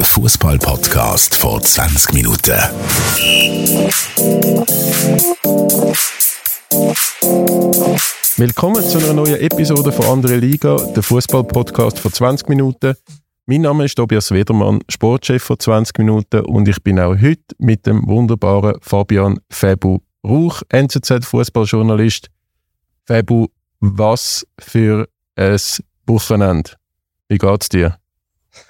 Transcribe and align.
der 0.00 0.06
Fußball-Podcast 0.06 1.34
vor 1.34 1.60
20 1.60 2.14
Minuten. 2.14 2.58
Willkommen 8.38 8.82
zu 8.82 8.96
einer 8.96 9.12
neuen 9.12 9.36
Episode 9.36 9.92
von 9.92 10.06
Andere 10.06 10.36
Liga, 10.36 10.76
der 10.76 11.02
Fußball-Podcast 11.02 11.98
vor 11.98 12.10
20 12.10 12.48
Minuten. 12.48 12.94
Mein 13.44 13.60
Name 13.60 13.84
ist 13.84 13.96
Tobias 13.96 14.30
Wedermann, 14.30 14.80
Sportchef 14.88 15.42
von 15.42 15.58
20 15.58 15.98
Minuten 15.98 16.46
und 16.46 16.66
ich 16.66 16.82
bin 16.82 16.98
auch 16.98 17.14
heute 17.20 17.54
mit 17.58 17.84
dem 17.84 18.08
wunderbaren 18.08 18.76
Fabian 18.80 19.38
Febu 19.50 19.98
Rauch, 20.24 20.62
NZZ-Fußballjournalist. 20.70 22.30
Febu, 23.04 23.48
was 23.80 24.46
für 24.58 25.10
ein 25.36 25.58
Wochenende. 26.06 26.70
Wie 27.28 27.36
geht's 27.36 27.68
dir? 27.68 27.98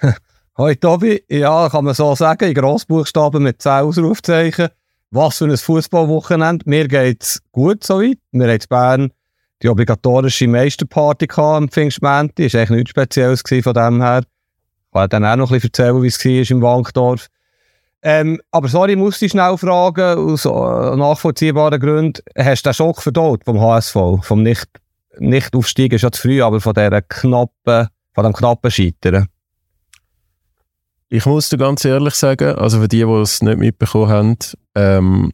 Hoi 0.57 0.75
Tobi, 0.75 1.23
ja, 1.29 1.69
kann 1.69 1.85
man 1.85 1.93
so 1.93 2.13
sagen, 2.13 2.49
in 2.49 2.53
Grossbuchstaben 2.53 3.41
mit 3.41 3.61
10 3.61 3.71
Ausrufzeichen. 3.71 4.67
Was 5.09 5.37
für 5.37 5.45
ein 5.45 5.55
Fußballwochenende. 5.55 6.69
Mir 6.69 6.89
geht's 6.89 7.41
gut 7.53 7.85
soweit. 7.85 8.17
Wir 8.31 8.47
haben 8.47 8.51
in 8.51 8.59
Bern 8.69 9.11
die 9.63 9.69
obligatorische 9.69 10.49
Meisterparty 10.49 11.27
am 11.37 11.69
Pfingstmänti. 11.69 12.47
Ist 12.47 12.55
eigentlich 12.55 12.69
nichts 12.69 12.89
Spezielles 12.89 13.43
von 13.63 13.73
dem 13.73 14.01
her. 14.01 14.23
Ich 14.23 14.91
kann 14.93 15.09
dann 15.09 15.25
auch 15.25 15.37
noch 15.37 15.51
ein 15.51 15.53
bisschen 15.53 15.69
erzählen, 15.69 16.03
wie 16.03 16.07
es 16.07 16.25
war 16.25 16.57
im 16.57 16.61
Wankdorf. 16.61 17.27
Ähm, 18.03 18.41
aber 18.51 18.67
sorry, 18.67 18.91
ich 18.91 18.97
muss 18.97 19.19
dich 19.19 19.31
schnell 19.31 19.57
fragen, 19.57 20.31
aus 20.33 20.43
äh, 20.43 20.49
nachvollziehbaren 20.97 21.79
Gründen. 21.79 22.21
Hast 22.37 22.65
du 22.65 22.69
den 22.69 22.73
Schock 22.73 23.01
verdaut 23.01 23.45
vom 23.45 23.61
HSV? 23.61 23.95
Vom 24.21 24.43
nicht, 24.43 24.67
nicht 25.17 25.55
ist 25.55 26.01
ja 26.01 26.11
zu 26.11 26.21
früh, 26.21 26.41
aber 26.41 26.59
von 26.59 26.73
dieser 26.73 27.01
knappen, 27.03 27.87
von 28.13 28.23
dem 28.25 28.33
knappen 28.33 28.69
Scheitern? 28.69 29.27
Ich 31.13 31.25
muss 31.25 31.49
dir 31.49 31.57
ganz 31.57 31.83
ehrlich 31.83 32.13
sagen, 32.13 32.55
also 32.55 32.79
für 32.79 32.87
die, 32.87 33.03
die 33.03 33.21
es 33.21 33.41
nicht 33.41 33.57
mitbekommen 33.57 34.09
haben, 34.09 34.37
ähm, 34.75 35.33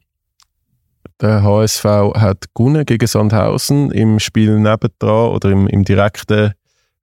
der 1.21 1.43
HSV 1.43 1.83
hat 2.15 2.45
gewonnen 2.55 2.83
gegen 2.83 3.05
Sandhausen 3.05 3.91
im 3.91 4.17
Spiel 4.17 4.57
nebendran 4.57 5.29
oder 5.29 5.51
im, 5.51 5.67
im 5.67 5.83
direkten 5.83 6.53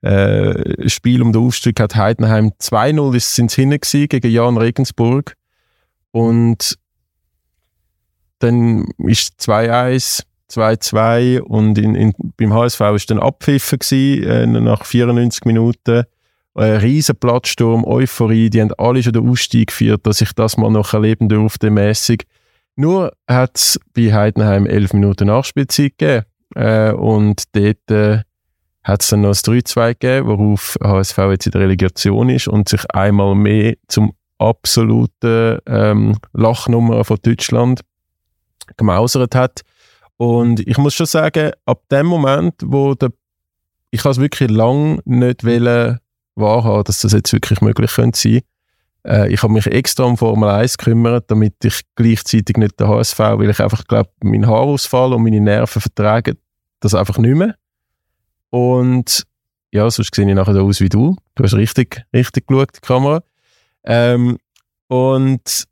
äh, 0.02 0.88
Spiel 0.88 1.22
um 1.22 1.32
den 1.32 1.46
Aufstieg 1.46 1.78
hat 1.78 1.94
Heidenheim 1.94 2.50
2-0 2.60 3.20
sind 3.20 3.52
sie 3.52 4.08
gegen 4.08 4.30
Jan 4.32 4.58
Regensburg 4.58 5.34
und 6.10 6.77
dann 8.40 8.88
ist 8.98 9.40
2-1, 9.40 10.24
2-2 10.50 11.38
und 11.38 11.78
in, 11.78 11.94
in, 11.94 12.12
beim 12.36 12.52
HSV 12.52 12.80
war 12.80 12.98
dann 13.06 13.20
abpfiffen 13.20 13.78
gewesen, 13.78 14.24
äh, 14.24 14.46
nach 14.46 14.84
94 14.84 15.44
Minuten. 15.44 16.06
Ein 16.55 16.77
riesen 16.77 17.16
Plattsturm, 17.16 17.84
Euphorie, 17.84 18.48
die 18.48 18.60
haben 18.60 18.72
alle 18.78 19.02
schon 19.02 19.12
den 19.12 19.28
Ausstieg 19.28 19.69
geführt, 19.69 20.06
dass 20.06 20.20
ich 20.20 20.33
das 20.33 20.56
mal 20.56 20.70
noch 20.70 20.94
erleben 20.94 21.28
durfte, 21.28 21.70
mäßig. 21.70 22.27
Nur 22.77 23.12
hat 23.28 23.56
es 23.56 23.80
bei 23.92 24.12
Heidenheim 24.12 24.66
11 24.66 24.92
Minuten 24.92 25.27
Nachspielzeit 25.27 25.98
gegeben 25.98 26.27
äh, 26.55 26.92
und 26.92 27.42
dort 27.56 27.91
äh, 27.91 28.22
hat 28.84 29.02
es 29.02 29.08
dann 29.08 29.22
noch 29.22 29.30
ein 29.30 29.34
3-2 29.34 29.88
gegeben, 29.98 30.28
worauf 30.28 30.77
HSV 30.83 31.19
jetzt 31.30 31.46
in 31.46 31.52
der 31.52 31.62
Relegation 31.62 32.28
ist 32.28 32.48
und 32.48 32.68
sich 32.68 32.89
einmal 32.91 33.34
mehr 33.34 33.74
zum 33.89 34.14
absoluten 34.39 35.58
ähm, 35.66 36.18
Lachnummer 36.33 37.05
von 37.05 37.18
Deutschland 37.22 37.80
gemausert 38.77 39.34
hat. 39.34 39.62
Und 40.16 40.61
ich 40.61 40.78
muss 40.78 40.94
schon 40.94 41.06
sagen, 41.06 41.52
ab 41.64 41.83
dem 41.91 42.06
Moment, 42.06 42.55
wo 42.64 42.94
der, 42.94 43.11
ich 43.91 44.05
es 44.05 44.20
wirklich 44.20 44.50
lang 44.50 45.00
nicht 45.05 45.44
wollen 45.44 45.98
wahrhaben, 46.34 46.84
dass 46.84 47.00
das 47.00 47.12
jetzt 47.12 47.32
wirklich 47.32 47.60
möglich 47.60 47.92
könnte 47.92 48.18
sein. 48.18 48.40
Äh, 49.06 49.32
ich 49.32 49.42
habe 49.42 49.52
mich 49.52 49.66
extra 49.66 50.04
um 50.04 50.16
Formel 50.16 50.48
1 50.48 50.78
gekümmert, 50.78 51.30
damit 51.30 51.54
ich 51.64 51.80
gleichzeitig 51.94 52.56
nicht 52.56 52.80
der 52.80 52.88
HSV, 52.88 53.18
weil 53.18 53.50
ich 53.50 53.61
einfach 53.61 53.84
glaube, 53.86 54.11
mein 54.22 54.46
Haarausfall 54.46 55.12
und 55.12 55.22
meine 55.22 55.40
Nerven 55.40 55.80
vertragen 55.80 56.36
das 56.80 56.95
einfach 56.95 57.18
nicht 57.18 57.36
mehr. 57.36 57.55
Und 58.50 59.24
ja, 59.72 59.90
sonst 59.90 60.14
sehe 60.14 60.28
ich 60.28 60.34
nachher 60.34 60.62
aus 60.62 60.80
wie 60.80 60.89
du. 60.89 61.17
Du 61.34 61.42
hast 61.42 61.55
richtig, 61.55 62.05
richtig 62.12 62.46
geschaut, 62.46 62.77
die 62.77 62.80
Kamera. 62.86 63.22
Ähm, 63.84 64.39
und 64.89 65.64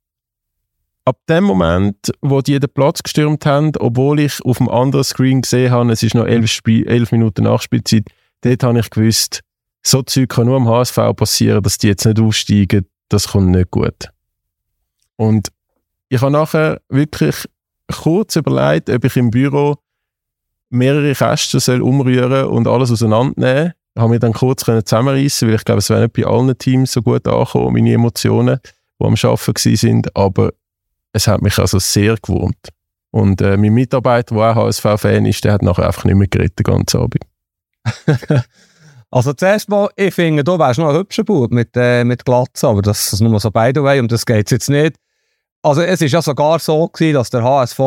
ab 1.04 1.18
dem 1.28 1.44
Moment, 1.44 2.12
wo 2.20 2.40
die 2.40 2.58
den 2.58 2.70
Platz 2.72 3.02
gestürmt 3.02 3.46
haben, 3.46 3.72
obwohl 3.78 4.20
ich 4.20 4.44
auf 4.44 4.58
dem 4.58 4.68
anderen 4.68 5.04
Screen 5.04 5.42
gesehen 5.42 5.70
habe, 5.70 5.92
es 5.92 6.02
ist 6.02 6.14
noch 6.14 6.26
elf, 6.26 6.50
Spiel, 6.50 6.86
elf 6.86 7.12
Minuten 7.12 7.44
Nachspielzeit, 7.44 8.08
dort 8.40 8.62
habe 8.62 8.80
ich 8.80 8.90
gewusst, 8.90 9.40
so 9.82 10.02
Zeug 10.02 10.28
kann 10.28 10.46
nur 10.46 10.56
am 10.56 10.68
HSV 10.68 10.96
passieren, 11.16 11.62
dass 11.62 11.78
die 11.78 11.88
jetzt 11.88 12.04
nicht 12.04 12.20
aussteigen, 12.20 12.86
das 13.08 13.28
kommt 13.28 13.50
nicht 13.50 13.70
gut. 13.70 14.10
Und 15.16 15.48
ich 16.08 16.20
habe 16.20 16.32
nachher 16.32 16.80
wirklich 16.88 17.48
kurz 17.90 18.36
überlegt, 18.36 18.90
ob 18.90 19.04
ich 19.04 19.16
im 19.16 19.30
Büro 19.30 19.76
mehrere 20.70 21.14
Kästen 21.14 21.60
soll 21.60 21.82
umrühren 21.82 22.46
und 22.46 22.66
alles 22.66 22.90
auseinandernehmen. 22.90 23.72
Ich 23.94 24.00
habe 24.00 24.10
mich 24.10 24.20
dann 24.20 24.32
kurz 24.32 24.64
zusammenreißen, 24.64 25.48
weil 25.48 25.56
ich 25.56 25.64
glaube, 25.64 25.80
es 25.80 25.90
wäre 25.90 26.02
nicht 26.02 26.14
bei 26.14 26.24
allen 26.24 26.56
Teams 26.56 26.92
so 26.92 27.02
gut 27.02 27.26
angekommen, 27.28 27.74
meine 27.74 27.92
Emotionen, 27.92 28.58
die 28.98 29.04
am 29.04 29.14
Arbeiten 29.14 29.76
sind, 29.76 30.16
aber 30.16 30.52
es 31.12 31.26
hat 31.26 31.42
mich 31.42 31.58
also 31.58 31.78
sehr 31.78 32.16
gewurmt. 32.16 32.68
Und 33.10 33.42
äh, 33.42 33.58
mein 33.58 33.74
Mitarbeiter, 33.74 34.34
der 34.34 34.56
auch 34.56 34.66
HSV-Fan 34.66 35.26
ist, 35.26 35.44
der 35.44 35.52
hat 35.52 35.62
nachher 35.62 35.86
einfach 35.86 36.04
nicht 36.04 36.16
mehr 36.16 36.28
geredet, 36.28 36.58
den 36.58 36.64
ganzen 36.64 37.00
Abend. 37.00 37.22
also 39.12 39.32
zuerst 39.32 39.68
mal, 39.68 39.88
ich 39.94 40.14
finde, 40.14 40.42
du 40.42 40.58
wärst 40.58 40.80
noch 40.80 40.88
ein 40.88 40.96
hübscher 40.96 41.22
Bub 41.22 41.52
mit, 41.52 41.70
äh, 41.76 42.02
mit 42.02 42.24
Glatze, 42.24 42.66
aber 42.66 42.82
das 42.82 43.12
ist 43.12 43.20
nur 43.20 43.38
so 43.38 43.50
by 43.50 43.70
the 43.74 43.82
way, 43.82 44.00
um 44.00 44.08
das 44.08 44.26
geht 44.26 44.50
jetzt 44.50 44.68
nicht. 44.68 44.96
Also 45.62 45.82
es 45.82 46.00
ist 46.00 46.12
ja 46.12 46.20
sogar 46.20 46.58
so 46.58 46.88
gewesen, 46.88 47.14
dass 47.14 47.30
der 47.30 47.44
HSV 47.44 47.78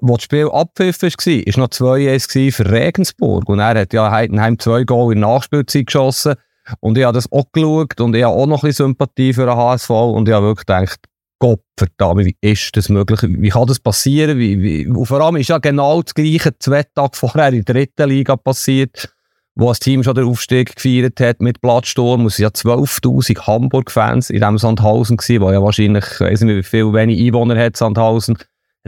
wo 0.00 0.14
das 0.14 0.24
Spiel 0.24 0.48
abpfiffen 0.48 1.10
war, 1.10 1.56
war 1.56 1.60
noch 1.60 1.68
2-1 1.68 2.52
für 2.52 2.70
Regensburg. 2.70 3.48
Und 3.48 3.58
er 3.58 3.80
hat 3.80 3.92
ja 3.92 4.10
Heidenheim 4.10 4.58
zwei 4.58 4.84
Goal 4.84 5.12
in 5.12 5.20
Nachspielzeit 5.20 5.86
geschossen. 5.86 6.34
Und 6.80 6.98
ich 6.98 7.04
habe 7.04 7.14
das 7.14 7.30
auch 7.32 7.46
geschaut 7.52 8.00
und 8.00 8.14
ich 8.14 8.22
habe 8.22 8.34
auch 8.34 8.46
noch 8.46 8.62
ein 8.62 8.68
bisschen 8.68 8.86
Sympathie 8.88 9.32
für 9.32 9.46
den 9.46 9.56
HSV. 9.56 9.90
Und 9.90 10.28
ich 10.28 10.34
habe 10.34 10.46
wirklich 10.46 10.66
gedacht, 10.66 11.00
Gott 11.38 11.62
verdammt, 11.78 12.26
wie 12.26 12.36
ist 12.40 12.76
das 12.76 12.88
möglich? 12.88 13.20
Wie 13.22 13.48
kann 13.48 13.66
das 13.66 13.78
passieren? 13.78 14.38
Wie, 14.38 14.60
wie, 14.60 14.86
und 14.86 15.06
vor 15.06 15.20
allem 15.20 15.36
ist 15.36 15.48
ja 15.48 15.58
genau 15.58 16.02
das 16.02 16.12
Gleiche 16.12 16.52
zwei 16.58 16.82
Tage 16.82 17.16
vorher 17.16 17.52
in 17.52 17.64
der 17.64 17.74
dritten 17.74 18.08
Liga 18.08 18.36
passiert, 18.36 19.14
wo 19.58 19.68
das 19.68 19.80
Team 19.80 20.04
schon 20.04 20.14
den 20.14 20.24
Aufstieg 20.24 20.76
gefeiert 20.76 21.20
hat 21.20 21.40
mit 21.40 21.60
Plattsturm. 21.60 22.26
Es 22.26 22.38
waren 22.38 22.44
ja 22.44 22.48
12.000 22.48 23.46
Hamburg-Fans 23.46 24.30
in 24.30 24.36
diesem 24.36 24.56
Sandhausen 24.56 25.16
gewesen, 25.16 25.42
wo 25.42 25.50
ja 25.50 25.60
wahrscheinlich, 25.60 26.04
ich 26.04 26.20
weiß 26.20 26.42
nicht, 26.42 26.56
wie 26.56 26.62
viel 26.62 26.92
wenig 26.92 27.20
Einwohner 27.20 27.58
hat 27.60 27.76
Sandhausen 27.76 28.38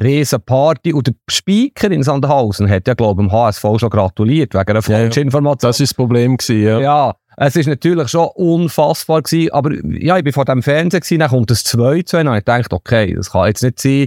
riesen 0.01 0.41
Party. 0.41 0.93
Und 0.93 1.09
der 1.09 1.15
Speaker 1.29 1.91
in 1.91 2.05
Sandhausen 2.05 2.71
hat 2.71 2.87
ja, 2.87 2.95
glaube 2.95 3.21
ich, 3.21 3.29
dem 3.29 3.33
HSV 3.33 3.65
schon 3.79 3.91
gratuliert, 3.91 4.55
wegen 4.55 4.71
einer 4.71 4.81
falschen 4.81 5.25
Information. 5.25 5.71
Das 5.71 5.81
war 5.81 5.85
das 5.85 5.95
Problem, 5.95 6.37
gewesen, 6.37 6.63
ja. 6.63 6.81
Ja, 6.81 7.15
es 7.37 7.57
war 7.57 7.65
natürlich 7.65 8.09
schon 8.09 8.29
unfassbar 8.37 9.23
gewesen, 9.23 9.53
aber 9.53 9.73
ja, 9.85 10.19
ich 10.19 10.25
war 10.25 10.33
vor 10.33 10.45
dem 10.45 10.63
Fernsehen 10.63 11.01
gewesen, 11.01 11.19
dann 11.19 11.31
kommt 11.31 11.51
das 11.51 11.65
2 11.65 12.03
zu 12.03 12.19
und 12.19 12.33
ich 12.37 12.45
dachte, 12.45 12.77
okay, 12.77 13.15
das 13.15 13.33
kann 13.33 13.49
jetzt 13.49 13.65
nicht 13.65 13.81
sein. 13.81 14.07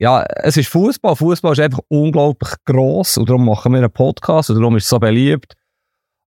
Ja, 0.00 0.24
es 0.42 0.56
ist 0.56 0.68
Fußball. 0.70 1.14
Fußball 1.14 1.52
ist 1.52 1.60
einfach 1.60 1.78
unglaublich 1.86 2.50
gross 2.64 3.16
und 3.16 3.28
darum 3.28 3.44
machen 3.44 3.72
wir 3.72 3.78
einen 3.78 3.92
Podcast 3.92 4.50
und 4.50 4.56
darum 4.56 4.76
ist 4.76 4.84
es 4.84 4.88
so 4.88 4.98
beliebt. 4.98 5.54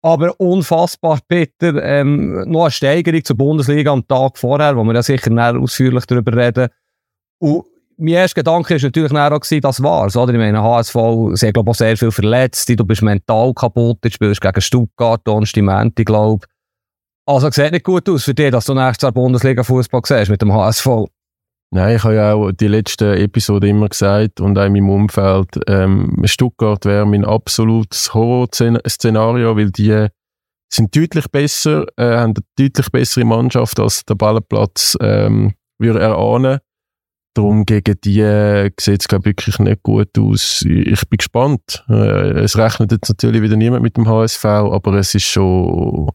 Aber 0.03 0.39
unfassbar 0.39 1.19
bitter. 1.27 1.83
Ähm, 1.83 2.43
noch 2.49 2.63
eine 2.63 2.71
Steigerung 2.71 3.23
zur 3.23 3.37
Bundesliga 3.37 3.91
am 3.91 4.07
Tag 4.07 4.37
vorher, 4.37 4.75
wo 4.75 4.83
wir 4.83 4.93
ja 4.93 5.03
sicher 5.03 5.31
ausführlich 5.59 6.05
darüber 6.05 6.35
reden. 6.35 6.69
Und 7.39 7.65
mein 7.97 8.15
erster 8.15 8.41
Gedanke 8.41 8.73
war 8.75 8.81
natürlich 8.81 9.11
auch, 9.11 9.39
gewesen, 9.39 9.61
das 9.61 9.83
war's. 9.83 10.17
Oder? 10.17 10.33
Ich 10.33 10.39
meine, 10.39 10.63
HSV, 10.63 10.93
sie 11.33 11.47
haben, 11.47 11.53
glaube 11.53 11.71
ich, 11.71 11.77
sehr 11.77 11.97
viel 11.97 12.11
verletzt. 12.11 12.67
Du 12.67 12.83
bist 12.83 13.03
mental 13.03 13.53
kaputt. 13.53 13.99
Du 14.01 14.09
spielst 14.09 14.41
gegen 14.41 14.61
Stuttgart, 14.61 15.21
Donnerstag, 15.23 15.93
glaube 15.95 16.45
Also, 17.25 17.51
sieht 17.51 17.71
nicht 17.71 17.85
gut 17.85 18.09
aus 18.09 18.23
für 18.23 18.33
dich, 18.33 18.49
dass 18.49 18.65
du 18.65 18.73
nächstes 18.73 19.03
Jahr 19.03 19.11
Bundesliga-Fußball 19.11 20.01
siehst 20.03 20.31
mit 20.31 20.41
dem 20.41 20.51
HSV. 20.51 20.87
Nein, 21.73 21.95
ich 21.95 22.03
habe 22.03 22.15
ja 22.15 22.33
auch 22.33 22.51
die 22.51 22.67
letzte 22.67 23.17
Episode 23.17 23.69
immer 23.69 23.87
gesagt 23.87 24.41
und 24.41 24.57
auch 24.57 24.65
in 24.65 24.73
meinem 24.73 24.89
Umfeld, 24.89 25.57
ähm, 25.67 26.21
Stuttgart 26.25 26.83
wäre 26.83 27.05
mein 27.05 27.23
absolutes 27.23 28.13
Horror-Szenario, 28.13 29.55
weil 29.55 29.71
die 29.71 30.07
sind 30.69 30.93
deutlich 30.95 31.29
besser, 31.31 31.85
äh, 31.95 32.17
haben 32.17 32.33
eine 32.35 32.45
deutlich 32.57 32.91
bessere 32.91 33.23
Mannschaft 33.23 33.79
als 33.79 34.03
der 34.03 34.15
Ballenplatz 34.15 34.97
ähm, 34.99 35.53
würde 35.79 35.99
erahnen. 35.99 36.59
Darum 37.33 37.65
gegen 37.65 37.95
die 38.03 38.19
äh, 38.19 38.69
sieht 38.77 39.01
es 39.01 39.07
glaube 39.07 39.25
wirklich 39.25 39.57
nicht 39.59 39.83
gut 39.83 40.17
aus. 40.19 40.65
Ich 40.67 41.07
bin 41.07 41.17
gespannt. 41.17 41.85
Äh, 41.89 42.41
es 42.41 42.57
rechnet 42.57 42.91
jetzt 42.91 43.07
natürlich 43.07 43.41
wieder 43.41 43.55
niemand 43.55 43.83
mit 43.83 43.95
dem 43.95 44.09
HSV, 44.09 44.43
aber 44.43 44.95
es 44.95 45.15
ist 45.15 45.23
schon 45.23 46.09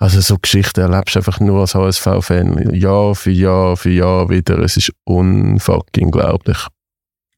also 0.00 0.20
so 0.20 0.38
Geschichten 0.38 0.80
erlebst 0.80 1.14
du 1.14 1.18
einfach 1.18 1.40
nur 1.40 1.60
als 1.60 1.74
HSV-Fan 1.74 2.74
Jahr 2.74 3.14
für 3.14 3.30
Jahr 3.30 3.76
für 3.76 3.90
Jahr 3.90 4.30
wieder. 4.30 4.58
Es 4.60 4.78
ist 4.78 4.92
unfucking 5.04 6.10
glaublich. 6.10 6.56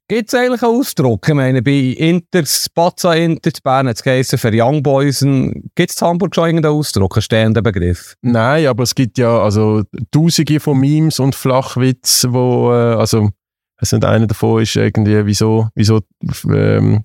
Gibt 0.08 0.28
es 0.28 0.34
eigentlich 0.34 0.62
einen 0.62 0.78
Ausdruck? 0.78 1.28
Ich 1.28 1.34
meine, 1.34 1.62
bei 1.62 1.96
Inter, 1.98 2.44
Spazza 2.46 3.14
Inter, 3.14 3.50
Bern 3.64 3.88
hat 3.88 4.06
es 4.06 4.40
für 4.40 4.50
Young 4.52 4.82
Boys. 4.82 5.20
Gibt 5.20 5.90
es 5.90 6.00
in 6.00 6.06
Hamburg 6.06 6.34
schon 6.34 6.46
irgendeinen 6.46 6.74
Ausdruck, 6.74 7.16
einen 7.16 7.22
stehenden 7.22 7.62
Begriff? 7.64 8.14
Nein, 8.20 8.66
aber 8.66 8.84
es 8.84 8.94
gibt 8.94 9.18
ja 9.18 9.42
also 9.42 9.82
tausende 10.12 10.60
von 10.60 10.78
Memes 10.78 11.18
und 11.18 11.34
Flachwitz, 11.34 12.26
wo, 12.28 12.72
äh, 12.72 12.94
also, 12.94 13.30
es 13.78 13.90
nicht 13.90 14.04
einer 14.04 14.26
davon 14.28 14.62
ist 14.62 14.76
irgendwie, 14.76 15.26
wieso, 15.26 15.68
wieso, 15.74 16.00
ähm, 16.48 17.04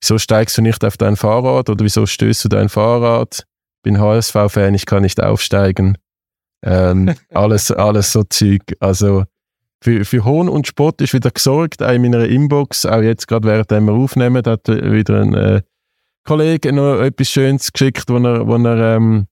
wieso 0.00 0.18
steigst 0.18 0.56
du 0.58 0.62
nicht 0.62 0.84
auf 0.84 0.96
dein 0.96 1.16
Fahrrad 1.16 1.68
oder 1.68 1.84
wieso 1.84 2.06
stößt 2.06 2.44
du 2.44 2.48
dein 2.48 2.68
Fahrrad? 2.68 3.44
Ich 3.84 3.92
bin 3.92 4.00
HSV-Fan, 4.00 4.72
ich 4.72 4.86
kann 4.86 5.02
nicht 5.02 5.22
aufsteigen. 5.22 5.98
Ähm, 6.64 7.14
alles, 7.34 7.70
alles 7.70 8.12
so 8.12 8.22
Zeug. 8.22 8.62
Also, 8.80 9.24
für, 9.82 10.06
für 10.06 10.24
Hohn 10.24 10.48
und 10.48 10.66
Spott 10.66 11.02
ist 11.02 11.12
wieder 11.12 11.30
gesorgt, 11.30 11.82
auch 11.82 11.92
in 11.92 12.00
meiner 12.00 12.24
Inbox. 12.24 12.86
Auch 12.86 13.02
jetzt 13.02 13.28
gerade, 13.28 13.46
während 13.46 13.70
wir 13.70 13.92
aufnehmen, 13.92 14.42
hat 14.46 14.68
wieder 14.68 15.20
ein 15.20 15.34
äh, 15.34 15.60
Kollege 16.24 16.72
noch 16.72 17.02
etwas 17.02 17.28
Schönes 17.28 17.70
geschickt, 17.74 18.04
wo 18.08 18.16
er, 18.16 18.46
wo 18.46 18.56
er 18.56 18.96
ähm, 18.96 19.26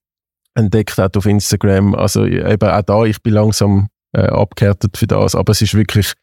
entdeckt 0.53 0.99
hat 0.99 1.17
auf 1.17 1.25
Instagram. 1.25 1.95
Also 1.95 2.23
eben 2.23 2.69
auch 2.69 2.81
da, 2.83 3.05
ich 3.05 3.23
bin 3.23 3.33
langsam 3.33 3.87
äh, 4.11 4.27
abgehärtet 4.27 4.97
für 4.97 5.07
das, 5.07 5.33
aber 5.33 5.53
es 5.53 5.63
ist 5.63 5.73
wirklich, 5.73 6.13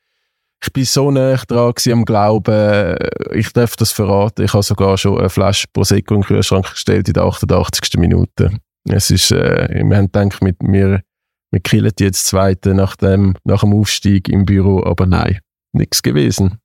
ich 0.62 0.72
bin 0.72 0.84
so 0.84 1.10
nah 1.10 1.36
dran 1.36 1.72
am 1.90 2.04
Glauben, 2.04 2.96
ich 3.32 3.52
darf 3.52 3.76
das 3.76 3.92
verraten. 3.92 4.44
Ich 4.44 4.52
habe 4.52 4.62
sogar 4.62 4.98
schon 4.98 5.18
eine 5.18 5.30
Flasche 5.30 5.66
Prosecco 5.72 6.14
in 6.14 6.20
den 6.20 6.26
Kühlschrank 6.26 6.70
gestellt 6.70 7.08
in 7.08 7.14
der 7.14 7.24
88. 7.24 7.98
Minute. 7.98 8.50
Es 8.88 9.10
ist, 9.10 9.30
äh, 9.30 9.68
wir 9.84 9.96
haben 9.96 10.10
gedacht, 10.12 10.42
mit 10.42 10.62
mir 10.62 11.02
wir 11.50 11.60
killen 11.60 11.92
jetzt 11.98 12.26
Zweite 12.26 12.74
nach 12.74 12.96
dem, 12.96 13.34
nach 13.44 13.60
dem 13.60 13.74
Aufstieg 13.74 14.28
im 14.28 14.44
Büro, 14.44 14.84
aber 14.84 15.06
nein, 15.06 15.40
nichts 15.72 16.02
gewesen. 16.02 16.58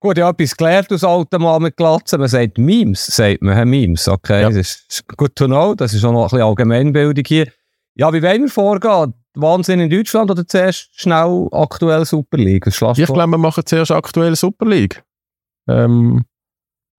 Gut, 0.00 0.18
ja, 0.18 0.30
etwas 0.30 0.56
gelernt 0.56 0.92
aus 0.92 1.04
alten 1.04 1.42
Mann 1.42 1.62
mit 1.62 1.76
Glatzen. 1.76 2.20
Man 2.20 2.28
sagt 2.28 2.58
Memes, 2.58 3.06
sagt 3.06 3.42
man, 3.42 3.68
Memes, 3.68 4.08
okay, 4.08 4.42
ja. 4.42 4.48
das 4.50 4.56
ist 4.88 5.06
gut 5.16 5.34
to 5.36 5.46
know, 5.46 5.74
das 5.74 5.94
ist 5.94 6.04
auch 6.04 6.12
noch 6.12 6.24
ein 6.24 6.28
bisschen 6.28 6.42
Allgemeinbildung 6.42 7.24
hier. 7.26 7.50
Ja, 7.96 8.12
wie 8.12 8.22
wollen 8.22 8.42
wir 8.42 8.48
vorgehen? 8.48 9.14
Wahnsinn 9.34 9.80
in 9.80 9.90
Deutschland 9.90 10.30
oder 10.30 10.46
zuerst 10.46 10.90
schnell 10.92 11.48
aktuell 11.52 12.04
Super 12.04 12.38
League? 12.38 12.66
Ich 12.66 12.76
glaube, 12.76 13.30
wir 13.30 13.38
machen 13.38 13.64
zuerst 13.66 13.90
aktuell 13.90 14.36
Super 14.36 14.66
League. 14.66 15.02
Ähm, 15.68 16.24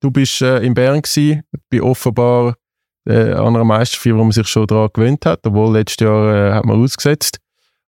du 0.02 0.12
bist 0.12 0.42
äh, 0.42 0.60
in 0.60 0.74
Bern 0.74 1.02
gewesen, 1.02 1.44
bei 1.70 1.82
offenbar 1.82 2.56
äh, 3.08 3.34
an 3.34 3.56
einer 3.56 3.64
Meisterschaft, 3.64 4.18
wo 4.18 4.24
man 4.24 4.32
sich 4.32 4.48
schon 4.48 4.68
daran 4.68 4.90
gewöhnt 4.94 5.26
hat, 5.26 5.46
obwohl 5.46 5.74
letztes 5.74 6.06
Jahr 6.06 6.36
äh, 6.36 6.54
hat 6.54 6.66
man 6.66 6.82
ausgesetzt. 6.82 7.40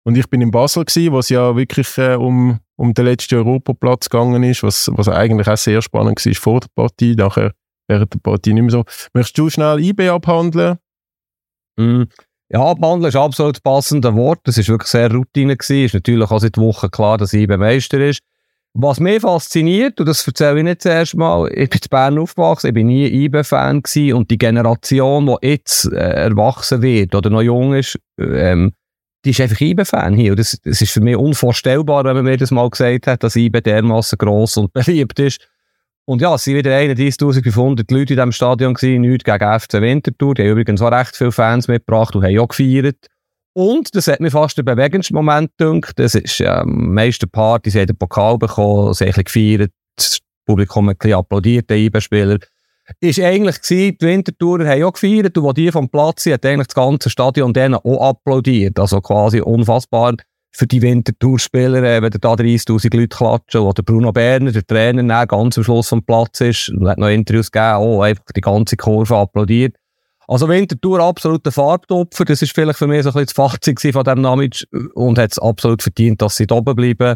Und 0.03 0.17
ich 0.17 0.29
bin 0.29 0.41
in 0.41 0.51
Basel 0.51 0.85
gewesen, 0.85 1.11
wo 1.11 1.19
es 1.19 1.29
ja 1.29 1.55
wirklich 1.55 1.97
äh, 1.97 2.15
um, 2.15 2.59
um 2.77 2.93
den 2.93 3.05
letzten 3.05 3.35
Europaplatz 3.35 4.09
gegangen 4.09 4.43
ist, 4.43 4.63
was, 4.63 4.89
was 4.93 5.09
eigentlich 5.09 5.47
auch 5.47 5.57
sehr 5.57 5.81
spannend 5.81 6.25
war 6.25 6.33
vor 6.35 6.59
der 6.61 6.69
Partie, 6.75 7.15
nachher 7.15 7.53
während 7.87 8.13
der 8.13 8.19
Partie 8.19 8.53
nicht 8.53 8.63
mehr 8.63 8.71
so. 8.71 8.85
Möchtest 9.13 9.37
du 9.37 9.49
schnell 9.49 9.79
IB 9.79 10.07
abhandeln? 10.09 10.77
Mm. 11.77 12.03
Ja, 12.49 12.61
abhandeln 12.61 13.09
ist 13.09 13.15
absolut 13.15 13.61
passende 13.61 14.15
Wort. 14.15 14.39
Das 14.45 14.57
ist 14.57 14.69
wirklich 14.69 14.89
sehr 14.89 15.11
Routine 15.11 15.57
gewesen. 15.57 15.85
Ist 15.85 15.93
natürlich 15.93 16.31
auch 16.31 16.39
seit 16.39 16.57
Wochen 16.57 16.89
klar, 16.89 17.17
dass 17.17 17.33
IB 17.33 17.57
Meister 17.57 17.99
ist. 17.99 18.21
Was 18.73 18.99
mich 18.99 19.21
fasziniert, 19.21 19.99
und 19.99 20.05
das 20.05 20.25
erzähle 20.25 20.59
ich 20.59 20.63
nicht 20.63 20.83
zuerst 20.83 21.15
mal, 21.15 21.49
ich 21.51 21.69
bin 21.69 21.79
in 21.81 21.89
Bern 21.89 22.19
aufgewachsen, 22.19 22.67
ich 22.67 22.73
bin 22.73 22.87
nie 22.87 23.07
IBE-Fan 23.07 23.81
gewesen 23.81 24.13
und 24.13 24.29
die 24.29 24.37
Generation, 24.37 25.25
die 25.25 25.47
jetzt 25.47 25.91
äh, 25.91 25.95
erwachsen 25.95 26.83
wird 26.83 27.15
oder 27.15 27.31
noch 27.31 27.41
jung 27.41 27.73
ist, 27.73 27.97
ähm, 28.19 28.73
die 29.25 29.31
ist 29.31 29.41
einfach 29.41 29.59
IBE-Fan 29.59 30.13
hier. 30.13 30.31
Und 30.31 30.39
das, 30.39 30.59
das 30.63 30.81
ist 30.81 30.91
für 30.91 31.01
mich 31.01 31.17
unvorstellbar, 31.17 32.03
wenn 32.05 32.15
man 32.15 32.25
mir 32.25 32.37
das 32.37 32.51
mal 32.51 32.69
gesagt 32.69 33.07
hat, 33.07 33.23
dass 33.23 33.35
IBE 33.35 33.61
dermaßen 33.61 34.17
gross 34.17 34.57
und 34.57 34.71
beliebt 34.73 35.19
ist. 35.19 35.41
Und 36.09 36.21
ja, 36.21 36.33
es 36.33 36.47
waren 36.47 36.55
wieder 36.55 36.71
31.500 36.71 37.93
Leute 37.93 38.13
in 38.13 38.17
diesem 38.17 38.31
Stadion 38.31 38.73
gewesen, 38.73 39.01
nichts 39.01 39.25
gegen 39.25 39.59
FC 39.59 39.73
Winterthur. 39.81 40.35
Die 40.35 40.43
haben 40.43 40.51
übrigens 40.51 40.81
auch 40.81 40.91
recht 40.91 41.17
viele 41.17 41.33
Fans 41.33 41.67
mitgebracht 41.67 42.15
und 42.15 42.23
haben 42.23 42.39
auch 42.39 42.47
gefeiert. 42.47 43.07
Und 43.51 43.93
das 43.93 44.07
hat 44.07 44.21
mir 44.21 44.31
fast 44.31 44.57
der 44.57 44.63
bewegendste 44.63 45.13
Moment 45.13 45.51
gedacht. 45.57 45.99
Das 45.99 46.15
ist 46.15 46.41
am 46.41 46.93
meisten 46.93 47.29
Partys, 47.29 47.75
haben 47.75 47.87
den 47.87 47.97
Pokal 47.97 48.37
bekommen, 48.37 48.93
sie 48.93 49.11
haben 49.11 49.21
gefeiert, 49.21 49.71
das 49.97 50.19
Publikum 50.45 50.87
hat 50.87 50.95
ein 50.95 50.97
bisschen 50.99 51.19
applaudiert, 51.19 51.69
der 51.69 51.77
IB-Spieler. 51.77 52.37
Ist 53.01 53.19
eigentlich 53.19 53.61
gewesen, 53.61 53.97
die 53.99 54.05
Wintertourer 54.05 54.65
haben 54.65 54.83
auch 54.83 54.93
gefeiert 54.93 55.37
und 55.37 55.43
wo 55.43 55.51
die 55.51 55.69
vom 55.73 55.89
Platz 55.89 56.23
sind, 56.23 56.35
hat 56.35 56.45
eigentlich 56.45 56.67
das 56.67 56.75
ganze 56.75 57.09
Stadion 57.09 57.51
denen 57.51 57.75
auch 57.75 58.11
applaudiert. 58.11 58.79
Also 58.79 59.01
quasi 59.01 59.41
unfassbar 59.41 60.13
für 60.51 60.67
die 60.67 60.81
Wintertourspieler, 60.81 61.83
äh, 61.83 62.01
wenn 62.01 62.11
da 62.11 62.33
30'000 62.33 62.95
Leute 62.95 63.15
klatschen, 63.15 63.61
oder 63.61 63.83
Bruno 63.83 64.11
Berner, 64.11 64.51
der 64.51 64.65
Trainer, 64.65 65.27
ganz 65.27 65.57
am 65.57 65.63
Schluss 65.63 65.89
vom 65.89 66.03
Platz 66.03 66.41
ist 66.41 66.69
und 66.69 66.87
hat 66.87 66.97
noch 66.97 67.09
Interviews 67.09 67.51
gegeben, 67.51 67.77
oh, 67.77 68.01
einfach 68.01 68.23
die 68.35 68.41
ganze 68.41 68.75
Kurve 68.77 69.15
applaudiert. 69.15 69.75
Also 70.27 70.49
Winterthur 70.49 70.99
absoluter 70.99 71.51
Farbtopfer, 71.53 72.25
das 72.25 72.41
ist 72.41 72.53
vielleicht 72.53 72.79
für 72.79 72.87
mich 72.87 73.03
so 73.03 73.09
ein 73.09 73.13
bisschen 73.13 73.27
das 73.27 73.33
Fazit 73.33 73.79
von 73.93 74.03
diesem 74.03 74.21
Namic 74.21 74.67
und 74.93 75.17
hat 75.17 75.31
es 75.31 75.39
absolut 75.39 75.81
verdient, 75.81 76.21
dass 76.21 76.35
sie 76.35 76.47
da 76.47 76.55
oben 76.55 76.75
bleiben. 76.75 77.15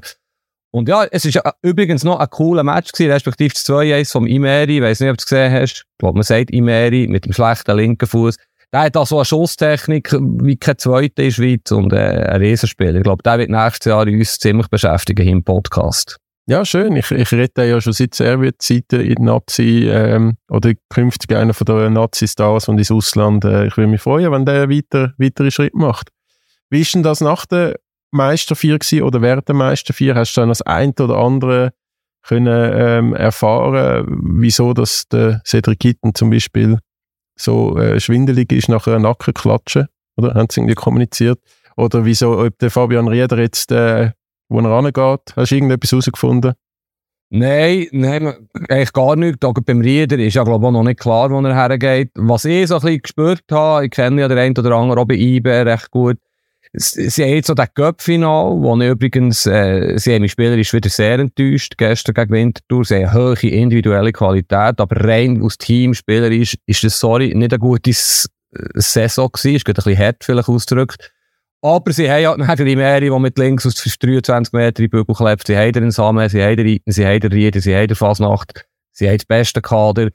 Und 0.74 0.88
ja, 0.88 1.04
es 1.12 1.26
ist 1.26 1.38
übrigens 1.62 2.06
noch 2.06 2.20
ein 2.20 2.30
cooler 2.30 2.64
Match 2.64 2.94
gewesen, 2.94 3.12
respektive 3.12 3.54
das 3.54 3.66
2-1 3.66 4.12
vom 4.12 4.26
Imeri, 4.26 4.78
ich 4.78 4.82
weiß 4.82 5.02
nicht, 5.02 5.10
ob 5.10 5.18
du 5.18 5.22
es 5.22 5.26
gesehen 5.26 5.52
hast. 5.52 5.86
Ich 5.92 5.98
glaube, 5.98 6.16
man 6.16 6.24
sagt 6.24 6.52
Imeri 6.52 7.08
mit 7.10 7.26
dem 7.26 7.34
schlechten 7.34 7.76
linken 7.76 8.08
Fuß. 8.08 8.38
Der 8.74 8.82
hat 8.82 8.96
da 8.96 9.06
so 9.06 9.18
eine 9.18 9.26
Schusstechnik 9.26 10.14
wie 10.14 10.56
kein 10.56 10.78
Zweiter 10.78 11.24
in 11.24 11.28
der 11.28 11.32
Schweiz 11.32 11.72
und 11.72 11.92
äh, 11.92 11.98
ein 11.98 12.42
Riesenspieler. 12.42 12.96
Ich 12.96 13.04
glaube, 13.04 13.22
der 13.22 13.38
wird 13.38 13.50
nächstes 13.50 13.90
Jahr 13.90 14.08
uns 14.08 14.38
ziemlich 14.38 14.68
beschäftigen 14.70 15.28
im 15.28 15.44
Podcast. 15.44 16.18
Ja, 16.48 16.66
schön. 16.66 16.96
Ich, 16.96 17.12
ich 17.12 17.32
rede 17.32 17.68
ja 17.68 17.82
schon 17.82 17.94
seit 17.94 18.16
Serviet-Zeiten 18.16 19.02
in 19.02 19.26
Nazi 19.26 19.88
ähm, 19.90 20.38
oder 20.50 20.72
künftig 20.90 21.36
einer 21.36 21.54
von 21.54 21.66
den 21.66 21.94
Nazi-Stars 21.94 22.70
und 22.70 22.78
ins 22.78 22.92
Ausland. 22.92 23.46
Äh, 23.46 23.68
ich 23.68 23.78
würde 23.78 23.92
mich 23.92 24.02
freuen, 24.02 24.32
wenn 24.32 24.46
der 24.46 24.70
weiter, 24.70 25.14
weitere 25.18 25.52
Schritt 25.52 25.76
macht. 25.76 26.10
Wie 26.70 26.82
ist 26.82 26.96
denn 26.96 27.04
das 27.04 27.22
nach 27.22 27.46
der 27.46 27.76
Meister 28.12 28.56
4 28.56 28.80
gewesen, 28.80 29.04
oder 29.04 29.22
während 29.22 29.50
der 29.50 29.56
Meister 29.56 29.94
4? 29.94 30.16
Hast 30.16 30.36
du 30.36 30.42
dann 30.42 30.50
das 30.50 30.62
ein 30.62 30.94
oder 31.00 31.18
andere 31.18 31.74
können 32.24 32.72
ähm, 32.74 33.16
erfahren, 33.16 34.06
wieso 34.24 34.74
dass 34.74 35.08
der 35.10 35.42
Cedric 35.46 35.80
Kitten 35.80 36.16
zum 36.16 36.30
Beispiel 36.30 36.78
so 37.44 37.78
äh, 37.78 38.00
schwindelig 38.00 38.52
ist 38.52 38.70
nach 38.70 38.88
einer 38.88 39.00
Nackenklatsche? 39.00 39.88
Oder 40.18 40.34
haben 40.34 40.48
sie 40.50 40.60
irgendwie 40.60 40.76
kommuniziert? 40.76 41.40
Oder 41.78 42.06
wieso, 42.06 42.40
ob 42.40 42.58
der 42.60 42.70
Fabian 42.70 43.08
Rieder 43.08 43.40
jetzt 43.40 43.72
äh, 43.72 44.12
wo 44.52 44.60
er 44.60 44.70
rangeht? 44.70 45.34
Hast 45.36 45.52
du 45.52 45.56
irgendetwas 45.56 45.92
herausgefunden? 45.92 46.54
Nein, 47.34 47.88
nein, 47.92 48.50
eigentlich 48.68 48.92
gar 48.92 49.16
nicht. 49.16 49.44
Auch 49.46 49.54
beim 49.54 49.80
Rieder 49.80 50.20
ist 50.20 50.34
ja, 50.34 50.44
glaube 50.44 50.66
ich, 50.66 50.72
noch 50.74 50.84
nicht 50.84 51.00
klar, 51.00 51.32
wo 51.32 51.40
er 51.40 51.56
hergeht. 51.56 52.12
Was 52.16 52.44
ich 52.44 52.68
so 52.68 52.76
ein 52.76 52.82
bisschen 52.82 53.02
gespürt 53.02 53.46
habe, 53.50 53.86
ich 53.86 53.92
kenne 53.92 54.20
ja 54.20 54.28
den 54.28 54.38
einen 54.38 54.58
oder 54.58 54.76
anderen 54.76 55.00
auch 55.00 55.06
bei 55.06 55.16
IB 55.16 55.50
recht 55.50 55.90
gut, 55.92 56.18
sie 56.74 57.24
haben 57.24 57.34
jetzt 57.34 57.48
so 57.48 57.54
das 57.54 57.74
Cup-Final, 57.74 58.62
wo 58.62 58.80
ich 58.80 58.90
übrigens, 58.90 59.46
äh, 59.46 59.98
sie 59.98 60.14
haben 60.14 60.22
mich 60.22 60.32
spielerisch 60.32 60.74
wieder 60.74 60.90
sehr 60.90 61.20
enttäuscht, 61.20 61.74
gestern 61.78 62.14
gegen 62.14 62.32
Winterthur, 62.32 62.86
sie 62.86 63.06
haben 63.06 63.14
hohe 63.14 63.50
individuelle 63.50 64.14
Qualität, 64.14 64.80
aber 64.80 65.04
rein 65.04 65.42
aus 65.42 65.58
Team 65.58 65.94
spielerisch 65.94 66.58
ist 66.66 66.84
das, 66.84 67.00
sorry, 67.00 67.34
nicht 67.36 67.54
eine 67.54 67.60
gute 67.60 67.92
Saison 67.94 69.30
gewesen, 69.32 69.56
ist 69.56 69.66
gerade 69.66 69.82
ein 69.82 69.84
bisschen 69.84 70.00
hart 70.00 70.24
vielleicht 70.24 70.50
ausgedrückt. 70.50 71.12
Aber 71.64 71.92
sie 71.94 72.10
haben 72.10 72.22
ja 72.24 72.36
nachher 72.36 72.66
die 72.66 72.76
Meri, 72.76 73.12
die 73.12 73.20
mit 73.20 73.38
links 73.38 73.68
aus 73.68 73.76
23 73.76 74.52
Meter 74.52 74.82
in 74.82 74.90
den 74.90 74.90
Bügel 74.90 75.16
klebt. 75.16 75.46
Sie 75.46 75.56
haben 75.56 75.74
den 75.74 75.92
Samen, 75.92 76.28
sie 76.28 76.42
haben 76.42 76.58
den 76.58 76.68
Reiten, 76.68 76.92
sie 76.92 77.06
haben 77.06 77.20
den 77.20 77.32
Rieden, 77.32 77.62
sie 77.62 77.76
haben 77.76 77.88
den 77.88 77.96
Fasnacht. 77.96 78.66
Sie 78.92 79.08
haben 79.08 79.18
das 79.18 79.26
beste 79.26 79.62
Kader. 79.62 80.10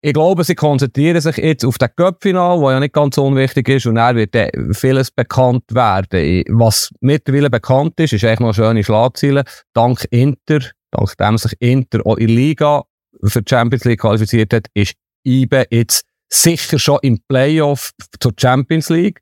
Ich 0.00 0.14
glaube, 0.14 0.44
sie 0.44 0.54
konzentrieren 0.54 1.20
sich 1.20 1.36
jetzt 1.36 1.64
auf 1.64 1.78
das 1.78 1.94
Cup-Final, 1.96 2.60
das 2.60 2.70
ja 2.70 2.80
nicht 2.80 2.94
ganz 2.94 3.18
unwichtig 3.18 3.68
ist, 3.68 3.86
und 3.86 3.96
dann 3.96 4.16
wird 4.16 4.34
vieles 4.72 5.10
bekannt 5.10 5.64
werden. 5.70 6.44
Was 6.48 6.90
mittlerweile 7.00 7.50
bekannt 7.50 8.00
ist, 8.00 8.12
ist 8.12 8.24
eigentlich 8.24 8.40
noch 8.40 8.46
eine 8.46 8.54
schöne 8.54 8.84
Schlagzeile. 8.84 9.44
Dank 9.74 10.06
Inter, 10.10 10.60
dank 10.90 11.16
dem 11.18 11.38
sich 11.38 11.52
Inter 11.60 12.00
auch 12.06 12.16
in 12.16 12.28
Liga 12.28 12.84
für 13.22 13.42
die 13.42 13.50
Champions 13.50 13.84
League 13.84 14.00
qualifiziert 14.00 14.52
hat, 14.52 14.66
ist 14.74 14.94
IBE 15.26 15.66
jetzt 15.70 16.04
sicher 16.28 16.78
schon 16.78 16.98
im 17.02 17.18
Playoff 17.28 17.92
zur 18.20 18.32
Champions 18.36 18.88
League 18.88 19.20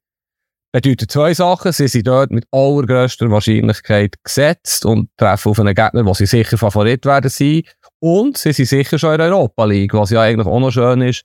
bedeutet 0.74 1.12
zwei 1.12 1.32
Sachen. 1.32 1.70
Sie 1.70 1.86
sind 1.86 2.08
dort 2.08 2.32
mit 2.32 2.46
allergrößter 2.50 3.30
Wahrscheinlichkeit 3.30 4.16
gesetzt 4.24 4.84
und 4.84 5.08
treffen 5.16 5.50
auf 5.50 5.60
einen 5.60 5.74
Gegner, 5.74 6.04
wo 6.04 6.14
sie 6.14 6.26
sicher 6.26 6.58
Favorit 6.58 7.06
werden 7.06 7.30
sein. 7.30 7.62
Und 8.04 8.36
sie 8.36 8.52
sind 8.52 8.66
sicher 8.66 8.98
schon 8.98 9.12
in 9.12 9.18
der 9.18 9.28
Europa 9.28 9.64
League, 9.64 9.94
was 9.94 10.10
ja 10.10 10.20
eigentlich 10.20 10.46
auch 10.46 10.60
noch 10.60 10.70
schön 10.70 11.00
ist. 11.00 11.24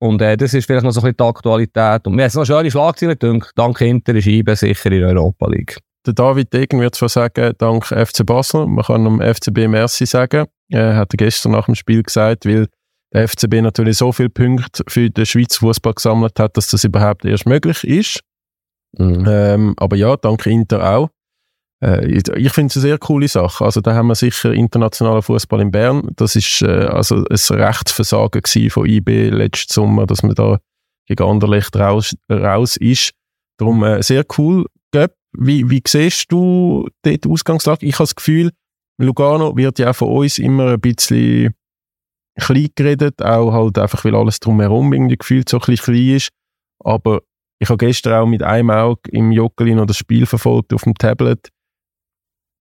Und 0.00 0.20
äh, 0.20 0.36
das 0.36 0.52
ist 0.52 0.66
vielleicht 0.66 0.82
noch 0.82 0.90
so 0.90 0.98
ein 0.98 1.04
bisschen 1.04 1.16
die 1.18 1.22
Aktualität. 1.22 2.04
Und 2.08 2.16
mir 2.16 2.24
hat 2.24 2.34
noch 2.34 2.44
schöne 2.44 2.72
Schlagzeilen 2.72 3.16
gedacht. 3.16 3.52
Dank 3.54 3.80
Inter 3.82 4.12
ist 4.16 4.26
IBE 4.26 4.56
sicher 4.56 4.90
in 4.90 5.02
der 5.02 5.10
Europa 5.10 5.46
League. 5.46 5.78
Der 6.04 6.12
David 6.12 6.52
Degen 6.52 6.80
wird 6.80 6.96
zwar 6.96 7.08
sagen, 7.08 7.52
dank 7.56 7.86
FC 7.86 8.26
Basel. 8.26 8.66
Man 8.66 8.84
kann 8.84 9.04
dem 9.04 9.20
FCB 9.20 9.68
Merci 9.68 10.04
sagen. 10.04 10.46
Er 10.70 10.96
hat 10.96 11.10
gestern 11.10 11.52
nach 11.52 11.66
dem 11.66 11.76
Spiel 11.76 12.02
gesagt, 12.02 12.46
weil 12.46 12.66
der 13.14 13.28
FCB 13.28 13.60
natürlich 13.62 13.98
so 13.98 14.10
viele 14.10 14.30
Punkte 14.30 14.82
für 14.88 15.08
den 15.08 15.24
Schweizer 15.24 15.60
Fußball 15.60 15.94
gesammelt 15.94 16.36
hat, 16.40 16.56
dass 16.56 16.66
das 16.66 16.82
überhaupt 16.82 17.24
erst 17.24 17.46
möglich 17.46 17.84
ist. 17.84 18.22
Mhm. 18.98 19.24
Ähm, 19.28 19.74
aber 19.76 19.94
ja, 19.94 20.16
danke 20.16 20.50
Inter 20.50 20.96
auch. 20.96 21.10
Äh, 21.82 22.06
ich 22.06 22.52
finde 22.52 22.68
es 22.68 22.76
eine 22.76 22.82
sehr 22.82 22.98
coole 22.98 23.28
Sache. 23.28 23.64
Also 23.64 23.80
da 23.80 23.94
haben 23.94 24.06
wir 24.06 24.14
sicher 24.14 24.52
internationalen 24.52 25.22
Fußball 25.22 25.60
in 25.60 25.70
Bern. 25.70 26.08
Das 26.16 26.36
ist 26.36 26.62
äh, 26.62 26.66
also 26.66 27.16
ein 27.16 27.60
Rechtsversagen 27.60 28.70
von 28.70 28.86
IB 28.86 29.30
letzten 29.30 29.72
Sommer, 29.72 30.06
dass 30.06 30.22
man 30.22 30.34
da 30.34 30.58
gegen 31.06 31.24
Anderlecht 31.24 31.74
raus, 31.76 32.14
raus 32.30 32.76
ist. 32.76 33.12
Darum 33.58 33.82
äh, 33.82 34.02
sehr 34.02 34.24
cool. 34.38 34.66
Göpp, 34.92 35.14
wie, 35.32 35.68
wie 35.68 35.82
siehst 35.86 36.30
du 36.30 36.88
die 37.04 37.18
Ausgangslage? 37.26 37.84
Ich 37.86 37.94
habe 37.94 38.04
das 38.04 38.14
Gefühl, 38.14 38.50
Lugano 38.98 39.56
wird 39.56 39.78
ja 39.78 39.90
auch 39.90 39.96
von 39.96 40.08
uns 40.08 40.38
immer 40.38 40.72
ein 40.72 40.80
bisschen 40.80 41.54
klein 42.36 42.68
geredet, 42.74 43.20
auch 43.22 43.52
halt 43.52 43.78
einfach, 43.78 44.04
weil 44.04 44.14
alles 44.14 44.38
drumherum 44.40 44.92
irgendwie 44.92 45.16
gefühlt 45.16 45.48
so 45.48 45.58
ein 45.58 45.60
bisschen 45.66 45.94
klein 45.94 46.16
ist. 46.16 46.28
Aber 46.78 47.22
ich 47.58 47.68
habe 47.68 47.78
gestern 47.78 48.12
auch 48.14 48.26
mit 48.26 48.42
einem 48.42 48.70
Auge 48.70 49.10
im 49.10 49.32
Joggeli 49.32 49.74
noch 49.74 49.86
das 49.86 49.96
Spiel 49.96 50.26
verfolgt 50.26 50.72
auf 50.72 50.82
dem 50.82 50.94
Tablet. 50.94 51.48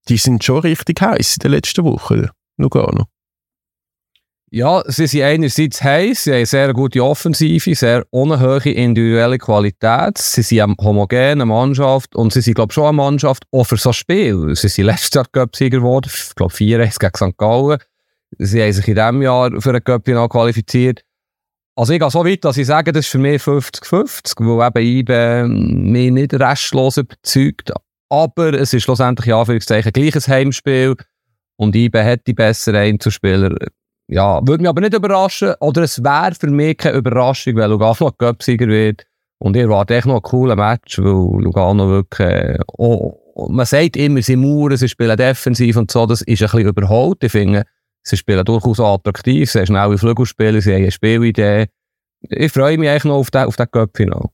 Die 0.09 0.17
sind 0.17 0.43
schon 0.43 0.59
richtig 0.59 1.01
heiß 1.01 1.37
in 1.37 1.39
den 1.41 1.51
letzten 1.51 1.83
Wochen, 1.85 2.27
Lugano. 2.57 3.05
Ja, 4.53 4.83
sie 4.85 5.07
sind 5.07 5.21
einerseits 5.21 5.81
heiß, 5.81 6.25
sie 6.25 6.33
haben 6.33 6.45
sehr 6.45 6.73
gute 6.73 7.01
Offensive, 7.01 7.73
sehr 7.73 8.05
unhohe 8.09 8.69
individuelle 8.69 9.37
Qualität, 9.37 10.17
sie 10.17 10.41
sind 10.41 10.59
eine 10.59 10.75
homogene 10.77 11.45
Mannschaft 11.45 12.13
und 12.17 12.33
sie 12.33 12.41
sind, 12.41 12.55
glaube 12.55 12.71
ich, 12.71 12.73
schon 12.73 12.87
eine 12.87 12.97
Mannschaft 12.97 13.45
auch 13.51 13.63
für 13.63 13.77
so 13.77 13.91
ein 13.91 13.93
Spiel. 13.93 14.53
Sie 14.57 14.67
sind 14.67 14.87
letztes 14.87 15.13
Jahr 15.13 15.25
Cup-Sieger 15.31 15.77
geworden, 15.77 16.11
ich 16.13 16.35
glaube 16.35 16.53
4 16.53 16.79
gegen 16.79 17.15
St. 17.15 17.37
Gallen. 17.37 17.79
Sie 18.39 18.61
haben 18.61 18.73
sich 18.73 18.87
in 18.89 18.95
diesem 18.95 19.21
Jahr 19.21 19.51
für 19.61 19.73
ein 19.73 19.83
Cup-Final 19.85 20.27
qualifiziert. 20.27 21.01
Also 21.77 21.93
ich 21.93 21.99
gehe 21.99 22.11
so 22.11 22.25
weit, 22.25 22.43
dass 22.43 22.57
ich 22.57 22.67
sage, 22.67 22.91
das 22.91 23.05
ist 23.05 23.11
für 23.11 23.19
mich 23.19 23.41
50-50, 23.41 24.57
weil 24.57 24.83
eben 24.83 24.99
IBE 24.99 25.47
mich 25.47 26.11
nicht 26.11 26.33
restlos 26.33 26.97
überzeugt. 26.97 27.71
Aber 28.11 28.53
es 28.53 28.73
ist 28.73 28.83
schlussendlich 28.83 29.27
in 29.27 29.33
Anführungszeichen 29.33 29.93
gleiches 29.93 30.27
Heimspiel 30.27 30.95
und 31.55 31.75
IBE 31.75 32.03
hat 32.03 32.27
die 32.27 32.33
besseren 32.33 32.81
Einzelspieler. 32.81 33.55
Ja, 34.07 34.45
würde 34.45 34.63
mich 34.63 34.69
aber 34.69 34.81
nicht 34.81 34.93
überraschen, 34.93 35.53
oder 35.61 35.83
es 35.83 36.03
wäre 36.03 36.35
für 36.37 36.47
mich 36.47 36.77
keine 36.77 36.97
Überraschung, 36.97 37.55
weil 37.55 37.69
Lugano 37.69 38.11
Cup-Sieger 38.11 38.67
wird. 38.67 39.05
Und 39.37 39.55
ihr 39.55 39.69
wart 39.69 39.91
echt 39.91 40.05
noch 40.05 40.15
ein 40.15 40.21
cooler 40.21 40.57
Match, 40.57 40.99
weil 40.99 41.41
Lugano 41.41 41.87
wirklich, 41.87 42.27
äh, 42.27 42.59
oh, 42.77 43.17
man 43.49 43.65
sagt 43.65 43.95
immer, 43.95 44.21
sie 44.21 44.35
mauern, 44.35 44.75
sie 44.75 44.89
spielen 44.89 45.15
defensiv 45.15 45.77
und 45.77 45.89
so, 45.89 46.05
das 46.05 46.21
ist 46.21 46.41
ein 46.41 46.45
bisschen 46.45 46.67
überholt. 46.67 47.23
Ich 47.23 47.31
finde, 47.31 47.63
Sie 48.03 48.17
spielen 48.17 48.43
durchaus 48.43 48.79
attraktiv, 48.79 49.51
sie 49.51 49.59
haben 49.59 49.67
schnelle 49.67 49.97
Flügelspieler, 49.97 50.61
sie 50.61 50.73
haben 50.73 50.81
eine 50.81 50.91
Spielidee. 50.91 51.67
Ich 52.29 52.51
freue 52.51 52.77
mich 52.77 52.89
eigentlich 52.89 53.05
noch 53.05 53.17
auf 53.17 53.31
den, 53.31 53.43
auf 53.43 53.55
den 53.55 53.69
Cup-Final. 53.69 54.29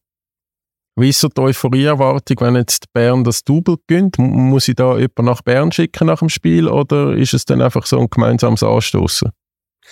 Wie 0.99 1.09
ist 1.09 1.19
so 1.19 1.27
die 1.27 1.39
Euphorie-Erwartung, 1.39 2.37
wenn 2.39 2.55
jetzt 2.55 2.91
Bern 2.91 3.23
das 3.23 3.43
Double 3.43 3.77
gönnt? 3.85 4.17
Muss 4.17 4.67
ich 4.67 4.75
da 4.75 4.97
jemanden 4.97 5.25
nach 5.25 5.43
Bern 5.43 5.71
schicken 5.71 6.07
nach 6.07 6.19
dem 6.19 6.29
Spiel 6.29 6.67
oder 6.67 7.13
ist 7.13 7.35
es 7.35 7.45
dann 7.45 7.61
einfach 7.61 7.85
so 7.85 7.99
ein 7.99 8.09
gemeinsames 8.09 8.63
Anstoßen? 8.63 9.29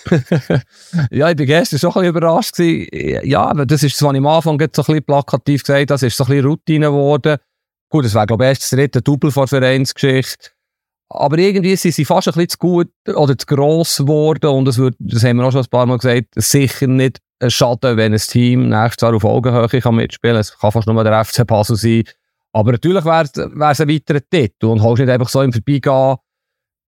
ja, 1.10 1.30
ich 1.30 1.38
war 1.38 1.46
gestern 1.46 1.78
schon 1.78 1.90
ein 1.90 1.94
bisschen 1.94 2.08
überrascht. 2.08 2.56
Gewesen. 2.56 3.20
Ja, 3.24 3.44
aber 3.44 3.66
das 3.66 3.84
ist, 3.84 4.02
was 4.02 4.12
ich 4.12 4.18
am 4.18 4.26
Anfang 4.26 4.58
so 4.58 4.64
ein 4.64 4.68
bisschen 4.68 5.04
plakativ 5.04 5.62
gesagt 5.62 5.90
das 5.90 6.02
ist 6.02 6.16
so 6.16 6.24
ein 6.24 6.30
bisschen 6.30 6.46
Routine 6.46 6.86
geworden. 6.86 7.38
Gut, 7.88 8.04
das 8.04 8.14
wäre, 8.14 8.26
glaube 8.26 8.42
ich, 8.42 8.48
erst 8.48 8.62
das 8.62 8.70
dritte 8.70 9.00
Double 9.00 9.30
vor 9.30 9.46
Vereinsgeschichte. 9.46 10.50
Aber 11.08 11.38
irgendwie 11.38 11.76
sind 11.76 11.94
sie 11.94 12.04
fast 12.04 12.26
ein 12.26 12.34
bisschen 12.34 12.48
zu 12.48 12.58
gut 12.58 12.90
oder 13.14 13.38
zu 13.38 13.46
gross 13.46 13.98
geworden 13.98 14.50
und 14.50 14.66
es 14.66 14.76
wird, 14.76 14.96
das 14.98 15.22
haben 15.22 15.36
wir 15.36 15.44
auch 15.44 15.52
schon 15.52 15.62
ein 15.62 15.70
paar 15.70 15.86
Mal 15.86 15.98
gesagt, 15.98 16.30
sicher 16.34 16.88
nicht 16.88 17.20
ein 17.40 17.50
Schaden, 17.50 17.96
wenn 17.96 18.12
ein 18.12 18.18
Team 18.18 18.68
nächstes 18.68 19.02
Jahr 19.02 19.14
auf 19.14 19.24
Augenhöhe 19.24 19.68
kann 19.80 19.94
mitspielen 19.94 20.34
kann. 20.34 20.40
Es 20.40 20.58
kann 20.58 20.72
fast 20.72 20.86
nur 20.86 21.04
der 21.04 21.24
FC 21.24 21.46
Basel 21.46 21.76
sein. 21.76 22.04
Aber 22.52 22.72
natürlich 22.72 23.04
wäre 23.04 23.24
es 23.24 23.80
ein 23.80 23.88
weiterer 23.88 24.20
Titel 24.30 24.66
und 24.66 24.82
holst 24.82 25.00
nicht 25.00 25.10
einfach 25.10 25.28
so 25.28 25.42
im 25.42 25.52
Vorbeigehen. 25.52 26.16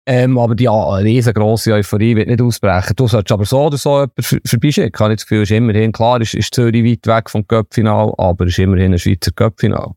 Ähm, 0.08 0.38
aber 0.38 0.54
die 0.54 0.64
ja, 0.64 0.94
riesengroße 0.94 1.72
Euphorie 1.72 2.14
wird 2.14 2.28
nicht 2.28 2.40
ausbrechen. 2.40 2.94
Du 2.94 3.08
solltest 3.08 3.32
aber 3.32 3.44
so 3.44 3.66
oder 3.66 3.76
so 3.76 3.94
jemanden 3.94 4.22
vorbeischicken. 4.22 4.92
Ich 4.94 5.00
habe 5.00 5.16
das 5.16 5.26
Gefühl, 5.26 5.42
ist 5.42 5.50
immerhin, 5.50 5.90
klar, 5.90 6.20
ist, 6.20 6.34
ist 6.34 6.54
Zürich 6.54 6.84
weit 6.84 7.06
weg 7.08 7.28
vom 7.28 7.44
Cup-Final, 7.44 8.14
aber 8.16 8.46
ist 8.46 8.58
immerhin 8.60 8.92
ein 8.92 9.00
Schweizer 9.00 9.32
Cup-Final. 9.32 9.94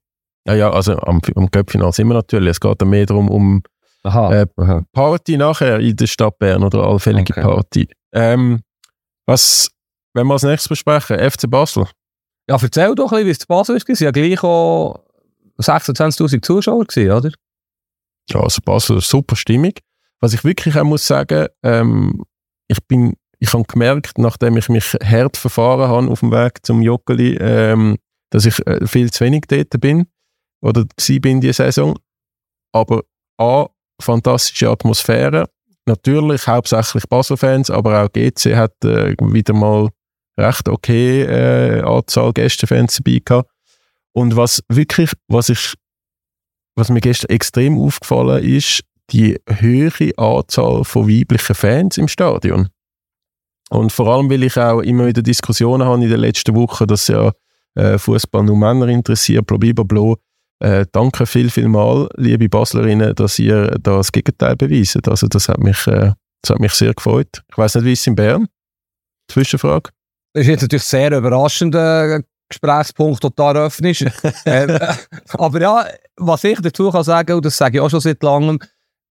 Ja, 0.47 0.55
ja, 0.55 0.71
also 0.71 0.97
am, 0.97 1.21
am 1.35 1.51
Cup-Final 1.51 1.93
sind 1.93 2.07
wir 2.07 2.15
natürlich. 2.15 2.49
Es 2.49 2.59
geht 2.59 2.81
mehr 2.83 3.05
darum, 3.05 3.29
um 3.29 3.61
Aha, 4.03 4.33
äh, 4.33 4.47
aha. 4.55 4.83
Party 4.93 5.37
nachher 5.37 5.79
in 5.79 5.95
der 5.95 6.07
Stadt 6.07 6.39
Bern 6.39 6.63
oder 6.63 6.79
allfällige 6.79 7.33
Okay. 7.33 7.41
Party. 7.41 7.87
Ähm, 8.13 8.61
was, 9.27 9.69
wenn 10.19 10.27
wir 10.27 10.33
als 10.33 10.43
nächstes 10.43 10.67
besprechen, 10.67 11.17
FC 11.17 11.49
Basel. 11.49 11.85
Ja, 12.49 12.57
erzähl 12.61 12.95
doch 12.95 13.11
ein 13.11 13.17
bisschen, 13.17 13.27
wie 13.27 13.31
es 13.31 13.39
zu 13.39 13.47
Basel 13.47 13.75
war. 13.75 13.89
Es 13.89 13.99
ja 13.99 14.11
gleich 14.11 14.43
auch 14.43 15.03
26'000 15.59 16.41
Zuschauer, 16.41 16.85
gewesen, 16.85 17.11
oder? 17.11 17.31
Ja, 18.29 18.41
also 18.41 18.61
Basel, 18.63 19.01
super 19.01 19.35
Stimmung. 19.35 19.73
Was 20.19 20.33
ich 20.33 20.43
wirklich 20.43 20.77
auch 20.77 20.83
muss 20.83 21.07
sagen, 21.07 21.47
ähm, 21.63 22.23
ich 22.67 22.79
bin, 22.87 23.15
ich 23.39 23.53
habe 23.53 23.63
gemerkt, 23.63 24.17
nachdem 24.17 24.57
ich 24.57 24.67
mich 24.69 24.93
hart 25.03 25.37
verfahren 25.37 25.89
habe 25.89 26.11
auf 26.11 26.19
dem 26.19 26.31
Weg 26.31 26.65
zum 26.65 26.81
Joggeli, 26.81 27.37
ähm, 27.39 27.97
dass 28.29 28.45
ich 28.45 28.65
äh, 28.67 28.85
viel 28.85 29.11
zu 29.11 29.23
wenig 29.23 29.45
dort 29.47 29.79
bin 29.79 30.07
oder 30.61 30.85
gsi 30.97 31.19
bin 31.19 31.41
die 31.41 31.53
Saison. 31.53 31.97
Aber 32.73 33.03
A, 33.37 33.67
fantastische 34.01 34.69
Atmosphäre. 34.69 35.49
Natürlich 35.85 36.45
hauptsächlich 36.45 37.07
Basel-Fans, 37.07 37.71
aber 37.71 38.03
auch 38.03 38.11
GC 38.11 38.55
hat 38.55 38.73
äh, 38.83 39.15
wieder 39.19 39.53
mal 39.53 39.89
recht 40.39 40.69
okay 40.69 41.23
äh, 41.23 41.81
Anzahl 41.81 42.33
Gästefans 42.33 42.97
dabei 42.97 43.21
gehabt. 43.23 43.49
Und 44.13 44.35
was 44.35 44.63
wirklich, 44.67 45.11
was 45.27 45.49
ich, 45.49 45.73
was 46.75 46.89
mir 46.89 47.01
gestern 47.01 47.29
extrem 47.29 47.77
aufgefallen 47.79 48.43
ist, 48.43 48.81
die 49.11 49.39
höhere 49.47 50.11
Anzahl 50.17 50.83
von 50.83 51.07
weiblichen 51.07 51.55
Fans 51.55 51.97
im 51.97 52.07
Stadion. 52.07 52.69
Und 53.69 53.91
vor 53.91 54.07
allem, 54.07 54.29
weil 54.29 54.43
ich 54.43 54.57
auch 54.57 54.81
immer 54.81 55.05
wieder 55.07 55.21
Diskussionen 55.21 55.87
habe 55.87 56.03
in 56.03 56.09
den 56.09 56.19
letzten 56.19 56.55
Wochen, 56.55 56.87
dass 56.87 57.07
ja 57.07 57.31
äh, 57.75 57.97
Fußball 57.97 58.43
nur 58.43 58.57
Männer 58.57 58.87
interessiert, 58.87 59.45
blablabla. 59.45 60.15
Äh, 60.61 60.85
danke 60.91 61.25
viel, 61.25 61.49
viel 61.49 61.69
mal, 61.69 62.09
liebe 62.17 62.49
Baslerinnen, 62.49 63.15
dass 63.15 63.39
ihr 63.39 63.67
da 63.79 63.97
das 63.97 64.11
Gegenteil 64.11 64.55
beweist. 64.55 65.07
Also 65.07 65.27
das 65.27 65.47
hat 65.47 65.59
mich, 65.59 65.87
äh, 65.87 66.13
das 66.41 66.49
hat 66.49 66.59
mich 66.59 66.73
sehr 66.73 66.93
gefreut. 66.93 67.43
Ich 67.49 67.57
weiß 67.57 67.75
nicht, 67.75 67.85
wie 67.85 67.93
es 67.93 68.07
in 68.07 68.15
Bern? 68.15 68.47
Zwischenfrage. 69.29 69.91
Das 70.33 70.43
ist 70.43 70.47
jetzt 70.47 70.61
natürlich 70.61 70.83
sehr 70.83 71.17
überraschender 71.17 72.21
Gesprächspunkt, 72.49 73.23
den 73.23 73.29
du 73.29 73.35
da 73.35 73.51
eröffnest. 73.51 74.01
ähm, 74.45 74.69
äh, 74.69 74.95
aber 75.33 75.61
ja, 75.61 75.85
was 76.17 76.43
ich 76.43 76.59
dazu 76.61 76.91
kann 76.91 77.03
sagen, 77.03 77.35
und 77.35 77.45
das 77.45 77.57
sage 77.57 77.77
ich 77.77 77.81
auch 77.81 77.89
schon 77.89 77.99
seit 77.99 78.21
langem, 78.23 78.59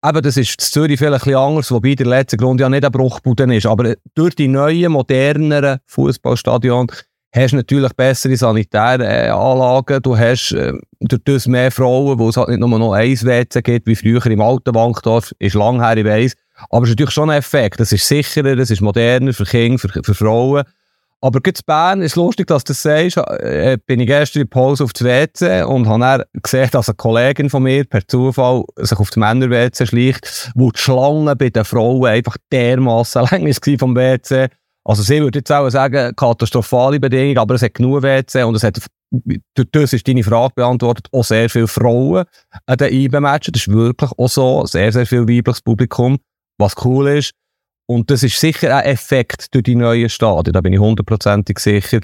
eben, 0.05 0.21
das 0.21 0.37
ist 0.37 0.51
in 0.51 0.59
Zürich 0.59 0.99
vielleicht 0.99 1.27
ein 1.27 1.35
anders, 1.35 1.71
wobei 1.71 1.95
der 1.95 2.07
letzte 2.07 2.37
Grund 2.37 2.59
ja 2.59 2.69
nicht 2.69 2.85
ein 2.85 2.91
Bruchbude 2.91 3.55
ist. 3.55 3.65
Aber 3.65 3.95
durch 4.15 4.35
die 4.35 4.47
neuen, 4.47 4.91
moderneren 4.91 5.79
Fußballstadion 5.85 6.87
hast 7.33 7.51
du 7.51 7.57
natürlich 7.57 7.93
bessere 7.93 8.35
sanitäre 8.35 9.05
äh, 9.05 9.29
Anlagen. 9.29 10.01
Du 10.01 10.17
hast 10.17 10.51
äh, 10.51 10.73
durch 10.99 11.21
das 11.23 11.47
mehr 11.47 11.71
Frauen, 11.71 12.19
wo 12.19 12.29
es 12.29 12.37
halt 12.37 12.49
nicht 12.49 12.59
nur 12.59 12.77
noch 12.77 12.93
ein 12.93 13.21
WC 13.21 13.61
gibt, 13.61 13.87
wie 13.87 13.95
früher 13.95 14.25
im 14.25 14.41
alten 14.41 14.73
Bankdorf. 14.73 15.33
Ist 15.39 15.55
lang 15.55 15.81
her, 15.81 15.97
ich 15.97 16.05
weiss. 16.05 16.35
Aber 16.69 16.83
es 16.83 16.89
ist 16.89 16.95
natürlich 16.95 17.13
schon 17.13 17.29
ein 17.29 17.37
Effekt. 17.37 17.79
Das 17.79 17.91
ist 17.91 18.07
sicherer, 18.07 18.55
das 18.55 18.69
ist 18.69 18.81
moderner 18.81 19.33
für 19.33 19.45
Kinder, 19.45 19.79
für, 19.79 20.03
für 20.03 20.13
Frauen. 20.13 20.63
Aber 21.23 21.39
in 21.45 21.53
Bern 21.67 22.01
ist 22.01 22.15
lustig, 22.15 22.47
dass 22.47 22.63
du 22.63 22.73
das 22.73 22.81
sagst. 22.81 23.17
Äh, 23.17 23.77
bin 23.85 23.99
ich 23.99 24.07
gestern 24.07 24.41
in 24.41 24.49
Pause 24.49 24.83
auf 24.83 24.93
das 24.93 25.03
WC 25.03 25.63
und 25.63 25.87
habe 25.87 25.99
dann 25.99 26.23
gesehen, 26.41 26.69
dass 26.71 26.89
eine 26.89 26.95
Kollegin 26.95 27.49
von 27.49 27.61
mir 27.61 27.85
per 27.85 28.07
Zufall 28.07 28.63
sich 28.77 28.97
auf 28.97 29.09
das 29.09 29.17
Männer-WC 29.17 29.85
schleicht, 29.85 30.51
wo 30.55 30.71
die 30.71 30.79
Schlange 30.79 31.35
bei 31.35 31.51
den 31.51 31.63
Frauen 31.63 32.07
einfach 32.07 32.37
dermassen 32.51 33.21
lang 33.31 33.45
war 33.45 33.77
vom 33.77 33.95
WC. 33.95 34.47
Also 34.83 35.03
sie 35.03 35.21
würde 35.21 35.39
jetzt 35.39 35.51
auch 35.51 35.69
sagen, 35.69 36.15
katastrophale 36.15 36.99
Bedingungen, 36.99 37.37
aber 37.37 37.53
es 37.53 37.61
hat 37.61 37.75
genug 37.75 38.01
WC 38.01 38.41
und 38.43 38.55
es 38.55 38.63
hat, 38.63 38.79
durch 39.11 39.67
das 39.71 39.93
ist 39.93 40.07
deine 40.07 40.23
Frage 40.23 40.53
beantwortet, 40.55 41.07
auch 41.11 41.23
sehr 41.23 41.51
viele 41.51 41.67
Frauen 41.67 42.25
an 42.65 42.77
den 42.77 42.91
IB-Matchen. 42.91 43.51
Das 43.51 43.67
ist 43.67 43.71
wirklich 43.71 44.09
auch 44.17 44.27
so, 44.27 44.65
sehr, 44.65 44.91
sehr 44.91 45.05
viel 45.05 45.27
weibliches 45.27 45.61
Publikum, 45.61 46.17
was 46.57 46.73
cool 46.83 47.09
ist. 47.09 47.33
Und 47.87 48.09
das 48.09 48.23
ist 48.23 48.39
sicher 48.39 48.75
ein 48.77 48.85
Effekt 48.85 49.53
durch 49.53 49.63
die 49.63 49.75
neuen 49.75 50.07
Stadien, 50.07 50.53
da 50.53 50.61
bin 50.61 50.71
ich 50.71 50.79
hundertprozentig 50.79 51.59
sicher. 51.59 51.99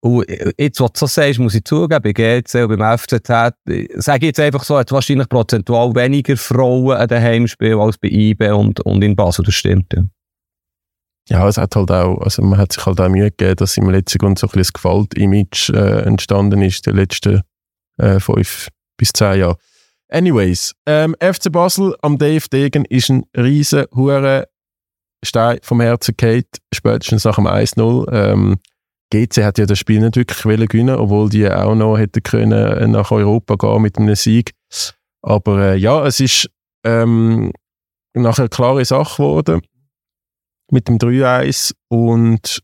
Und 0.00 0.24
jetzt, 0.56 0.80
was 0.80 0.92
du 0.92 1.00
so 1.00 1.06
sagst, 1.06 1.38
muss 1.38 1.54
ich 1.54 1.64
zugeben, 1.64 2.00
bei 2.02 2.12
GC 2.12 2.54
und 2.62 2.78
beim 2.78 2.98
FCZ, 2.98 3.28
sage 3.28 4.18
ich 4.18 4.22
jetzt 4.22 4.40
einfach 4.40 4.64
so, 4.64 4.78
hat 4.78 4.90
wahrscheinlich 4.92 5.28
prozentual 5.28 5.94
weniger 5.94 6.36
Frauen 6.36 6.96
an 6.96 7.08
den 7.08 7.22
Heimspielen 7.22 7.78
als 7.78 7.98
bei 7.98 8.08
IB 8.08 8.50
und, 8.50 8.80
und 8.80 9.02
in 9.02 9.14
Basel, 9.14 9.44
das 9.44 9.54
stimmt. 9.54 9.92
Ja. 9.92 10.04
Ja, 11.28 11.48
es 11.48 11.56
hat 11.56 11.74
halt 11.74 11.90
auch, 11.90 12.18
also 12.18 12.42
man 12.42 12.58
hat 12.58 12.72
sich 12.72 12.86
halt 12.86 13.00
auch 13.00 13.08
Mühe 13.08 13.30
gegeben, 13.30 13.56
dass 13.56 13.76
im 13.76 13.90
letzten 13.90 14.18
Grund 14.18 14.38
so 14.38 14.46
ein 14.46 14.50
bisschen 14.52 14.62
das 14.62 14.72
Gewalt-Image 14.72 15.70
äh, 15.70 16.02
entstanden 16.02 16.62
ist, 16.62 16.86
die 16.86 16.90
letzten 16.90 17.42
äh, 17.98 18.20
fünf 18.20 18.68
bis 18.96 19.10
zehn 19.12 19.40
Jahre. 19.40 19.58
Anyways, 20.08 20.72
ähm, 20.86 21.16
FC 21.20 21.50
Basel 21.50 21.96
am 22.00 22.16
Degen 22.16 22.84
ist 22.84 23.10
ein 23.10 23.24
riesen 23.36 23.86
hure 23.92 24.46
Stein 25.24 25.58
vom 25.62 25.80
Herzen 25.80 26.16
Kate, 26.16 26.48
spätestens 26.72 27.24
nach 27.24 27.36
dem 27.36 27.46
1-0. 27.46 28.12
Ähm, 28.12 28.56
GC 29.10 29.44
hat 29.44 29.58
ja 29.58 29.66
das 29.66 29.78
Spiel 29.78 30.00
nicht 30.00 30.16
wirklich 30.16 30.44
wollen 30.44 30.66
gewinnen, 30.66 30.96
obwohl 30.96 31.28
die 31.28 31.48
auch 31.48 31.74
noch 31.74 31.96
hätten 31.96 32.22
können 32.22 32.90
nach 32.90 33.10
Europa 33.10 33.54
gehen 33.54 33.82
mit 33.82 33.98
einem 33.98 34.14
Sieg. 34.14 34.52
Aber 35.22 35.60
äh, 35.60 35.76
ja, 35.76 36.04
es 36.06 36.20
ist 36.20 36.50
ähm, 36.84 37.52
nachher 38.14 38.42
eine 38.42 38.48
klare 38.48 38.84
Sache 38.84 39.16
geworden 39.16 39.62
mit 40.70 40.88
dem 40.88 40.98
3-1 40.98 41.72
und 41.88 42.60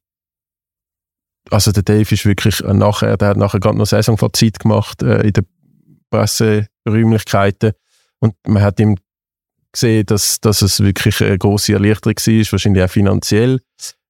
also 1.50 1.72
der 1.72 1.82
Dave 1.82 2.14
ist 2.14 2.24
wirklich 2.24 2.62
äh, 2.62 2.72
nachher, 2.72 3.16
der 3.16 3.28
hat 3.28 3.36
nachher 3.36 3.60
gerade 3.60 3.78
noch 3.78 3.86
Saisonfazit 3.86 4.58
gemacht 4.58 5.02
äh, 5.02 5.22
in 5.22 5.32
den 5.32 5.46
Presseräumlichkeiten 6.10 7.72
und 8.20 8.34
man 8.46 8.62
hat 8.62 8.80
ihm 8.80 8.96
gesehen, 9.72 10.06
dass, 10.06 10.40
dass 10.40 10.62
es 10.62 10.80
wirklich 10.80 11.22
eine 11.22 11.38
große 11.38 11.72
Erleichterung 11.72 12.16
war, 12.16 12.52
wahrscheinlich 12.52 12.84
auch 12.84 12.90
finanziell. 12.90 13.60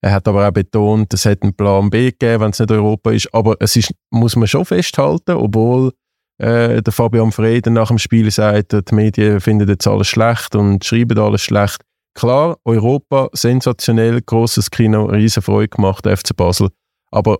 Er 0.00 0.12
hat 0.12 0.26
aber 0.26 0.48
auch 0.48 0.52
betont, 0.52 1.14
es 1.14 1.24
hätte 1.24 1.44
einen 1.44 1.54
Plan 1.54 1.88
B 1.88 2.10
gegeben, 2.10 2.42
wenn 2.42 2.50
es 2.50 2.58
nicht 2.58 2.70
Europa 2.70 3.12
ist. 3.12 3.32
Aber 3.32 3.56
es 3.60 3.76
ist, 3.76 3.92
muss 4.10 4.34
man 4.34 4.48
schon 4.48 4.64
festhalten, 4.64 5.32
obwohl 5.32 5.92
äh, 6.38 6.82
der 6.82 6.92
Fabian 6.92 7.30
Freden 7.30 7.74
nach 7.74 7.88
dem 7.88 7.98
Spiel 7.98 8.30
sagt, 8.30 8.72
die 8.72 8.94
Medien 8.94 9.40
finden 9.40 9.68
jetzt 9.68 9.86
alles 9.86 10.08
schlecht 10.08 10.56
und 10.56 10.84
schreiben 10.84 11.18
alles 11.18 11.42
schlecht. 11.42 11.82
Klar, 12.14 12.58
Europa, 12.64 13.28
sensationell, 13.32 14.20
großes 14.20 14.70
Kino, 14.70 15.04
riesen 15.06 15.42
Freude 15.42 15.68
gemacht, 15.68 16.06
FC 16.06 16.36
Basel. 16.36 16.70
Aber 17.10 17.38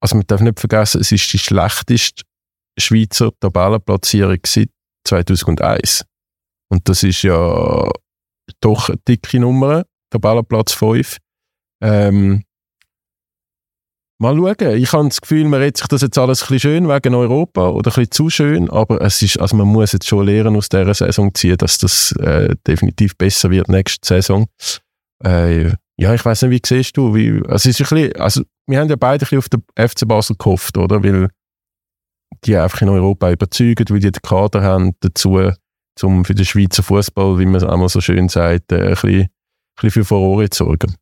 also 0.00 0.16
man 0.16 0.26
darf 0.26 0.40
nicht 0.40 0.58
vergessen, 0.58 1.00
es 1.00 1.12
ist 1.12 1.32
die 1.32 1.38
schlechteste 1.38 2.22
Schweizer 2.78 3.30
Tabellenplatzierung 3.38 4.38
seit 4.46 4.70
2001. 5.06 6.04
Und 6.70 6.88
das 6.88 7.02
ist 7.02 7.22
ja 7.22 7.90
doch 8.60 8.88
eine 8.88 8.98
dicke 9.08 9.40
Nummer, 9.40 9.84
Tabellenplatz 10.10 10.72
5. 10.72 11.18
Ähm, 11.82 12.44
mal 14.20 14.36
schauen. 14.36 14.76
Ich 14.76 14.92
habe 14.92 15.08
das 15.08 15.20
Gefühl, 15.20 15.44
man 15.46 15.60
redet 15.60 15.78
sich 15.78 15.88
das 15.88 16.02
jetzt 16.02 16.18
alles 16.18 16.42
ein 16.42 16.48
bisschen 16.48 16.70
schön 16.70 16.88
wegen 16.88 17.14
Europa 17.14 17.68
oder 17.70 17.90
ein 17.90 17.94
bisschen 17.94 18.10
zu 18.10 18.30
schön, 18.30 18.70
aber 18.70 19.00
es 19.00 19.22
ist, 19.22 19.40
also 19.40 19.56
man 19.56 19.66
muss 19.66 19.92
jetzt 19.92 20.06
schon 20.06 20.26
lernen 20.26 20.56
aus 20.56 20.68
dieser 20.68 20.94
Saison 20.94 21.34
ziehen, 21.34 21.56
dass 21.56 21.78
das 21.78 22.12
äh, 22.12 22.54
definitiv 22.66 23.16
besser 23.16 23.50
wird 23.50 23.68
nächste 23.68 24.06
Saison. 24.06 24.46
Äh, 25.24 25.72
ja, 25.98 26.14
ich 26.14 26.24
weiß 26.24 26.42
nicht, 26.42 26.50
wie 26.50 26.60
siehst 26.66 26.96
du? 26.96 27.14
Wie, 27.14 27.42
also 27.46 27.68
es 27.68 27.78
ist 27.78 27.80
ein 27.80 27.96
bisschen, 27.96 28.16
also 28.16 28.42
wir 28.66 28.78
haben 28.78 28.88
ja 28.88 28.96
beide 28.96 29.24
ein 29.24 29.28
bisschen 29.28 29.38
auf 29.38 29.48
den 29.48 29.62
FC 29.76 30.06
Basel 30.06 30.36
gehofft, 30.38 30.76
oder? 30.78 31.02
Weil 31.02 31.28
die 32.44 32.56
einfach 32.56 32.80
in 32.82 32.88
Europa 32.88 33.30
überzeugen, 33.30 33.84
weil 33.88 34.00
die 34.00 34.12
den 34.12 34.22
Kader 34.22 34.62
haben 34.62 34.92
dazu, 35.00 35.50
um 36.02 36.24
für 36.24 36.34
den 36.34 36.44
Schweizer 36.44 36.82
Fußball, 36.82 37.38
wie 37.38 37.46
man 37.46 37.56
es 37.56 37.64
einmal 37.64 37.88
so 37.88 38.00
schön 38.00 38.28
sagt, 38.28 38.72
äh, 38.72 38.76
ein, 38.76 38.90
bisschen, 38.90 39.20
ein 39.20 39.30
bisschen 39.76 39.90
für 39.90 40.04
Furore 40.04 40.50
zu 40.50 40.64
sorgen. 40.64 40.94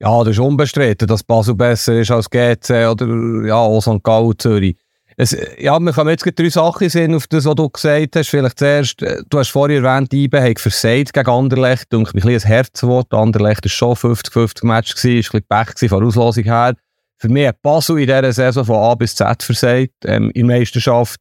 Ja, 0.00 0.24
das 0.24 0.32
ist 0.32 0.38
unbestritten, 0.38 1.06
dass 1.06 1.22
Basel 1.22 1.54
besser 1.54 2.00
ist 2.00 2.10
als 2.10 2.30
GC 2.30 2.88
oder 2.90 3.46
ja, 3.46 3.56
auch 3.56 3.80
St. 3.82 4.02
Gallen, 4.02 4.38
Zürich. 4.38 4.76
Es, 5.16 5.36
ja, 5.58 5.78
wir 5.78 5.92
kommen 5.92 6.08
jetzt 6.08 6.24
drei 6.24 6.48
Sachen 6.48 6.88
sehen 6.88 7.14
auf 7.14 7.26
das, 7.26 7.44
was 7.44 7.54
du 7.54 7.68
gesagt 7.68 8.16
hast. 8.16 8.30
Vielleicht 8.30 8.58
zuerst, 8.58 9.02
äh, 9.02 9.22
du 9.28 9.38
hast 9.38 9.50
vorhin 9.50 9.84
erwähnt, 9.84 10.14
IBE 10.14 10.40
hat 10.40 10.58
versagt 10.58 11.12
gegen 11.12 11.28
Anderlecht. 11.28 11.92
Denke 11.92 12.12
mich 12.14 12.24
ein, 12.24 12.30
ein 12.30 12.40
Herzwort. 12.40 13.12
Anderlecht 13.12 13.64
war 13.64 13.68
schon 13.68 13.94
50-50 13.94 14.66
Match, 14.66 14.94
gewesen, 14.94 15.16
ein 15.16 15.42
bisschen 15.42 15.76
Pech 15.76 15.90
von 15.90 15.98
der 15.98 16.08
Auslosung 16.08 16.44
her. 16.44 16.74
Für 17.18 17.28
mich 17.28 17.48
hat 17.48 17.60
Basel 17.60 17.98
in 17.98 18.06
dieser 18.06 18.32
Saison 18.32 18.64
von 18.64 18.76
A 18.76 18.94
bis 18.94 19.14
Z 19.14 19.42
versagt, 19.42 19.92
ähm, 20.06 20.30
in 20.30 20.48
der 20.48 20.58
Meisterschaft. 20.58 21.20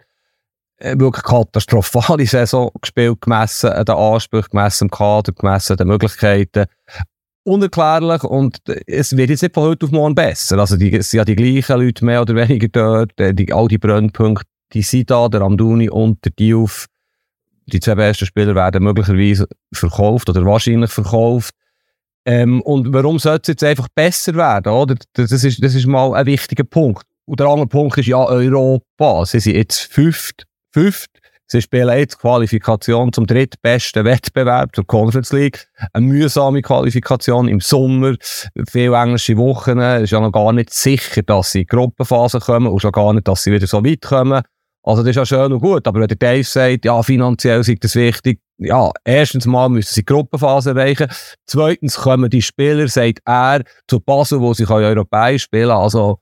Äh, 0.79 0.97
wirklich 0.97 1.23
katastrophale 1.23 2.25
Saison 2.27 2.71
gespielt, 2.81 3.21
gemessen 3.21 3.69
an 3.71 3.85
den 3.85 3.95
Ansprüchen, 3.95 4.49
gemessen 4.51 4.85
am 4.85 4.91
Kader, 4.91 5.33
gemessen 5.33 5.73
an 5.73 5.77
den 5.77 5.87
Möglichkeiten 5.87 6.65
unerklärlich 7.43 8.23
und 8.23 8.59
es 8.85 9.15
wird 9.15 9.29
jetzt 9.29 9.41
nicht 9.41 9.55
von 9.55 9.63
heute 9.63 9.85
auf 9.85 9.91
morgen 9.91 10.15
besser. 10.15 10.59
Also 10.59 10.77
die, 10.77 10.93
es 10.93 11.09
sind 11.09 11.19
ja 11.19 11.25
die 11.25 11.35
gleichen 11.35 11.81
Leute 11.81 12.05
mehr 12.05 12.21
oder 12.21 12.35
weniger 12.35 12.67
dort, 12.67 13.19
äh, 13.19 13.33
die, 13.33 13.51
all 13.51 13.67
die 13.67 13.77
Brennpunkte, 13.77 14.45
die 14.73 14.81
sind 14.81 15.09
da, 15.09 15.27
der 15.27 15.41
Amduni 15.41 15.89
und 15.89 16.23
der 16.23 16.31
Diouf. 16.31 16.85
Die 17.65 17.79
zwei 17.79 17.95
besten 17.95 18.25
Spieler 18.25 18.55
werden 18.55 18.83
möglicherweise 18.83 19.47
verkauft 19.73 20.29
oder 20.29 20.45
wahrscheinlich 20.45 20.91
verkauft. 20.91 21.53
Ähm, 22.25 22.61
und 22.61 22.93
warum 22.93 23.19
sollte 23.19 23.43
es 23.43 23.47
jetzt 23.55 23.63
einfach 23.63 23.87
besser 23.93 24.35
werden? 24.35 24.71
Oder? 24.71 24.95
Das, 25.13 25.31
ist, 25.31 25.63
das 25.63 25.75
ist 25.75 25.87
mal 25.87 26.13
ein 26.13 26.25
wichtiger 26.25 26.63
Punkt. 26.63 27.03
Und 27.25 27.39
der 27.39 27.47
andere 27.47 27.67
Punkt 27.67 27.97
ist 27.97 28.07
ja 28.07 28.23
Europa. 28.23 29.25
Sie 29.25 29.39
sind 29.39 29.55
jetzt 29.55 29.81
fünft, 29.91 30.45
fünft 30.71 31.09
Sie 31.51 31.63
spielen 31.63 31.97
jetzt 31.97 32.19
Qualifikation 32.19 33.11
zum 33.11 33.25
drittbesten 33.25 34.05
Wettbewerb 34.05 34.75
zur 34.75 34.85
Conference 34.85 35.33
League. 35.33 35.67
Eine 35.93 36.05
mühsame 36.05 36.61
Qualifikation 36.61 37.47
im 37.47 37.59
Sommer, 37.59 38.13
viele 38.69 38.95
englische 38.95 39.35
Wochen. 39.35 39.79
Es 39.79 40.03
ist 40.03 40.11
ja 40.11 40.19
noch 40.19 40.31
gar 40.31 40.53
nicht 40.53 40.71
sicher, 40.71 41.23
dass 41.23 41.53
sie 41.53 41.61
in 41.61 41.63
die 41.63 41.75
Gruppenphase 41.75 42.39
kommen 42.39 42.67
und 42.67 42.79
schon 42.79 42.91
gar 42.91 43.13
nicht, 43.13 43.27
dass 43.27 43.41
sie 43.41 43.51
wieder 43.51 43.65
so 43.65 43.83
weit 43.83 44.01
kommen. 44.01 44.43
Also 44.83 45.01
das 45.01 45.09
ist 45.09 45.15
ja 45.15 45.25
schön 45.25 45.51
und 45.51 45.61
gut, 45.61 45.87
aber 45.87 46.01
wenn 46.01 46.07
der 46.07 46.17
Dave 46.17 46.43
sagt, 46.43 46.85
ja, 46.85 47.01
finanziell 47.01 47.61
ist 47.61 47.83
das 47.83 47.95
wichtig, 47.95 48.39
ja, 48.59 48.91
erstens 49.03 49.47
mal 49.47 49.69
müssen 49.69 49.95
sie 49.95 50.01
die 50.01 50.05
Gruppenphase 50.05 50.69
erreichen, 50.69 51.07
zweitens 51.47 51.95
kommen 51.95 52.29
die 52.29 52.43
Spieler, 52.43 52.87
sagt 52.87 53.21
er, 53.25 53.63
zu 53.87 53.99
Basel, 53.99 54.39
wo 54.39 54.53
sie 54.53 54.69
europäisch 54.69 55.43
spielen 55.43 55.71
Also 55.71 56.19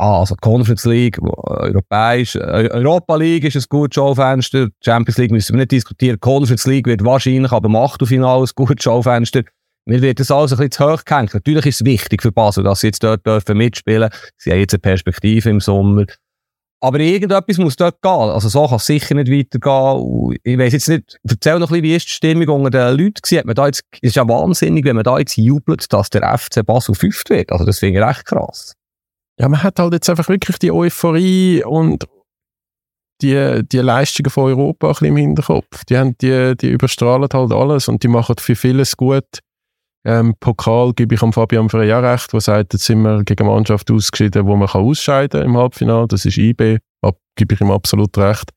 Ah, 0.00 0.20
also 0.20 0.36
Conference 0.40 0.84
League, 0.84 1.18
europäisch, 1.20 2.36
Europa 2.36 3.16
League 3.16 3.42
ist 3.42 3.56
ein 3.56 3.64
gutes 3.68 3.96
Schaufenster, 3.96 4.68
Champions 4.80 5.18
League 5.18 5.32
müssen 5.32 5.54
wir 5.54 5.58
nicht 5.58 5.72
diskutieren, 5.72 6.20
Conference 6.20 6.66
League 6.66 6.86
wird 6.86 7.04
wahrscheinlich 7.04 7.50
aber 7.50 7.68
im 7.68 7.74
Achtelfinale 7.74 8.44
ein 8.44 8.50
gutes 8.54 8.84
Schaufenster. 8.84 9.42
Mir 9.86 10.00
wird 10.00 10.20
das 10.20 10.30
alles 10.30 10.52
ein 10.52 10.58
bisschen 10.58 10.70
zu 10.70 10.92
hoch 10.92 11.04
gehängt. 11.04 11.34
Natürlich 11.34 11.66
ist 11.66 11.80
es 11.80 11.84
wichtig 11.84 12.22
für 12.22 12.30
Basel, 12.30 12.62
dass 12.62 12.80
sie 12.80 12.88
jetzt 12.88 13.02
dort 13.02 13.26
dürfen 13.26 13.56
mitspielen. 13.56 14.10
Sie 14.36 14.52
haben 14.52 14.60
jetzt 14.60 14.74
eine 14.74 14.80
Perspektive 14.80 15.50
im 15.50 15.60
Sommer. 15.60 16.04
Aber 16.80 17.00
irgendetwas 17.00 17.58
muss 17.58 17.74
dort 17.74 18.00
gehen. 18.00 18.12
Also 18.12 18.48
so 18.48 18.68
kann 18.68 18.76
es 18.76 18.86
sicher 18.86 19.16
nicht 19.16 19.32
weitergehen. 19.32 20.38
ich 20.44 20.58
weiß 20.58 20.74
jetzt 20.74 20.88
nicht, 20.90 21.18
erzähl 21.28 21.58
noch 21.58 21.70
ein 21.70 21.80
bisschen, 21.80 21.82
wie 21.82 21.96
ist 21.96 22.06
die 22.06 22.12
Stimmung 22.12 22.48
unter 22.50 22.70
den 22.70 22.98
Leuten 22.98 23.14
gewesen? 23.20 23.38
Hat 23.38 23.46
man 23.46 23.54
da 23.56 23.66
jetzt, 23.66 23.82
es 23.94 24.10
ist 24.10 24.16
ja 24.16 24.28
wahnsinnig, 24.28 24.84
wenn 24.84 24.94
man 24.94 25.04
da 25.04 25.18
jetzt 25.18 25.36
jubelt, 25.36 25.92
dass 25.92 26.10
der 26.10 26.38
FC 26.38 26.64
Basel 26.64 26.94
fünft 26.94 27.30
wird. 27.30 27.50
Also 27.50 27.64
das 27.64 27.80
finde 27.80 27.98
ich 27.98 28.06
recht 28.06 28.26
krass 28.26 28.77
ja, 29.38 29.48
man 29.48 29.62
hat 29.62 29.78
halt 29.78 29.92
jetzt 29.92 30.10
einfach 30.10 30.28
wirklich 30.28 30.58
die 30.58 30.72
Euphorie 30.72 31.64
und 31.64 32.06
die, 33.22 33.62
die 33.64 33.78
Leistungen 33.78 34.30
von 34.30 34.44
Europa 34.44 34.88
ein 34.88 34.92
bisschen 34.92 35.06
im 35.08 35.16
Hinterkopf. 35.16 35.84
Die, 35.86 35.98
haben 35.98 36.16
die, 36.18 36.56
die 36.56 36.70
überstrahlen 36.70 37.28
halt 37.32 37.52
alles 37.52 37.88
und 37.88 38.02
die 38.02 38.08
machen 38.08 38.36
für 38.38 38.56
vieles 38.56 38.96
gut. 38.96 39.40
Ähm, 40.04 40.34
Pokal 40.38 40.92
gebe 40.94 41.14
ich 41.14 41.22
am 41.22 41.32
Fabian 41.32 41.68
Freya 41.68 41.98
recht, 41.98 42.32
der 42.32 42.40
sagt, 42.40 42.72
jetzt 42.72 42.84
sind 42.84 43.02
wir 43.02 43.24
gegen 43.24 43.44
eine 43.44 43.52
Mannschaft 43.52 43.90
ausgeschieden, 43.90 44.46
wo 44.46 44.56
man 44.56 44.68
kann 44.68 44.84
ausscheiden 44.84 45.42
im 45.42 45.56
Halbfinale. 45.56 46.06
Das 46.06 46.24
ist 46.24 46.38
IB, 46.38 46.78
ab, 47.02 47.18
gebe 47.36 47.54
ich 47.54 47.60
ihm 47.60 47.70
absolut 47.70 48.16
recht. 48.16 48.50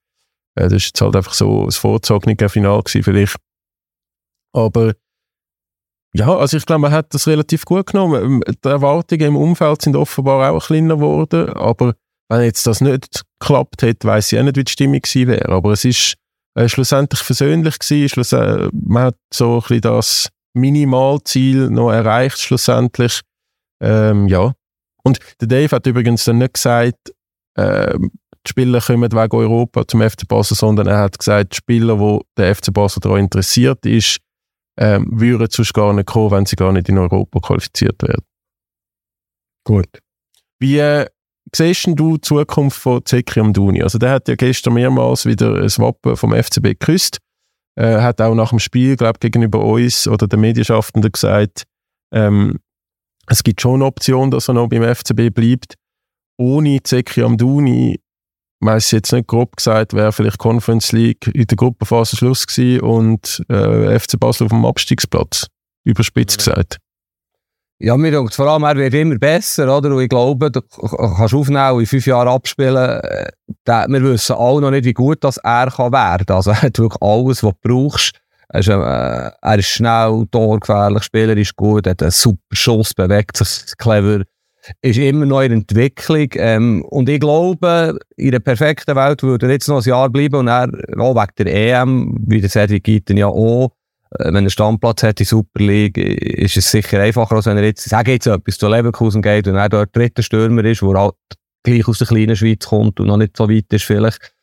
Äh, 0.55 0.63
das 0.63 0.73
ist 0.73 0.85
jetzt 0.87 1.01
halt 1.01 1.15
einfach 1.15 1.33
so 1.33 1.65
das 1.65 1.77
vorzogene 1.77 2.49
Final 2.49 2.81
gewesen 2.81 3.03
vielleicht. 3.03 3.35
Aber 4.53 4.93
ja, 6.13 6.36
also 6.36 6.58
ich 6.58 6.65
glaube, 6.65 6.82
man 6.82 6.91
hat 6.91 7.13
das 7.13 7.28
relativ 7.28 7.65
gut 7.65 7.88
genommen. 7.88 8.24
Ähm, 8.24 8.43
die 8.47 8.67
Erwartungen 8.67 9.28
im 9.28 9.36
Umfeld 9.36 9.82
sind 9.82 9.95
offenbar 9.95 10.52
auch 10.52 10.65
kleiner 10.65 10.95
geworden, 10.95 11.50
aber 11.54 11.93
wenn 12.30 12.43
jetzt 12.43 12.65
das 12.67 12.82
nicht 12.82 13.24
geklappt 13.39 13.82
hätte, 13.82 14.08
weiß 14.08 14.32
ich 14.32 14.39
auch 14.39 14.43
nicht, 14.43 14.58
wie 14.58 14.63
die 14.63 14.71
Stimmung 14.71 15.02
gewesen 15.02 15.28
wäre. 15.28 15.50
Aber 15.50 15.71
es 15.71 15.86
ist 15.86 16.15
äh, 16.56 16.67
schlussendlich 16.67 17.21
versöhnlich 17.21 17.80
gewesen. 17.80 18.38
Äh, 18.38 18.69
man 18.74 19.04
hat 19.04 19.15
so 19.34 19.56
ein 19.56 19.60
bisschen 19.62 19.82
das 19.82 20.30
Minimalziel 20.54 21.69
noch 21.69 21.91
erreicht, 21.91 22.39
schlussendlich. 22.39 23.21
Ähm, 23.82 24.28
ja. 24.28 24.54
Und 25.04 25.19
der 25.39 25.47
Dave 25.47 25.76
hat 25.76 25.88
übrigens 25.88 26.26
dann 26.26 26.38
nicht 26.38 26.54
gesagt, 26.54 27.12
äh, 27.56 27.97
die 27.97 28.50
Spieler 28.50 28.82
kommen 28.82 29.12
wegen 29.12 29.36
Europa 29.36 29.88
zum 29.88 30.02
FC 30.02 30.28
Basel, 30.28 30.58
sondern 30.58 30.88
er 30.88 31.00
hat 31.00 31.19
gesagt, 31.19 31.54
die 31.54 31.58
Spieler, 31.58 32.00
wo 32.00 32.21
der 32.38 32.56
FC 32.56 32.74
Basel 32.74 33.00
daran 33.00 33.19
interessiert 33.19 33.86
ist, 33.86 34.17
ähm, 34.77 35.07
würden 35.12 35.47
sonst 35.49 35.73
gar 35.73 35.93
nicht 35.93 36.07
kommen, 36.07 36.31
wenn 36.31 36.45
sie 36.45 36.55
gar 36.55 36.71
nicht 36.71 36.89
in 36.89 36.97
Europa 36.97 37.39
qualifiziert 37.39 38.01
werden. 38.01 38.23
Gut. 39.65 39.99
Wie 40.60 40.77
äh, 40.77 41.07
siehst 41.53 41.88
du 41.88 42.17
die 42.17 42.21
Zukunft 42.21 42.77
von 42.77 43.05
Zeki 43.05 43.39
Amdouni? 43.39 43.84
Also 43.84 43.97
der 43.97 44.12
hat 44.12 44.27
ja 44.27 44.36
gestern 44.36 44.73
mehrmals 44.73 45.25
wieder 45.25 45.55
ein 45.55 45.69
Wappen 45.77 46.15
vom 46.15 46.34
FCB 46.34 46.79
geküsst. 46.79 47.17
Er 47.75 47.99
äh, 47.99 48.01
hat 48.01 48.21
auch 48.21 48.36
nach 48.36 48.49
dem 48.49 48.60
Spiel, 48.60 48.95
glaube 48.95 49.19
gegenüber 49.19 49.63
uns 49.63 50.07
oder 50.07 50.27
den 50.27 50.41
Medienschaffenden 50.41 51.12
gesagt, 51.12 51.63
ähm, 52.13 52.60
es 53.27 53.43
gibt 53.43 53.62
schon 53.62 53.75
eine 53.75 53.86
Option, 53.86 54.31
dass 54.31 54.49
er 54.49 54.55
noch 54.55 54.67
beim 54.67 54.84
FCB 54.84 55.34
bleibt. 55.34 55.75
Ohne 56.38 56.81
Zeki 56.84 57.23
Amdouni 57.23 57.99
weiß 58.62 58.91
jetzt 58.91 59.12
nicht 59.12 59.28
grob 59.28 59.58
gesagt, 59.58 59.93
wäre 59.93 60.12
vielleicht 60.12 60.38
Conference 60.38 60.91
League 60.91 61.28
in 61.34 61.45
der 61.45 61.58
Gruppenphase 61.58 62.15
Schluss 62.15 62.45
gewesen 62.47 62.82
und 62.82 63.43
äh, 63.50 64.00
FC 64.00 64.19
Basel 64.19 64.45
auf 64.45 64.52
dem 64.52 64.65
Abstiegsplatz. 64.65 65.47
Überspitzt 65.84 66.39
mhm. 66.39 66.52
gesagt. 66.52 66.78
Ja, 67.80 67.97
mir 67.97 68.12
denkt 68.12 68.36
vor 68.36 68.47
allem, 68.47 68.63
er 68.63 68.76
wird 68.76 68.93
immer 68.93 69.17
besser, 69.17 69.76
oder? 69.76 69.89
Und 69.89 70.04
ich 70.04 70.10
glaube, 70.10 70.52
du 70.52 70.62
kannst 70.62 71.34
aufnehmen 71.34 71.71
und 71.71 71.80
in 71.80 71.88
fünf 71.88 72.06
Jahren 72.06 72.28
abspielen. 72.28 73.02
Äh, 73.02 73.32
wir 73.65 74.04
wissen 74.04 74.36
alle 74.36 74.62
noch 74.62 74.69
nicht, 74.69 74.86
wie 74.86 74.93
gut 74.93 75.24
das 75.24 75.38
er 75.38 75.71
kann 75.71 75.91
werden 75.91 76.28
kann. 76.28 76.36
Also 76.36 76.52
er 76.52 76.62
hat 76.62 76.78
wirklich 76.78 77.02
alles, 77.02 77.43
was 77.43 77.54
du 77.54 77.67
brauchst. 77.67 78.19
Er 78.50 78.60
ist, 78.60 78.67
äh, 78.67 79.32
er 79.41 79.58
ist 79.58 79.67
schnell, 79.67 80.28
torgefährlich, 80.30 81.04
Spieler 81.04 81.36
ist 81.36 81.56
gut, 81.56 81.88
hat 81.88 82.04
einen 82.04 82.12
super 82.12 82.56
Schuss, 82.56 82.93
bewegt 82.93 83.38
sich 83.38 83.76
clever 83.78 84.26
ist 84.82 84.97
immer 84.97 85.26
noch 85.26 85.41
in 85.41 85.52
Entwicklung. 85.52 86.30
Ähm, 86.36 86.86
und 86.86 87.10
ich 87.10 87.19
glaube, 87.19 87.97
in 88.15 88.30
einer 88.30 88.39
perfekten 88.39 88.95
Welt 88.95 89.24
würde 89.24 89.47
er 89.47 89.54
jetzt 89.54 89.67
noch 89.67 89.82
ein 89.82 89.89
Jahr 89.89 90.10
bleiben 90.10 90.36
und 90.36 90.47
er, 90.47 90.69
auch 90.97 91.15
wegen 91.15 91.34
der 91.38 91.82
EM, 91.82 92.17
wie 92.28 92.41
der 92.41 92.50
Cedric 92.50 92.84
Gitten 92.84 93.17
ja 93.17 93.28
auch, 93.28 93.71
äh, 94.19 94.34
wenn 94.34 94.45
er 94.45 94.50
Standplatz 94.50 95.04
hat 95.04 95.19
in 95.19 95.26
Super 95.26 95.63
League, 95.63 95.97
ist 95.97 96.58
es 96.58 96.69
sicher 96.69 97.00
einfacher, 97.02 97.36
als 97.36 97.45
wenn 97.45 97.58
er 97.58 97.63
jetzt, 97.63 97.88
sage 97.89 98.12
jetzt 98.12 98.28
etwas, 98.28 98.58
zu 98.58 98.67
Leverkusen 98.67 99.21
geht 99.21 99.47
und 99.47 99.56
er 99.56 99.69
dort 99.69 99.95
dritter 99.95 100.24
Stürmer 100.24 100.63
ist, 100.65 100.82
wo 100.82 100.93
er 100.93 101.02
halt 101.02 101.15
gleich 101.63 101.88
aus 101.88 102.00
der 102.00 102.08
kleinen 102.08 102.36
Schweiz 102.36 102.65
kommt 102.65 103.00
und 103.00 103.08
noch 103.08 103.17
nicht 103.17 103.38
so 103.38 103.50
weit 103.50 103.71
ist 103.71 103.84
vielleicht. 103.84 104.34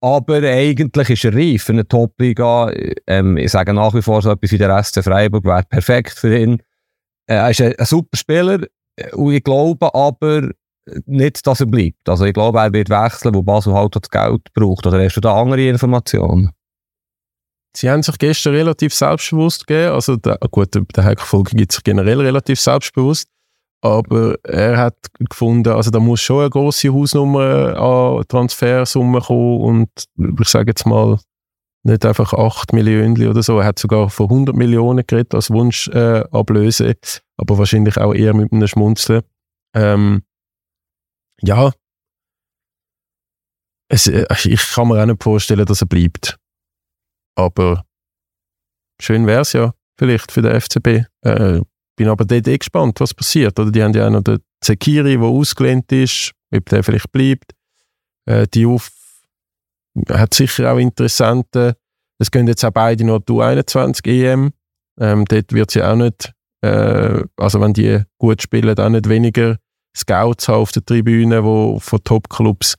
Aber 0.00 0.36
eigentlich 0.36 1.10
ist 1.10 1.24
er 1.24 1.34
reif 1.34 1.64
für 1.64 1.72
eine 1.72 1.88
Top-Liga. 1.88 2.70
Ähm, 3.06 3.38
ich 3.38 3.50
sage 3.50 3.72
nach 3.72 3.94
wie 3.94 4.02
vor 4.02 4.20
so 4.20 4.30
etwas 4.30 4.52
wie 4.52 4.58
der 4.58 4.82
SC 4.82 5.02
Freiburg 5.02 5.44
wäre 5.44 5.64
perfekt 5.68 6.18
für 6.18 6.36
ihn. 6.36 6.62
Äh, 7.26 7.36
er 7.36 7.50
ist 7.50 7.60
ein, 7.62 7.74
ein 7.76 7.86
super 7.86 8.16
Spieler 8.16 8.60
und 9.12 9.32
ich 9.32 9.44
glaube 9.44 9.94
aber 9.94 10.50
nicht, 11.06 11.46
dass 11.46 11.60
er 11.60 11.66
bleibt. 11.66 12.08
Also 12.08 12.24
ich 12.24 12.32
glaube, 12.32 12.58
er 12.58 12.72
wird 12.72 12.88
wechseln, 12.90 13.34
wo 13.34 13.42
Basel 13.42 13.74
halt 13.74 13.96
das 13.96 14.08
Geld 14.08 14.52
braucht. 14.54 14.86
Oder 14.86 15.04
hast 15.04 15.16
du 15.16 15.20
da 15.20 15.40
andere 15.40 15.66
Informationen? 15.66 16.52
Sie 17.76 17.90
haben 17.90 18.02
sich 18.02 18.16
gestern 18.18 18.54
relativ 18.54 18.94
selbstbewusst 18.94 19.66
gegeben. 19.66 19.92
Also, 19.92 20.16
der, 20.16 20.38
gut, 20.50 20.68
der 20.74 21.04
Heiko 21.04 21.24
Folge 21.24 21.56
gibt 21.56 21.72
sich 21.72 21.84
generell 21.84 22.20
relativ 22.20 22.58
selbstbewusst. 22.58 23.28
Aber 23.82 24.36
er 24.42 24.78
hat 24.78 24.96
gefunden, 25.18 25.68
also 25.68 25.90
da 25.90 26.00
muss 26.00 26.20
schon 26.20 26.40
eine 26.40 26.50
grosse 26.50 26.92
Hausnummer 26.92 27.76
an 27.76 28.24
Transfersummen 28.26 29.20
kommen 29.20 29.60
und 29.60 29.88
ich 30.40 30.48
sage 30.48 30.70
jetzt 30.70 30.86
mal 30.86 31.18
nicht 31.86 32.04
einfach 32.04 32.32
8 32.32 32.72
Millionen 32.72 33.28
oder 33.28 33.42
so. 33.42 33.60
Er 33.60 33.66
hat 33.66 33.78
sogar 33.78 34.10
von 34.10 34.28
100 34.28 34.56
Millionen 34.56 35.06
geredet 35.06 35.34
als 35.34 35.50
Wunschablöse, 35.50 36.88
äh, 36.88 36.94
aber 37.36 37.58
wahrscheinlich 37.58 37.96
auch 37.96 38.12
eher 38.12 38.34
mit 38.34 38.52
einem 38.52 38.66
Schmunzeln. 38.66 39.22
Ähm, 39.74 40.22
ja, 41.42 41.72
es, 43.88 44.08
äh, 44.08 44.26
ich 44.44 44.70
kann 44.72 44.88
mir 44.88 45.00
auch 45.00 45.06
nicht 45.06 45.22
vorstellen, 45.22 45.64
dass 45.64 45.80
er 45.80 45.86
bleibt. 45.86 46.36
Aber 47.36 47.84
schön 49.00 49.26
wäre 49.26 49.42
es 49.42 49.52
ja 49.52 49.72
vielleicht 49.98 50.32
für 50.32 50.42
den 50.42 50.60
FCB. 50.60 51.06
Äh, 51.22 51.60
bin 51.96 52.08
aber 52.08 52.24
dort 52.24 52.48
eh 52.48 52.58
gespannt, 52.58 53.00
was 53.00 53.14
passiert. 53.14 53.58
Oder 53.58 53.70
die 53.70 53.82
haben 53.82 53.94
ja 53.94 54.06
auch 54.06 54.10
noch 54.10 54.22
den 54.22 54.40
Zekiri, 54.60 55.16
der 55.16 55.28
ausgelehnt 55.28 55.90
ist, 55.92 56.32
ob 56.52 56.66
der 56.66 56.82
vielleicht 56.82 57.12
bleibt. 57.12 57.52
Äh, 58.26 58.46
die 58.52 58.66
Auf 58.66 58.90
hat 60.10 60.34
sicher 60.34 60.72
auch 60.72 60.78
interessante. 60.78 61.76
Es 62.18 62.30
gehen 62.30 62.46
jetzt 62.46 62.64
auch 62.64 62.70
beide 62.70 63.04
noch 63.04 63.20
die 63.20 63.40
21 63.40 64.06
EM. 64.06 64.52
Ähm, 64.98 65.24
dort 65.26 65.52
wird 65.52 65.70
sie 65.70 65.82
auch 65.82 65.96
nicht, 65.96 66.32
äh, 66.62 67.22
also 67.36 67.60
wenn 67.60 67.72
die 67.72 68.02
gut 68.18 68.42
spielen, 68.42 68.78
auch 68.78 68.88
nicht 68.88 69.08
weniger 69.08 69.56
Scouts 69.96 70.48
haben 70.48 70.62
auf 70.62 70.72
der 70.72 70.84
Tribüne 70.84 71.44
wo, 71.44 71.78
von 71.80 72.02
Top-Clubs. 72.02 72.74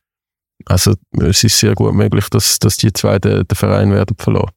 Also 0.66 0.94
es 1.20 1.44
ist 1.44 1.58
sehr 1.60 1.76
gut 1.76 1.94
möglich, 1.94 2.30
dass, 2.30 2.60
dass 2.60 2.78
die 2.78 2.92
zwei 2.94 3.20
den, 3.20 3.48
den 3.48 3.56
Verein 3.56 3.92
werden 3.92 4.16
verloren. 4.18 4.52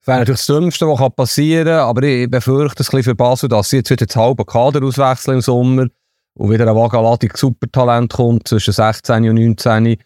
Das 0.00 0.08
wäre 0.08 0.18
natürlich 0.18 0.40
das 0.40 0.46
Dümmste, 0.46 0.86
was 0.86 1.14
passieren 1.14 1.66
kann, 1.66 1.88
aber 1.88 2.02
ich 2.02 2.30
befürchte 2.30 2.82
es 2.82 2.88
für 2.88 3.14
Basel, 3.14 3.48
dass 3.48 3.70
sie 3.70 3.78
jetzt 3.78 3.90
wieder 3.90 4.06
das 4.06 4.16
halbe 4.16 4.44
Kader 4.44 4.84
auswechseln 4.84 5.36
im 5.36 5.40
Sommer 5.40 5.86
und 6.34 6.50
wieder 6.50 6.68
ein 6.68 6.76
Wagaladig 6.76 7.36
Supertalent 7.38 8.12
kommt 8.12 8.46
zwischen 8.46 8.72
16 8.72 9.28
und 9.30 9.36
19. 9.36 9.96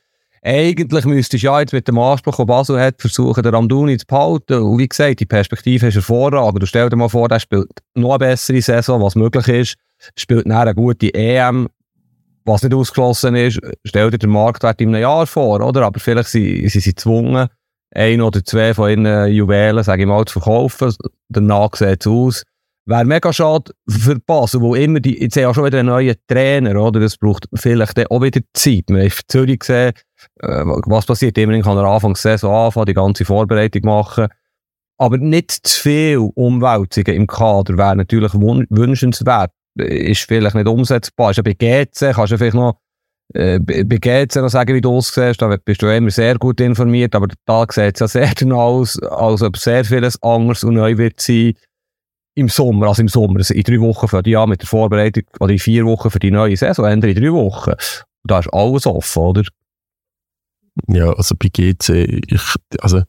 Eigentlich 0.50 1.04
müsstest 1.04 1.42
du 1.42 1.46
ja 1.46 1.60
jetzt 1.60 1.74
mit 1.74 1.86
dem 1.88 1.98
Anspruch, 1.98 2.36
den 2.36 2.46
Basel 2.46 2.80
hat, 2.80 3.02
versuchen, 3.02 3.42
den 3.42 3.54
Ramduni 3.54 3.98
zu 3.98 4.06
behalten. 4.06 4.62
Und 4.62 4.78
wie 4.78 4.88
gesagt, 4.88 5.20
die 5.20 5.26
Perspektive 5.26 5.88
ist 5.88 5.94
hervorragend. 5.94 6.62
Du 6.62 6.66
stell 6.66 6.88
dir 6.88 6.96
mal 6.96 7.10
vor, 7.10 7.28
der 7.28 7.38
spielt 7.38 7.68
noch 7.94 8.12
eine 8.12 8.18
bessere 8.20 8.62
Saison, 8.62 9.02
was 9.02 9.14
möglich 9.14 9.46
ist, 9.48 9.74
spielt 10.16 10.46
nachher 10.46 10.62
eine 10.62 10.74
gute 10.74 11.12
EM, 11.12 11.68
was 12.46 12.62
nicht 12.62 12.72
ausgeschlossen 12.72 13.34
ist. 13.34 13.60
Stell 13.84 14.10
dir 14.10 14.16
den 14.16 14.30
Marktwert 14.30 14.80
in 14.80 14.88
einem 14.88 15.02
Jahr 15.02 15.26
vor, 15.26 15.60
oder? 15.60 15.82
Aber 15.82 16.00
vielleicht 16.00 16.30
sind 16.30 16.66
sie 16.70 16.80
gezwungen, 16.80 17.48
ein 17.94 18.22
oder 18.22 18.42
zwei 18.42 18.72
von 18.72 18.88
ihren 18.88 19.30
Juwelen, 19.30 19.84
sage 19.84 20.04
ich 20.04 20.08
mal, 20.08 20.24
zu 20.24 20.40
verkaufen. 20.40 20.94
Danach 21.28 21.76
sieht 21.76 22.00
es 22.00 22.06
aus. 22.06 22.42
Wäre 22.86 23.04
mega 23.04 23.34
schade 23.34 23.72
für 23.86 24.18
Basel, 24.18 24.62
wo 24.62 24.74
immer 24.74 25.00
die, 25.00 25.20
jetzt 25.20 25.36
haben 25.36 25.42
ja 25.42 25.52
schon 25.52 25.66
wieder 25.66 25.80
einen 25.80 25.90
neuen 25.90 26.16
Trainer, 26.26 26.74
oder? 26.80 27.00
Das 27.00 27.18
braucht 27.18 27.46
vielleicht 27.52 28.10
auch 28.10 28.22
wieder 28.22 28.40
Zeit. 28.54 28.84
Wir 28.88 29.02
haben 29.02 29.12
Zürich 29.28 29.58
gesehen, 29.58 29.92
äh, 30.40 30.64
was 30.64 31.06
passiert. 31.06 31.38
Immerhin 31.38 31.62
kann 31.62 31.76
er 31.76 31.84
Anfang 31.84 32.14
der 32.14 32.20
Saison 32.20 32.66
anfangen, 32.66 32.86
die 32.86 32.94
ganze 32.94 33.24
Vorbereitung 33.24 33.82
machen. 33.84 34.28
Aber 34.98 35.16
nicht 35.18 35.52
zu 35.52 35.80
viel 35.80 36.18
Umwälzungen 36.34 37.14
im 37.14 37.26
Kader 37.26 37.76
wäre 37.78 37.96
natürlich 37.96 38.34
wünschenswert. 38.34 39.52
Ist 39.76 40.22
vielleicht 40.22 40.56
nicht 40.56 40.66
umsetzbar. 40.66 41.30
Ist 41.30 41.36
ja 41.36 41.42
bei 41.42 41.52
GC, 41.52 42.14
kannst 42.14 42.32
du 42.32 42.38
vielleicht 42.38 42.54
noch 42.54 42.80
äh, 43.34 43.58
bei 43.60 43.98
GC 43.98 44.36
noch 44.36 44.48
sagen, 44.48 44.74
wie 44.74 44.80
du 44.80 44.96
aussiehst, 44.96 45.42
da 45.42 45.54
bist 45.62 45.82
du 45.82 45.94
immer 45.94 46.10
sehr 46.10 46.36
gut 46.36 46.60
informiert, 46.60 47.14
aber 47.14 47.28
da 47.44 47.66
sieht 47.68 47.94
es 47.94 48.00
ja 48.00 48.08
sehr 48.08 48.32
danach 48.38 48.56
aus, 48.56 48.98
als 49.02 49.42
ob 49.42 49.56
sehr 49.56 49.84
vieles 49.84 50.20
anders 50.22 50.64
und 50.64 50.74
neu 50.74 50.96
wird 50.96 51.20
sein 51.20 51.52
im 52.34 52.48
Sommer, 52.48 52.86
also 52.86 53.02
im 53.02 53.08
Sommer, 53.08 53.38
also 53.38 53.52
in 53.52 53.62
drei 53.62 53.80
Wochen 53.80 54.08
für 54.08 54.22
die 54.22 54.30
Jahr 54.30 54.46
mit 54.46 54.62
der 54.62 54.68
Vorbereitung, 54.68 55.24
oder 55.40 55.52
in 55.52 55.58
vier 55.58 55.84
Wochen 55.84 56.10
für 56.10 56.20
die 56.20 56.30
neue 56.30 56.56
Saison, 56.56 56.86
Ende 56.86 57.10
in 57.10 57.20
drei 57.20 57.32
Wochen. 57.32 57.72
Da 58.24 58.38
ist 58.38 58.52
alles 58.52 58.86
offen, 58.86 59.22
oder? 59.22 59.42
Ja, 60.86 61.12
also 61.12 61.34
bei 61.38 61.48
GC, 61.48 62.22
ich, 62.26 62.42
also 62.80 63.02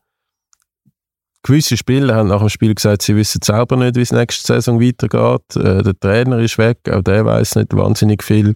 gewisse 1.43 1.77
Spieler 1.77 2.15
haben 2.15 2.29
nach 2.29 2.39
dem 2.39 2.49
Spiel 2.49 2.75
gesagt, 2.75 3.01
sie 3.01 3.15
wissen 3.15 3.41
selber 3.41 3.77
nicht, 3.77 3.95
wie 3.95 4.01
es 4.01 4.11
nächste 4.11 4.45
Saison 4.45 4.81
weitergeht. 4.81 5.55
Äh, 5.55 5.83
der 5.83 5.99
Trainer 5.99 6.39
ist 6.39 6.57
weg, 6.57 6.79
auch 6.91 7.01
der 7.01 7.25
weiß 7.25 7.55
nicht 7.55 7.75
wahnsinnig 7.75 8.23
viel. 8.23 8.55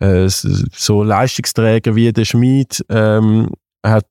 Äh, 0.00 0.28
so 0.28 1.02
Leistungsträger 1.02 1.94
wie 1.94 2.12
der 2.12 2.24
Schmid 2.24 2.84
ähm, 2.88 3.50
hat, 3.84 4.06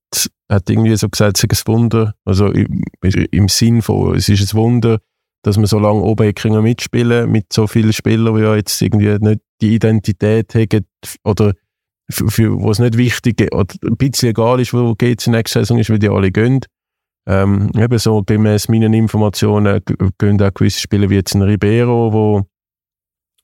hat 0.50 0.70
irgendwie 0.70 0.96
so 0.96 1.10
gesagt, 1.10 1.38
es 1.38 1.44
ist 1.44 1.68
ein 1.68 1.74
Wunder, 1.74 2.14
also 2.26 2.48
im, 2.48 2.84
im 3.32 3.48
Sinn 3.48 3.82
von, 3.82 4.16
es 4.16 4.30
ist 4.30 4.54
ein 4.54 4.58
Wunder, 4.58 5.00
dass 5.44 5.58
man 5.58 5.66
so 5.66 5.80
lange 5.80 6.02
oben 6.02 6.34
mitspielen 6.64 7.32
mit 7.32 7.52
so 7.52 7.68
vielen 7.68 7.94
Spielern, 7.94 8.36
die 8.36 8.44
ja 8.44 8.56
jetzt 8.56 8.82
irgendwie 8.82 9.18
nicht 9.20 9.42
die 9.62 9.76
Identität 9.76 10.54
haben 10.54 10.86
oder 11.24 11.54
für, 12.12 12.30
für 12.30 12.60
wo 12.60 12.72
es 12.72 12.80
nicht 12.80 12.98
wichtig 12.98 13.54
oder 13.54 13.74
ein 13.84 13.98
bisschen 13.98 14.30
egal 14.30 14.60
ist, 14.60 14.74
wo 14.74 14.94
geht 14.96 15.22
es 15.22 15.28
nächste 15.28 15.60
Saison 15.60 15.80
ist, 15.80 15.90
weil 15.90 16.00
die 16.00 16.10
alle 16.10 16.32
gehen. 16.32 16.60
Ähm, 17.28 17.72
eben 17.78 18.00
so 18.00 18.24
gemäß 18.24 18.68
meinen 18.68 18.94
Informationen 18.94 19.82
gehen 20.18 20.42
auch 20.42 20.54
gewisse 20.54 20.80
Spieler 20.80 21.10
wie 21.10 21.16
jetzt 21.16 21.36
ein 21.36 21.42
Ribeiro, 21.44 22.12
wo 22.12 22.46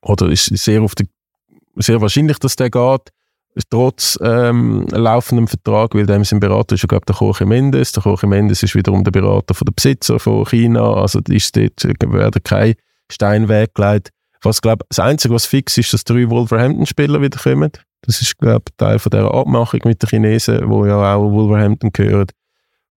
oder 0.01 0.30
ist 0.30 0.45
sehr 0.45 0.82
auf 0.82 0.95
der 0.95 1.06
sehr 1.75 2.01
wahrscheinlich, 2.01 2.39
dass 2.39 2.56
der 2.56 2.69
geht, 2.71 3.12
trotz 3.69 4.17
ähm, 4.21 4.86
laufendem 4.91 5.47
Vertrag, 5.47 5.95
weil 5.95 6.06
dem 6.06 6.23
sein 6.23 6.39
Berater 6.39 6.75
ist 6.75 6.84
ja, 6.84 6.88
glaube 6.88 7.06
der 7.06 7.15
Jorge 7.15 7.45
Mendes. 7.45 7.91
Der 7.91 8.03
Jorge 8.03 8.27
Mendes 8.27 8.63
ist 8.63 8.75
wiederum 8.75 9.03
der 9.03 9.12
Berater 9.12 9.53
von 9.53 9.65
der 9.65 9.73
Besitzer 9.73 10.19
von 10.19 10.45
China, 10.45 10.93
also 10.93 11.19
ist 11.30 11.56
dort 11.56 11.84
werden 11.84 12.43
kein 12.43 12.75
Stein 13.12 13.47
weggelegt. 13.47 14.10
Was, 14.43 14.62
glaube 14.62 14.86
das 14.89 14.99
Einzige, 14.99 15.34
was 15.34 15.45
fix 15.45 15.77
ist, 15.77 15.93
dass 15.93 16.03
drei 16.03 16.30
Wolverhampton-Spieler 16.30 17.21
wieder 17.21 17.39
kommen. 17.39 17.71
Das 18.02 18.22
ist, 18.22 18.38
glaube 18.38 18.66
ich, 18.70 18.76
Teil 18.78 19.00
von 19.00 19.10
dieser 19.10 19.34
Abmachung 19.34 19.82
mit 19.86 20.02
den 20.02 20.10
Chinesen, 20.10 20.70
wo 20.70 20.86
ja 20.86 21.16
auch 21.16 21.32
Wolverhampton 21.32 21.92
gehört. 21.92 22.32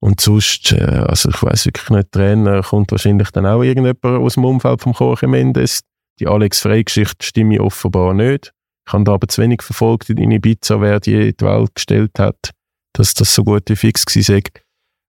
Und 0.00 0.20
sonst, 0.20 0.72
äh, 0.72 0.84
also 0.84 1.28
ich 1.28 1.42
weiß 1.42 1.66
wirklich 1.66 1.90
nicht, 1.90 2.12
Trainer 2.12 2.62
kommt 2.62 2.90
wahrscheinlich 2.90 3.30
dann 3.30 3.46
auch 3.46 3.62
irgendjemand 3.62 4.04
aus 4.04 4.34
dem 4.34 4.44
Umfeld 4.44 4.80
von 4.80 4.92
Jorge 4.92 5.28
Mendes. 5.28 5.80
Die 6.18 6.26
Alex 6.26 6.60
Frey-Geschichte 6.60 7.24
stimme 7.24 7.54
ich 7.54 7.60
offenbar 7.60 8.14
nicht. 8.14 8.52
Ich 8.86 8.92
habe 8.92 9.04
da 9.04 9.12
aber 9.12 9.28
zu 9.28 9.42
wenig 9.42 9.62
verfolgt 9.62 10.10
in 10.10 10.30
Ibiza, 10.30 10.80
wer 10.80 11.00
die 11.00 11.28
in 11.28 11.34
die 11.38 11.44
Welt 11.44 11.74
gestellt 11.74 12.18
hat, 12.18 12.50
dass 12.94 13.14
das 13.14 13.34
so 13.34 13.44
gut 13.44 13.62
wie 13.68 13.76
fix 13.76 14.06
war. 14.06 14.42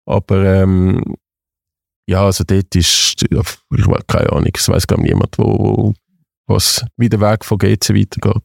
Aber 0.05 0.43
ähm, 0.43 1.15
ja, 2.07 2.25
also 2.25 2.43
dort 2.43 2.75
ist, 2.75 3.23
ich 3.23 3.31
weiß 3.31 4.07
keine 4.07 4.31
Ahnung, 4.31 4.51
es 4.53 4.67
weiß 4.67 4.87
gar 4.87 4.99
niemand, 4.99 5.37
wo, 5.37 5.45
wo, 5.45 5.93
was, 6.47 6.85
wie 6.97 7.09
der 7.09 7.21
Weg 7.21 7.45
von 7.45 7.57
GC 7.57 7.89
weitergeht. 7.95 8.43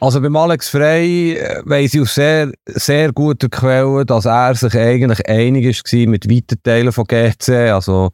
Also 0.00 0.22
beim 0.22 0.34
Alex 0.34 0.70
Frey 0.70 1.34
äh, 1.34 1.60
weiss 1.66 1.92
ich 1.92 2.00
aus 2.00 2.14
sehr, 2.14 2.50
sehr 2.66 3.12
guter 3.12 3.50
Quelle, 3.50 4.06
dass 4.06 4.24
er 4.24 4.54
sich 4.54 4.74
eigentlich 4.74 5.28
einig 5.28 5.66
war 5.66 6.08
mit 6.08 6.30
weiten 6.30 6.62
Teilen 6.62 6.90
von 6.90 7.04
GC, 7.04 7.70
also 7.70 8.08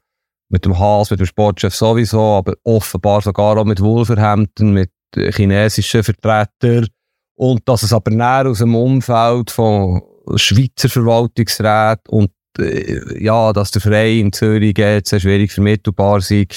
mit 0.49 0.64
dem 0.64 0.77
Haas, 0.77 1.11
mit 1.11 1.20
dem 1.20 1.27
Sportchef 1.27 1.72
sowieso, 1.72 2.20
aber 2.20 2.55
offenbar 2.64 3.22
sogar 3.22 3.57
auch 3.57 3.64
mit 3.64 3.81
Wolverhampton, 3.81 4.72
mit 4.72 4.90
chinesischen 5.14 6.03
Vertretern. 6.03 6.88
Und 7.37 7.68
dass 7.68 7.85
es 7.85 7.92
aber 7.92 8.11
näher 8.11 8.46
aus 8.46 8.59
dem 8.59 8.75
Umfeld 8.75 9.53
von 9.53 10.03
Schweizer 10.35 10.88
Verwaltungsräten 10.88 12.09
und 12.09 12.33
äh, 12.59 13.22
ja, 13.22 13.53
dass 13.53 13.70
der 13.70 13.83
Verein 13.83 14.18
in 14.18 14.33
Zürich 14.33 14.75
geht, 14.75 15.09
schwierig 15.09 15.53
vermittelbar 15.53 16.20
sei. 16.20 16.49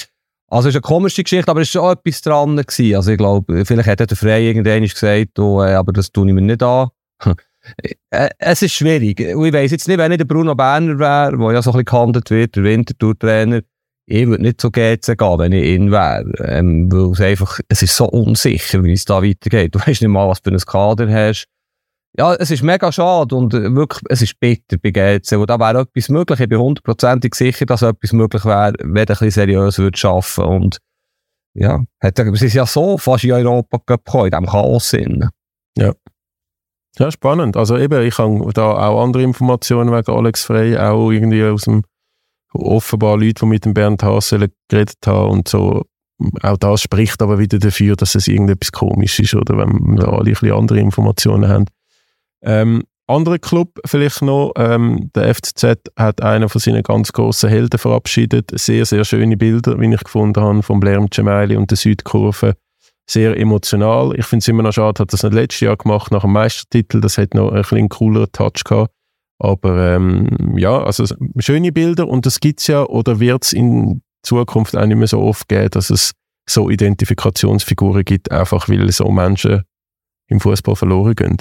Also 0.50 0.68
es 0.68 0.74
ist 0.74 0.84
eine 0.84 0.94
komische 0.94 1.22
Geschichte, 1.22 1.50
aber 1.50 1.60
es 1.60 1.74
war 1.74 1.82
schon 1.82 1.98
etwas 1.98 2.22
dran. 2.22 2.56
Gewesen. 2.56 2.96
Also 2.96 3.12
ich 3.12 3.18
glaube, 3.18 3.64
vielleicht 3.64 3.88
hat 3.88 4.00
der 4.00 4.16
Verein 4.16 4.42
irgendwann 4.42 4.82
gesagt, 4.82 5.38
oh, 5.38 5.62
äh, 5.62 5.74
aber 5.74 5.92
das 5.92 6.10
tue 6.10 6.26
ich 6.28 6.34
mir 6.34 6.42
nicht 6.42 6.62
an. 6.62 6.88
Äh, 8.08 8.30
es 8.38 8.62
ist 8.62 8.72
schwierig. 8.72 9.20
Und 9.36 9.44
ich 9.44 9.52
weiss 9.52 9.70
jetzt 9.70 9.86
nicht, 9.86 9.98
wenn 9.98 10.10
ich 10.10 10.16
der 10.16 10.24
Bruno 10.24 10.54
Berner 10.54 10.98
wäre, 10.98 11.36
der 11.36 11.52
ja 11.52 11.60
so 11.60 11.70
ein 11.70 11.74
bisschen 11.74 11.84
gehandelt 11.84 12.30
wird, 12.30 12.56
der 12.56 12.64
Wintertour-Trainer, 12.64 13.60
ich 14.06 14.26
würde 14.26 14.42
nicht 14.42 14.62
zu 14.62 14.70
GC 14.70 15.16
gehen, 15.16 15.38
wenn 15.38 15.52
ich 15.52 15.66
ihn 15.66 15.92
wäre. 15.92 16.32
Ähm, 16.42 16.90
weil 16.90 17.12
es 17.12 17.20
einfach, 17.20 17.60
es 17.68 17.82
ist 17.82 17.94
so 17.94 18.06
unsicher, 18.06 18.82
wie 18.82 18.94
es 18.94 19.04
da 19.04 19.22
weitergeht. 19.22 19.74
Du 19.74 19.78
weißt 19.78 20.00
nicht 20.00 20.08
mal, 20.08 20.26
was 20.26 20.40
für 20.40 20.50
ein 20.50 20.58
Kader 20.58 21.12
hast. 21.12 21.48
Ja, 22.18 22.34
es 22.34 22.50
ist 22.50 22.62
mega 22.62 22.90
schade 22.90 23.34
und 23.36 23.54
äh, 23.54 23.74
wirklich, 23.74 24.02
es 24.08 24.22
ist 24.22 24.40
bitter 24.40 24.78
bei 24.78 24.90
GC. 24.90 25.36
Und 25.36 25.48
da 25.48 25.58
wäre 25.60 25.82
etwas 25.82 26.08
möglich. 26.08 26.40
Ich 26.40 26.48
bin 26.48 26.58
hundertprozentig 26.58 27.34
sicher, 27.34 27.66
dass 27.66 27.82
etwas 27.82 28.12
möglich 28.12 28.44
wäre, 28.44 28.74
wenn 28.80 28.96
er 28.96 29.00
ein 29.00 29.06
bisschen 29.06 29.30
seriös 29.30 29.78
würde 29.78 30.08
arbeiten 30.08 30.42
und 30.42 30.78
ja, 31.54 31.82
hat 32.00 32.18
es 32.18 32.42
ist 32.42 32.54
ja 32.54 32.64
so 32.64 32.96
fast 32.96 33.24
in 33.24 33.32
Europa 33.32 33.80
gekommen, 33.84 34.26
in 34.26 34.30
diesem 34.30 34.46
Chaos-Sinn. 34.46 35.28
Ja. 35.76 35.92
Ja, 36.98 37.10
spannend. 37.10 37.56
Also 37.56 37.76
eben, 37.76 38.02
ich 38.02 38.18
habe 38.18 38.52
da 38.52 38.72
auch 38.72 39.02
andere 39.02 39.22
Informationen 39.22 39.92
wegen 39.92 40.10
Alex 40.10 40.44
Frey, 40.44 40.76
auch 40.76 41.10
irgendwie 41.10 41.44
aus 41.44 41.62
dem 41.62 41.82
offenbar 42.52 43.16
Leute, 43.16 43.40
die 43.40 43.46
mit 43.46 43.64
dem 43.64 43.74
Bernd 43.74 44.02
Hassel 44.02 44.50
geredet 44.68 44.98
haben 45.06 45.30
und 45.30 45.48
so. 45.48 45.84
Auch 46.42 46.56
das 46.56 46.82
spricht 46.82 47.22
aber 47.22 47.38
wieder 47.38 47.58
dafür, 47.58 47.96
dass 47.96 48.14
es 48.14 48.28
irgendetwas 48.28 48.72
komisch 48.72 49.18
ist, 49.20 49.34
oder 49.34 49.56
wenn 49.56 49.96
wir 49.96 50.08
alle 50.08 50.18
ein 50.18 50.24
bisschen 50.24 50.52
andere 50.52 50.80
Informationen 50.80 51.48
haben. 51.48 51.66
Ähm, 52.42 52.84
anderer 53.06 53.38
Club 53.38 53.80
vielleicht 53.84 54.22
noch, 54.22 54.52
ähm, 54.56 55.10
der 55.14 55.34
FCZ 55.34 55.90
hat 55.96 56.22
einen 56.22 56.48
von 56.48 56.60
seinen 56.60 56.82
ganz 56.82 57.12
grossen 57.12 57.50
Helden 57.50 57.78
verabschiedet. 57.78 58.52
Sehr, 58.54 58.86
sehr 58.86 59.04
schöne 59.04 59.36
Bilder, 59.36 59.78
wie 59.80 59.92
ich 59.92 60.04
gefunden 60.04 60.40
habe, 60.40 60.62
von 60.62 60.80
Blair 60.80 61.04
Gemeili 61.10 61.56
und 61.56 61.70
der 61.70 61.76
Südkurve. 61.76 62.54
Sehr 63.08 63.36
emotional. 63.36 64.14
Ich 64.16 64.26
finde 64.26 64.42
es 64.42 64.48
immer 64.48 64.62
noch 64.62 64.72
schade, 64.72 65.00
hat 65.00 65.12
das 65.12 65.24
nicht 65.24 65.34
letztes 65.34 65.60
Jahr 65.60 65.76
gemacht, 65.76 66.12
nach 66.12 66.22
dem 66.22 66.32
Meistertitel. 66.32 67.00
Das 67.00 67.18
hat 67.18 67.34
noch 67.34 67.50
ein 67.50 67.62
bisschen 67.62 67.88
cooler 67.88 68.30
Touch 68.30 68.62
gehabt. 68.64 68.92
Aber 69.40 69.94
ähm, 69.94 70.56
ja, 70.56 70.82
also 70.82 71.04
schöne 71.38 71.72
Bilder 71.72 72.06
und 72.06 72.26
das 72.26 72.40
gibt 72.40 72.60
es 72.60 72.66
ja 72.66 72.84
oder 72.84 73.18
wird 73.18 73.44
es 73.44 73.52
in 73.54 74.02
Zukunft 74.22 74.76
auch 74.76 74.84
nicht 74.84 74.98
mehr 74.98 75.06
so 75.08 75.20
oft 75.20 75.48
geben, 75.48 75.70
dass 75.70 75.88
es 75.88 76.12
so 76.48 76.68
Identifikationsfiguren 76.68 78.04
gibt, 78.04 78.30
einfach 78.30 78.68
weil 78.68 78.92
so 78.92 79.10
Menschen 79.10 79.62
im 80.28 80.40
Fußball 80.40 80.76
verloren 80.76 81.14
gehen. 81.14 81.38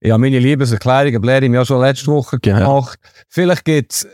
Ja, 0.00 0.16
meine 0.18 0.38
Liebeserklärung 0.38 1.20
Blair 1.20 1.42
ich 1.42 1.50
ja 1.50 1.64
schon 1.64 1.80
letzte 1.80 2.06
Woche 2.06 2.38
genau. 2.40 2.58
gemacht. 2.58 2.98
Ja. 3.02 3.10
Vielleicht 3.28 3.64
gibt 3.64 3.92
es, 3.92 4.08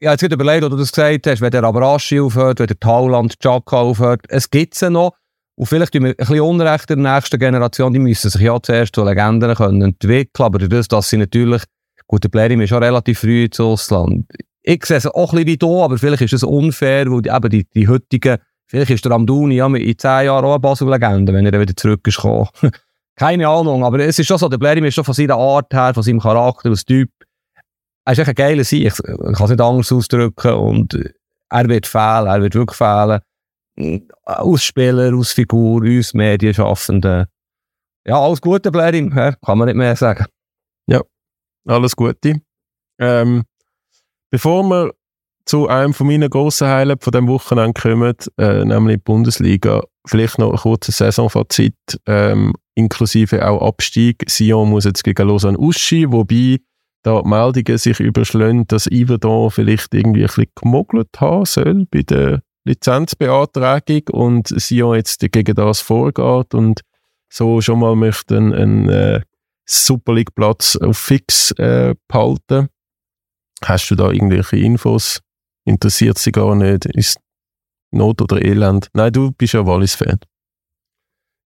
ja, 0.00 0.12
jetzt 0.12 0.22
überlegt, 0.22 0.64
oder 0.64 0.70
du 0.70 0.76
das 0.76 0.92
gesagt 0.92 1.26
hast, 1.26 1.40
wenn 1.40 1.50
der 1.50 1.64
Abraschi 1.64 2.20
aufhört, 2.20 2.58
wenn 2.58 2.66
der 2.66 2.80
Tauland 2.80 3.38
Chaka 3.40 3.78
aufhört, 3.78 4.22
es 4.28 4.50
gibt 4.50 4.74
sie 4.74 4.90
noch. 4.90 5.12
Und 5.54 5.66
vielleicht 5.66 5.92
tun 5.92 6.02
wir 6.02 6.10
ein 6.10 6.16
bisschen 6.16 6.40
Unrecht 6.40 6.90
der 6.90 6.96
nächsten 6.96 7.38
Generation, 7.38 7.92
die 7.92 7.98
müssen 7.98 8.28
sich 8.28 8.42
ja 8.42 8.60
zuerst 8.60 8.94
zu 8.94 9.04
Legenden 9.04 9.54
können 9.54 9.80
entwickeln, 9.80 10.44
aber 10.44 10.58
dadurch, 10.58 10.88
dass 10.88 11.08
sie 11.08 11.16
natürlich 11.16 11.62
Gut, 12.06 12.22
der 12.22 12.28
Blerim 12.28 12.60
ist 12.60 12.68
schon 12.68 12.82
relativ 12.82 13.20
früh 13.20 13.44
ins 13.44 13.58
Ausland. 13.58 14.26
Ich 14.62 14.84
sehe 14.84 14.96
es 14.96 15.06
auch 15.06 15.32
ein 15.32 15.38
bisschen 15.38 15.46
wie 15.46 15.56
du, 15.56 15.82
aber 15.82 15.98
vielleicht 15.98 16.22
ist 16.22 16.34
es 16.34 16.44
unfair, 16.44 17.10
weil 17.10 17.22
die, 17.22 17.30
eben 17.30 17.50
die, 17.50 17.66
die 17.74 17.88
heutigen, 17.88 18.38
vielleicht 18.66 18.90
ist 18.90 19.04
der 19.04 19.12
Amduni 19.12 19.56
ja 19.56 19.66
in 19.66 19.98
zehn 19.98 20.26
Jahren 20.26 20.44
auch 20.44 20.52
eine 20.52 20.60
Basel-Legende, 20.60 21.32
wenn 21.32 21.46
er 21.46 21.60
wieder 21.60 21.76
zurück 21.76 22.06
ist 22.06 22.16
gekommen. 22.16 22.48
Keine 23.16 23.48
Ahnung, 23.48 23.82
aber 23.82 24.00
es 24.00 24.18
ist 24.18 24.26
schon 24.26 24.36
so, 24.36 24.48
der 24.48 24.58
Blerim 24.58 24.84
ist 24.84 24.94
schon 24.94 25.04
von 25.04 25.14
seiner 25.14 25.36
Art 25.36 25.72
her, 25.72 25.94
von 25.94 26.02
seinem 26.02 26.20
Charakter, 26.20 26.68
als 26.68 26.84
Typ, 26.84 27.10
er 28.04 28.12
ist 28.12 28.18
echt 28.18 28.28
ein 28.28 28.34
geiler 28.34 28.64
Sieg, 28.64 28.86
ich 28.86 28.94
kann 28.94 29.32
es 29.32 29.50
nicht 29.50 29.60
anders 29.60 29.90
ausdrücken 29.90 30.52
und 30.52 31.14
er 31.48 31.68
wird 31.68 31.86
fehlen, 31.86 32.26
er 32.26 32.42
wird 32.42 32.54
wirklich 32.54 32.76
fehlen. 32.76 33.20
Aus 34.24 34.62
Spieler, 34.62 35.14
aus 35.14 35.32
Figur, 35.32 35.82
uns 35.82 36.14
Medienschaffenden. 36.14 37.26
Ja, 38.06 38.20
alles 38.20 38.40
Gute, 38.40 38.70
Blerim, 38.70 39.10
kann 39.10 39.58
man 39.58 39.66
nicht 39.66 39.76
mehr 39.76 39.96
sagen. 39.96 40.26
Ja, 40.86 41.00
alles 41.66 41.96
Gute. 41.96 42.40
Ähm, 42.98 43.44
bevor 44.30 44.62
wir 44.62 44.92
zu 45.46 45.68
einem 45.68 45.94
von 45.94 46.08
meinen 46.08 46.28
grossen 46.28 46.68
Highlights 46.68 47.04
von 47.04 47.12
diesem 47.12 47.28
Wochenende 47.28 47.80
kommen, 47.80 48.14
äh, 48.36 48.64
nämlich 48.64 48.96
die 48.96 49.02
Bundesliga, 49.02 49.82
vielleicht 50.06 50.38
noch 50.38 50.50
ein 50.50 50.58
kurzes 50.58 50.98
Saisonfazit, 50.98 51.74
ähm, 52.06 52.52
inklusive 52.74 53.48
auch 53.48 53.66
Abstieg. 53.66 54.24
Sion 54.28 54.70
muss 54.70 54.84
jetzt 54.84 55.04
gegen 55.04 55.28
Lausanne 55.28 55.58
ausschieben, 55.58 56.12
wobei 56.12 56.58
da 57.02 57.22
die 57.22 57.28
Meldungen 57.28 57.78
sich 57.78 58.00
überschlagen, 58.00 58.66
dass 58.66 58.88
Iverdon 58.88 59.52
vielleicht 59.52 59.94
irgendwie 59.94 60.22
ein 60.22 60.26
bisschen 60.26 60.46
gemogelt 60.56 61.08
haben 61.18 61.44
soll 61.44 61.86
bei 61.90 62.02
der 62.02 62.42
Lizenzbeantragung 62.64 64.02
und 64.10 64.48
Sion 64.48 64.96
jetzt 64.96 65.20
gegen 65.30 65.54
das 65.54 65.80
vorgeht 65.80 66.54
und 66.54 66.80
so 67.28 67.60
schon 67.60 67.78
mal 67.78 67.94
möchte 67.94 68.36
einen, 68.36 68.52
einen 68.52 68.88
äh, 68.88 69.20
Super 69.64 70.14
League 70.14 70.34
Platz 70.34 70.76
auf 70.76 70.98
fix 70.98 71.52
äh, 71.52 71.94
behalten. 72.08 72.68
Hast 73.64 73.90
du 73.90 73.94
da 73.94 74.10
irgendwelche 74.10 74.56
Infos? 74.56 75.20
Interessiert 75.66 76.18
sie 76.18 76.32
gar 76.32 76.54
nicht? 76.54 76.86
Ist 76.86 77.18
Not 77.90 78.22
oder 78.22 78.42
Elend? 78.42 78.88
Nein, 78.94 79.12
du 79.12 79.32
bist 79.32 79.52
ja 79.52 79.66
Wallis-Fan. 79.66 80.20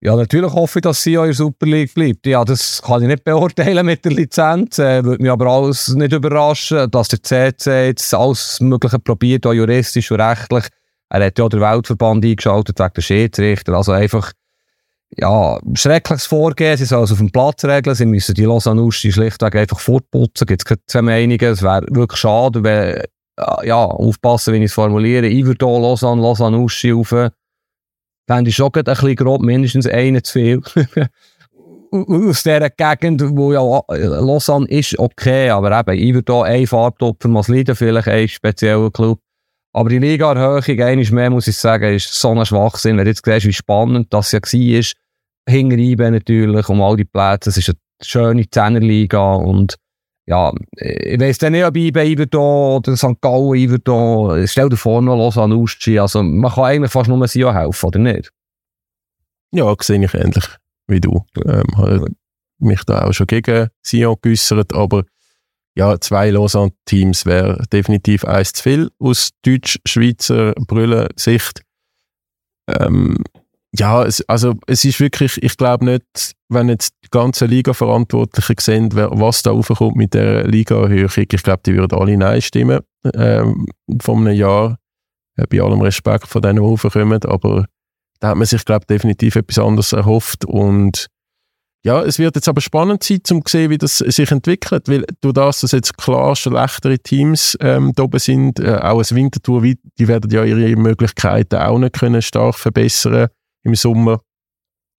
Ja, 0.02 0.16
natürlich 0.16 0.54
hoffe 0.54 0.80
ich, 0.80 0.84
dass 0.84 1.04
sie 1.04 1.18
auch 1.18 1.24
in 1.24 1.30
der 1.30 1.36
Super 1.36 1.66
League 1.66 1.94
bleibt. 1.94 2.26
Ja, 2.26 2.46
das 2.46 2.82
kann 2.82 3.02
ich 3.02 3.08
nicht 3.08 3.24
beurteilen 3.24 3.86
mit 3.86 4.04
der 4.06 4.12
Lizenz. 4.12 4.80
Äh, 4.80 5.04
würde 5.04 5.22
mich 5.22 5.32
aber 5.32 5.48
alles 5.48 5.90
nicht 5.90 6.14
überraschen, 6.14 6.90
dass 6.92 7.10
der 7.10 7.22
CC 7.22 7.88
jetzt 7.88 8.14
alles 8.14 8.62
Mögliche 8.62 9.00
probiert, 9.00 9.46
auch 9.46 9.54
juristisch 9.54 10.12
und 10.12 10.22
rechtlich. 10.22 10.66
Er 11.10 11.26
hat 11.26 11.38
ja 11.38 11.50
den 11.50 11.60
Weltverband 11.60 12.24
eingeschaltet 12.24 12.80
wegen 12.80 12.94
der 12.96 13.02
Schiedsrichter. 13.02 13.74
Also 13.74 13.92
einfach 13.92 14.32
ja, 15.18 15.60
schreckliches 15.74 16.28
Vorgehen. 16.28 16.78
Sie 16.78 16.86
sollen 16.86 17.04
es 17.04 17.12
auf 17.12 17.18
dem 17.18 17.32
Platz 17.32 17.66
regeln. 17.66 17.96
Sie 17.96 18.06
müssen 18.06 18.36
die 18.36 18.46
Lausanne-Uschi 18.46 19.12
schlichtweg 19.12 19.56
einfach 19.56 19.80
fortputzen. 19.80 20.46
Gibt 20.48 20.64
es 20.70 20.94
keine 20.94 21.04
Meinungen. 21.04 21.42
Es 21.42 21.62
wäre 21.62 21.86
wirklich 21.90 22.20
schade, 22.20 22.64
wenn, 22.64 23.04
ja, 23.64 23.86
aufpassen, 23.86 24.54
wie 24.54 24.58
ich 24.58 24.66
es 24.66 24.74
formuliere. 24.74 25.28
Iverdon, 25.28 25.82
Lausanne, 25.82 26.22
Lausanne-Uschi 26.22 26.92
rauf. 26.92 27.10
Fände 28.28 28.50
ich 28.50 28.56
schon 28.56 28.72
ein 28.74 28.84
bisschen 28.84 29.16
grob, 29.16 29.42
mindestens 29.42 29.88
einen 29.88 30.24
zu 30.24 30.34
viel. 30.34 30.62
Aus 31.92 32.44
dieser 32.44 32.70
Gegend, 32.70 33.24
wo 33.36 33.52
ja 33.52 33.62
Lausanne 33.88 34.68
ist, 34.68 35.00
okay, 35.00 35.50
aber 35.50 35.80
eben 35.80 35.98
Iverdon, 35.98 36.46
ein 36.46 36.68
Farbtopfer 36.68 37.28
muss 37.30 37.48
leiden, 37.48 37.76
vielleicht 37.76 38.08
ein 38.08 38.28
spezieller 38.28 38.92
Club. 38.92 39.20
Aber 39.74 39.90
die 39.90 40.00
Liga-Erhöhung, 40.00 40.82
eines 40.82 41.12
mehr 41.12 41.30
muss 41.30 41.48
ich 41.48 41.58
sagen, 41.58 41.94
ist 41.94 42.14
so 42.14 42.32
ein 42.32 42.46
Schwachsinn. 42.46 42.98
Wenn 42.98 43.06
du 43.06 43.12
jetzt 43.12 43.26
siehst, 43.26 43.46
wie 43.46 43.54
spannend 43.54 44.14
das 44.14 44.32
ja 44.32 44.40
war, 44.40 44.84
hinter 45.48 46.12
natürlich, 46.12 46.70
um 46.70 46.82
all 46.82 46.96
die 46.96 47.06
Plätze. 47.06 47.50
Es 47.50 47.58
ist 47.58 47.70
eine 47.70 47.78
schöne 48.04 48.50
Zehnerliga 48.50 49.36
und 49.36 49.76
ja, 50.30 50.54
ich 50.78 51.20
weiss 51.20 51.40
dann 51.40 51.54
nicht, 51.54 51.66
ob 51.66 51.76
IB 51.76 52.12
Iverdon 52.12 52.78
oder 52.78 52.96
St. 52.96 53.20
Gallen 53.20 53.56
Iverdon, 53.56 54.48
stell 54.48 54.70
dir 54.70 54.78
vor, 54.78 55.02
noch 55.02 55.18
los 55.18 55.40
an 55.40 55.52
Uschi. 55.52 55.98
Also 55.98 56.22
man 56.22 56.52
kann 56.52 56.66
eigentlich 56.66 56.92
fast 56.92 57.10
nur 57.10 57.28
Sion 57.28 57.56
helfen, 57.56 57.88
oder 57.88 57.98
nicht? 57.98 58.30
Ja, 59.52 59.74
sehe 59.82 60.06
ich 60.06 60.14
ähnlich 60.14 60.46
wie 60.88 61.02
du. 61.02 61.26
Ähm, 61.48 61.64
habe 61.76 62.06
mich 62.60 62.84
da 62.84 63.06
auch 63.06 63.12
schon 63.12 63.26
gegen 63.26 63.70
Sion 63.82 64.18
geäussert, 64.22 64.72
aber 64.76 65.04
ja, 65.76 66.00
zwei 66.00 66.30
Lausanne-Teams 66.30 67.26
wäre 67.26 67.64
definitiv 67.74 68.24
eins 68.24 68.54
zu 68.54 68.62
viel 68.62 68.92
aus 69.00 69.32
deutsch-schweizer 69.44 70.54
Brüllen-Sicht. 70.54 71.64
Ähm, 72.68 73.18
ja, 73.78 74.04
es, 74.04 74.28
also 74.28 74.56
es 74.68 74.84
ist 74.84 75.00
wirklich, 75.00 75.42
ich 75.44 75.56
glaube 75.58 75.86
nicht, 75.86 76.34
wenn 76.50 76.70
jetzt 76.70 76.94
die 77.04 77.10
ganzen 77.12 77.50
Liga-Verantwortlichen 77.50 78.56
sehen, 78.60 78.90
was 78.94 79.44
da 79.44 79.52
raufkommt 79.52 79.96
mit 79.96 80.14
der 80.14 80.48
Liga-Erhöhung, 80.48 81.12
ich 81.32 81.44
glaube, 81.44 81.62
die 81.66 81.76
würden 81.76 82.00
alle 82.00 82.18
Nein 82.18 82.42
stimmen 82.42 82.80
ähm, 83.14 83.68
von 84.02 84.28
einem 84.28 84.36
Jahr. 84.36 84.78
Äh, 85.38 85.46
bei 85.48 85.62
allem 85.62 85.82
Respekt 85.82 86.28
von 86.28 86.42
denen, 86.42 86.56
die 86.56 86.62
raufkommen, 86.62 87.24
aber 87.26 87.66
da 88.20 88.30
hat 88.30 88.38
man 88.38 88.46
sich, 88.46 88.66
glaube 88.66 88.84
ich, 88.84 88.88
definitiv 88.88 89.36
etwas 89.36 89.60
anderes 89.60 89.94
erhofft 89.94 90.46
und 90.46 91.08
ja, 91.86 92.04
es 92.04 92.20
wird 92.20 92.36
jetzt 92.36 92.50
aber 92.50 92.60
spannend 92.60 93.04
sein, 93.04 93.22
um 93.32 93.46
zu 93.46 93.52
sehen, 93.52 93.70
wie 93.70 93.78
das 93.78 94.00
sich 94.00 94.32
entwickelt, 94.32 94.90
weil 94.90 95.06
du 95.22 95.32
das, 95.32 95.62
dass 95.62 95.72
jetzt 95.72 95.98
klar 95.98 96.36
schlechtere 96.36 97.00
Teams 97.00 97.58
ähm, 97.62 97.94
da 97.96 98.04
oben 98.04 98.20
sind, 98.20 98.60
äh, 98.60 98.76
auch 98.76 98.98
als 98.98 99.16
Wintertour, 99.16 99.62
die 99.62 100.08
werden 100.08 100.30
ja 100.30 100.44
ihre 100.44 100.76
Möglichkeiten 100.76 101.56
auch 101.56 101.80
nicht 101.80 101.98
können 101.98 102.22
stark 102.22 102.56
verbessern 102.56 103.30
im 103.64 103.76
Sommer. 103.76 104.22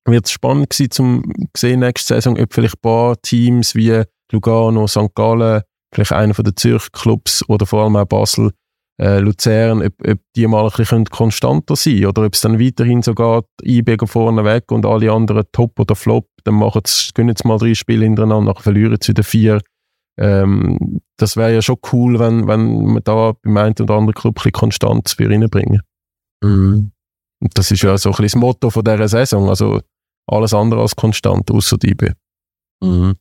Wird 0.07 0.27
es 0.27 0.33
spannend 0.33 0.73
sein, 0.73 0.88
um 0.99 1.33
zu 1.53 1.66
sehen 1.66 1.81
nächste 1.81 2.14
Saison, 2.14 2.38
ob 2.38 2.53
vielleicht 2.53 2.77
ein 2.77 2.81
paar 2.81 3.20
Teams 3.20 3.75
wie 3.75 4.03
Lugano, 4.33 4.87
St. 4.87 5.14
Gallen, 5.14 5.62
vielleicht 5.92 6.12
einer 6.12 6.35
von 6.35 6.44
den 6.44 6.57
Zürcher 6.57 6.90
Clubs 6.92 7.46
oder 7.49 7.66
vor 7.66 7.85
allem 7.85 7.96
auch 7.96 8.07
Basel 8.07 8.53
äh, 9.01 9.18
Luzern, 9.18 9.83
ob, 9.83 9.94
ob 10.07 10.18
die 10.37 10.46
mal 10.46 10.64
ein 10.64 10.73
bisschen 10.77 11.05
konstanter 11.07 11.75
sein 11.75 12.05
oder 12.05 12.25
ob 12.25 12.35
es 12.35 12.42
dann 12.42 12.61
weiterhin 12.61 13.03
sogar 13.03 13.44
IB 13.62 13.96
vorne 14.05 14.44
weg 14.44 14.70
und 14.70 14.85
alle 14.85 15.11
anderen 15.11 15.44
Top 15.53 15.79
oder 15.81 15.96
Flop, 15.96 16.29
dann 16.44 16.55
machen 16.55 16.83
sie, 16.87 17.12
können 17.12 17.31
jetzt 17.31 17.44
mal 17.44 17.59
drei 17.59 17.75
Spiele 17.75 18.05
hintereinander, 18.05 18.53
nachher 18.53 18.62
verlieren 18.62 18.99
sie 19.01 19.12
wieder 19.12 19.23
vier. 19.23 19.61
Ähm, 20.18 21.01
das 21.16 21.37
wäre 21.37 21.55
ja 21.55 21.62
schon 21.62 21.79
cool, 21.92 22.18
wenn, 22.18 22.46
wenn 22.46 22.92
man 22.92 23.03
da 23.03 23.33
beim 23.42 23.57
einen 23.57 23.75
oder 23.81 23.94
anderen 23.94 24.14
Club 24.14 24.35
ein 24.35 24.42
bisschen 24.42 24.53
Konstanz 24.53 25.16
reinbringen. 25.18 25.81
Mhm. 26.42 26.92
Und 27.40 27.57
das 27.57 27.70
ist 27.70 27.83
ja 27.83 27.96
so 27.96 28.11
ein 28.11 28.16
bisschen 28.16 28.40
das 28.40 28.46
Motto 28.46 28.70
von 28.70 28.85
dieser 28.85 29.09
Saison, 29.09 29.48
also 29.48 29.81
alles 30.26 30.55
andere 30.55 30.83
als 30.83 30.94
konstant, 30.94 31.50
außer 31.50 31.79
die. 31.79 31.96
Mhm. 32.81 33.14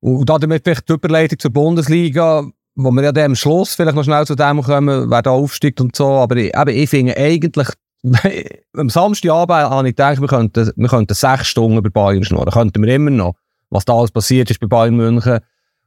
Und 0.00 0.28
damit 0.28 0.64
vielleicht 0.64 0.88
die 0.88 0.92
Überleitung 0.92 1.38
zur 1.38 1.50
Bundesliga, 1.50 2.44
wo 2.76 2.90
wir 2.90 3.02
ja 3.02 3.12
dann 3.12 3.26
am 3.26 3.34
Schluss 3.34 3.74
vielleicht 3.74 3.96
noch 3.96 4.04
schnell 4.04 4.26
zu 4.26 4.34
dem 4.34 4.62
kommen, 4.62 5.10
wer 5.10 5.22
da 5.22 5.30
aufsteigt 5.30 5.80
und 5.80 5.94
so, 5.96 6.06
aber 6.06 6.36
ich, 6.36 6.54
eben, 6.54 6.76
ich 6.76 6.90
finde 6.90 7.16
eigentlich, 7.16 7.68
am 8.76 8.90
Samstagabend 8.90 9.70
habe 9.70 9.88
ich 9.88 9.96
gedacht, 9.96 10.20
wir 10.20 10.28
könnten, 10.28 10.72
wir 10.76 10.88
könnten 10.88 11.14
sechs 11.14 11.48
Stunden 11.48 11.78
über 11.78 11.90
Bayern 11.90 12.24
schnurren, 12.24 12.52
könnten 12.52 12.82
wir 12.82 12.94
immer 12.94 13.10
noch, 13.10 13.34
was 13.70 13.84
da 13.84 13.94
alles 13.94 14.10
passiert 14.10 14.50
ist 14.50 14.60
bei 14.60 14.66
Bayern 14.66 14.96
München, 14.96 15.40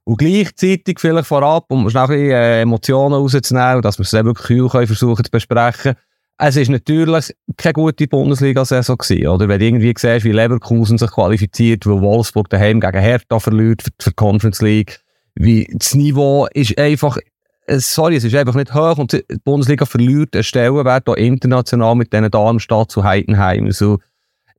und 0.03 0.19
gleichzeitig 0.19 1.01
vielleicht 1.01 1.27
vorab, 1.27 1.65
um 1.67 1.89
schnell 1.89 2.03
ein 2.03 2.07
bisschen 2.07 2.31
äh, 2.31 2.61
Emotionen 2.61 3.13
rauszunehmen, 3.13 3.81
dass 3.81 3.99
wir 3.99 4.03
es 4.03 4.11
dann 4.11 4.25
wirklich 4.25 4.47
kühl 4.47 4.69
versuchen 4.69 5.25
zu 5.25 5.29
besprechen, 5.29 5.95
es 6.39 6.55
ist 6.55 6.69
natürlich 6.69 7.33
keine 7.57 7.73
gute 7.73 8.07
Bundesliga-Saison 8.07 8.97
gewesen, 8.97 9.27
oder? 9.27 9.47
Wenn 9.47 9.59
du 9.59 9.65
irgendwie 9.65 9.93
siehst, 9.97 10.23
wie 10.23 10.31
Leverkusen 10.31 10.97
sich 10.97 11.09
qualifiziert, 11.09 11.85
weil 11.85 12.01
Wolfsburg 12.01 12.49
daheim 12.49 12.79
gegen 12.79 12.99
Hertha 12.99 13.39
verliert 13.39 13.81
für, 13.81 13.89
für 13.99 14.09
die 14.11 14.15
Conference 14.15 14.61
League, 14.61 14.99
wie 15.35 15.67
das 15.73 15.95
Niveau 15.95 16.47
ist 16.53 16.77
einfach, 16.77 17.17
äh, 17.65 17.79
sorry, 17.79 18.17
es 18.17 18.23
ist 18.23 18.35
einfach 18.35 18.53
nicht 18.53 18.73
hoch 18.73 18.97
und 18.97 19.13
die 19.13 19.23
Bundesliga 19.43 19.85
verliert 19.85 20.35
einen 20.35 20.43
Stellenwert 20.43 21.09
auch 21.09 21.15
international 21.15 21.95
mit 21.95 22.13
diesen 22.13 22.29
Darmstadt 22.29 22.91
zu 22.91 23.03
Heidenheim. 23.03 23.71
So, 23.71 23.97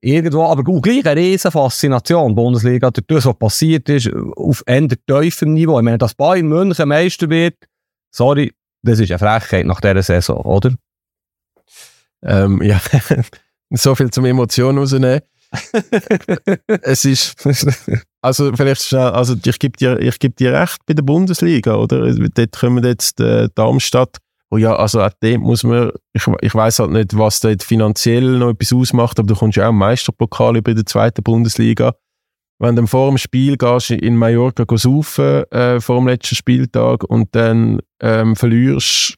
irgendwo, 0.01 0.45
aber 0.45 0.69
auch 0.71 0.83
gleich 0.83 1.07
eine 1.07 1.21
riesen 1.21 1.53
Faszination, 1.53 2.35
Bundesliga, 2.35 2.91
durch 2.91 3.07
das, 3.07 3.27
was 3.27 3.39
passiert 3.39 3.89
ist, 3.89 4.11
auf 4.37 4.65
eher 4.67 4.89
tiefem 4.89 5.55
Niveau. 5.55 5.79
Ich 5.79 5.85
meine, 5.85 5.99
dass 5.99 6.15
Bayern 6.15 6.49
München 6.49 6.89
Meister 6.89 7.31
wird, 7.31 7.55
sorry, 8.11 8.53
das 8.83 8.99
ist 8.99 9.11
eine 9.11 9.19
Frechheit 9.19 9.67
nach 9.67 9.81
dieser 9.81 10.03
Saison, 10.03 10.39
oder? 10.39 10.75
Ähm, 12.23 12.63
ja, 12.63 12.81
so 13.71 13.95
viel 13.95 14.11
zum 14.11 14.25
Emotionen 14.25 14.79
rausnehmen. 14.79 15.21
es 16.83 17.05
ist, 17.05 17.35
also 18.21 18.53
vielleicht 18.55 18.83
schnell, 18.83 19.09
also 19.09 19.35
ich 19.43 19.59
gebe 19.59 19.77
dir, 19.79 19.99
ich 19.99 20.19
gebe 20.19 20.35
dir 20.35 20.53
recht 20.53 20.79
bei 20.87 20.95
der 20.95 21.03
Bundesliga, 21.03 21.77
oder? 21.77 22.13
Dort 22.13 22.59
kommen 22.59 22.85
jetzt 22.85 23.21
äh, 23.21 23.49
Darmstadt, 23.55 24.19
wo 24.51 24.59
ja, 24.59 24.77
also 24.77 25.01
auch 25.01 25.13
dem 25.23 25.43
muss 25.43 25.65
man, 25.65 25.93
ich, 26.13 26.27
ich 26.43 26.55
weiß 26.55 26.81
halt 26.81 26.91
nicht, 26.91 27.17
was 27.17 27.41
dort 27.41 27.63
finanziell 27.63 28.39
noch 28.39 28.51
etwas 28.51 28.73
ausmacht, 28.73 29.19
aber 29.19 29.29
du 29.29 29.35
kommst 29.35 29.57
ja 29.57 29.67
auch 29.67 29.71
im 29.71 29.79
Meisterpokal 29.79 30.57
über 30.57 30.75
der 30.75 30.87
zweiten 30.87 31.23
Bundesliga. 31.23 31.95
Wenn 32.59 32.75
du 32.75 32.87
vor 32.87 33.09
dem 33.09 33.19
Spiel 33.19 33.57
gehst 33.57 33.91
in 33.91 34.17
Mallorca 34.17 34.65
saufen, 34.77 35.45
äh, 35.53 35.81
vor 35.81 35.97
dem 35.97 36.09
letzten 36.09 36.35
Spieltag 36.35 37.05
und 37.05 37.29
dann 37.35 37.81
ähm, 38.01 38.35
verlierst 38.35 39.15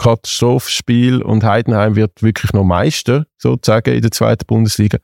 Katastrophenspiel 0.00 1.22
und 1.22 1.44
Heidenheim 1.44 1.94
wird 1.94 2.22
wirklich 2.22 2.52
noch 2.52 2.64
Meister, 2.64 3.26
sozusagen, 3.38 3.94
in 3.94 4.02
der 4.02 4.10
zweiten 4.10 4.46
Bundesliga 4.46 4.98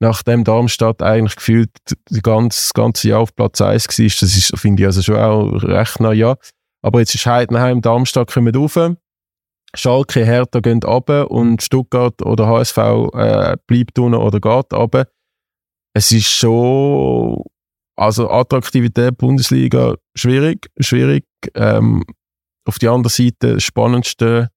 nachdem 0.00 0.44
Darmstadt 0.44 1.02
eigentlich 1.02 1.36
gefühlt 1.36 1.70
das 1.84 2.22
ganze, 2.22 2.70
ganze 2.74 3.08
Jahr 3.08 3.20
auf 3.20 3.34
Platz 3.34 3.60
1 3.60 3.86
war, 3.88 4.06
das 4.06 4.22
ist, 4.22 4.58
finde 4.58 4.82
ich 4.82 4.86
also 4.86 5.02
schon 5.02 5.16
auch 5.16 5.62
recht 5.62 6.00
nah, 6.00 6.12
ja. 6.12 6.36
Aber 6.82 7.00
jetzt 7.00 7.14
ist 7.14 7.26
Heidenheim, 7.26 7.80
Darmstadt 7.80 8.32
kommen 8.32 8.54
rauf, 8.54 8.78
Schalke, 9.74 10.24
Hertha 10.24 10.60
gehen 10.60 10.82
runter 10.82 11.30
und 11.30 11.62
Stuttgart 11.62 12.22
oder 12.22 12.46
HSV 12.46 12.78
äh, 12.78 13.56
bleibt 13.66 13.98
unten 13.98 14.14
oder 14.14 14.40
geht 14.40 14.72
runter. 14.72 15.06
Es 15.94 16.12
ist 16.12 16.30
schon, 16.30 17.42
also 17.96 18.30
Attraktivität 18.30 19.18
Bundesliga 19.18 19.96
schwierig, 20.14 20.70
schwierig. 20.78 21.24
Ähm, 21.54 22.04
auf 22.66 22.78
die 22.78 22.88
andere 22.88 23.10
Seite 23.10 23.54
das 23.54 23.62
spannendste 23.62 24.50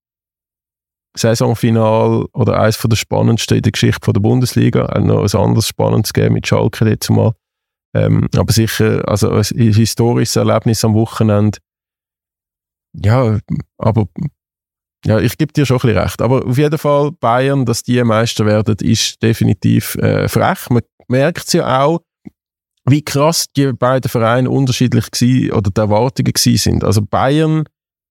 Saisonfinal 1.16 2.26
oder 2.34 2.60
eines 2.60 2.78
der 2.78 2.96
spannendsten 2.96 3.58
in 3.58 3.64
der 3.64 3.72
Geschichte 3.72 4.14
der 4.14 4.20
Bundesliga. 4.20 4.86
Auch 4.86 5.00
noch 5.00 5.24
ein 5.24 5.40
anderes 5.40 5.68
spannendes 5.68 6.14
Game 6.14 6.34
mit 6.34 6.48
Schalke 6.48 6.88
jetzt 6.88 7.10
mal. 7.10 7.34
Ähm, 7.96 8.28
aber 8.36 8.54
sicher, 8.54 9.08
also 9.08 9.32
ein 9.32 9.44
historisches 9.44 10.36
Erlebnis 10.36 10.86
am 10.86 10.94
Wochenende. 10.94 11.58
Ja, 12.94 13.40
aber 13.78 14.08
ja, 15.06 15.20
ich 15.20 15.38
gebe 15.38 15.54
dir 15.54 15.66
schon 15.66 15.78
ein 15.78 15.82
bisschen 15.82 15.98
recht. 15.98 16.22
Aber 16.22 16.46
auf 16.46 16.58
jeden 16.58 16.78
Fall, 16.78 17.12
Bayern, 17.12 17.66
dass 17.66 17.84
die 17.84 18.04
Meister 18.04 18.46
werden, 18.46 18.76
ist 18.82 19.22
definitiv 19.24 19.96
äh, 19.96 20.28
frech. 20.28 20.70
Man 20.70 20.84
merkt 21.08 21.48
es 21.48 21.54
ja 21.54 21.84
auch, 21.84 22.02
wie 22.86 23.04
krass 23.04 23.46
die 23.56 23.72
beiden 23.74 24.10
Vereine 24.10 24.50
unterschiedlich 24.50 25.06
waren 25.06 25.52
oder 25.52 25.72
die 25.72 25.80
Erwartungen 25.80 26.34
sind. 26.36 26.84
Also 26.84 27.02
Bayern 27.02 27.64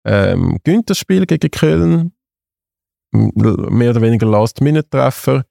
ähm, 0.05 0.59
gewinnt 0.63 0.89
das 0.89 0.97
Spiel 0.99 1.25
gegen 1.25 1.51
Köln, 1.51 2.13
mehr 3.11 3.91
oder 3.91 4.01
weniger 4.01 4.27
Last-Minute-Treffer. 4.27 5.45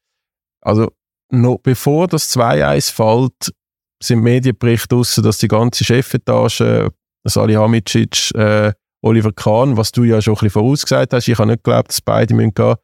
Also 0.61 0.93
noch 1.31 1.59
bevor 1.59 2.07
das 2.09 2.35
2-1 2.37 2.93
fällt, 2.93 3.55
sind 4.03 4.21
Medienberichte 4.21 4.95
raus, 4.95 5.21
dass 5.23 5.39
die 5.39 5.49
ganze 5.49 5.85
Chefetage, 5.85 6.91
Salihamidzic, 7.25 8.35
äh, 8.35 8.73
Oliver 9.03 9.33
Kahn, 9.33 9.77
was 9.77 9.93
du 9.93 10.05
ja 10.05 10.21
schon 10.21 10.33
ein 10.33 10.37
bisschen 10.37 10.51
vorausgesagt 10.51 11.13
hast, 11.13 11.29
ich 11.29 11.39
habe 11.39 11.51
nicht 11.51 11.65
geglaubt, 11.65 11.89
dass 11.89 12.01
beide 12.01 12.35
müssen 12.35 12.55
gehen, 12.55 12.77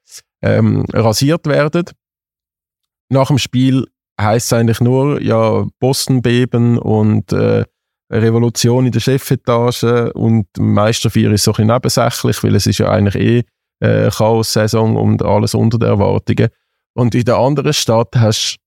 ähm, 0.42 0.84
rasiert 0.92 1.46
werden. 1.46 1.84
Nach 3.10 3.28
dem 3.28 3.38
Spiel 3.38 3.86
heißt 4.20 4.46
es 4.46 4.52
eigentlich 4.52 4.80
nur, 4.80 5.20
ja, 5.22 5.66
Boston-Beben 5.78 6.78
und 6.78 7.32
äh, 7.32 7.64
Revolution 8.10 8.86
in 8.86 8.92
der 8.92 9.00
Chefetage 9.00 10.12
und 10.14 10.46
Meisterfeier 10.58 11.30
ist 11.32 11.44
so 11.44 11.52
ein 11.52 11.54
bisschen 11.54 11.66
nebensächlich, 11.68 12.42
weil 12.42 12.54
es 12.56 12.66
ist 12.66 12.78
ja 12.78 12.90
eigentlich 12.90 13.16
eh 13.16 13.42
äh, 13.80 14.10
Chaos-Saison 14.10 14.96
und 14.96 15.22
alles 15.22 15.54
unter 15.54 15.78
den 15.78 15.88
Erwartungen. 15.88 16.48
Und 16.94 17.14
in 17.14 17.24
der 17.24 17.38
anderen 17.38 17.72
Stadt 17.72 18.16
hast 18.16 18.56
du 18.56 18.60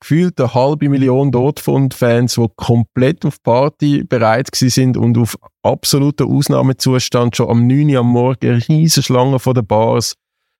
gefühlt 0.00 0.38
eine 0.40 0.52
halbe 0.52 0.88
Million 0.88 1.30
Dortmund-Fans, 1.30 2.34
die 2.34 2.46
komplett 2.56 3.24
auf 3.24 3.42
Party 3.42 4.04
bereit 4.04 4.48
sind 4.52 4.96
und 4.96 5.16
auf 5.16 5.38
absoluten 5.62 6.30
Ausnahmezustand 6.30 7.36
schon 7.36 7.48
am 7.48 7.66
9 7.66 7.90
Uhr 7.90 8.00
am 8.00 8.08
Morgen 8.08 8.62
riesige 8.68 9.04
Schlangen 9.04 9.38
vor 9.38 9.54
den 9.54 9.66
Bars, 9.66 10.14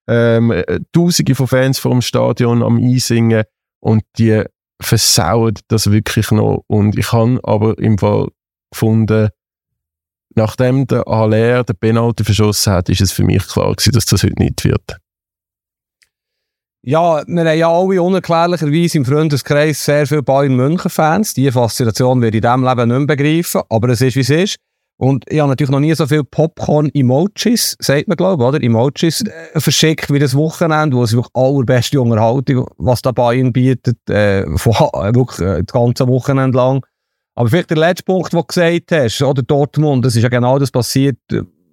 ähm, 0.08 0.54
Tausende 0.92 1.34
von 1.34 1.48
Fans 1.48 1.78
vor 1.78 1.90
dem 1.90 2.02
Stadion 2.02 2.62
am 2.62 2.78
Einsingen 2.78 3.44
und 3.80 4.04
die 4.18 4.44
versauen 4.80 5.54
das 5.68 5.90
wirklich 5.90 6.30
noch. 6.30 6.64
Und 6.66 6.98
ich 6.98 7.12
habe 7.12 7.40
aber 7.42 7.78
im 7.78 7.98
Fall 7.98 8.28
gefunden, 8.70 9.28
nachdem 10.34 10.86
der 10.86 11.04
Haller 11.06 11.64
den 11.64 11.76
Penalty 11.76 12.24
verschossen 12.24 12.72
hat, 12.72 12.88
ist 12.88 13.00
es 13.00 13.12
für 13.12 13.24
mich 13.24 13.46
klar 13.46 13.74
gewesen, 13.74 13.92
dass 13.92 14.06
das 14.06 14.22
heute 14.22 14.42
nicht 14.42 14.64
wird. 14.64 14.98
Ja, 16.82 17.26
wir 17.26 17.44
haben 17.44 17.58
ja 17.58 17.68
alle 17.68 18.00
unerklärlicherweise 18.00 18.98
im 18.98 19.04
Freundeskreis 19.04 19.84
sehr 19.84 20.06
viele 20.06 20.22
Bayern 20.22 20.54
München-Fans. 20.54 21.34
Diese 21.34 21.50
Faszination 21.50 22.22
werde 22.22 22.38
ich 22.38 22.44
in 22.44 22.48
diesem 22.48 22.64
Leben 22.64 22.88
nicht 22.88 22.98
mehr 22.98 23.16
begreifen, 23.16 23.62
aber 23.68 23.88
es 23.88 24.00
ist, 24.00 24.14
wie 24.14 24.20
es 24.20 24.30
ist. 24.30 24.56
Und 24.98 25.24
ich 25.28 25.40
habe 25.40 25.50
natürlich 25.50 25.70
noch 25.70 25.80
nie 25.80 25.94
so 25.94 26.06
viele 26.06 26.24
Popcorn-Emojis, 26.24 27.76
sagt 27.80 28.08
man, 28.08 28.16
glaube 28.16 28.42
ich, 28.42 28.48
oder? 28.48 28.62
Emojis 28.62 29.22
äh, 29.22 29.60
verschickt 29.60 30.10
wie 30.10 30.18
das 30.18 30.34
Wochenende, 30.34 30.96
wo 30.96 31.02
es 31.02 31.12
wirklich 31.12 31.34
allerbeste 31.34 32.00
Unterhaltung, 32.00 32.66
was 32.78 33.02
da 33.02 33.12
Bayern 33.12 33.52
bietet, 33.52 33.98
äh, 34.08 34.46
von, 34.56 34.72
wirklich 35.14 35.46
äh, 35.46 35.62
das 35.62 35.72
ganze 35.72 36.08
Wochenende 36.08 36.56
lang. 36.56 36.84
Aber 37.34 37.50
vielleicht 37.50 37.70
der 37.70 37.76
letzte 37.76 38.04
Punkt, 38.04 38.32
den 38.32 38.40
du 38.40 38.46
gesagt 38.46 38.92
hast, 38.92 39.20
oder 39.20 39.42
Dortmund, 39.42 40.04
das 40.06 40.16
ist 40.16 40.22
ja 40.22 40.30
genau 40.30 40.58
das 40.58 40.70
passiert, 40.70 41.18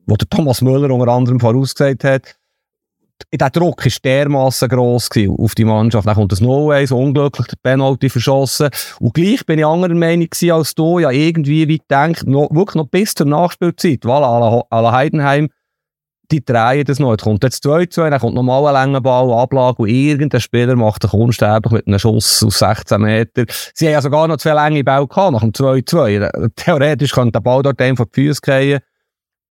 was 0.05 0.17
der 0.17 0.29
Thomas 0.29 0.61
Müller 0.61 0.93
unter 0.93 1.07
anderem 1.07 1.39
vorausgesagt 1.39 2.03
hat. 2.03 2.35
Der 3.31 3.49
Druck 3.49 3.85
war 3.85 3.91
dermassen 4.03 4.69
gross 4.69 5.09
auf 5.37 5.55
die 5.55 5.65
Mannschaft. 5.65 6.07
Dann 6.07 6.15
kommt 6.15 6.31
das 6.31 6.41
No-Way, 6.41 6.87
so 6.87 6.97
unglücklich, 6.97 7.47
der 7.47 7.57
Penalty 7.61 8.09
verschossen. 8.09 8.69
Und 8.99 9.13
gleich 9.13 9.45
bin 9.45 9.59
ich 9.59 9.65
anderer 9.65 9.93
Meinung 9.95 10.27
als 10.51 10.75
du. 10.75 10.99
Ja, 10.99 11.11
irgendwie, 11.11 11.67
wie 11.67 11.81
denkt, 11.89 12.27
noch, 12.27 12.49
wirklich 12.51 12.75
noch 12.75 12.87
bis 12.87 13.13
zur 13.13 13.27
Nachspielzeit, 13.27 14.05
weil 14.05 14.21
la 14.21 14.91
Heidenheim, 14.91 15.49
die 16.31 16.43
drehen 16.43 16.85
das 16.85 16.99
noch. 16.99 17.11
Jetzt 17.11 17.23
kommt 17.23 17.43
jetzt 17.43 17.65
2-2, 17.65 18.09
dann 18.09 18.19
kommt 18.19 18.35
nochmal 18.35 18.65
ein 18.67 18.73
langer 18.73 19.01
Ball, 19.01 19.31
Ablage 19.33 19.83
und 19.83 19.89
irgendein 19.89 20.41
Spieler 20.41 20.75
macht 20.75 21.03
einen 21.03 21.21
unsterblich 21.21 21.71
mit 21.71 21.87
einem 21.87 21.99
Schuss 21.99 22.43
aus 22.43 22.59
16 22.59 23.01
Meter. 23.01 23.45
Sie 23.73 23.85
haben 23.85 23.93
ja 23.93 24.01
sogar 24.01 24.27
noch 24.27 24.37
zwei 24.37 24.53
lange 24.53 24.83
Bälle 24.83 25.07
gehabt 25.07 25.33
nach 25.33 25.41
dem 25.41 25.51
2-2. 25.51 26.51
Theoretisch 26.55 27.11
könnte 27.11 27.33
der 27.33 27.41
Ball 27.41 27.61
dort 27.61 27.79
einem 27.81 27.97
vor 27.97 28.07
die 28.07 28.27
Füße 28.27 28.41
fallen. 28.43 28.79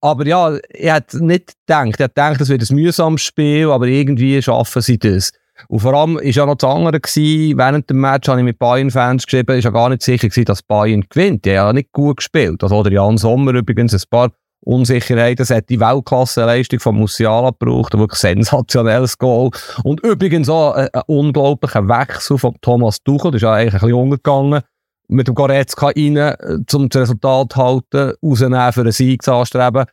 Aber 0.06 0.28
ja, 0.28 0.56
ich 0.70 0.92
hätte 0.92 1.26
nicht 1.26 1.54
gedacht, 1.66 1.88
ich 1.88 1.94
hätte 1.94 2.10
gedacht, 2.10 2.40
das 2.40 2.50
wird 2.50 2.62
ein 2.62 2.76
mühsames 2.76 3.24
Spiel, 3.24 3.72
aber 3.72 3.88
irgendwie 3.88 4.40
schaffen 4.40 4.84
sie 4.84 5.00
das. 5.00 5.32
Und 5.68 5.80
vor 5.80 5.96
allem 5.96 6.18
war 6.18 6.24
ja 6.24 6.46
noch 6.46 6.54
das 6.54 6.70
andere 6.70 7.00
gewesen, 7.00 7.58
während 7.58 7.90
dem 7.90 8.02
Match 8.02 8.28
habe 8.28 8.40
ich 8.40 8.46
mit 8.46 8.60
Bayern-Fans 8.60 9.26
geschrieben, 9.26 9.58
ist 9.58 9.64
ja 9.64 9.72
gar 9.72 9.90
nicht 9.90 10.04
sicher 10.04 10.30
gewesen, 10.30 10.46
dass 10.46 10.62
Bayern 10.62 11.06
gewinnt. 11.10 11.46
Die 11.46 11.58
haben 11.58 11.68
ja 11.68 11.74
nicht 11.74 11.92
gut 11.92 12.18
gespielt. 12.18 12.62
Also, 12.62 12.76
oder 12.76 12.92
Jan 12.92 13.18
Sommer 13.18 13.56
übrigens 13.56 13.96
ein 13.96 14.02
paar 14.08 14.30
Unsicherheit. 14.62 15.40
Es 15.40 15.50
hat 15.50 15.70
die 15.70 15.80
Weltklasseleistung 15.80 16.80
von 16.80 16.98
Musiala 16.98 17.50
gebraucht, 17.50 17.96
ein 17.96 18.00
wirklich 18.00 18.20
sensationelles 18.20 19.18
Goal. 19.18 19.50
Und 19.84 20.02
übrigens 20.02 20.50
auch 20.50 20.74
ein, 20.74 20.90
ein 20.94 21.02
unglaublicher 21.08 21.88
Wechsel 21.88 22.38
von 22.38 22.54
Thomas 22.62 23.02
Tuchel, 23.02 23.32
das 23.32 23.40
ist 23.40 23.44
ja 23.44 23.54
eigentlich 23.54 23.74
ein 23.74 23.80
bisschen 23.80 23.96
untergegangen. 23.96 24.62
Mit 25.08 25.28
dem 25.28 25.36
Goretzka 25.36 25.88
rein, 25.88 26.18
äh, 26.18 26.36
um 26.74 26.90
das 26.90 27.02
Resultat 27.02 27.54
zu 27.54 27.58
halten, 27.58 28.14
rausnehmen, 28.24 28.74
für 28.74 28.82
einen 28.82 28.92
Sieg 28.92 29.22
zu 29.24 29.34
anstreben. 29.34 29.86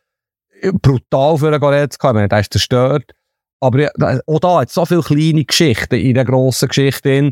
Brutal 0.71 1.39
für 1.39 1.49
einen 1.49 1.61
Goretzka, 1.61 2.09
ich 2.11 2.15
meine, 2.15 2.29
der 2.29 2.41
ist 2.41 2.53
zerstört. 2.53 3.13
Aber 3.61 3.89
auch 4.27 4.41
da 4.41 4.61
hat 4.61 4.69
es 4.69 4.75
so 4.75 4.85
viele 4.85 5.03
kleine 5.03 5.45
Geschichten 5.45 5.95
in 5.95 6.15
der 6.15 6.25
grossen 6.25 6.69
Geschichte. 6.69 7.31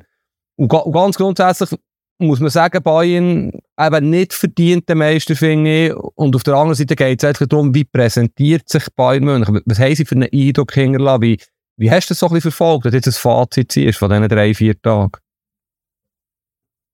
Und, 0.56 0.72
und 0.72 0.92
ganz 0.92 1.16
grundsätzlich 1.16 1.70
muss 2.18 2.40
man 2.40 2.50
sagen, 2.50 2.82
Bayern 2.82 3.50
eben 3.78 4.10
nicht 4.10 4.32
verdient 4.32 4.88
den 4.88 4.98
Meister, 4.98 5.34
finde 5.34 5.86
ich. 5.86 5.94
Und 5.94 6.36
auf 6.36 6.42
der 6.42 6.54
anderen 6.54 6.76
Seite 6.76 6.94
geht 6.94 7.22
es 7.22 7.24
eigentlich 7.24 7.48
darum, 7.48 7.74
wie 7.74 7.84
präsentiert 7.84 8.68
sich 8.68 8.84
Bayern 8.94 9.24
München? 9.24 9.60
Was 9.64 9.78
haben 9.78 9.94
sie 9.94 10.04
für 10.04 10.16
einen 10.16 10.28
Eindruck 10.32 10.72
hinterlassen? 10.72 11.22
Wie, 11.22 11.40
wie 11.76 11.90
hast 11.90 12.08
du 12.08 12.12
das 12.12 12.18
so 12.18 12.26
ein 12.26 12.34
bisschen 12.34 12.52
verfolgt, 12.52 12.86
dass 12.86 12.94
jetzt 12.94 13.08
ein 13.08 13.12
Fazit 13.12 13.76
ist 13.76 13.98
von 13.98 14.10
diesen 14.10 14.28
drei, 14.28 14.54
vier 14.54 14.80
Tagen? 14.80 15.18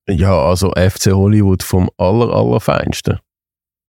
Ja, 0.08 0.40
also 0.40 0.70
FC 0.70 1.12
Hollywood 1.12 1.64
vom 1.64 1.90
aller, 1.98 2.32
allerfeinsten. 2.32 3.18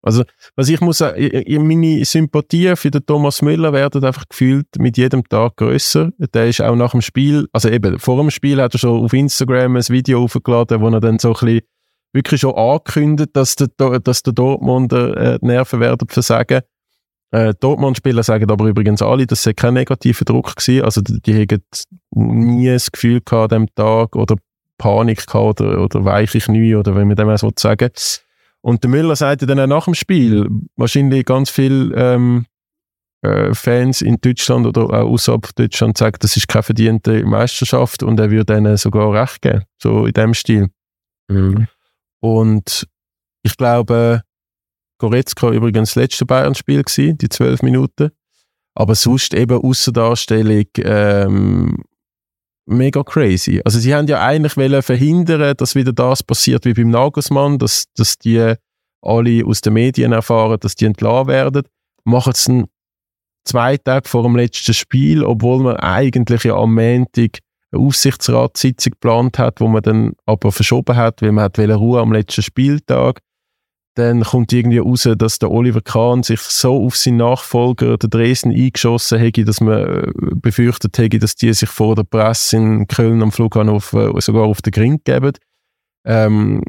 Also, 0.06 0.24
was 0.58 0.68
ich 0.68 0.82
muss 0.82 0.98
sagen, 0.98 1.30
meine 1.66 2.04
Sympathie 2.04 2.76
für 2.76 2.92
den 2.92 3.06
Thomas 3.06 3.42
Müller 3.42 3.72
werden 3.72 4.04
einfach 4.04 4.26
gefühlt 4.28 4.68
mit 4.78 4.98
jedem 4.98 5.24
Tag 5.24 5.56
größer. 5.56 6.12
Der 6.34 6.48
ist 6.50 6.62
auch 6.62 6.76
nach 6.76 6.92
dem 6.92 7.02
Spiel, 7.02 7.48
also 7.54 7.70
eben 7.70 7.98
vor 8.00 8.18
dem 8.18 8.30
Spiel 8.30 8.62
hat 8.62 8.76
er 8.76 8.80
schon 8.80 9.02
auf 9.02 9.14
Instagram 9.14 9.78
ein 9.78 9.88
Video 9.88 10.24
aufgeladen, 10.24 10.82
wo 10.82 10.90
er 10.90 11.00
dann 11.00 11.20
so 11.20 11.30
ein 11.30 11.34
bisschen 11.34 11.62
wirklich 12.12 12.42
schon 12.42 12.54
angekündigt, 12.54 13.30
dass 13.34 13.56
der, 13.56 13.70
dass 14.00 14.24
der 14.24 14.34
Dortmunder 14.34 15.16
äh, 15.16 15.40
die 15.40 15.48
Nerven 15.48 15.80
werden 15.80 16.08
versagen. 16.10 16.62
Äh, 17.32 17.54
Dortmund-Spieler 17.60 18.24
sagen 18.24 18.52
aber 18.52 18.66
übrigens 18.66 19.02
alle, 19.02 19.26
dass 19.26 19.46
es 19.46 19.56
kein 19.56 19.74
negativer 19.74 20.26
Druck 20.26 20.56
war. 20.56 20.84
Also 20.84 21.02
die, 21.02 21.20
die 21.22 21.34
haben 21.34 21.64
nie 22.12 22.68
das 22.68 22.92
Gefühl 22.92 23.22
gehabt 23.22 23.54
an 23.54 23.64
dem 23.64 23.74
Tag 23.74 24.16
oder 24.18 24.36
Panik 24.78 25.26
gehabt 25.26 25.62
oder, 25.62 25.82
oder 25.82 26.06
weiche 26.06 26.40
Knie 26.40 26.76
oder 26.76 26.94
wenn 26.96 27.08
man 27.08 27.16
dem 27.16 27.36
so 27.38 27.52
sagen 27.58 27.90
und 28.64 28.84
der 28.84 28.90
Müller 28.90 29.16
sagte 29.16 29.46
dann 29.46 29.60
auch 29.60 29.68
nach 29.68 29.86
dem 29.86 29.94
Spiel, 29.94 30.48
wahrscheinlich 30.78 31.26
ganz 31.26 31.50
viele 31.50 31.94
ähm, 31.96 32.46
äh, 33.22 33.54
Fans 33.54 34.02
in 34.02 34.18
Deutschland 34.22 34.66
oder 34.66 34.84
auch 34.84 35.12
außerhalb 35.12 35.54
Deutschland 35.56 35.98
sagen, 35.98 36.18
das 36.22 36.38
ist 36.38 36.48
keine 36.48 36.64
verdiente 36.64 37.26
Meisterschaft 37.26 38.04
und 38.04 38.20
er 38.20 38.32
würde 38.32 38.58
ihnen 38.58 38.78
sogar 38.78 39.14
recht 39.14 39.42
geben, 39.42 39.64
so 39.78 40.06
in 40.06 40.14
dem 40.14 40.34
Stil. 40.34 40.70
Mhm. 41.28 41.68
Und 42.22 42.88
ich 43.44 43.58
glaube, 43.58 44.22
Goretzka 44.98 45.52
übrigens 45.52 45.90
das 45.90 45.96
letzte 45.96 46.26
Bayern-Spiel 46.26 46.84
die 46.86 47.30
zwölf 47.30 47.62
Minuten. 47.62 48.12
Aber 48.76 48.96
sonst 48.96 49.34
eben 49.34 49.62
Außendarstellung 49.62 50.68
ähm, 50.78 51.84
mega 52.66 53.04
crazy. 53.04 53.62
Also 53.64 53.80
sie 53.80 53.94
haben 53.94 54.08
ja 54.08 54.26
eigentlich 54.26 54.58
wollen 54.58 54.82
verhindern, 54.82 55.56
dass 55.58 55.76
wieder 55.76 55.94
das 55.94 56.24
passiert 56.24 56.66
wie 56.66 56.74
beim 56.74 56.90
Nagelsmann, 56.90 57.58
dass, 57.58 57.86
dass 57.96 58.18
die 58.18 58.56
alle 59.02 59.46
aus 59.46 59.62
den 59.62 59.74
Medien 59.74 60.14
erfahren, 60.14 60.60
dass 60.60 60.76
die 60.76 60.86
entlassen 60.86 61.28
werden. 61.28 61.64
Machen 62.06 62.34
es 62.34 62.50
zwei 63.46 63.78
Tage 63.78 64.08
vor 64.08 64.24
dem 64.24 64.36
letzten 64.36 64.74
Spiel, 64.74 65.24
obwohl 65.24 65.62
man 65.62 65.78
eigentlich 65.78 66.44
ja 66.44 66.56
am 66.56 66.74
Montag 66.74 67.40
eine 67.72 67.82
Aufsichtsratssitzung 67.82 68.92
geplant 68.92 69.40
hat, 69.40 69.60
wo 69.60 69.68
man 69.68 69.82
dann 69.82 70.14
aber 70.26 70.52
verschoben 70.52 70.96
hat, 70.96 71.22
weil 71.22 71.32
man 71.32 71.46
hat 71.46 71.60
Ruhe 71.60 72.00
am 72.00 72.14
letzten 72.14 72.44
Spieltag 72.44 73.20
dann 73.96 74.24
kommt 74.24 74.52
irgendwie 74.52 74.80
raus, 74.80 75.08
dass 75.18 75.40
der 75.40 75.52
Oliver 75.52 75.82
Kahn 75.82 76.24
sich 76.24 76.42
so 76.42 76.86
auf 76.86 76.96
seinen 76.96 77.18
Nachfolger, 77.18 77.98
der 77.98 78.10
Dresden, 78.10 78.52
eingeschossen 78.52 79.20
hätte, 79.20 79.46
dass 79.46 79.62
man 79.62 79.84
äh, 79.84 80.12
befürchtet 80.36 80.98
hätte, 80.98 81.20
dass 81.20 81.36
die 81.36 81.54
sich 81.54 81.70
vor 81.70 81.94
der 81.96 82.04
Presse 82.04 82.58
in 82.58 82.88
Köln 82.88 83.22
am 83.22 83.32
Flughafen 83.32 84.18
äh, 84.18 84.22
sogar 84.22 84.46
auf 84.46 84.64
den 84.64 84.72
Grind 84.72 85.06
geben. 85.06 85.34
Ähm, 86.06 86.64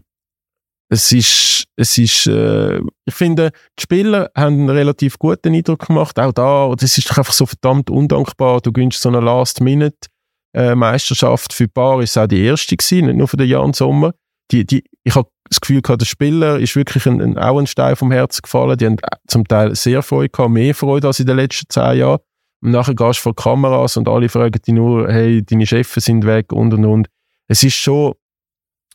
es 0.91 1.11
ist, 1.13 1.65
es 1.77 1.97
ist 1.97 2.27
äh, 2.27 2.79
ich 3.07 3.15
finde, 3.15 3.53
die 3.79 3.83
Spieler 3.83 4.31
haben 4.37 4.61
einen 4.61 4.69
relativ 4.69 5.19
guten 5.19 5.55
Eindruck 5.55 5.87
gemacht, 5.87 6.19
auch 6.19 6.33
da, 6.33 6.75
das 6.77 6.99
ist 6.99 7.11
doch 7.11 7.17
einfach 7.19 7.33
so 7.33 7.47
verdammt 7.47 7.89
undankbar, 7.89 8.61
du 8.61 8.71
gönnst 8.71 9.01
so 9.01 9.09
eine 9.09 9.21
Last-Minute-Meisterschaft 9.21 11.55
für 11.55 11.69
Bar, 11.69 12.03
ist 12.03 12.19
auch 12.19 12.27
die 12.27 12.45
erste 12.45 12.77
gewesen, 12.77 13.07
nicht 13.07 13.17
nur 13.17 13.29
für 13.29 13.39
den 13.39 13.49
Jan 13.49 13.73
Sommer. 13.73 14.13
Die, 14.51 14.67
die, 14.67 14.85
ich 15.03 15.15
habe 15.15 15.31
das 15.49 15.61
Gefühl 15.61 15.83
gehabt, 15.83 16.01
der 16.01 16.07
Spieler 16.07 16.59
ist 16.59 16.77
wirklich 16.77 17.07
ein, 17.07 17.21
ein, 17.21 17.39
auch 17.39 17.59
ein 17.59 17.67
Stein 17.67 17.97
vom 17.97 18.11
Herzen 18.11 18.43
gefallen. 18.43 18.77
Die 18.79 18.87
haben 18.87 18.97
zum 19.27 19.47
Teil 19.47 19.75
sehr 19.75 20.03
Freude 20.03 20.31
gehabt, 20.31 20.51
mehr 20.51 20.75
Freude 20.75 21.07
als 21.07 21.21
in 21.21 21.27
den 21.27 21.37
letzten 21.37 21.69
zehn 21.69 21.99
Jahren. 21.99 22.21
Und 22.63 22.71
nachher 22.71 22.95
gehst 22.95 23.19
du 23.19 23.23
vor 23.25 23.37
Kameras 23.37 23.97
und 23.97 24.09
alle 24.09 24.29
fragen 24.29 24.61
dich 24.61 24.75
nur, 24.75 25.09
hey, 25.13 25.43
deine 25.45 25.67
Chefs 25.67 25.95
sind 25.97 26.25
weg 26.25 26.53
und 26.53 26.73
und 26.73 26.85
und. 26.85 27.09
Es 27.47 27.63
ist 27.63 27.75
schon, 27.75 28.15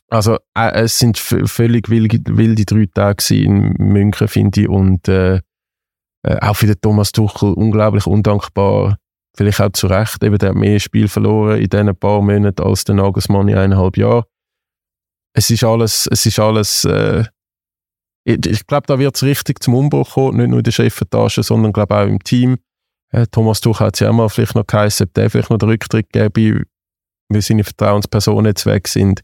also 0.08 0.38
äh, 0.56 0.82
es 0.82 0.98
sind 0.98 1.18
völlig 1.18 1.88
wilde, 1.88 2.64
drei 2.64 2.86
Tage 2.92 3.34
in 3.34 3.74
München, 3.78 4.26
finde 4.26 4.62
ich. 4.62 4.68
Und 4.68 5.06
äh, 5.06 5.36
äh, 6.22 6.36
auch 6.40 6.56
für 6.56 6.66
den 6.66 6.80
Thomas 6.80 7.12
Tuchel 7.12 7.52
unglaublich 7.52 8.06
undankbar. 8.06 8.98
Vielleicht 9.36 9.60
auch 9.60 9.70
zu 9.70 9.86
Recht, 9.86 10.24
eben, 10.24 10.36
der 10.38 10.50
hat 10.50 10.56
mehr 10.56 10.80
Spiel 10.80 11.06
verloren 11.06 11.60
in 11.60 11.68
diesen 11.68 11.96
paar 11.96 12.20
Monaten 12.20 12.62
als 12.62 12.82
der 12.82 12.96
Nagelsmann 12.96 13.46
in 13.46 13.56
eineinhalb 13.56 13.96
Jahren 13.96 14.24
es 15.32 15.50
ist 15.50 15.64
alles, 15.64 16.08
es 16.10 16.26
ist 16.26 16.38
alles, 16.38 16.84
äh, 16.84 17.24
ich, 18.24 18.44
ich 18.46 18.66
glaube, 18.66 18.86
da 18.86 18.98
wird 18.98 19.16
es 19.16 19.22
richtig 19.22 19.62
zum 19.62 19.74
Umbruch 19.74 20.14
kommen, 20.14 20.38
nicht 20.38 20.48
nur 20.48 20.58
in 20.58 20.64
der 20.64 20.72
Chefetage, 20.72 21.42
sondern 21.42 21.72
glaube 21.72 21.96
auch 21.96 22.06
im 22.06 22.22
Team. 22.22 22.58
Äh, 23.12 23.26
Thomas 23.30 23.60
Tuch 23.60 23.80
hat 23.80 23.94
es 23.94 24.00
ja 24.00 24.10
auch 24.10 24.14
mal 24.14 24.28
vielleicht 24.28 24.54
noch 24.54 24.66
geheißen, 24.66 25.06
ob 25.06 25.14
der 25.14 25.30
vielleicht 25.30 25.50
noch 25.50 25.58
den 25.58 25.68
Rücktritt 25.68 26.12
geben, 26.12 26.64
weil 27.28 27.42
seine 27.42 27.64
Vertrauenspersonen 27.64 28.46
jetzt 28.46 28.66
weg 28.66 28.88
sind. 28.88 29.22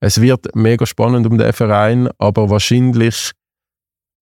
Es 0.00 0.20
wird 0.20 0.54
mega 0.54 0.86
spannend 0.86 1.26
um 1.26 1.38
den 1.38 1.52
Verein, 1.52 2.08
aber 2.18 2.50
wahrscheinlich 2.50 3.32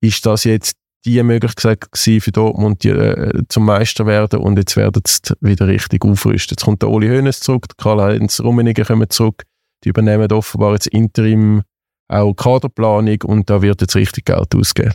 ist 0.01 0.27
das 0.27 0.45
jetzt 0.45 0.77
die 1.05 1.21
Möglichkeit 1.23 1.89
für 1.97 2.31
Dortmund 2.31 2.85
die, 2.85 2.91
äh, 2.91 3.43
zum 3.49 3.65
Meister 3.65 4.07
werden 4.07 4.39
und 4.39 4.57
jetzt 4.57 4.77
werden 4.77 5.03
sie 5.07 5.35
wieder 5.41 5.67
richtig 5.67 6.05
aufrüsten. 6.05 6.55
Jetzt 6.55 6.65
kommt 6.65 6.83
der 6.83 6.91
Oli 6.91 7.09
Hoeneß 7.09 7.41
zurück, 7.41 7.67
Karl-Heinz 7.77 8.41
Rummenigge 8.41 8.85
kommen 8.85 9.11
zurück 9.11 9.43
die 9.85 9.91
übernehmen 9.91 10.31
offenbar 10.33 10.73
jetzt 10.73 10.89
Interim 10.89 11.63
auch 12.09 12.35
Kaderplanung 12.35 13.23
und 13.25 13.49
da 13.49 13.63
wird 13.63 13.81
jetzt 13.81 13.97
richtig 13.97 14.27
Geld 14.27 14.55
ausgeben. 14.55 14.93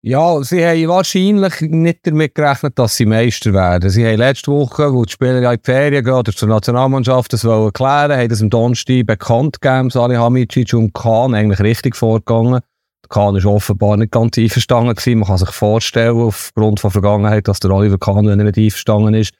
Ja, 0.00 0.40
sie 0.44 0.64
haben 0.64 0.88
wahrscheinlich 0.88 1.60
nicht 1.60 2.06
damit 2.06 2.34
gerechnet, 2.34 2.78
dass 2.78 2.96
sie 2.96 3.04
Meister 3.04 3.52
werden. 3.52 3.90
Sie 3.90 4.06
haben 4.06 4.18
letzte 4.18 4.52
Woche, 4.52 4.92
wo 4.92 5.04
die 5.04 5.12
Spieler 5.12 5.42
in 5.42 5.58
die 5.58 5.64
Ferien 5.64 6.04
gehen 6.04 6.14
oder 6.14 6.32
zur 6.32 6.48
Nationalmannschaft 6.48 7.32
das 7.32 7.44
wollen 7.44 7.72
klären, 7.72 8.12
haben 8.12 8.28
das 8.28 8.40
am 8.40 8.50
Donnerstag 8.50 9.06
bekannt 9.06 9.60
gegeben, 9.60 9.90
Salihamidzic 9.90 10.72
und 10.74 10.94
Kahn 10.94 11.34
eigentlich 11.34 11.58
richtig 11.60 11.96
vorgegangen. 11.96 12.60
Kahn 13.08 13.34
ist 13.36 13.46
offenbar 13.46 13.96
nicht 13.96 14.12
ganz 14.12 14.38
einverstanden 14.38 14.94
gewesen. 14.94 15.18
Man 15.18 15.28
kann 15.28 15.38
sich 15.38 15.50
vorstellen, 15.50 16.16
aufgrund 16.16 16.78
von 16.78 16.90
Vergangenheit, 16.92 17.48
dass 17.48 17.58
der 17.58 17.72
Oliver 17.72 17.98
Kahn 17.98 18.24
nicht 18.24 18.56
einverstanden 18.56 19.14
ist 19.14 19.34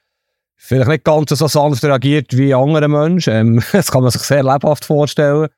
vielleicht 0.59 0.89
nicht 0.89 1.05
ganz 1.05 1.31
so 1.31 1.47
sanft 1.47 1.85
reagiert 1.85 2.37
wie 2.37 2.53
andere 2.53 2.89
Menschen. 2.89 3.33
Ähm, 3.33 3.63
das 3.73 3.91
kann 3.91 4.03
man 4.03 4.11
sich 4.11 4.23
sehr 4.23 4.43
lebhaft 4.43 4.85
vorstellen. 4.85 5.49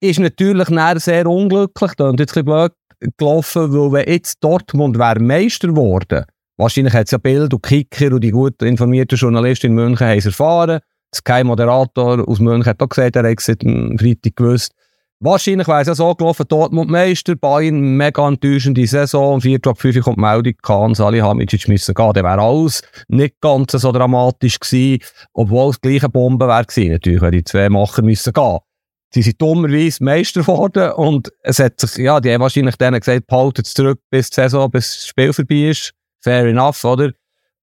Ist 0.00 0.20
natürlich 0.20 0.68
sehr 0.96 1.26
unglücklich 1.26 1.98
und 1.98 2.20
jetzt 2.20 2.36
ein 2.36 2.44
blöd 2.44 2.72
gelaufen, 3.16 3.72
weil 3.72 3.92
wenn 3.92 4.12
jetzt 4.12 4.42
Dortmund 4.42 4.98
wäre 4.98 5.20
Meister 5.20 5.68
geworden, 5.68 6.24
wahrscheinlich 6.56 6.94
hat 6.94 7.06
es 7.06 7.12
ja 7.12 7.18
Bild 7.18 7.52
und 7.54 7.62
Kicker 7.62 8.14
und 8.14 8.22
die 8.22 8.30
gut 8.30 8.60
informierten 8.62 9.18
Journalisten 9.18 9.68
in 9.68 9.74
München 9.74 10.06
haben 10.06 10.18
es 10.18 10.26
erfahren. 10.26 10.80
Der 11.12 11.16
Sky-Moderator 11.16 12.26
aus 12.28 12.38
München 12.38 12.66
hat 12.66 12.82
auch 12.82 12.88
gesagt, 12.88 13.16
er 13.16 13.28
hat 13.28 13.38
es 13.38 13.46
seit 13.46 13.62
Freitag 13.62 14.36
gewusst. 14.36 14.72
Wahrscheinlich 15.22 15.68
wäre 15.68 15.82
es 15.82 15.86
ja 15.86 15.94
so 15.94 16.14
gelaufen, 16.14 16.46
Dortmund 16.48 16.90
Meister, 16.90 17.36
Bayern 17.36 17.78
mega 17.78 18.26
enttäuschende 18.26 18.86
Saison, 18.86 19.38
4 19.38 19.60
Top 19.60 19.78
5 19.78 20.00
kommt 20.00 20.16
die 20.16 20.22
Meldung, 20.22 20.54
Kahn, 20.62 20.94
Salihamidzic 20.94 21.68
müssen 21.68 21.94
gehen. 21.94 22.12
Dann 22.14 22.24
wäre 22.24 22.40
alles 22.40 22.80
nicht 23.08 23.38
ganz 23.42 23.72
so 23.72 23.92
dramatisch 23.92 24.58
gewesen, 24.58 25.02
obwohl 25.34 25.72
es 25.72 25.80
gleiche 25.82 26.08
Bombe 26.08 26.48
wäre 26.48 26.64
gewesen, 26.64 26.92
natürlich, 26.92 27.20
wenn 27.20 27.32
die 27.32 27.44
zwei 27.44 27.68
Macher 27.68 28.00
müssen 28.00 28.32
gehen. 28.32 28.58
Sie 29.12 29.20
sind 29.20 29.42
dummerweise 29.42 30.02
Meister 30.02 30.40
geworden 30.40 30.92
und 30.92 31.30
es 31.42 31.58
hat 31.58 31.78
sich, 31.78 31.98
ja, 31.98 32.18
die 32.18 32.32
haben 32.32 32.40
wahrscheinlich 32.40 32.76
denen 32.76 32.98
gesagt, 32.98 33.26
behaltet 33.26 33.66
es 33.66 33.74
zurück 33.74 34.00
bis 34.08 34.30
die 34.30 34.36
Saison, 34.36 34.70
bis 34.70 34.94
das 34.94 35.06
Spiel 35.06 35.34
vorbei 35.34 35.68
ist. 35.68 35.92
Fair 36.22 36.46
enough, 36.46 36.82
oder? 36.82 37.12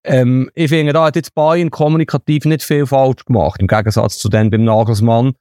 Ähm, 0.03 0.51
ich 0.53 0.69
finde, 0.69 0.93
da 0.93 1.05
hat 1.05 1.15
jetzt 1.15 1.33
Bayern 1.33 1.71
kommunikativ 1.71 2.45
nicht 2.45 2.61
viel 2.61 2.85
falsch 2.85 3.25
gemacht, 3.25 3.61
im 3.61 3.67
Gegensatz 3.67 4.19
zu 4.19 4.29
denen 4.29 4.51
beim 4.51 4.63
Nagelsmann 4.63 5.33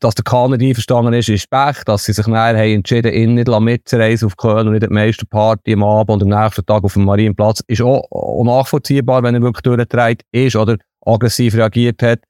dass 0.00 0.14
der 0.14 0.24
Kahn 0.24 0.50
nicht 0.50 0.62
einverstanden 0.62 1.12
ist, 1.12 1.28
ist 1.28 1.50
Pech. 1.50 1.84
Dass 1.84 2.04
sie 2.04 2.12
sich 2.12 2.26
nachher 2.26 2.58
haben 2.58 2.72
entschieden 2.72 3.12
ihn 3.12 3.34
nicht 3.34 3.48
mitzureisen 3.48 4.26
auf 4.26 4.36
Köln 4.36 4.66
und 4.66 4.74
nicht 4.74 4.84
die 4.84 4.92
meiste 4.92 5.26
Party 5.26 5.72
am 5.72 5.82
Abend 5.82 6.22
und 6.22 6.32
am 6.32 6.42
nächsten 6.42 6.64
Tag 6.66 6.84
auf 6.84 6.94
dem 6.94 7.04
Marienplatz, 7.04 7.62
ist 7.66 7.82
auch, 7.82 8.04
nachvollziehbar, 8.44 9.22
wenn 9.22 9.34
er 9.34 9.42
wirklich 9.42 9.62
durchgetragen 9.62 10.18
ist 10.32 10.56
oder 10.56 10.76
aggressiv 11.04 11.54
reagiert 11.54 12.02
hat. 12.02 12.20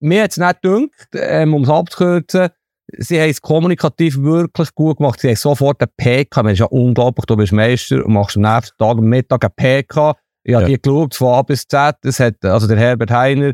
Mir 0.00 0.24
hat 0.24 0.30
es 0.30 0.36
nicht 0.36 0.62
gedacht, 0.62 1.08
ähm, 1.14 1.54
um 1.54 1.62
es 1.62 1.68
abzukürzen, 1.68 2.48
sie 2.96 3.20
haben 3.20 3.30
es 3.30 3.40
kommunikativ 3.40 4.18
wirklich 4.18 4.74
gut 4.74 4.98
gemacht. 4.98 5.20
Sie 5.20 5.28
haben 5.28 5.36
sofort 5.36 5.80
einen 5.80 5.90
PK, 5.96 6.42
das 6.42 6.52
ist 6.52 6.58
ja 6.60 6.66
unglaublich, 6.66 7.26
du 7.26 7.36
bist 7.36 7.52
Meister 7.52 8.04
und 8.04 8.12
machst 8.12 8.36
am 8.36 8.42
nächsten 8.42 8.76
Tag, 8.78 8.98
am 8.98 9.04
Mittag 9.04 9.44
einen 9.44 9.54
PK. 9.54 10.14
Ich 10.44 10.54
habe 10.54 10.62
ja. 10.62 10.68
die 10.68 10.80
geschaut, 10.80 11.14
von 11.14 11.34
A 11.34 11.42
bis 11.42 11.66
Z. 11.66 11.96
Das 12.02 12.20
hat, 12.20 12.42
also 12.44 12.66
der 12.66 12.78
Herbert 12.78 13.10
Heiner, 13.10 13.52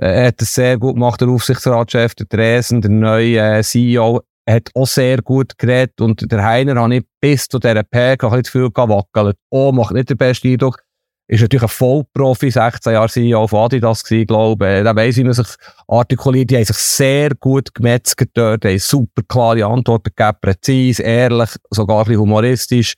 er 0.00 0.28
hat 0.28 0.40
es 0.40 0.54
sehr 0.54 0.78
gut 0.78 0.94
gemacht, 0.94 1.20
der 1.20 1.28
Aufsichtsratschef, 1.28 2.14
der 2.14 2.26
Dresen, 2.26 2.80
der 2.80 2.90
neue 2.90 3.38
äh, 3.38 3.62
CEO, 3.62 4.22
hat 4.48 4.70
auch 4.74 4.86
sehr 4.86 5.18
gut 5.20 5.58
geredet 5.58 6.00
und 6.00 6.30
der 6.32 6.42
Heiner 6.42 6.80
habe 6.80 6.96
ich 6.96 7.04
bis 7.20 7.46
zu 7.46 7.58
dieser 7.58 7.82
PK 7.82 8.28
ein 8.28 8.42
das 8.42 8.52
Gefühl 8.52 8.70
gehabt, 8.70 8.90
wackelt. 8.90 9.36
Oh, 9.50 9.72
macht 9.72 9.92
nicht 9.92 10.08
den 10.08 10.16
besten 10.16 10.48
Eindruck. 10.48 10.82
ist 11.28 11.42
natürlich 11.42 11.64
ein 11.64 11.68
Vollprofi, 11.68 12.50
16 12.50 12.94
Jahre 12.94 13.10
CEO 13.10 13.46
von 13.46 13.66
Adidas 13.66 14.02
gewesen, 14.02 14.26
glaube 14.26 14.78
ich. 14.78 14.84
Da 14.84 14.96
weiss, 14.96 15.16
wie 15.16 15.24
man 15.24 15.34
sich 15.34 15.48
artikuliert. 15.86 16.50
Die 16.50 16.56
haben 16.56 16.64
sich 16.64 16.78
sehr 16.78 17.34
gut 17.34 17.74
gemetzelt 17.74 18.30
dort, 18.32 18.64
haben 18.64 18.78
super 18.78 19.22
klare 19.28 19.66
Antworten 19.66 20.12
gegeben, 20.16 20.38
präzise, 20.40 21.02
ehrlich, 21.02 21.50
sogar 21.70 21.98
ein 21.98 22.04
bisschen 22.04 22.20
humoristisch. 22.20 22.94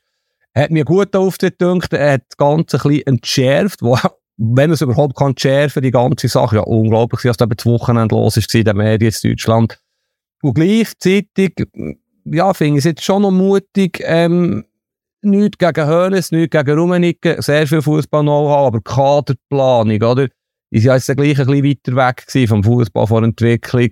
Hat 0.55 0.70
mir 0.70 0.84
gut 0.84 1.16
Auftritt 1.16 1.59
gedacht, 1.59 1.92
er 1.92 2.12
hat 2.12 2.22
das 2.28 2.36
Ganze 2.36 2.76
ein 2.76 2.82
bisschen 2.88 3.07
entschärft, 3.07 3.82
wo, 3.82 3.98
wenn 4.37 4.70
man 4.70 4.72
es 4.72 4.80
überhaupt 4.80 5.16
kann 5.16 5.30
entschärfen, 5.30 5.83
die 5.83 5.91
ganze 5.91 6.28
Sache, 6.28 6.57
ja, 6.57 6.62
unglaublich, 6.62 7.24
was 7.24 7.37
da 7.37 7.47
das 7.47 7.66
Wochenende 7.66 8.14
los 8.14 8.37
ist 8.37 8.55
in 8.55 8.64
den 8.64 8.76
Medien 8.76 9.12
in 9.22 9.30
Deutschland. 9.30 9.78
Und 10.43 10.55
gleichzeitig, 10.55 11.55
ja, 12.24 12.53
finde 12.55 12.78
ich 12.78 12.78
es 12.78 12.85
jetzt 12.85 13.05
schon 13.05 13.22
noch 13.22 13.30
mutig, 13.30 14.03
ähm, 14.05 14.64
nichts 15.22 15.59
gegen 15.59 15.87
Hönes, 15.87 16.33
nichts 16.33 16.51
gegen 16.51 16.78
Rummenigge, 16.78 17.37
sehr 17.41 17.66
viel 17.66 17.83
Fußball-Know-how, 17.83 18.66
aber 18.66 18.80
Kaderplanung, 18.80 20.03
oder? 20.03 20.28
Ist 20.70 20.85
ja 20.85 20.95
jetzt 20.95 21.14
gleich 21.14 21.39
ein 21.39 21.47
bisschen 21.47 21.64
weiter 21.97 21.97
weg 21.97 22.49
vom 22.49 22.64
Fußball, 22.64 23.07
von 23.07 23.22
der 23.22 23.28
Entwicklung. 23.28 23.91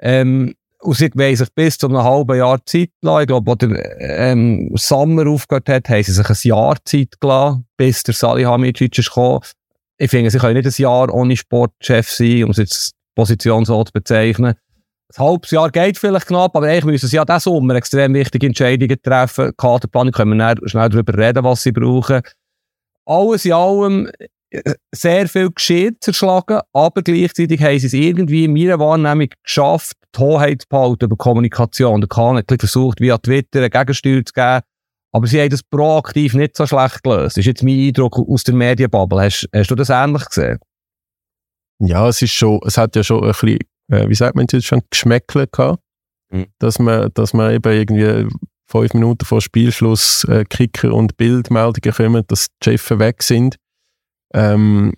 Ähm, 0.00 0.54
und 0.80 0.96
sie 0.96 1.10
wollen 1.14 1.36
sich 1.36 1.52
bis 1.54 1.78
zu 1.78 1.86
einem 1.86 2.02
halben 2.02 2.36
Jahr 2.36 2.64
Zeit 2.66 2.90
lassen. 3.02 3.22
Ich 3.22 3.26
glaube, 3.28 3.50
als 3.50 3.58
der 3.58 4.00
ähm, 4.00 4.70
Sommer 4.74 5.26
aufgehört 5.26 5.68
hat, 5.68 5.88
haben 5.88 6.02
sie 6.02 6.12
sich 6.12 6.28
ein 6.28 6.36
Jahr 6.42 6.76
Zeit 6.84 7.20
gelassen, 7.20 7.66
bis 7.76 8.02
der 8.02 8.14
Salihamidzic 8.14 8.98
ist 8.98 9.08
gekommen. 9.08 9.40
Ich 9.98 10.10
finde, 10.10 10.30
sie 10.30 10.38
können 10.38 10.54
nicht 10.54 10.66
ein 10.66 10.82
Jahr 10.82 11.12
ohne 11.12 11.36
Sportchef 11.36 12.10
sein, 12.10 12.44
um 12.44 12.50
es 12.50 12.56
jetzt 12.56 12.92
Position 13.14 13.64
so 13.64 13.82
zu 13.84 13.92
bezeichnen 13.92 14.56
ein 15.16 15.24
halbes 15.24 15.50
Jahr 15.50 15.70
geht 15.70 15.98
vielleicht 15.98 16.26
knapp, 16.26 16.56
aber 16.56 16.66
eigentlich 16.66 16.84
müssen 16.84 17.08
sie 17.08 17.16
ja 17.16 17.24
diesen 17.24 17.40
Sommer 17.40 17.74
extrem 17.74 18.14
wichtige 18.14 18.46
Entscheidungen 18.46 19.00
treffen. 19.02 19.52
Kaderplanung 19.56 20.12
können 20.12 20.36
wir 20.36 20.68
schnell 20.68 20.88
darüber 20.88 21.16
reden, 21.16 21.44
was 21.44 21.62
sie 21.62 21.72
brauchen. 21.72 22.22
Alles 23.06 23.44
in 23.44 23.52
allem 23.52 24.10
äh, 24.50 24.74
sehr 24.92 25.28
viel 25.28 25.50
Geschirr 25.50 25.92
zerschlagen, 26.00 26.60
aber 26.72 27.02
gleichzeitig 27.02 27.60
haben 27.62 27.78
sie 27.78 27.86
es 27.86 27.92
irgendwie 27.92 28.44
in 28.44 28.54
meiner 28.54 28.78
Wahrnehmung 28.78 29.28
geschafft, 29.42 29.96
die 30.16 30.20
Hoheit 30.20 30.62
zu 30.62 30.68
behalten 30.68 31.04
über 31.04 31.16
Kommunikation. 31.16 32.00
Der 32.00 32.08
Kahn 32.08 32.38
hat 32.38 32.52
versucht, 32.58 33.00
via 33.00 33.18
Twitter 33.18 33.60
eine 33.60 33.70
Gegensteuer 33.70 34.24
zu 34.24 34.32
geben, 34.32 34.62
aber 35.14 35.26
sie 35.26 35.40
haben 35.40 35.50
das 35.50 35.62
proaktiv 35.62 36.34
nicht 36.34 36.56
so 36.56 36.66
schlecht 36.66 37.02
gelöst. 37.02 37.36
Das 37.36 37.38
ist 37.38 37.46
jetzt 37.46 37.62
mein 37.62 37.88
Eindruck 37.88 38.18
aus 38.18 38.42
der 38.42 38.54
Medienbubble. 38.54 39.22
Hast, 39.22 39.48
hast 39.54 39.70
du 39.70 39.74
das 39.74 39.90
ähnlich 39.90 40.24
gesehen? 40.26 40.58
Ja, 41.78 42.08
es 42.08 42.20
ist 42.22 42.32
schon, 42.32 42.60
es 42.66 42.76
hat 42.76 42.96
ja 42.96 43.02
schon 43.02 43.22
ein 43.22 43.30
bisschen 43.30 43.58
äh, 43.88 44.08
wie 44.08 44.14
sagt 44.14 44.36
man 44.36 44.46
jetzt 44.50 44.66
schon, 44.66 44.82
Geschmäckle 44.90 45.46
gehabt, 45.46 45.82
mhm. 46.30 46.46
dass, 46.58 46.78
man, 46.78 47.10
dass 47.14 47.32
man 47.32 47.52
eben 47.52 47.72
irgendwie 47.72 48.28
fünf 48.66 48.94
Minuten 48.94 49.24
vor 49.24 49.40
Spielschluss 49.40 50.24
äh, 50.24 50.44
Kicker 50.44 50.92
und 50.92 51.16
Bildmeldungen 51.16 51.94
kommen, 51.94 52.24
dass 52.28 52.48
die 52.62 52.70
Chefs 52.70 52.98
weg 52.98 53.22
sind. 53.22 53.56
Ähm, 54.32 54.94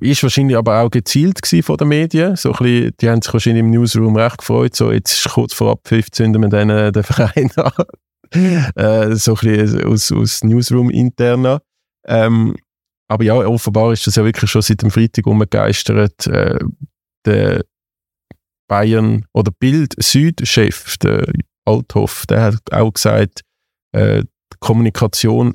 ist 0.00 0.22
wahrscheinlich 0.22 0.56
aber 0.56 0.80
auch 0.80 0.90
gezielt 0.90 1.40
von 1.62 1.76
den 1.76 1.88
Medien. 1.88 2.34
So 2.36 2.52
ein 2.52 2.58
bisschen, 2.58 2.92
die 3.00 3.10
haben 3.10 3.20
sich 3.20 3.32
wahrscheinlich 3.32 3.60
im 3.60 3.70
Newsroom 3.70 4.16
recht 4.16 4.38
gefreut. 4.38 4.74
So, 4.74 4.90
jetzt 4.90 5.12
ist 5.12 5.32
kurz 5.34 5.52
vor 5.52 5.72
Abpfiff, 5.72 6.10
zünden 6.10 6.40
wir 6.40 6.48
dann 6.48 6.70
äh, 6.70 6.90
den 6.90 7.02
Verein 7.02 7.50
an. 7.56 7.72
äh, 8.76 9.14
so 9.14 9.34
ein 9.34 9.40
bisschen 9.40 9.84
aus, 9.84 10.12
aus 10.12 10.44
Newsroom 10.44 10.90
interner. 10.90 11.62
Ähm, 12.06 12.56
aber 13.08 13.24
ja, 13.24 13.34
offenbar 13.34 13.92
ist 13.92 14.06
das 14.06 14.16
ja 14.16 14.24
wirklich 14.24 14.50
schon 14.50 14.62
seit 14.62 14.82
dem 14.82 14.90
Freitag 14.90 15.26
umgegeistert. 15.26 16.26
Äh, 16.26 16.58
der 17.26 17.62
Bayern 18.68 19.26
oder 19.34 19.52
Bild 19.52 19.94
Süd-Chef, 19.98 20.96
der 20.98 21.30
Althoff, 21.64 22.24
der 22.26 22.42
hat 22.42 22.72
auch 22.72 22.92
gesagt, 22.92 23.42
äh, 23.92 24.22
die 24.22 24.56
Kommunikation 24.60 25.52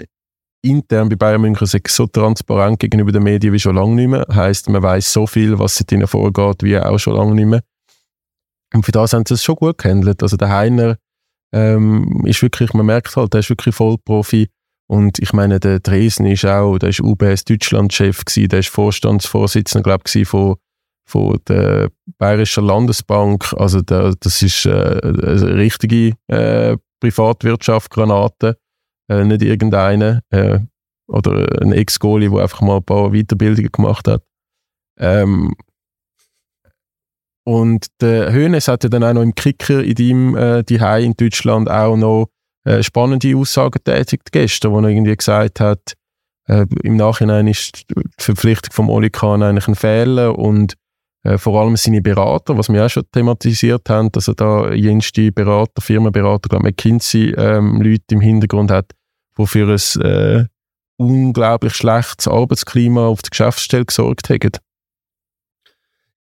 intern 0.63 1.09
bei 1.09 1.15
Bayern 1.15 1.41
München 1.41 1.67
sei 1.67 1.81
so 1.87 2.07
transparent 2.07 2.79
gegenüber 2.79 3.11
den 3.11 3.23
Medien 3.23 3.53
wie 3.53 3.59
schon 3.59 3.75
lange 3.75 3.95
nicht 3.95 4.09
mehr. 4.09 4.25
Heißt, 4.31 4.69
man 4.69 4.83
weiß 4.83 5.11
so 5.11 5.27
viel, 5.27 5.57
was 5.57 5.75
seit 5.75 5.91
ihnen 5.91 6.07
vorgeht, 6.07 6.63
wie 6.63 6.77
auch 6.77 6.97
schon 6.97 7.15
lange 7.15 7.35
nicht 7.35 7.47
mehr. 7.47 7.61
Und 8.73 8.85
für 8.85 8.91
das 8.91 9.13
haben 9.13 9.25
sie 9.25 9.35
es 9.35 9.43
schon 9.43 9.55
gut 9.55 9.77
gehandelt. 9.77 10.21
Also 10.21 10.37
der 10.37 10.49
Heiner 10.49 10.97
ähm, 11.53 12.23
ist 12.25 12.41
wirklich, 12.41 12.73
man 12.73 12.85
merkt 12.85 13.15
halt, 13.15 13.33
der 13.33 13.39
ist 13.39 13.49
wirklich 13.49 13.75
Vollprofi. 13.75 14.49
Und 14.89 15.19
ich 15.19 15.33
meine, 15.33 15.59
der 15.59 15.79
Dresden 15.79 16.25
ist 16.25 16.45
auch, 16.45 16.77
der 16.77 16.89
ist 16.89 17.01
UBS 17.01 17.43
Deutschland-Chef 17.43 18.23
der 18.23 18.59
ist 18.59 18.69
Vorstandsvorsitzender, 18.69 19.83
glaube 19.83 20.03
ich, 20.13 20.27
von 20.27 20.55
von 21.07 21.39
der 21.47 21.89
Bayerischen 22.17 22.65
Landesbank. 22.65 23.53
Also 23.53 23.81
der, 23.81 24.13
das 24.19 24.41
ist 24.41 24.65
äh, 24.65 24.99
eine 25.01 25.55
richtige 25.55 26.13
äh, 26.27 26.77
Privatwirtschaft, 26.99 27.89
Granate, 27.89 28.57
äh, 29.09 29.23
nicht 29.23 29.41
irgendeine 29.41 30.21
äh, 30.29 30.59
oder 31.07 31.61
ein 31.61 31.71
Ex-Goalie, 31.71 32.29
der 32.29 32.41
einfach 32.41 32.61
mal 32.61 32.77
ein 32.77 32.83
paar 32.83 33.11
Weiterbildungen 33.11 33.71
gemacht 33.71 34.07
hat. 34.07 34.23
Ähm, 34.99 35.55
und 37.47 37.87
der 38.01 38.33
Hönes 38.33 38.67
hat 38.67 38.83
ja 38.83 38.89
dann 38.89 39.05
auch 39.05 39.13
noch 39.13 39.21
im 39.21 39.33
Kicker 39.33 39.81
in 39.81 39.95
deinem 39.95 40.35
äh, 40.35 40.79
Hai 40.81 41.03
in 41.03 41.13
Deutschland 41.13 41.71
auch 41.71 41.95
noch 41.95 42.27
äh, 42.65 42.83
spannende 42.83 43.37
Aussagen 43.37 43.81
tätigt 43.85 44.33
gestern, 44.33 44.73
wo 44.73 44.81
er 44.81 44.89
irgendwie 44.89 45.15
gesagt 45.15 45.61
hat, 45.61 45.93
äh, 46.49 46.65
im 46.83 46.97
Nachhinein 46.97 47.47
ist 47.47 47.89
die 47.89 48.01
Verpflichtung 48.17 48.73
vom 48.73 48.89
Oli 48.89 49.09
Kahn 49.09 49.43
eigentlich 49.43 49.69
ein 49.69 49.75
Fehler 49.75 50.37
und 50.37 50.73
äh, 51.23 51.37
vor 51.37 51.61
allem 51.61 51.77
seine 51.77 52.01
Berater, 52.01 52.57
was 52.57 52.67
wir 52.67 52.85
auch 52.85 52.89
schon 52.89 53.09
thematisiert 53.13 53.89
haben, 53.89 54.11
dass 54.11 54.27
er 54.27 54.35
da 54.35 54.73
jenste 54.73 55.31
Berater, 55.31 55.81
Firmenberater, 55.81 56.49
glaube 56.49 56.65
McKinsey, 56.65 57.33
ähm, 57.37 57.81
Leute 57.81 58.03
im 58.11 58.19
Hintergrund 58.19 58.71
hat, 58.71 58.91
die 59.37 59.47
für 59.47 59.73
ein 59.73 60.01
äh, 60.01 60.45
unglaublich 60.97 61.75
schlechtes 61.75 62.27
Arbeitsklima 62.27 63.07
auf 63.07 63.21
der 63.21 63.29
Geschäftsstelle 63.29 63.85
gesorgt 63.85 64.29
haben. 64.29 64.51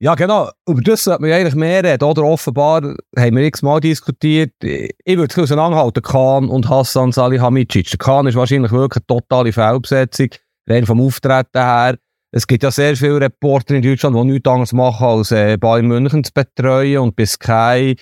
Ja, 0.06 0.14
genau. 0.14 0.52
Über 0.68 0.84
das 0.84 1.06
sollte 1.06 1.24
man 1.24 1.32
eigentlich 1.32 1.56
mehr 1.56 1.84
reden. 1.84 2.04
Oder 2.04 2.26
offenbar 2.26 2.84
haben 3.18 3.36
wir 3.36 3.44
x-mal 3.46 3.80
diskutiert. 3.80 4.54
Ich 4.62 5.18
würde 5.18 5.34
es 5.34 5.40
auseinanderhalten, 5.40 6.04
Kahn 6.04 6.48
und 6.48 6.70
Hassan 6.70 7.12
Salihamidzic. 7.12 7.90
Der 7.90 7.98
Kahn 7.98 8.28
ist 8.28 8.36
wahrscheinlich 8.36 8.72
wirklich 8.72 9.02
eine 9.02 9.08
totale 9.08 9.52
Fehlbesetzung, 9.52 10.28
rein 10.70 10.86
vom 10.86 11.02
Auftreten 11.02 11.58
her. 11.58 11.98
Es 12.30 12.46
gibt 12.46 12.62
ja 12.62 12.70
sehr 12.70 12.96
viele 12.96 13.20
Reporter 13.20 13.74
in 13.74 13.82
Deutschland, 13.82 14.16
die 14.16 14.24
nichts 14.26 14.48
anderes 14.48 14.74
machen, 14.74 15.08
als 15.08 15.32
äh, 15.32 15.58
Bayern 15.58 15.88
München 15.88 16.24
zu 16.24 16.32
betreuen. 16.36 17.00
Und 17.00 17.16
bis 17.16 17.32
Sky 17.32 17.96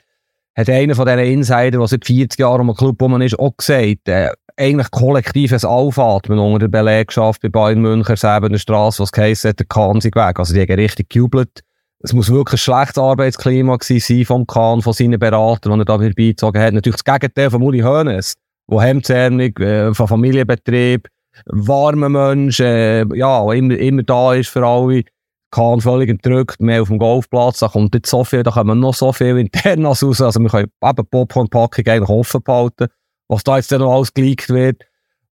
hat 0.58 0.70
einer 0.70 0.96
von 0.96 1.06
diesen 1.06 1.20
Insidern, 1.20 1.80
der 1.80 1.88
seit 1.88 2.06
40 2.06 2.38
Jahren 2.38 2.70
am 2.70 2.76
Club 2.76 3.02
rum 3.02 3.22
ist, 3.22 3.40
auch 3.40 3.56
gesagt, 3.56 4.10
äh, 4.10 4.30
eigentlich 4.58 4.92
kollektives 4.92 5.64
Aufatmen 5.64 6.38
unter 6.38 6.68
der 6.68 6.80
Belegschaft 6.80 7.42
bei 7.42 7.48
Bayern 7.48 7.80
München, 7.80 8.18
der 8.22 8.58
Straße, 8.58 9.02
was 9.02 9.14
geheißen 9.14 9.52
hat, 9.52 9.60
der 9.60 9.68
Kahn 9.68 10.02
sich 10.02 10.14
weg. 10.14 10.38
Also 10.38 10.54
die 10.54 10.60
haben 10.60 10.74
richtig 10.74 11.08
gejubelt. 11.10 11.64
Es 12.06 12.12
muss 12.12 12.30
wirklich 12.30 12.60
ein 12.60 12.64
schlechtes 12.64 12.98
Arbeitsklima 12.98 13.78
gewesen 13.78 14.00
sein 14.06 14.26
vom 14.26 14.46
Kahn, 14.46 14.82
von 14.82 14.92
seinen 14.92 15.18
Beratern, 15.18 15.72
die 15.72 15.80
er 15.80 15.86
da 15.86 15.96
beigezogen 15.96 16.62
hat. 16.62 16.74
Natürlich 16.74 17.02
das 17.02 17.06
Gegenteil 17.06 17.50
von 17.50 17.62
Uli 17.62 17.80
Hoeneß, 17.80 18.34
der 18.70 18.82
hemdsärmlich, 18.82 19.58
äh, 19.62 19.94
von 19.94 20.10
Familienbetrieb, 20.10 21.08
warmer 21.46 22.10
Mensch, 22.10 22.60
äh, 22.60 23.06
ja, 23.16 23.54
immer, 23.54 23.78
immer 23.78 24.04
da 24.04 24.34
ist 24.34 24.50
für 24.50 24.68
alle. 24.68 25.04
Kahn 25.50 25.80
völlig 25.80 26.10
entrückt, 26.10 26.60
mehr 26.62 26.82
auf 26.82 26.88
dem 26.88 26.98
Golfplatz, 26.98 27.60
da 27.60 27.68
kommt 27.68 27.94
nicht 27.94 28.08
so 28.08 28.24
viel, 28.24 28.42
da 28.42 28.50
kommen 28.50 28.80
noch 28.80 28.96
so 28.96 29.14
viel 29.14 29.38
Internas 29.38 30.04
raus, 30.04 30.20
also 30.20 30.40
wir 30.40 30.50
können 30.50 30.72
eben 30.84 31.08
Popcorn-Packung 31.12 31.86
eigentlich 31.86 32.10
offen 32.10 32.42
behalten, 32.42 32.88
was 33.28 33.44
da 33.44 33.58
jetzt 33.58 33.72
dann 33.72 33.82
noch 33.82 33.94
alles 33.94 34.12
geleakt 34.12 34.50
wird. 34.50 34.82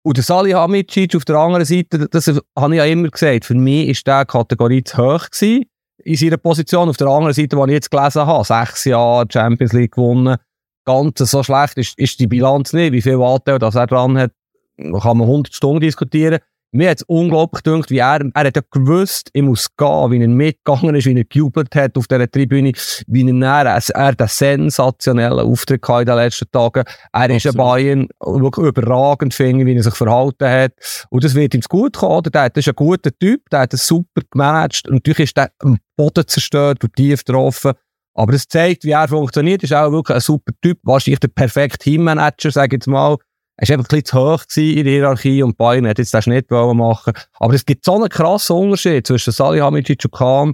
Und 0.02 0.18
der 0.18 0.24
Salihamidzic 0.24 1.16
auf 1.16 1.24
der 1.24 1.36
anderen 1.36 1.66
Seite, 1.66 2.10
das 2.10 2.28
habe 2.58 2.74
ich 2.74 2.78
ja 2.80 2.86
immer 2.86 3.10
gesagt, 3.10 3.46
für 3.46 3.54
mich 3.54 3.90
ist 3.90 4.08
der 4.08 4.26
Kategorie 4.26 4.84
zu 4.84 4.98
hoch 4.98 5.30
gewesen 5.30 5.66
in 6.04 6.16
seiner 6.16 6.38
Position. 6.38 6.90
Auf 6.90 6.98
der 6.98 7.08
anderen 7.08 7.34
Seite, 7.34 7.56
die 7.56 7.64
ich 7.64 7.72
jetzt 7.72 7.92
gelesen 7.92 8.26
habe, 8.26 8.44
sechs 8.44 8.86
Jahre 8.86 9.26
Champions 9.32 9.74
League 9.74 9.94
gewonnen, 9.94 10.38
ganz 10.86 11.20
so 11.20 11.44
schlecht 11.44 11.78
ist, 11.78 11.98
ist 11.98 12.20
die 12.20 12.28
Bilanz 12.28 12.74
nicht, 12.74 12.94
wie 12.94 13.02
viel 13.02 13.22
Anteil 13.22 13.60
das 13.60 13.76
er 13.76 13.88
dran 13.88 14.18
hat, 14.18 14.32
kann 14.78 15.18
man 15.18 15.28
100 15.28 15.54
Stunden 15.54 15.82
diskutieren. 15.82 16.40
Mir 16.72 16.90
hat 16.90 16.98
es 16.98 17.04
unglaublich 17.04 17.64
gedacht, 17.64 17.90
wie 17.90 18.00
er, 18.00 18.20
er 18.34 18.44
hat 18.44 18.56
ja 18.56 18.62
gewusst, 18.70 19.30
ich 19.32 19.42
muss 19.42 19.68
gehen, 19.78 20.12
wie 20.12 20.22
er 20.22 20.28
mitgegangen 20.28 20.96
ist, 20.96 21.06
wie 21.06 21.16
er 21.16 21.24
gejubelt 21.24 21.74
hat 21.76 21.98
auf 21.98 22.08
dieser 22.08 22.30
Tribüne, 22.30 22.74
wie 23.08 23.42
er, 23.42 23.66
er, 23.66 23.82
er 23.96 24.16
den 24.16 24.28
sensationellen 24.28 25.40
Auftritt 25.40 25.88
hatte 25.88 26.02
in 26.02 26.08
den 26.08 26.16
letzten 26.18 26.52
Tagen. 26.52 26.84
Er 27.14 27.22
Absolut. 27.22 27.38
ist 27.38 27.48
ein 27.48 27.58
Bayern 27.58 28.08
wirklich 28.20 28.68
überragend, 28.68 29.34
finde 29.34 29.66
wie 29.66 29.76
er 29.76 29.84
sich 29.84 29.96
verhalten 29.96 30.50
hat. 30.50 30.74
Und 31.10 31.24
das 31.24 31.36
wird 31.36 31.56
ihm 31.56 31.62
gut 31.62 31.96
kommen, 31.96 32.18
oder? 32.18 32.30
Der, 32.30 32.56
ist 32.56 32.68
ein 32.68 32.76
guter 32.76 33.18
Typ, 33.18 33.50
der 33.50 33.62
hat 33.62 33.74
es 33.74 33.88
super 33.88 34.22
gemanagt. 34.30 34.88
Und 34.88 34.96
natürlich 34.96 35.20
ist 35.20 35.38
der 35.38 35.52
am 35.60 35.78
Boden 35.96 36.28
zerstört 36.28 36.84
und 36.84 36.94
tief 36.96 37.24
getroffen. 37.24 37.74
Aber 38.14 38.34
es 38.34 38.48
zeigt, 38.48 38.84
wie 38.84 38.92
er 38.92 39.08
funktioniert. 39.08 39.62
Er 39.62 39.66
ist 39.66 39.74
auch 39.74 39.92
wirklich 39.92 40.16
ein 40.16 40.22
super 40.22 40.52
Typ. 40.62 40.80
Wahrscheinlich 40.84 41.20
der 41.20 41.28
perfekte 41.30 41.78
Teammanager, 41.78 42.52
sage 42.52 42.76
ich 42.76 42.80
jetzt 42.80 42.88
mal. 42.88 43.18
Er 43.60 43.68
war 43.68 43.74
einfach 43.74 43.90
ein 43.90 44.02
bisschen 44.02 44.06
zu 44.06 44.18
hoch 44.20 44.44
in 44.56 44.84
der 44.84 44.94
Hierarchie 44.94 45.42
und 45.42 45.58
Bayern 45.58 45.88
hat 45.88 45.98
jetzt 45.98 46.14
den 46.14 46.22
Schnitt 46.22 46.52
machen 46.52 47.14
Aber 47.40 47.54
es 47.54 47.66
gibt 47.66 47.84
so 47.84 47.96
einen 47.96 48.10
krassen 48.10 48.56
Unterschied 48.56 49.08
zwischen 49.08 49.34
Salihamidzic 49.34 50.06
und 50.06 50.12
Kahn. 50.12 50.52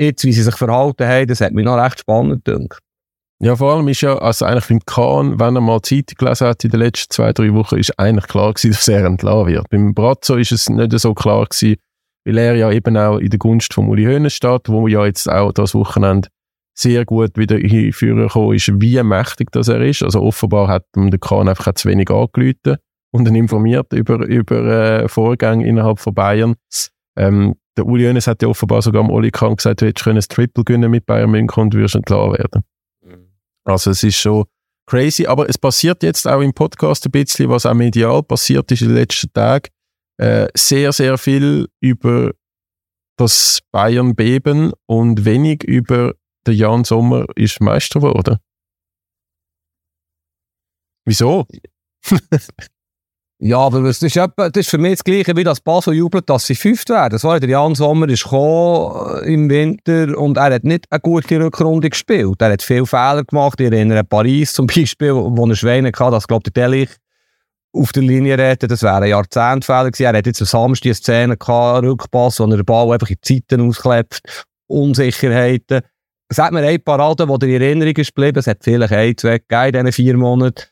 Jetzt, 0.00 0.24
wie 0.24 0.32
sie 0.32 0.42
sich 0.42 0.56
verhalten 0.56 1.06
haben, 1.06 1.26
das 1.26 1.40
hat 1.40 1.52
mich 1.52 1.64
noch 1.64 1.76
recht 1.76 2.00
spannend 2.00 2.44
gedacht. 2.44 2.80
Ja, 3.40 3.54
vor 3.54 3.74
allem 3.74 3.86
ist 3.88 4.00
ja, 4.00 4.16
also 4.16 4.46
eigentlich 4.46 4.66
beim 4.66 4.80
Kahn, 4.86 5.38
wenn 5.38 5.56
er 5.56 5.60
mal 5.60 5.82
Zeitung 5.82 6.16
gelesen 6.18 6.48
hat 6.48 6.64
in 6.64 6.70
den 6.70 6.80
letzten 6.80 7.12
zwei, 7.12 7.32
drei 7.32 7.52
Wochen, 7.52 7.76
ist 7.76 7.98
eigentlich 7.98 8.26
klar 8.26 8.54
gewesen, 8.54 8.70
dass 8.72 8.88
er 8.88 9.04
entlassen 9.04 9.46
wird. 9.46 9.68
Beim 9.70 9.94
Brazzo 9.94 10.36
ist 10.36 10.52
es 10.52 10.68
nicht 10.68 10.98
so 10.98 11.14
klar 11.14 11.44
gewesen, 11.44 11.76
weil 12.24 12.38
er 12.38 12.54
ja 12.54 12.70
eben 12.72 12.96
auch 12.96 13.18
in 13.18 13.30
der 13.30 13.38
Gunst 13.38 13.74
von 13.74 13.88
Uli 13.88 14.04
Hoeneß 14.04 14.32
steht, 14.32 14.68
wo 14.68 14.88
ja 14.88 15.04
jetzt 15.04 15.28
auch 15.28 15.52
das 15.52 15.74
Wochenende 15.74 16.28
sehr 16.78 17.04
gut 17.04 17.36
wieder 17.36 17.56
hinführen 17.56 18.20
gekommen 18.20 18.54
ist, 18.54 18.70
wie 18.80 19.02
mächtig 19.02 19.50
das 19.50 19.68
er 19.68 19.80
ist. 19.80 20.02
Also 20.02 20.22
offenbar 20.22 20.68
hat 20.68 20.84
ihm 20.96 21.10
der 21.10 21.18
Kahn 21.18 21.48
einfach 21.48 21.74
zu 21.74 21.88
wenig 21.88 22.08
angerufen 22.08 22.76
und 23.10 23.26
ihn 23.26 23.34
informiert 23.34 23.92
über, 23.92 24.24
über 24.26 25.02
äh, 25.02 25.08
Vorgänge 25.08 25.66
innerhalb 25.66 25.98
von 25.98 26.14
Bayern. 26.14 26.54
Ähm, 27.16 27.56
der 27.76 27.86
Uli 27.86 28.04
Hoeneß 28.04 28.28
hat 28.28 28.42
ja 28.42 28.48
offenbar 28.48 28.82
sogar 28.82 29.02
am 29.02 29.10
Oli 29.10 29.32
Kahn 29.32 29.56
gesagt, 29.56 29.82
du 29.82 29.86
hättest 29.86 30.06
ein 30.06 30.20
Triple 30.20 30.64
gewinnen 30.64 30.90
mit 30.90 31.04
Bayern 31.04 31.30
München 31.30 31.62
und 31.64 31.74
würdest 31.74 31.96
entlassen 31.96 32.32
werden. 32.32 32.62
Also 33.64 33.90
es 33.90 34.02
ist 34.04 34.16
schon 34.16 34.44
crazy, 34.86 35.26
aber 35.26 35.48
es 35.48 35.58
passiert 35.58 36.02
jetzt 36.04 36.28
auch 36.28 36.40
im 36.40 36.54
Podcast 36.54 37.06
ein 37.06 37.10
bisschen, 37.10 37.48
was 37.50 37.66
auch 37.66 37.74
medial 37.74 38.22
passiert 38.22 38.70
ist 38.70 38.82
in 38.82 38.88
den 38.88 38.96
letzten 38.98 39.32
Tagen. 39.32 39.68
Äh, 40.16 40.46
sehr, 40.56 40.92
sehr 40.92 41.18
viel 41.18 41.66
über 41.80 42.32
das 43.16 43.58
Bayern-Beben 43.72 44.72
und 44.86 45.24
wenig 45.24 45.64
über 45.64 46.14
den 46.48 46.58
Jan 46.58 46.84
Sommer 46.84 47.26
ist 47.36 47.60
Meister 47.60 48.00
geworden. 48.00 48.38
Wieso? 51.04 51.46
Ja, 53.40 53.58
aber 53.58 53.82
das 53.82 54.02
ist, 54.02 54.16
etwa, 54.16 54.50
das 54.50 54.62
ist 54.62 54.70
für 54.70 54.78
mich 54.78 54.94
das 54.94 55.04
Gleiche, 55.04 55.36
wie 55.36 55.44
das 55.44 55.60
Basel 55.60 55.94
jubelt, 55.94 56.28
dass 56.28 56.46
sie 56.46 56.56
fünft 56.56 56.88
werden. 56.88 57.20
Das 57.22 57.22
der 57.22 57.48
Jan 57.48 57.76
Sommer 57.76 58.08
ist 58.08 58.26
äh, 58.26 59.32
im 59.32 59.48
Winter 59.48 60.18
und 60.18 60.36
er 60.36 60.54
hat 60.54 60.64
nicht 60.64 60.86
eine 60.90 60.98
gute 60.98 61.38
Rückrunde 61.38 61.88
gespielt. 61.88 62.42
Er 62.42 62.54
hat 62.54 62.62
viele 62.62 62.84
Fehler 62.84 63.22
gemacht. 63.22 63.60
Ich 63.60 63.70
erinnere 63.70 64.00
an 64.00 64.08
Paris 64.08 64.54
zum 64.54 64.66
Beispiel, 64.66 65.14
wo 65.14 65.46
er 65.46 65.54
Schweine 65.54 65.92
hatte, 65.96 66.10
dass, 66.10 66.26
glaube 66.26 66.48
ich, 66.48 66.52
der 66.52 66.68
Delich 66.68 66.90
auf 67.72 67.92
der 67.92 68.02
Linie 68.02 68.36
retten. 68.36 68.68
Das 68.68 68.82
wäre 68.82 68.96
ein 68.96 69.10
Jahrzehntfehler 69.10 69.92
gewesen. 69.92 70.06
Er 70.06 70.18
hat 70.18 70.26
jetzt 70.26 70.40
am 70.40 70.46
Samstag 70.46 70.86
eine 70.86 70.94
Szene 70.96 71.36
gehabt, 71.36 71.84
Rückpass, 71.84 72.40
wo 72.40 72.44
er 72.44 72.56
den 72.56 72.64
Ball 72.64 72.90
einfach 72.90 73.10
in 73.10 73.18
Zeiten 73.22 73.60
ausklebt. 73.60 74.20
Unsicherheiten. 74.66 75.82
Hat 76.36 76.52
mir 76.52 76.60
ein 76.60 76.82
Parade, 76.82 77.26
der 77.26 77.48
in 77.48 77.62
Erinnerung 77.62 77.96
ist 77.96 78.14
geblieben. 78.14 78.38
Es 78.38 78.46
hat 78.46 78.62
vielleicht 78.62 78.92
ein, 78.92 79.16
zwei 79.16 79.38
gegeben 79.38 79.66
in 79.66 79.86
diesen 79.86 79.92
vier 79.92 80.16
Monaten. 80.16 80.64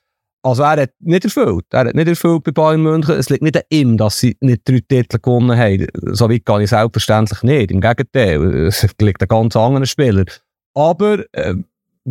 Also 0.42 0.62
er 0.62 0.82
hat 0.82 0.90
nicht 1.00 1.24
erfüllt. 1.24 1.64
Er 1.72 1.86
hat 1.86 1.94
nicht 1.94 2.06
erfüllt 2.06 2.44
bei 2.44 2.52
Bayern 2.52 2.82
München. 2.82 3.16
Es 3.16 3.30
liegt 3.30 3.42
nicht 3.42 3.56
an 3.56 3.62
ihm, 3.70 3.96
dass 3.96 4.20
sie 4.20 4.36
nicht 4.40 4.68
drei 4.68 4.80
Titel 4.80 5.18
gewonnen 5.18 5.58
haben. 5.58 5.86
So 6.12 6.30
weit 6.30 6.44
kann 6.44 6.60
ich 6.60 6.70
selbstverständlich 6.70 7.42
nicht. 7.42 7.70
Im 7.72 7.80
Gegenteil, 7.80 8.66
es 8.66 8.86
liegt 9.00 9.22
an 9.22 9.28
ganz 9.28 9.56
anderen 9.56 9.86
Spielern. 9.86 10.26
Aber, 10.74 11.24
äh, 11.32 11.54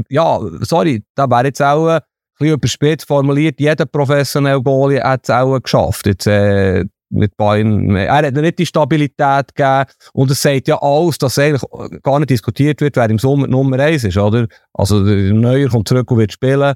ja, 0.10 0.40
sorry, 0.62 1.04
da 1.16 1.30
wäre 1.30 1.46
jetzt 1.46 1.62
auch 1.62 1.88
ein 1.88 2.02
bisschen 2.38 2.56
überspitzt 2.56 3.08
formuliert, 3.08 3.60
jeder 3.60 3.86
professionelle 3.86 4.62
Goalie 4.62 5.02
hat 5.02 5.22
es 5.24 5.30
auch 5.30 5.58
geschafft. 5.60 6.06
Jetzt, 6.08 6.28
äh, 6.28 6.84
mit 7.10 7.38
Bayern. 7.38 7.96
Er 7.96 8.14
hat 8.14 8.34
nicht 8.34 8.60
die 8.60 8.66
Stabilität 8.66 9.56
gegeben. 9.56 9.86
Und 10.14 10.32
es 10.32 10.42
sagt 10.42 10.68
ja 10.68 10.82
alles, 10.82 11.18
dass 11.18 11.38
eigentlich 11.38 11.64
gar 12.04 12.20
nicht 12.20 12.30
diskutiert 12.30 12.82
wird, 12.82 12.96
wer 12.96 13.10
im 13.10 13.20
Sommer 13.20 13.48
Nummer 13.48 13.80
eins 13.80 14.04
ist, 14.04 14.18
oder? 14.18 14.48
Also, 14.74 15.06
der 15.06 15.34
Neuer 15.34 15.70
kommt 15.70 15.88
zurück 15.88 16.10
und 16.12 16.18
wird 16.18 16.34
spielen. 16.34 16.76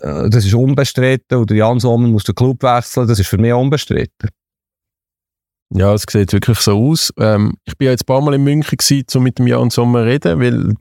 Äh, 0.00 0.30
das 0.30 0.44
ist 0.44 0.54
unbestritten. 0.54 1.38
Und 1.38 1.50
Jan 1.50 1.80
Sommer 1.80 2.08
muss 2.08 2.24
den 2.24 2.34
Club 2.34 2.62
wechseln. 2.62 3.08
Das 3.08 3.18
ist 3.18 3.28
für 3.28 3.38
mich 3.38 3.52
unbestritten. 3.52 4.30
Ja, 5.70 5.94
es 5.94 6.04
sieht 6.08 6.32
wirklich 6.32 6.58
so 6.60 6.90
aus. 6.90 7.12
Ähm, 7.18 7.54
ich 7.64 7.76
bin 7.76 7.86
ja 7.86 7.92
jetzt 7.92 8.04
ein 8.04 8.06
paar 8.06 8.20
Mal 8.20 8.34
in 8.34 8.44
München 8.44 8.78
gewesen, 8.78 9.04
um 9.16 9.22
mit 9.24 9.38
dem 9.38 9.46
Jan 9.48 9.70
Sommer 9.70 10.00
zu 10.00 10.06
reden, 10.06 10.40
weil 10.40 10.74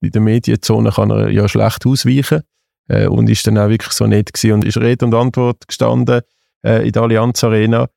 in 0.00 0.10
der 0.10 0.20
Medienzone 0.20 0.90
kann 0.90 1.10
er 1.10 1.30
ja 1.30 1.48
schlecht 1.48 1.86
ausweichen. 1.86 2.42
Äh, 2.88 3.06
und 3.06 3.30
ist 3.30 3.46
dann 3.46 3.58
auch 3.58 3.68
wirklich 3.68 3.92
so 3.92 4.06
nett 4.06 4.32
gewesen 4.32 4.54
und 4.54 4.64
ist 4.64 4.76
Rede 4.78 5.04
und 5.04 5.14
Antwort 5.14 5.66
gestanden 5.68 6.22
äh, 6.62 6.86
in 6.86 6.92
der 6.92 7.02
Allianz 7.02 7.44
Arena. 7.44 7.88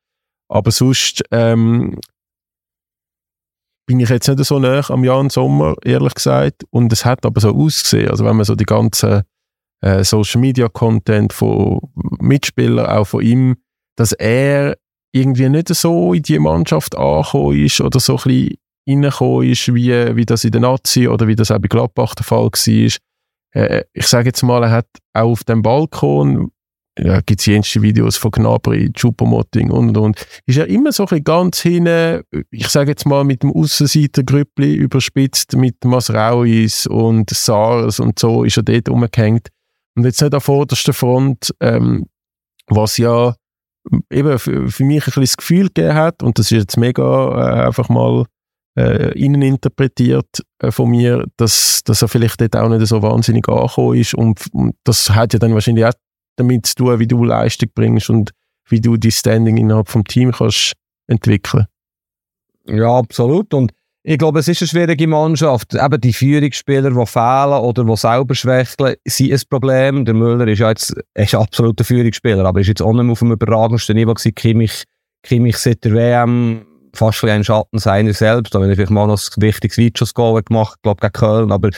Aber 0.47 0.71
sonst 0.71 1.23
ähm, 1.31 1.99
bin 3.87 3.99
ich 3.99 4.09
jetzt 4.09 4.27
nicht 4.27 4.43
so 4.43 4.59
nah 4.59 4.87
am 4.89 5.03
Jan 5.03 5.29
Sommer, 5.29 5.75
ehrlich 5.83 6.15
gesagt. 6.15 6.63
Und 6.69 6.91
es 6.91 7.05
hat 7.05 7.25
aber 7.25 7.39
so 7.39 7.55
ausgesehen, 7.55 8.09
also 8.09 8.25
wenn 8.25 8.35
man 8.35 8.45
so 8.45 8.55
die 8.55 8.65
ganzen 8.65 9.23
äh, 9.81 10.03
Social 10.03 10.41
Media 10.41 10.67
Content 10.67 11.33
von 11.33 11.79
Mitspielern, 12.19 12.85
auch 12.87 13.05
von 13.05 13.21
ihm, 13.21 13.57
dass 13.95 14.11
er 14.11 14.77
irgendwie 15.13 15.49
nicht 15.49 15.69
so 15.69 16.13
in 16.13 16.23
die 16.23 16.39
Mannschaft 16.39 16.95
angekommen 16.95 17.63
ist 17.63 17.79
oder 17.79 17.99
so 17.99 18.17
ein 18.17 18.23
bisschen 18.23 18.57
reingekommen 18.87 19.49
ist, 19.49 19.73
wie, 19.73 20.15
wie 20.15 20.25
das 20.25 20.43
in 20.43 20.51
der 20.51 20.61
Nazi 20.61 21.07
oder 21.07 21.27
wie 21.27 21.35
das 21.35 21.51
auch 21.51 21.59
bei 21.59 21.67
Gladbach 21.67 22.15
der 22.15 22.25
Fall 22.25 22.45
war. 22.45 22.89
Äh, 23.55 23.83
ich 23.93 24.07
sage 24.07 24.29
jetzt 24.29 24.43
mal, 24.43 24.63
er 24.63 24.71
hat 24.71 24.87
auch 25.13 25.31
auf 25.31 25.43
dem 25.43 25.61
Balkon, 25.61 26.51
ja, 26.97 27.19
gibt 27.21 27.41
es 27.41 27.45
jenste 27.45 27.81
Videos 27.81 28.15
von 28.15 28.31
Gnabry, 28.31 28.91
Choupo-Moting 28.93 29.69
und 29.69 29.97
und 29.97 30.25
Ist 30.45 30.57
ja 30.57 30.63
immer 30.63 30.91
so 30.91 31.05
ein 31.05 31.23
ganz 31.23 31.61
hinten, 31.61 32.21
ich 32.51 32.69
sage 32.69 32.91
jetzt 32.91 33.05
mal 33.05 33.23
mit 33.23 33.43
dem 33.43 33.51
Aussenseitergrüppli 33.51 34.73
überspitzt, 34.75 35.55
mit 35.57 35.83
Masrauis 35.83 36.87
und 36.87 37.29
Sars 37.29 37.99
und 37.99 38.17
so, 38.17 38.43
ist 38.43 38.57
er 38.57 38.63
dort 38.63 38.89
umgehängt. 38.89 39.49
Und 39.95 40.05
jetzt 40.05 40.21
nicht 40.21 40.33
an 40.33 40.41
vorderster 40.41 40.93
Front, 40.93 41.53
ähm, 41.59 42.05
was 42.67 42.97
ja 42.97 43.35
eben 44.09 44.39
für, 44.39 44.83
mich 44.83 45.03
ein 45.03 45.05
bisschen 45.05 45.21
das 45.21 45.37
Gefühl 45.37 45.67
gegeben 45.67 45.95
hat, 45.95 46.23
und 46.23 46.39
das 46.39 46.51
ist 46.51 46.57
jetzt 46.57 46.77
mega 46.77 47.03
äh, 47.63 47.67
einfach 47.67 47.89
mal 47.89 48.25
äh, 48.77 49.17
interpretiert 49.17 50.43
äh, 50.59 50.71
von 50.71 50.89
mir, 50.89 51.25
dass, 51.37 51.81
dass 51.83 52.01
er 52.01 52.07
vielleicht 52.07 52.41
dort 52.41 52.55
auch 52.55 52.69
nicht 52.69 52.85
so 52.87 53.01
wahnsinnig 53.01 53.47
angekommen 53.47 53.97
ist. 53.97 54.13
Und, 54.13 54.47
und 54.51 54.75
das 54.83 55.09
hat 55.11 55.33
ja 55.33 55.39
dann 55.39 55.53
wahrscheinlich 55.53 55.85
auch 55.85 55.93
damit 56.35 56.65
zu 56.65 56.75
tun, 56.75 56.99
wie 56.99 57.07
du 57.07 57.23
Leistung 57.23 57.69
bringst 57.73 58.09
und 58.09 58.31
wie 58.67 58.81
du 58.81 58.97
die 58.97 59.11
Standing 59.11 59.57
innerhalb 59.57 59.89
vom 59.89 60.03
Team 60.03 60.31
kannst 60.31 60.73
entwickeln. 61.07 61.65
Ja, 62.67 62.97
absolut. 62.97 63.53
Und 63.53 63.71
ich 64.07 64.17
glaube, 64.17 64.39
es 64.39 64.47
ist 64.47 64.61
eine 64.61 64.67
schwierige 64.67 65.07
Mannschaft. 65.07 65.73
Eben 65.73 65.99
die 65.99 66.13
Führungsspieler, 66.13 66.91
die 66.91 67.05
fehlen 67.05 67.59
oder 67.59 67.83
die 67.83 67.97
selber 67.97 68.35
schwächeln, 68.35 68.95
sind 69.03 69.31
ein 69.31 69.41
Problem. 69.49 70.05
Der 70.05 70.13
Müller 70.13 70.47
ist 70.47 70.59
ja 70.59 70.69
jetzt 70.69 70.95
ist 71.15 71.33
ein 71.33 71.41
absoluter 71.41 71.83
Führungsspieler, 71.83 72.45
aber 72.45 72.59
ist 72.59 72.67
jetzt 72.67 72.81
auch 72.81 72.93
nicht 72.93 73.03
mehr 73.03 73.13
auf 73.13 73.19
dem 73.19 73.31
überragendsten 73.31 73.95
Niveau 73.95 74.13
gewesen. 74.13 74.35
Kimmich, 74.35 74.83
Kimmich 75.23 75.57
seit 75.57 75.83
der 75.83 75.93
WM 75.93 76.65
fast 76.93 77.23
ein 77.23 77.43
Schatten 77.43 77.79
seiner 77.79 78.13
selbst. 78.13 78.53
Da 78.53 78.59
habe 78.59 78.69
ich 78.69 78.75
vielleicht 78.75 78.91
mal 78.91 79.07
noch 79.07 79.19
ein 79.19 79.41
wichtiges 79.41 79.77
Videos-Goal 79.77 80.43
gemacht, 80.43 80.79
glaube 80.83 81.01
gegen 81.01 81.13
Köln. 81.13 81.51
Aber 81.51 81.71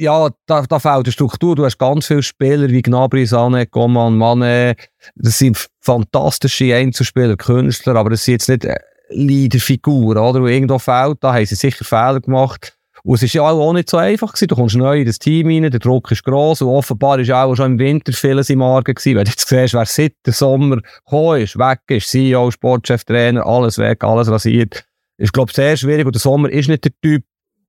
ja, 0.00 0.30
da, 0.46 0.62
da 0.62 0.78
fehlt 0.78 1.04
eine 1.04 1.12
Struktur. 1.12 1.54
Du 1.54 1.64
hast 1.64 1.78
ganz 1.78 2.06
viele 2.06 2.22
Spieler 2.22 2.68
wie 2.70 2.80
Gnabry, 2.80 3.24
Sané, 3.24 3.66
Coman, 3.66 4.16
Mane. 4.16 4.74
Das 5.14 5.38
sind 5.38 5.68
fantastische 5.80 6.74
Einzelspieler, 6.74 7.36
Künstler, 7.36 7.96
aber 7.96 8.10
das 8.10 8.24
sind 8.24 8.32
jetzt 8.32 8.48
nicht 8.48 8.66
Leaderfigur, 9.10 10.16
oder? 10.16 10.40
Und 10.40 10.48
irgendwo 10.48 10.78
fehlt, 10.78 11.18
da 11.20 11.34
haben 11.34 11.44
sie 11.44 11.54
sicher 11.54 11.84
Fehler 11.84 12.20
gemacht. 12.20 12.78
Und 13.02 13.16
es 13.16 13.22
ist 13.22 13.34
ja 13.34 13.42
auch 13.42 13.72
nicht 13.74 13.90
so 13.90 13.98
einfach 13.98 14.32
gewesen. 14.32 14.48
Du 14.48 14.54
kommst 14.54 14.76
neu 14.76 15.00
in 15.00 15.06
das 15.06 15.18
Team 15.18 15.48
rein, 15.48 15.70
der 15.70 15.80
Druck 15.80 16.10
ist 16.10 16.24
gross 16.24 16.62
und 16.62 16.68
offenbar 16.68 17.18
ist 17.18 17.30
auch 17.30 17.54
schon 17.54 17.72
im 17.72 17.78
Winter 17.78 18.12
vieles 18.12 18.48
im 18.48 18.62
Argen 18.62 18.94
gewesen. 18.94 19.16
Wenn 19.16 19.24
du 19.24 19.30
jetzt 19.30 19.48
siehst, 19.48 19.74
wer 19.74 19.86
seit 19.86 20.14
dem 20.26 20.32
Sommer 20.32 20.76
gekommen 20.76 21.42
ist, 21.42 21.58
weg 21.58 21.80
ist, 21.88 22.08
CEO, 22.08 22.50
Sportchef, 22.50 23.04
Trainer, 23.04 23.44
alles 23.44 23.78
weg, 23.78 24.02
alles 24.02 24.30
rasiert, 24.30 24.84
ist, 25.18 25.32
glaube 25.32 25.50
ich, 25.50 25.56
sehr 25.56 25.76
schwierig. 25.76 26.06
Und 26.06 26.14
der 26.14 26.20
Sommer 26.20 26.48
ist 26.50 26.68
nicht 26.68 26.84
der 26.84 26.92
Typ, 27.02 27.24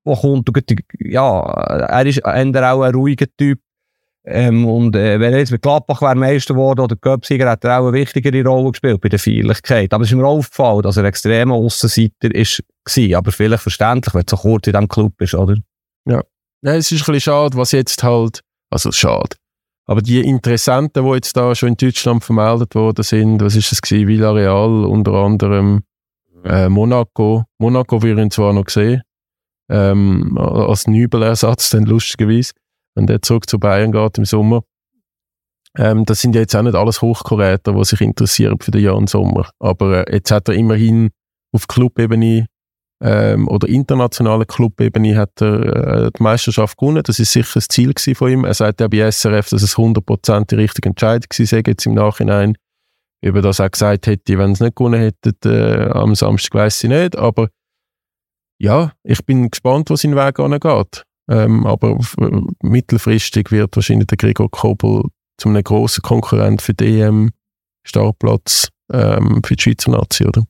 der 0.05 0.75
ja, 0.99 1.41
er 1.41 2.05
ist 2.05 2.23
auch 2.25 2.81
ein 2.81 2.95
ruhiger 2.95 3.27
Typ, 3.37 3.59
ähm, 4.23 4.67
und 4.67 4.95
äh, 4.95 5.19
wenn 5.19 5.33
er 5.33 5.39
jetzt 5.39 5.51
mit 5.51 5.63
Gladbach 5.63 6.01
wäre 6.01 6.15
Meister 6.15 6.53
geworden 6.53 6.81
oder 6.81 6.95
Göpsiger, 6.95 7.49
hat 7.49 7.63
er 7.63 7.79
auch 7.79 7.87
eine 7.87 7.93
wichtigere 7.93 8.43
Rolle 8.47 8.71
gespielt 8.71 9.01
bei 9.01 9.09
der 9.09 9.17
Feierlichkeit. 9.17 9.93
Aber 9.93 10.03
es 10.03 10.11
ist 10.11 10.15
mir 10.15 10.27
aufgefallen, 10.27 10.83
dass 10.83 10.97
er 10.97 11.05
extremer 11.05 11.55
Aussenseiter 11.55 12.33
ist, 12.33 12.63
war. 12.85 13.17
Aber 13.17 13.31
vielleicht 13.31 13.63
verständlich, 13.63 14.13
wenn 14.13 14.21
du 14.21 14.35
so 14.35 14.37
kurz 14.37 14.67
in 14.67 14.73
diesem 14.73 14.87
Club 14.87 15.13
bist, 15.17 15.33
oder? 15.33 15.55
Ja. 16.05 16.21
ja. 16.61 16.73
Es 16.73 16.91
ist 16.91 17.01
ein 17.01 17.13
bisschen 17.13 17.21
schade, 17.21 17.57
was 17.57 17.71
jetzt 17.71 18.03
halt, 18.03 18.41
also 18.69 18.91
schade. 18.91 19.35
Aber 19.87 20.01
die 20.03 20.21
Interessenten, 20.21 21.03
die 21.03 21.13
jetzt 21.13 21.35
da 21.35 21.55
schon 21.55 21.69
in 21.69 21.77
Deutschland 21.77 22.23
vermeldet 22.23 22.75
worden 22.75 23.03
sind, 23.03 23.41
was 23.41 23.55
ist 23.55 23.71
das 23.71 23.81
gewesen? 23.81 24.07
Villarreal, 24.07 24.85
unter 24.85 25.13
anderem 25.13 25.81
äh, 26.43 26.69
Monaco. 26.69 27.45
Monaco 27.57 28.03
wir 28.03 28.17
ihn 28.17 28.29
zwar 28.29 28.53
noch 28.53 28.65
gesehen, 28.65 29.01
ähm, 29.71 30.37
als 30.37 30.87
Nübelersatz, 30.87 31.69
dann 31.69 31.85
lustigerweise 31.85 32.51
wenn 32.95 33.07
der 33.07 33.21
zurück 33.21 33.49
zu 33.49 33.59
Bayern 33.59 33.91
geht 33.91 34.17
im 34.17 34.25
Sommer. 34.25 34.63
Ähm, 35.77 36.05
das 36.05 36.21
sind 36.21 36.35
ja 36.35 36.41
jetzt 36.41 36.55
auch 36.55 36.63
nicht 36.63 36.75
alles 36.75 37.01
Hochkaräter, 37.01 37.73
die 37.73 37.85
sich 37.85 38.01
interessieren 38.01 38.59
für 38.59 38.71
den 38.71 38.83
Jan 38.83 39.07
Sommer. 39.07 39.49
Aber 39.59 40.07
äh, 40.07 40.15
jetzt 40.15 40.31
hat 40.31 40.49
er 40.49 40.55
immerhin 40.55 41.11
auf 41.53 41.67
Clubebene 41.67 42.47
ähm, 43.01 43.47
oder 43.47 43.67
internationaler 43.67 44.45
Clubebene 44.45 45.17
hat 45.17 45.41
er 45.41 46.05
äh, 46.05 46.11
die 46.17 46.21
Meisterschaft 46.21 46.77
gewonnen. 46.77 47.03
Das 47.03 47.19
ist 47.19 47.31
sicher 47.31 47.51
das 47.55 47.67
Ziel 47.67 47.93
von 48.15 48.31
ihm. 48.31 48.43
Er 48.43 48.53
sagt 48.53 48.81
ja 48.81 48.87
bei 48.87 49.09
SRF, 49.09 49.49
dass 49.49 49.63
es 49.63 49.75
100% 49.75 50.47
die 50.47 50.55
richtige 50.55 50.89
Entscheidung 50.89 51.29
sei, 51.31 51.63
jetzt 51.65 51.85
im 51.85 51.93
Nachhinein. 51.93 52.57
Über 53.23 53.41
das 53.41 53.59
er 53.59 53.69
gesagt 53.69 54.07
hätte, 54.07 54.37
wenn 54.37 54.51
es 54.51 54.59
nicht 54.59 54.75
gewonnen 54.75 54.99
hätte 54.99 55.33
äh, 55.45 55.91
am 55.91 56.15
Samstag, 56.15 56.55
weiß 56.55 56.83
ich 56.83 56.89
nicht. 56.89 57.15
Aber 57.15 57.49
ja, 58.61 58.91
ich 59.03 59.25
bin 59.25 59.49
gespannt, 59.49 59.89
wo 59.89 59.95
sein 59.95 60.15
Weg 60.15 60.39
angeht. 60.39 61.03
Ähm, 61.29 61.65
aber 61.65 61.97
äh, 62.19 62.41
mittelfristig 62.61 63.51
wird 63.51 63.75
wahrscheinlich 63.75 64.07
der 64.07 64.17
Gregor 64.17 64.51
Kobel 64.51 65.03
zu 65.37 65.49
einem 65.49 65.63
grossen 65.63 66.01
Konkurrent 66.01 66.61
für 66.61 66.73
die 66.73 66.99
EM 66.99 67.31
Startplatz 67.87 68.69
ähm, 68.91 69.41
für 69.43 69.55
die 69.55 69.61
Schweizer 69.61 69.91
Nazi, 69.91 70.25
oder? 70.25 70.43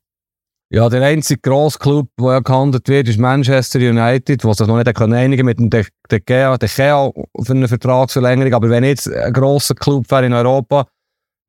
Ja, 0.73 0.89
der 0.89 1.03
einzige 1.03 1.41
grosse 1.41 1.79
Club, 1.79 2.09
der 2.19 2.31
ja 2.31 2.39
gehandelt 2.39 2.87
wird, 2.87 3.07
ist 3.07 3.19
Manchester 3.19 3.79
United, 3.79 4.43
wo 4.43 4.53
sich 4.53 4.67
noch 4.67 4.77
nicht 4.77 5.01
einigen 5.01 5.45
mit 5.45 5.59
dem 5.59 5.69
De, 5.69 5.85
De 6.09 6.19
Gea, 6.19 6.57
De 6.57 6.69
Gea 6.69 7.11
für 7.43 7.53
eine 7.53 7.67
Vertragsverlängerung. 7.67 8.53
Aber 8.53 8.69
wenn 8.69 8.83
jetzt 8.85 9.09
ein 9.09 9.33
grosser 9.33 9.75
Club 9.75 10.09
wäre 10.09 10.25
in 10.25 10.33
Europa, 10.33 10.87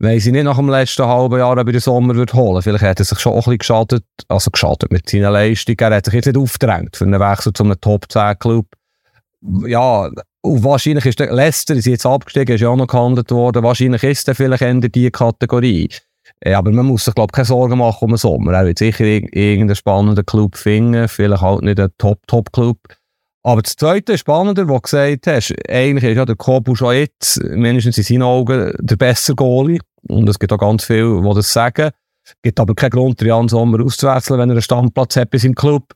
weiss 0.02 0.26
ich 0.26 0.32
nicht 0.32 0.44
nach 0.44 0.56
dem 0.56 0.68
letzten 0.68 1.06
halben 1.06 1.38
Jahr, 1.38 1.52
ob 1.56 1.66
er 1.66 1.72
den 1.72 1.80
Sommer 1.80 2.14
wird 2.16 2.34
holen 2.34 2.60
Vielleicht 2.60 2.84
hat 2.84 2.98
er 2.98 3.04
sich 3.04 3.18
schon 3.20 3.32
ein 3.32 3.38
bisschen 3.38 3.58
geschadet, 3.58 4.04
also 4.28 4.50
geschadet 4.50 4.90
mit 4.90 5.08
seiner 5.08 5.30
Leistung. 5.30 5.76
Er 5.78 5.94
hat 5.94 6.04
sich 6.04 6.14
jetzt 6.14 6.26
nicht 6.26 6.36
aufgedrängt 6.36 6.96
für 6.96 7.04
einen 7.04 7.20
Wechsel 7.20 7.52
zu 7.52 7.62
einem 7.62 7.80
Top-10-Club. 7.80 8.66
Ja, 9.66 10.10
wahrscheinlich 10.42 11.06
ist 11.06 11.20
der 11.20 11.32
Leicester, 11.32 11.74
ist 11.74 11.86
jetzt 11.86 12.04
abgestiegen, 12.06 12.54
ist 12.54 12.60
ja 12.60 12.68
auch 12.68 12.76
noch 12.76 12.88
gehandelt 12.88 13.30
worden, 13.30 13.62
wahrscheinlich 13.62 14.02
ist 14.02 14.28
er 14.28 14.34
vielleicht 14.34 14.62
in 14.62 14.80
diese 14.80 15.10
Kategorie. 15.10 15.88
Aber 16.44 16.72
man 16.72 16.86
muss 16.86 17.04
sich, 17.04 17.14
glaube 17.14 17.30
ich, 17.30 17.36
keine 17.36 17.46
Sorgen 17.46 17.78
machen 17.78 18.04
um 18.04 18.10
den 18.10 18.16
Sommer. 18.16 18.52
Er 18.52 18.66
wird 18.66 18.78
sicher 18.78 19.04
irgendeinen 19.04 19.76
spannenden 19.76 20.26
Club 20.26 20.56
finden, 20.56 21.08
vielleicht 21.08 21.42
halt 21.42 21.62
nicht 21.62 21.78
einen 21.78 21.92
Top-Top-Club. 21.98 22.78
Aber 23.44 23.62
das 23.62 23.76
Zweite, 23.76 24.16
Spannende, 24.16 24.68
was 24.68 24.76
du 24.76 24.80
gesagt 24.82 25.26
hast, 25.26 25.54
eigentlich 25.68 26.04
ist 26.04 26.16
ja 26.16 26.24
der 26.24 26.36
Kobu 26.36 26.76
schon 26.76 26.94
jetzt, 26.94 27.42
mindestens 27.42 27.98
in 27.98 28.04
seinen 28.04 28.22
Augen, 28.22 28.72
der 28.78 28.96
bessere 28.96 29.34
Goalie. 29.34 29.80
Und 30.08 30.28
es 30.28 30.38
gibt 30.38 30.52
auch 30.52 30.58
ganz 30.58 30.84
viele, 30.84 31.20
die 31.22 31.34
das 31.34 31.52
sagen. 31.52 31.90
Es 32.24 32.34
gibt 32.42 32.60
aber 32.60 32.74
keinen 32.74 32.90
Grund, 32.90 33.20
Jan 33.20 33.48
Sommer 33.48 33.84
auszuwechseln, 33.84 34.38
wenn 34.38 34.50
er 34.50 34.54
einen 34.54 34.62
Standplatz 34.62 35.16
hat 35.16 35.30
bei 35.30 35.38
seinem 35.38 35.54
Club. 35.54 35.92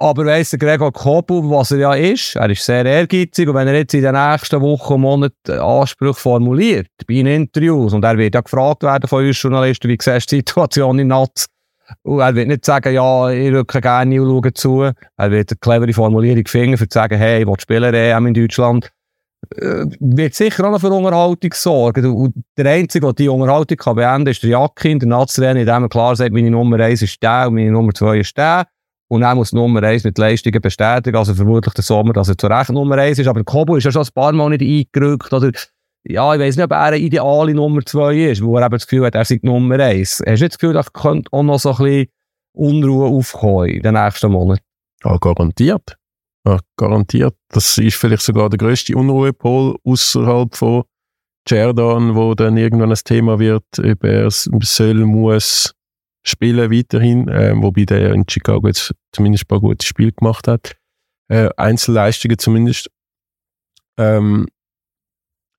Aber 0.00 0.24
weiss 0.26 0.50
der 0.50 0.60
Gregor 0.60 0.92
Kobu, 0.92 1.50
was 1.50 1.72
er 1.72 1.78
ja 1.78 1.94
ist, 1.94 2.36
er 2.36 2.48
ist 2.48 2.64
sehr 2.64 2.86
ehrgeizig 2.86 3.48
und 3.48 3.56
wenn 3.56 3.66
er 3.66 3.74
jetzt 3.74 3.94
in 3.94 4.02
den 4.02 4.14
nächsten 4.14 4.60
Wochen 4.60 4.92
und 4.92 5.00
Monaten 5.00 5.58
Anspruch 5.58 6.16
formuliert, 6.16 6.86
bei 7.08 7.14
Interviews, 7.14 7.92
und 7.92 8.04
er 8.04 8.16
wird 8.16 8.36
ja 8.36 8.40
gefragt 8.40 8.84
werden 8.84 9.08
von 9.08 9.26
uns 9.26 9.42
Journalisten, 9.42 9.88
wie 9.88 9.98
siehst 10.00 10.30
du 10.30 10.36
die 10.36 10.38
Situation 10.38 11.00
in 11.00 11.08
Natz? 11.08 11.46
Und 12.02 12.20
er 12.20 12.32
wird 12.36 12.46
nicht 12.46 12.64
sagen, 12.64 12.94
ja, 12.94 13.30
ich 13.30 13.52
rücke 13.52 13.80
gerne 13.80 14.22
und 14.22 14.28
schaue 14.28 14.54
zu. 14.54 14.82
Er 14.82 15.30
wird 15.32 15.50
eine 15.50 15.58
clevere 15.58 15.92
Formulierung 15.92 16.46
finden, 16.46 16.76
für 16.76 16.88
zu 16.88 16.94
sagen, 16.94 17.18
hey, 17.18 17.40
ich 17.40 17.48
will 17.48 17.56
spielen 17.58 17.94
EM 17.94 18.26
in 18.26 18.34
Deutschland. 18.34 18.92
Äh, 19.56 19.86
wird 20.00 20.34
sicher 20.34 20.66
auch 20.66 20.72
noch 20.72 20.80
für 20.80 20.90
Unterhaltung 20.90 21.52
sorgen. 21.54 22.06
Und 22.06 22.34
der 22.56 22.66
Einzige, 22.66 23.06
der 23.06 23.12
die 23.14 23.28
Unterhaltung 23.28 23.76
kann 23.76 23.96
beenden 23.96 24.24
kann, 24.24 24.32
ist 24.32 24.42
der 24.42 24.50
Jakin, 24.50 24.98
der 24.98 25.08
Nazi-Trainer, 25.08 25.60
indem 25.60 25.84
er 25.84 25.88
klar 25.88 26.16
sagt, 26.16 26.32
meine 26.32 26.50
Nummer 26.50 26.78
1 26.80 27.02
ist 27.02 27.22
der 27.22 27.48
und 27.48 27.54
meine 27.54 27.70
Nummer 27.70 27.94
2 27.94 28.18
ist 28.18 28.36
der. 28.36 28.66
Und 29.10 29.22
er 29.22 29.34
muss 29.34 29.52
Nummer 29.52 29.82
1 29.82 30.04
mit 30.04 30.18
Leistungen 30.18 30.60
bestätigen, 30.60 31.16
also 31.16 31.34
vermutlich 31.34 31.72
der 31.72 31.84
Sommer, 31.84 32.12
dass 32.12 32.28
er 32.28 32.36
zu 32.36 32.46
Recht 32.46 32.70
Nummer 32.70 32.96
1 32.96 33.18
ist. 33.18 33.26
Aber 33.26 33.42
Kobo 33.42 33.76
ist 33.76 33.84
ja 33.84 33.92
schon 33.92 34.02
ein 34.02 34.12
paar 34.14 34.32
Mal 34.32 34.50
nicht 34.50 34.92
eingerückt. 34.94 35.32
Oder, 35.32 35.50
ja, 36.04 36.34
ich 36.34 36.40
weiß 36.40 36.56
nicht, 36.56 36.64
ob 36.64 36.72
er 36.72 36.82
eine 36.82 36.98
ideale 36.98 37.54
Nummer 37.54 37.80
2 37.82 38.30
ist, 38.30 38.42
wo 38.42 38.58
er 38.58 38.66
eben 38.66 38.72
das 38.72 38.86
Gefühl 38.86 39.06
hat, 39.06 39.14
er 39.14 39.24
sei 39.24 39.38
Nummer 39.42 39.78
1. 39.78 40.10
Hast 40.10 40.26
du 40.26 40.30
nicht 40.30 40.42
das 40.42 40.58
Gefühl, 40.58 40.74
da 40.74 40.82
könnte 40.82 41.32
auch 41.32 41.42
noch 41.42 41.58
so 41.58 41.70
ein 41.70 41.76
bisschen 41.76 42.06
Unruhe 42.52 43.08
aufkommen 43.08 43.70
in 43.70 43.82
den 43.82 43.94
nächsten 43.94 44.30
Monaten? 44.30 44.62
Ja, 45.04 45.16
garantiert. 45.16 45.97
Ja, 46.48 46.60
garantiert. 46.78 47.34
Das 47.50 47.76
ist 47.76 47.96
vielleicht 47.96 48.22
sogar 48.22 48.48
der 48.48 48.56
grösste 48.56 48.96
Unruhepol 48.96 49.76
außerhalb 49.84 50.56
von 50.56 50.84
Jerdan, 51.46 52.14
wo 52.14 52.34
dann 52.34 52.56
irgendwann 52.56 52.90
ein 52.90 52.98
Thema 53.04 53.38
wird, 53.38 53.66
ob 53.78 54.04
er 54.04 54.30
soll, 54.30 55.04
muss, 55.04 55.74
spielen 56.26 56.70
weiterhin, 56.70 57.28
äh, 57.28 57.52
wobei 57.54 57.84
der 57.84 58.14
in 58.14 58.24
Chicago 58.26 58.66
jetzt 58.66 58.94
zumindest 59.12 59.44
ein 59.44 59.48
paar 59.48 59.60
gute 59.60 59.86
Spiele 59.86 60.12
gemacht 60.12 60.48
hat. 60.48 60.74
Äh, 61.28 61.50
Einzelleistungen 61.58 62.38
zumindest. 62.38 62.88
Ähm, 63.98 64.46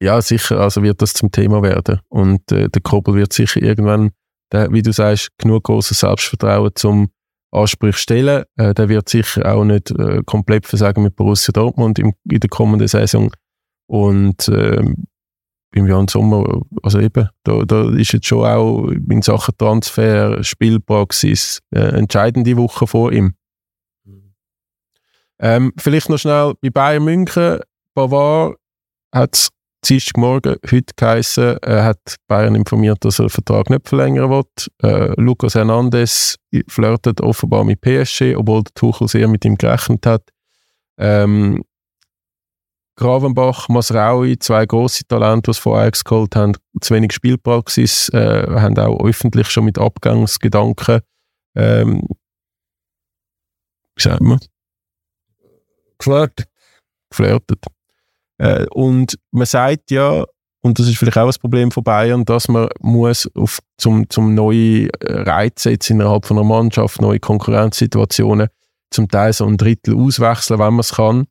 ja, 0.01 0.19
sicher, 0.23 0.59
also 0.59 0.81
wird 0.81 1.03
das 1.03 1.13
zum 1.13 1.29
Thema 1.29 1.61
werden. 1.61 1.99
Und 2.09 2.51
äh, 2.51 2.67
der 2.67 2.81
Kobel 2.81 3.13
wird 3.13 3.33
sicher 3.33 3.61
irgendwann, 3.61 4.09
der, 4.51 4.71
wie 4.71 4.81
du 4.81 4.91
sagst, 4.91 5.29
genug 5.37 5.65
großes 5.65 5.99
Selbstvertrauen 5.99 6.71
zum 6.73 7.11
Ansprüche 7.51 7.97
stellen. 7.97 8.43
Äh, 8.57 8.73
der 8.73 8.89
wird 8.89 9.09
sicher 9.09 9.53
auch 9.53 9.63
nicht 9.63 9.91
äh, 9.91 10.21
komplett 10.25 10.67
versagen 10.67 11.03
mit 11.03 11.15
Borussia 11.15 11.51
Dortmund 11.51 11.99
im, 11.99 12.13
in 12.29 12.39
der 12.39 12.49
kommenden 12.49 12.87
Saison. 12.87 13.31
Und 13.87 14.49
ähm, 14.49 15.07
im 15.73 15.87
Jan 15.87 16.07
Sommer, 16.07 16.61
also 16.81 16.99
eben, 16.99 17.29
da, 17.43 17.63
da 17.63 17.89
ist 17.91 18.13
jetzt 18.13 18.25
schon 18.25 18.45
auch 18.45 18.87
in 18.87 19.21
Sachen 19.21 19.55
Transfer, 19.57 20.43
Spielpraxis 20.43 21.59
äh, 21.71 21.79
entscheidende 21.79 22.57
Woche 22.57 22.87
vor 22.87 23.11
ihm. 23.11 23.33
Ähm, 25.39 25.73
vielleicht 25.77 26.09
noch 26.09 26.17
schnell 26.17 26.53
bei 26.61 26.69
Bayern 26.69 27.03
München. 27.03 27.59
Bavard 27.93 28.57
hat 29.13 29.35
es 29.35 29.49
Dienstagmorgen 29.85 30.57
heute 30.69 30.93
geheißen, 30.95 31.57
er 31.61 31.85
hat 31.85 32.15
Bayern 32.27 32.55
informiert, 32.55 33.03
dass 33.05 33.19
er 33.19 33.25
den 33.25 33.29
Vertrag 33.29 33.69
nicht 33.69 33.87
verlängern 33.87 34.29
will. 34.29 34.43
Äh, 34.83 35.13
Lucas 35.19 35.55
Hernandez 35.55 36.35
flirtet 36.67 37.21
offenbar 37.21 37.63
mit 37.63 37.81
PSG, 37.81 38.35
obwohl 38.35 38.63
der 38.63 38.73
Tuchel 38.73 39.07
sehr 39.07 39.27
mit 39.27 39.45
ihm 39.45 39.57
gerechnet 39.57 40.05
hat. 40.05 40.23
Ähm, 40.97 41.63
Gravenbach, 42.97 43.69
Masraui, 43.69 44.37
zwei 44.39 44.65
grosse 44.65 45.05
Talente, 45.07 45.51
die 45.51 45.57
von 45.57 45.77
Ajax 45.77 46.03
geholt 46.03 46.35
haben, 46.35 46.57
zu 46.81 46.93
wenig 46.93 47.13
Spielpraxis, 47.13 48.09
äh, 48.09 48.45
haben 48.49 48.77
auch 48.77 49.01
öffentlich 49.05 49.49
schon 49.49 49.63
mit 49.63 49.79
Abgangsgedanken, 49.79 50.99
ähm, 51.55 52.01
wie 53.95 54.03
sagt 54.03 54.21
man? 54.21 54.39
Geflirtet. 55.97 56.47
Geflirtet. 57.09 57.65
Äh, 58.39 58.65
und 58.71 59.19
man 59.31 59.45
sagt 59.45 59.91
ja, 59.91 60.25
und 60.61 60.77
das 60.77 60.87
ist 60.87 60.97
vielleicht 60.97 61.17
auch 61.17 61.27
ein 61.27 61.39
Problem 61.39 61.71
von 61.71 61.83
Bayern, 61.83 62.25
dass 62.25 62.49
man 62.49 62.67
muss 62.81 63.29
auf, 63.35 63.59
zum, 63.77 64.09
zum 64.09 64.33
neue 64.33 64.89
Reize 65.01 65.71
jetzt 65.71 65.89
innerhalb 65.89 66.25
von 66.25 66.37
einer 66.37 66.47
Mannschaft, 66.47 67.01
neue 67.01 67.19
Konkurrenzsituationen, 67.19 68.49
zum 68.91 69.07
Teil 69.07 69.31
so 69.31 69.45
ein 69.45 69.57
Drittel 69.57 69.95
auswechseln, 69.95 70.59
wenn 70.59 70.73
man 70.73 70.79
es 70.79 70.93
kann 70.93 71.27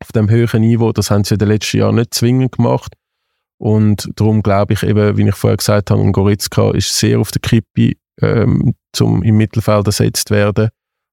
auf 0.00 0.12
dem 0.12 0.30
höheren 0.30 0.62
Niveau. 0.62 0.92
Das 0.92 1.10
haben 1.10 1.24
sie 1.24 1.34
in 1.34 1.38
den 1.38 1.48
letzten 1.48 1.78
Jahren 1.78 1.96
nicht 1.96 2.14
zwingend 2.14 2.52
gemacht. 2.52 2.94
Und 3.58 4.10
darum 4.16 4.42
glaube 4.42 4.74
ich 4.74 4.82
eben, 4.82 5.16
wie 5.16 5.28
ich 5.28 5.34
vorher 5.34 5.56
gesagt 5.56 5.90
habe, 5.90 6.10
Goretzka 6.12 6.70
ist 6.72 6.96
sehr 6.96 7.18
auf 7.18 7.30
der 7.30 7.40
Kippe, 7.40 7.98
ähm, 8.20 8.74
zum 8.92 9.22
im 9.22 9.36
Mittelfeld 9.36 9.86
ersetzt 9.86 10.30
werden. 10.30 10.68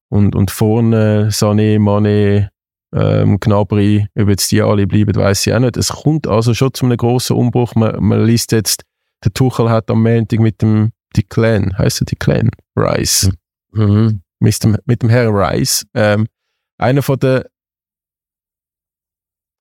Und, 0.08 0.36
und 0.36 0.52
vorne 0.52 1.28
Sané, 1.30 1.78
Mané, 1.78 2.48
ähm, 2.94 3.38
Gnabry, 3.40 4.06
ob 4.18 4.28
jetzt 4.28 4.50
die 4.52 4.62
alle 4.62 4.86
bleiben, 4.86 5.14
weiß 5.14 5.46
ich 5.46 5.52
auch 5.52 5.58
nicht. 5.58 5.76
Es 5.76 5.88
kommt 5.88 6.26
also 6.26 6.54
schon 6.54 6.72
zu 6.72 6.86
einem 6.86 6.96
grossen 6.96 7.36
Umbruch. 7.36 7.74
Man, 7.74 8.02
man 8.02 8.24
liest 8.24 8.52
jetzt, 8.52 8.84
der 9.24 9.32
Tuchel 9.32 9.70
hat 9.70 9.90
am 9.90 10.02
Montag 10.02 10.40
mit 10.40 10.62
dem 10.62 10.92
die 11.16 11.22
Clan, 11.22 11.76
heißt 11.78 12.02
er 12.02 12.04
die 12.04 12.16
Clan? 12.16 12.50
Rice. 12.76 13.30
Mhm. 13.72 14.20
Mit, 14.38 14.62
dem, 14.62 14.76
mit 14.84 15.02
dem 15.02 15.08
Herrn 15.08 15.34
Rice. 15.34 15.86
Ähm, 15.94 16.26
einer 16.78 17.02
von 17.02 17.18
der 17.18 17.46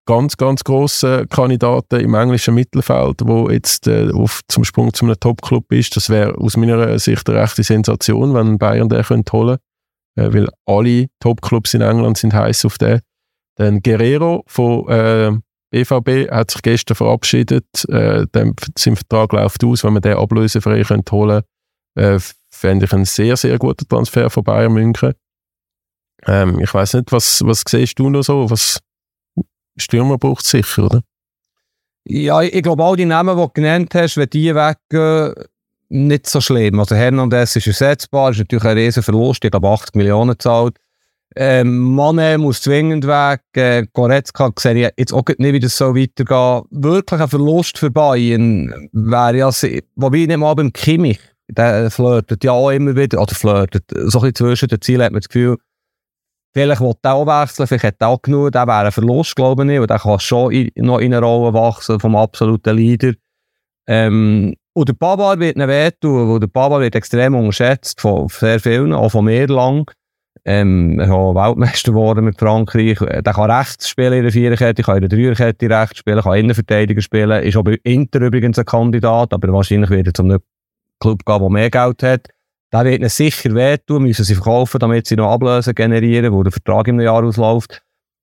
ganz, 0.06 0.38
ganz 0.38 0.64
grossen 0.64 1.28
Kandidaten 1.30 2.02
im 2.02 2.14
englischen 2.14 2.54
Mittelfeld, 2.54 3.22
wo 3.24 3.50
jetzt 3.50 3.88
äh, 3.88 4.12
auf, 4.12 4.42
zum 4.48 4.64
Sprung 4.64 4.94
zu 4.94 5.06
einem 5.06 5.20
Top-Club 5.20 5.72
ist. 5.72 5.96
Das 5.96 6.10
wäre 6.10 6.38
aus 6.38 6.58
meiner 6.58 7.00
Sicht 7.00 7.28
eine 7.30 7.42
rechte 7.42 7.64
Sensation, 7.64 8.34
wenn 8.34 8.58
Bayern 8.58 8.90
den 8.90 9.04
könnte 9.04 9.32
holen 9.32 9.58
äh, 10.16 10.34
weil 10.34 10.50
alle 10.66 11.08
Top-Clubs 11.20 11.74
in 11.74 11.82
England 11.82 12.18
sind 12.18 12.34
heiß 12.34 12.66
auf 12.66 12.78
den. 12.78 13.02
Dann 13.56 13.82
Guerrero 13.82 14.43
von 14.47 14.88
äh, 14.89 15.32
BVB 15.72 16.30
hat 16.32 16.51
sich 16.51 16.62
gestern 16.62 16.95
verabschiedet. 16.95 17.66
Äh, 17.89 18.28
dem, 18.28 18.56
sein 18.78 18.95
Vertrag 18.95 19.34
läuft 19.34 19.64
aus, 19.64 19.84
wenn 19.84 19.93
man 19.93 20.01
den 20.01 20.18
ablösefrei 20.18 20.84
könnte 20.84 21.12
holen 21.12 21.43
äh, 21.95 22.20
fände 22.49 22.86
ich 22.86 22.93
einen 22.93 23.06
sehr, 23.06 23.36
sehr 23.38 23.58
guten 23.58 23.88
Transfer 23.88 24.30
von 24.30 24.43
Bayern 24.43 24.74
München. 24.74 25.14
Ähm, 26.26 26.60
ich 26.60 26.74
weiß 26.74 26.95
nicht, 26.95 27.12
was, 27.12 27.41
was 27.45 27.64
siehst 27.68 27.99
du 27.99 28.10
noch 28.10 28.24
so? 28.24 28.49
Was, 28.49 28.80
Stürmer 29.78 30.18
braucht 30.18 30.43
es 30.43 30.51
sicher, 30.51 30.86
oder? 30.86 31.01
Ja, 32.08 32.41
ich, 32.41 32.53
ich 32.53 32.64
glaube, 32.64 32.84
all 32.84 32.95
die 32.95 33.06
Namen, 33.06 33.36
die 33.36 33.41
du 33.41 33.49
genannt 33.49 33.93
hast, 33.95 34.18
wenn 34.18 34.30
die 34.30 34.53
weggehen, 34.53 35.34
nicht 35.89 36.28
so 36.28 36.41
schlimm. 36.41 36.80
Also 36.80 36.95
Hernandez 36.95 37.56
ist 37.56 37.68
ersetzbar, 37.68 38.32
ist 38.32 38.39
natürlich 38.39 38.66
ein 38.66 38.78
riesen 38.78 39.03
Verlust, 39.03 39.43
ich 39.43 39.51
glaube 39.51 39.68
80 39.68 39.95
Millionen 39.95 40.38
zahlt. 40.39 40.78
Ähm, 41.36 41.94
Mane 41.96 42.38
muss 42.38 42.62
zwingend 42.62 43.06
weg, 43.08 43.42
äh, 43.56 43.86
Goretzka 43.92 44.52
sehe 44.58 44.88
ich 44.88 44.94
jetzt 44.98 45.14
auch 45.14 45.26
nicht, 45.38 45.54
wie 45.54 45.60
das 45.60 45.78
so 45.78 45.96
weitergeht. 45.96 46.64
Wirklich 46.72 47.20
ein 47.20 47.28
Verlust 47.28 47.78
für 47.78 47.92
Bayern 47.92 48.90
wäre 48.94 49.38
ja, 49.38 49.50
wobei 49.96 50.26
nicht 50.26 50.38
mal 50.38 50.54
beim 50.54 50.72
Kimmich, 50.72 51.20
der 51.48 51.92
flirtet 51.92 52.44
ja 52.44 52.52
auch 52.52 52.70
immer 52.70 52.96
wieder, 52.96 53.22
oder 53.22 53.36
flirtet, 53.36 53.84
so 53.90 54.20
ein 54.20 54.22
bisschen 54.22 54.36
zwischen 54.36 54.70
den 54.70 54.82
Zielen 54.82 55.02
hat 55.02 55.12
man 55.12 55.20
das 55.20 55.30
Gefühl, 55.30 55.58
Vielleicht 56.58 56.80
will 56.80 56.94
er 57.02 57.14
auch 57.14 57.28
wechseln, 57.28 57.68
vielleicht 57.68 57.84
hat 57.84 57.96
er 58.00 58.08
auch 58.08 58.22
genug, 58.22 58.54
der 58.54 58.66
wäre 58.66 58.86
ein 58.86 58.92
Verlust, 58.94 59.36
glaube 59.36 59.70
ich, 59.70 59.78
und 59.78 59.90
der 59.90 60.00
kann 60.00 60.20
schon 60.22 60.54
in, 60.54 60.72
noch 60.86 61.00
in 61.00 61.14
eine 61.14 61.26
Rolle 61.26 61.54
wachsen 61.54 62.00
vom 62.00 62.16
absoluten 62.16 62.78
Leader. 62.78 63.12
Ähm, 63.88 64.56
und 64.72 64.88
der 64.88 64.94
Pavard 64.94 65.40
wird 65.42 65.58
nicht 65.58 65.68
wehtun, 65.68 66.32
weil 66.32 66.40
der 66.40 66.48
Pavard 66.48 66.80
wird 66.80 66.96
extrem 66.96 67.36
unterschätzt 67.36 68.00
von 68.00 68.30
sehr 68.30 68.62
vielen, 68.62 68.94
auch 68.94 69.10
von 69.10 69.26
mir 69.26 69.48
lang. 69.48 69.92
Ähm, 70.44 71.00
er 71.00 71.06
ist 71.06 71.12
Weltmeister 71.12 71.92
geworden 71.92 72.26
mit 72.26 72.38
Frankreich. 72.40 73.00
Der 73.00 73.22
kann 73.22 73.52
rechts 73.52 73.90
spielen 73.90 74.14
in 74.14 74.24
der 74.24 74.32
Viererkette, 74.32 74.84
kann 74.84 75.02
in 75.02 75.10
der 75.10 75.18
Dreierkette 75.18 75.70
rechts 75.70 76.00
spielen, 76.00 76.22
kann 76.22 76.38
Innenverteidiger 76.38 77.02
spielen. 77.02 77.44
Ist 77.44 77.56
auch 77.58 77.64
bei 77.64 77.80
Inter 77.84 78.22
übrigens 78.22 78.60
ein 78.60 78.66
Kandidat, 78.66 79.34
aber 79.34 79.54
wahrscheinlich 79.54 79.90
wird 79.90 80.08
er 80.08 80.14
zu 80.14 80.24
einem 80.24 80.40
Club 81.00 81.26
gehen, 81.26 81.40
der 81.40 81.50
mehr 81.50 81.70
Geld 81.70 82.04
hat. 82.04 82.30
Der 82.74 82.84
wird 82.84 83.00
ihnen 83.00 83.10
sicher 83.10 83.54
wehtun, 83.54 84.04
müssen 84.04 84.26
sie 84.26 84.36
verkaufen, 84.36 84.80
damit 84.80 85.08
sie 85.08 85.16
noch 85.16 85.32
Ablöse 85.32 85.74
generieren, 85.74 86.34
wo 86.34 86.44
der 86.44 86.52
Vertrag 86.52 86.88
im 86.88 87.00
Jahr 87.00 87.24
ausläuft. 87.24 87.82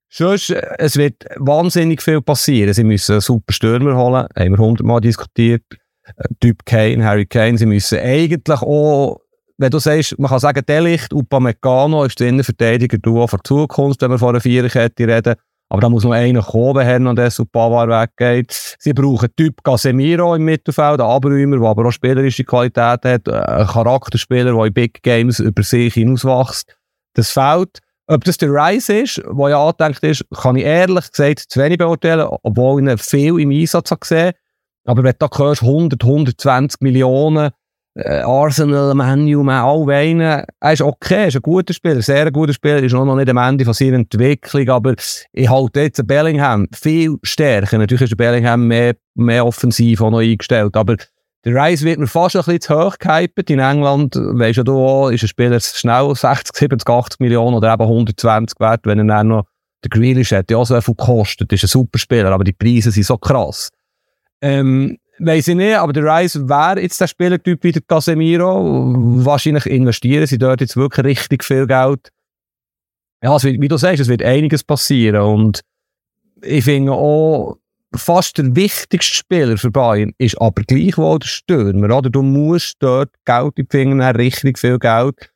Sonst, 0.09 0.51
äh, 0.51 0.77
es 0.79 0.97
wird 0.97 1.25
wahnsinnig 1.37 2.03
viel 2.03 2.21
passieren. 2.21 2.75
Sie 2.75 2.85
müssen 2.85 3.13
einen 3.13 3.21
super 3.23 3.53
Stürmer 3.53 3.97
holen, 3.97 4.27
haben 4.37 4.51
wir 4.51 4.59
hundertmal 4.59 5.01
diskutiert. 5.01 5.63
Äh, 6.05 6.25
typ 6.39 6.67
Kane, 6.67 7.03
Harry 7.05 7.25
Kane, 7.25 7.57
sie 7.57 7.67
müssen 7.67 7.99
eigentlich 7.99 8.61
auch 8.61 9.21
wenn 9.59 9.71
du 9.71 9.79
sagst, 9.79 10.19
man 10.19 10.29
kann 10.29 10.39
sagen, 10.39 10.63
Delicht, 10.67 11.13
Upamecano 11.13 12.05
ist 12.05 12.19
der 12.21 12.29
Innenverteidiger-Duo 12.29 13.27
für 13.27 13.37
die 13.37 13.43
Zukunft, 13.45 14.03
wenn 14.03 14.11
wir 14.11 14.19
von 14.19 14.31
einer 14.31 14.41
Viererkette 14.41 15.07
reden. 15.07 15.35
Aber 15.69 15.81
da 15.81 15.89
muss 15.89 16.05
noch 16.05 16.13
einer 16.13 16.43
kommen, 16.43 16.77
wenn 16.77 16.87
Hernandez 16.87 17.39
und 17.39 17.51
Pavard 17.51 17.89
weggeht. 17.89 18.77
Sie 18.79 18.93
brauchen 18.93 19.31
Typ 19.35 19.65
Casemiro 19.65 20.35
im 20.35 20.45
Mittelfeld, 20.45 21.01
einen 21.01 21.09
Abräumer, 21.09 21.59
der 21.59 21.67
aber 21.67 21.87
auch 21.87 21.93
spielerische 21.93 22.45
Qualität 22.45 23.05
hat, 23.05 23.27
ein 23.27 23.67
Charakterspieler, 23.67 24.53
der 24.53 24.65
in 24.67 24.75
Big 24.75 25.03
Games 25.03 25.39
über 25.39 25.63
sich 25.63 25.95
hinauswächst. 25.95 26.77
Das 27.15 27.31
fehlt. 27.31 27.79
Ob 28.07 28.25
das 28.25 28.37
der 28.37 28.51
Rice 28.51 28.91
ist, 28.91 29.23
der 29.25 29.49
ja 29.49 29.67
angedenkt 29.67 30.03
ist, 30.03 30.27
kann 30.35 30.57
ich 30.57 30.65
ehrlich 30.65 31.11
gesagt 31.11 31.39
zu 31.49 31.61
wenig 31.61 31.79
beurteilen, 31.79 32.29
obwohl 32.43 32.83
ich 32.83 32.91
ihn 32.91 32.99
viel 32.99 33.41
im 33.41 33.51
Einsatz 33.51 33.99
gesehen 33.99 34.33
Aber 34.85 35.03
wenn 35.03 35.15
du 35.19 35.27
da 35.27 35.39
hörst, 35.39 35.63
100, 35.63 36.03
120 36.05 36.83
Millionen, 36.83 37.47
äh, 37.47 37.51
Arsenal, 37.95 38.95
Manu, 38.95 39.43
man 39.43 39.62
all 39.62 39.86
weinen. 39.86 40.45
Er 40.61 40.72
ist 40.72 40.80
okay, 40.80 41.22
er 41.22 41.26
ist 41.28 41.36
ein 41.36 41.43
guter 41.43 41.74
Spieler, 41.74 42.01
sehr 42.01 42.30
guter 42.30 42.55
Spieler, 42.55 42.82
ist 42.82 42.93
noch 42.93 43.16
nicht 43.16 43.28
am 43.28 43.36
Ende 43.36 43.64
von 43.64 43.74
seiner 43.74 43.97
Entwicklung, 43.97 44.68
aber 44.70 44.95
ich 45.32 45.51
halte 45.51 45.80
jetzt 45.80 46.07
Bellingham 46.07 46.68
viel 46.72 47.16
stärker. 47.22 47.76
Natürlich 47.76 48.11
ist 48.11 48.16
Bellingham 48.16 48.66
mehr, 48.66 48.95
mehr 49.14 49.45
offensiv 49.45 50.01
auch 50.01 50.11
noch 50.11 50.20
eingestellt, 50.20 50.74
aber 50.74 50.97
der 51.45 51.55
Rice 51.55 51.82
wird 51.82 51.99
mir 51.99 52.07
fast 52.07 52.36
ein 52.36 52.45
bisschen 52.45 52.61
zu 52.61 52.74
hoch 52.74 52.99
gehypt. 52.99 53.51
In 53.51 53.59
England, 53.59 54.14
weisst 54.14 54.66
du 54.66 54.78
auch, 54.78 55.11
ist 55.11 55.24
ein 55.24 55.28
Spieler 55.28 55.61
schnell 55.61 56.14
60, 56.14 56.57
70, 56.57 56.88
80 56.88 57.20
Millionen 57.20 57.57
oder 57.57 57.74
eben 57.74 57.82
120 57.82 58.59
wert, 58.59 58.80
wenn 58.84 59.01
er 59.01 59.05
dann 59.05 59.28
noch 59.28 59.47
der 59.84 59.90
Grealish 59.90 60.32
hat, 60.32 60.51
ja 60.51 60.64
so 60.64 60.80
viel 60.80 60.95
gekostet, 60.95 61.53
ist 61.53 61.64
ein 61.64 61.68
super 61.68 61.99
Spieler, 61.99 62.30
aber 62.30 62.45
die 62.45 62.53
Preise 62.53 62.90
sind 62.90 63.05
so 63.05 63.18
krass. 63.18 63.68
Ähm, 64.40 64.97
Weiß 65.25 65.47
ich 65.47 65.55
nicht, 65.55 65.77
aber 65.77 65.93
der 65.93 66.03
Rice 66.03 66.49
wäre 66.49 66.81
jetzt 66.81 67.01
der 67.01 67.07
Spielertyp 67.07 67.62
wie 67.62 67.70
der 67.70 67.83
Casemiro. 67.83 68.93
Wahrscheinlich 69.25 69.66
investieren 69.66 70.27
sie 70.27 70.37
dort 70.37 70.61
jetzt 70.61 70.77
wirklich 70.77 71.07
richtig 71.07 71.45
viel 71.45 71.68
Geld. 71.68 72.11
Ja, 73.23 73.37
es 73.37 73.45
wird, 73.45 73.61
wie 73.61 73.68
du 73.68 73.77
sagst, 73.77 74.01
es 74.01 74.09
wird 74.09 74.25
einiges 74.25 74.64
passieren. 74.64 75.23
Und 75.23 75.61
ich 76.43 76.64
finde 76.64 76.91
auch, 76.91 77.57
fast 77.95 78.39
der 78.39 78.57
wichtigste 78.57 79.14
Spieler 79.14 79.57
für 79.59 79.70
Bayern 79.70 80.12
ist 80.18 80.41
aber 80.41 80.62
gleichwohl 80.64 81.20
der 81.20 81.29
Stürmer. 81.29 81.97
Oder? 81.97 82.11
Du 82.11 82.23
musst 82.23 82.79
dort 82.81 83.11
Geld 83.25 83.59
in 83.59 83.66
die 83.66 83.70
Finger 83.70 84.05
haben, 84.05 84.16
richtig 84.16 84.59
viel 84.59 84.81
Geld. 84.81 85.31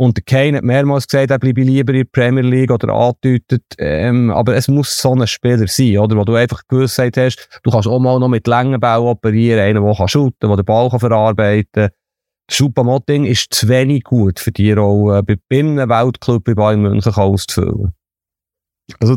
Und 0.00 0.16
der 0.16 0.24
Kane 0.24 0.58
hat 0.58 0.64
mehrmals 0.64 1.08
gesagt, 1.08 1.32
er 1.32 1.40
bleibe 1.40 1.62
lieber 1.62 1.92
in 1.92 2.00
der 2.00 2.04
Premier 2.04 2.44
League 2.44 2.70
oder 2.70 2.92
angedeutet. 2.92 3.64
Ähm, 3.78 4.30
aber 4.30 4.54
es 4.54 4.68
muss 4.68 4.96
so 4.96 5.12
ein 5.12 5.26
Spieler 5.26 5.66
sein, 5.66 5.98
oder? 5.98 6.16
Wo 6.16 6.24
du 6.24 6.36
einfach 6.36 6.62
Gewissheit 6.68 7.16
hast, 7.16 7.48
du 7.64 7.70
kannst 7.72 7.88
auch 7.88 7.98
mal 7.98 8.20
noch 8.20 8.28
mit 8.28 8.46
Längenbau 8.46 9.10
operieren, 9.10 9.58
einer, 9.58 9.80
der 9.80 9.94
kann 9.96 10.06
shooten, 10.06 10.48
der 10.48 10.56
den 10.56 10.64
Ball 10.64 10.88
kann 10.88 11.00
verarbeiten 11.00 11.68
kann. 11.72 11.90
Schupamotting 12.48 13.24
ist 13.24 13.52
zu 13.52 13.68
wenig 13.68 14.04
gut 14.04 14.38
für 14.38 14.52
die 14.52 14.70
Rolle, 14.70 15.24
bei 15.24 15.36
einem 15.50 15.88
Weltclub 15.88 16.46
wie 16.46 16.54
Bayern 16.54 16.80
München 16.80 17.12
auszufüllen. 17.12 17.92
Also, 19.00 19.16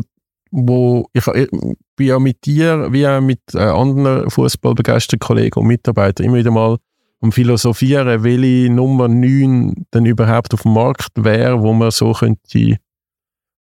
wo 0.50 1.06
ich, 1.12 1.26
ich 1.28 1.48
bin 1.96 2.06
ja 2.08 2.18
mit 2.18 2.44
dir, 2.44 2.92
wie 2.92 3.06
auch 3.06 3.20
mit 3.20 3.40
äh, 3.54 3.58
anderen 3.58 4.28
fußballbegeisterten 4.28 5.20
Kollegen 5.20 5.60
und 5.60 5.68
Mitarbeitern 5.68 6.26
immer 6.26 6.38
wieder 6.38 6.50
mal 6.50 6.78
um 7.22 7.30
philosophieren, 7.30 8.24
welche 8.24 8.70
Nummer 8.70 9.06
9 9.06 9.86
denn 9.94 10.06
überhaupt 10.06 10.52
auf 10.54 10.62
dem 10.62 10.74
Markt 10.74 11.12
wäre, 11.14 11.62
wo 11.62 11.72
man 11.72 11.92
so 11.92 12.12
könnte 12.12 12.78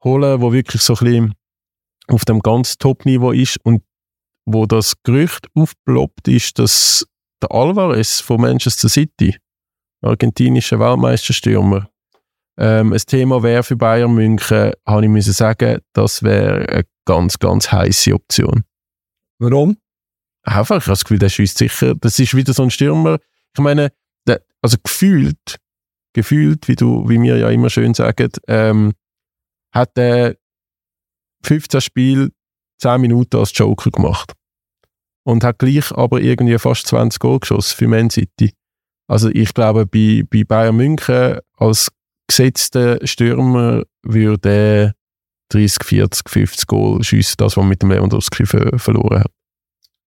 holen, 0.02 0.40
wo 0.40 0.52
wirklich 0.52 0.80
so 0.80 0.94
ein 0.94 1.04
bisschen 1.04 1.34
auf 2.08 2.24
dem 2.24 2.40
ganz 2.40 2.78
Top-Niveau 2.78 3.32
ist 3.32 3.58
und 3.62 3.82
wo 4.46 4.64
das 4.64 4.94
Gerücht 5.02 5.46
aufploppt 5.54 6.26
ist, 6.28 6.58
dass 6.58 7.06
der 7.42 7.52
Alvarez 7.52 8.20
von 8.20 8.40
Manchester 8.40 8.88
City, 8.88 9.36
argentinischer 10.02 10.80
Weltmeisterstürmer, 10.80 11.90
ähm, 12.58 12.94
ein 12.94 12.98
Thema 12.98 13.42
wäre 13.42 13.62
für 13.62 13.76
Bayern 13.76 14.14
München, 14.14 14.72
habe 14.86 15.04
ich 15.04 15.10
müssen 15.10 15.34
sagen, 15.34 15.80
das 15.92 16.22
wäre 16.22 16.66
eine 16.66 16.84
ganz, 17.04 17.38
ganz 17.38 17.70
heiße 17.70 18.14
Option. 18.14 18.64
Warum? 19.38 19.76
Einfach, 20.42 20.76
ich 20.76 20.82
habe 20.82 20.92
das 20.92 21.04
Gefühl, 21.04 21.18
der 21.18 21.28
schießt 21.28 21.58
sicher. 21.58 21.94
Das 21.94 22.18
ist 22.18 22.34
wieder 22.34 22.54
so 22.54 22.62
ein 22.62 22.70
Stürmer, 22.70 23.18
ich 23.54 23.62
meine, 23.62 23.92
also 24.62 24.76
gefühlt, 24.82 25.56
gefühlt, 26.12 26.68
wie 26.68 26.76
du, 26.76 27.08
wie 27.08 27.20
wir 27.20 27.36
ja 27.36 27.50
immer 27.50 27.70
schön 27.70 27.94
sagen, 27.94 28.30
ähm, 28.46 28.92
hat 29.72 29.96
er 29.96 30.36
15 31.44 31.80
Spiele 31.80 32.30
10 32.80 33.00
Minuten 33.00 33.36
als 33.36 33.56
Joker 33.56 33.90
gemacht. 33.90 34.32
Und 35.22 35.44
hat 35.44 35.58
gleich 35.58 35.92
aber 35.92 36.20
irgendwie 36.20 36.58
fast 36.58 36.86
20 36.86 37.20
Goal 37.20 37.40
geschossen 37.40 37.76
für 37.76 37.88
Man 37.88 38.10
City. 38.10 38.52
Also 39.06 39.28
ich 39.28 39.52
glaube, 39.54 39.86
bei, 39.86 40.22
bei 40.28 40.44
Bayern 40.44 40.76
München 40.76 41.38
als 41.56 41.88
gesetzter 42.26 43.06
Stürmer 43.06 43.82
würde 44.02 44.48
er 44.48 44.94
30, 45.50 45.84
40, 45.84 46.28
50 46.28 46.66
Goal 46.66 47.02
schiessen, 47.02 47.34
das, 47.38 47.56
was 47.56 47.64
mit 47.64 47.82
dem 47.82 47.90
Lewandowski 47.90 48.46
ver 48.46 48.78
verloren 48.78 49.24
hat. 49.24 49.32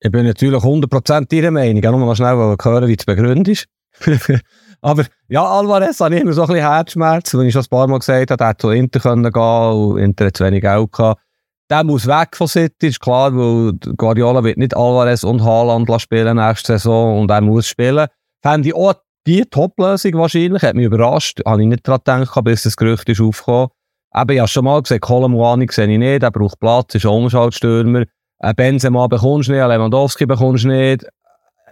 Ich 0.06 0.12
bin 0.12 0.26
natürlich 0.26 0.62
100% 0.62 1.34
Ihrer 1.34 1.52
Meinung. 1.52 1.78
Ich 1.78 1.84
nur 1.84 1.98
mal 1.98 2.14
schnell 2.14 2.36
hören, 2.36 2.88
wie 2.90 2.98
du 2.98 3.06
begründest. 3.06 3.68
Aber 4.82 5.06
ja, 5.30 5.46
Alvarez 5.46 6.02
ich 6.02 6.22
immer 6.22 6.34
so 6.34 6.42
ein 6.42 6.48
bisschen 6.48 6.70
Herzschmerz, 6.70 7.34
wenn 7.34 7.48
ich 7.48 7.54
schon 7.54 7.62
ein 7.62 7.70
paar 7.70 7.88
Mal 7.88 8.00
gesagt 8.00 8.32
habe, 8.32 8.44
er 8.44 8.50
hätte 8.50 8.62
zu 8.64 8.70
Inter 8.72 9.00
können 9.00 9.32
gehen 9.32 9.42
und 9.42 9.98
Inter 10.00 10.26
hat 10.26 10.36
zu 10.36 10.44
wenig 10.44 10.62
Geld 10.62 10.92
gehabt. 10.92 11.22
Der 11.70 11.86
muss 11.86 12.06
weg 12.06 12.36
von 12.36 12.50
City, 12.50 12.88
ist 12.88 13.00
klar, 13.00 13.34
weil 13.34 13.72
Guardiola 13.96 14.44
wird 14.44 14.58
nicht 14.58 14.76
Alvarez 14.76 15.24
und 15.24 15.42
Haaland 15.42 15.90
spielen 16.02 16.36
nächste 16.36 16.74
Saison 16.74 17.22
und 17.22 17.32
er 17.32 17.40
muss 17.40 17.68
spielen. 17.68 18.08
Fände 18.42 18.68
ich 18.68 18.76
auch 18.76 18.96
die 19.26 19.46
Top-Lösung 19.46 20.16
wahrscheinlich, 20.16 20.64
hat 20.64 20.76
mich 20.76 20.86
überrascht, 20.86 21.40
habe 21.46 21.62
ich 21.62 21.68
nicht 21.70 21.88
daran 21.88 22.26
gedacht, 22.26 22.44
bis 22.44 22.64
das 22.64 22.76
Gerücht 22.76 23.08
ist 23.08 23.22
aufgekommen. 23.22 23.70
Aber 24.12 24.34
ich 24.34 24.40
habe 24.40 24.50
schon 24.50 24.66
mal 24.66 24.82
gesagt, 24.82 25.00
Colomwani 25.00 25.68
sehe 25.72 25.88
ich 25.88 25.98
nicht, 25.98 26.24
er 26.24 26.32
braucht 26.32 26.60
Platz, 26.60 26.94
ist 26.94 27.06
ein 27.06 27.12
Umschaltstürmer. 27.12 28.04
Ein 28.44 28.56
Benzema 28.56 29.08
bekommst 29.08 29.48
du 29.48 29.54
nicht, 29.54 29.62
ein 29.62 29.70
Lewandowski 29.70 30.26
bekommst 30.26 30.66
du 30.66 30.68
nicht. 30.68 31.06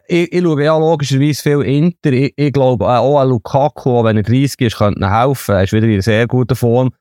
Ich, 0.08 0.32
ich 0.32 0.42
schaue 0.42 0.64
ja 0.64 0.78
logischerweise 0.78 1.42
viel 1.42 1.62
Inter. 1.64 2.14
Ich, 2.14 2.34
ich 2.38 2.54
glaube 2.54 2.88
auch 2.88 3.20
an 3.20 3.28
Lukaku, 3.28 4.06
wenn 4.06 4.16
er 4.16 4.24
30 4.24 4.62
ist, 4.62 4.78
könnte 4.78 5.12
helfen. 5.12 5.56
Er 5.56 5.64
ist 5.64 5.74
wieder 5.74 5.88
in 5.88 6.02
sehr 6.02 6.28
guter 6.28 6.56
Form. 6.56 6.92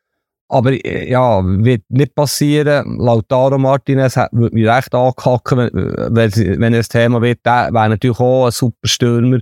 Aber 0.49 0.73
ja, 0.85 1.41
wird 1.45 1.83
nicht 1.89 2.16
passieren. 2.16 2.99
Lautaro 2.99 3.59
Martinez 3.59 4.16
würde 4.33 4.55
mich 4.57 4.66
recht 4.66 4.93
ankacken, 4.93 5.71
wenn, 5.73 6.16
wenn, 6.16 6.61
wenn 6.61 6.73
das 6.73 6.89
Thema 6.89 7.23
wird. 7.23 7.47
Der 7.47 7.73
wäre 7.73 7.91
natürlich 7.91 8.18
auch 8.18 8.47
ein 8.47 8.51
super 8.51 8.89
Stürmer. 8.89 9.39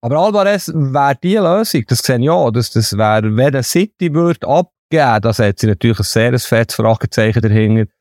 Aber 0.00 0.16
Alvarez 0.16 0.68
wäre 0.68 1.18
die 1.22 1.36
Lösung. 1.36 1.82
Das 1.86 1.98
sehe 1.98 2.18
ich 2.18 2.30
auch. 2.30 2.50
Das, 2.50 2.70
das 2.70 2.96
wäre, 2.96 3.36
wenn 3.36 3.52
der 3.52 3.62
City 3.62 4.14
würde 4.14 4.48
abgeben, 4.48 5.20
da 5.20 5.32
setzt 5.34 5.60
sie 5.60 5.66
natürlich 5.66 5.98
ein 5.98 6.04
sehr 6.04 6.38
fettes 6.38 6.76
Fragezeichen 6.76 7.42
dahinter 7.42 7.92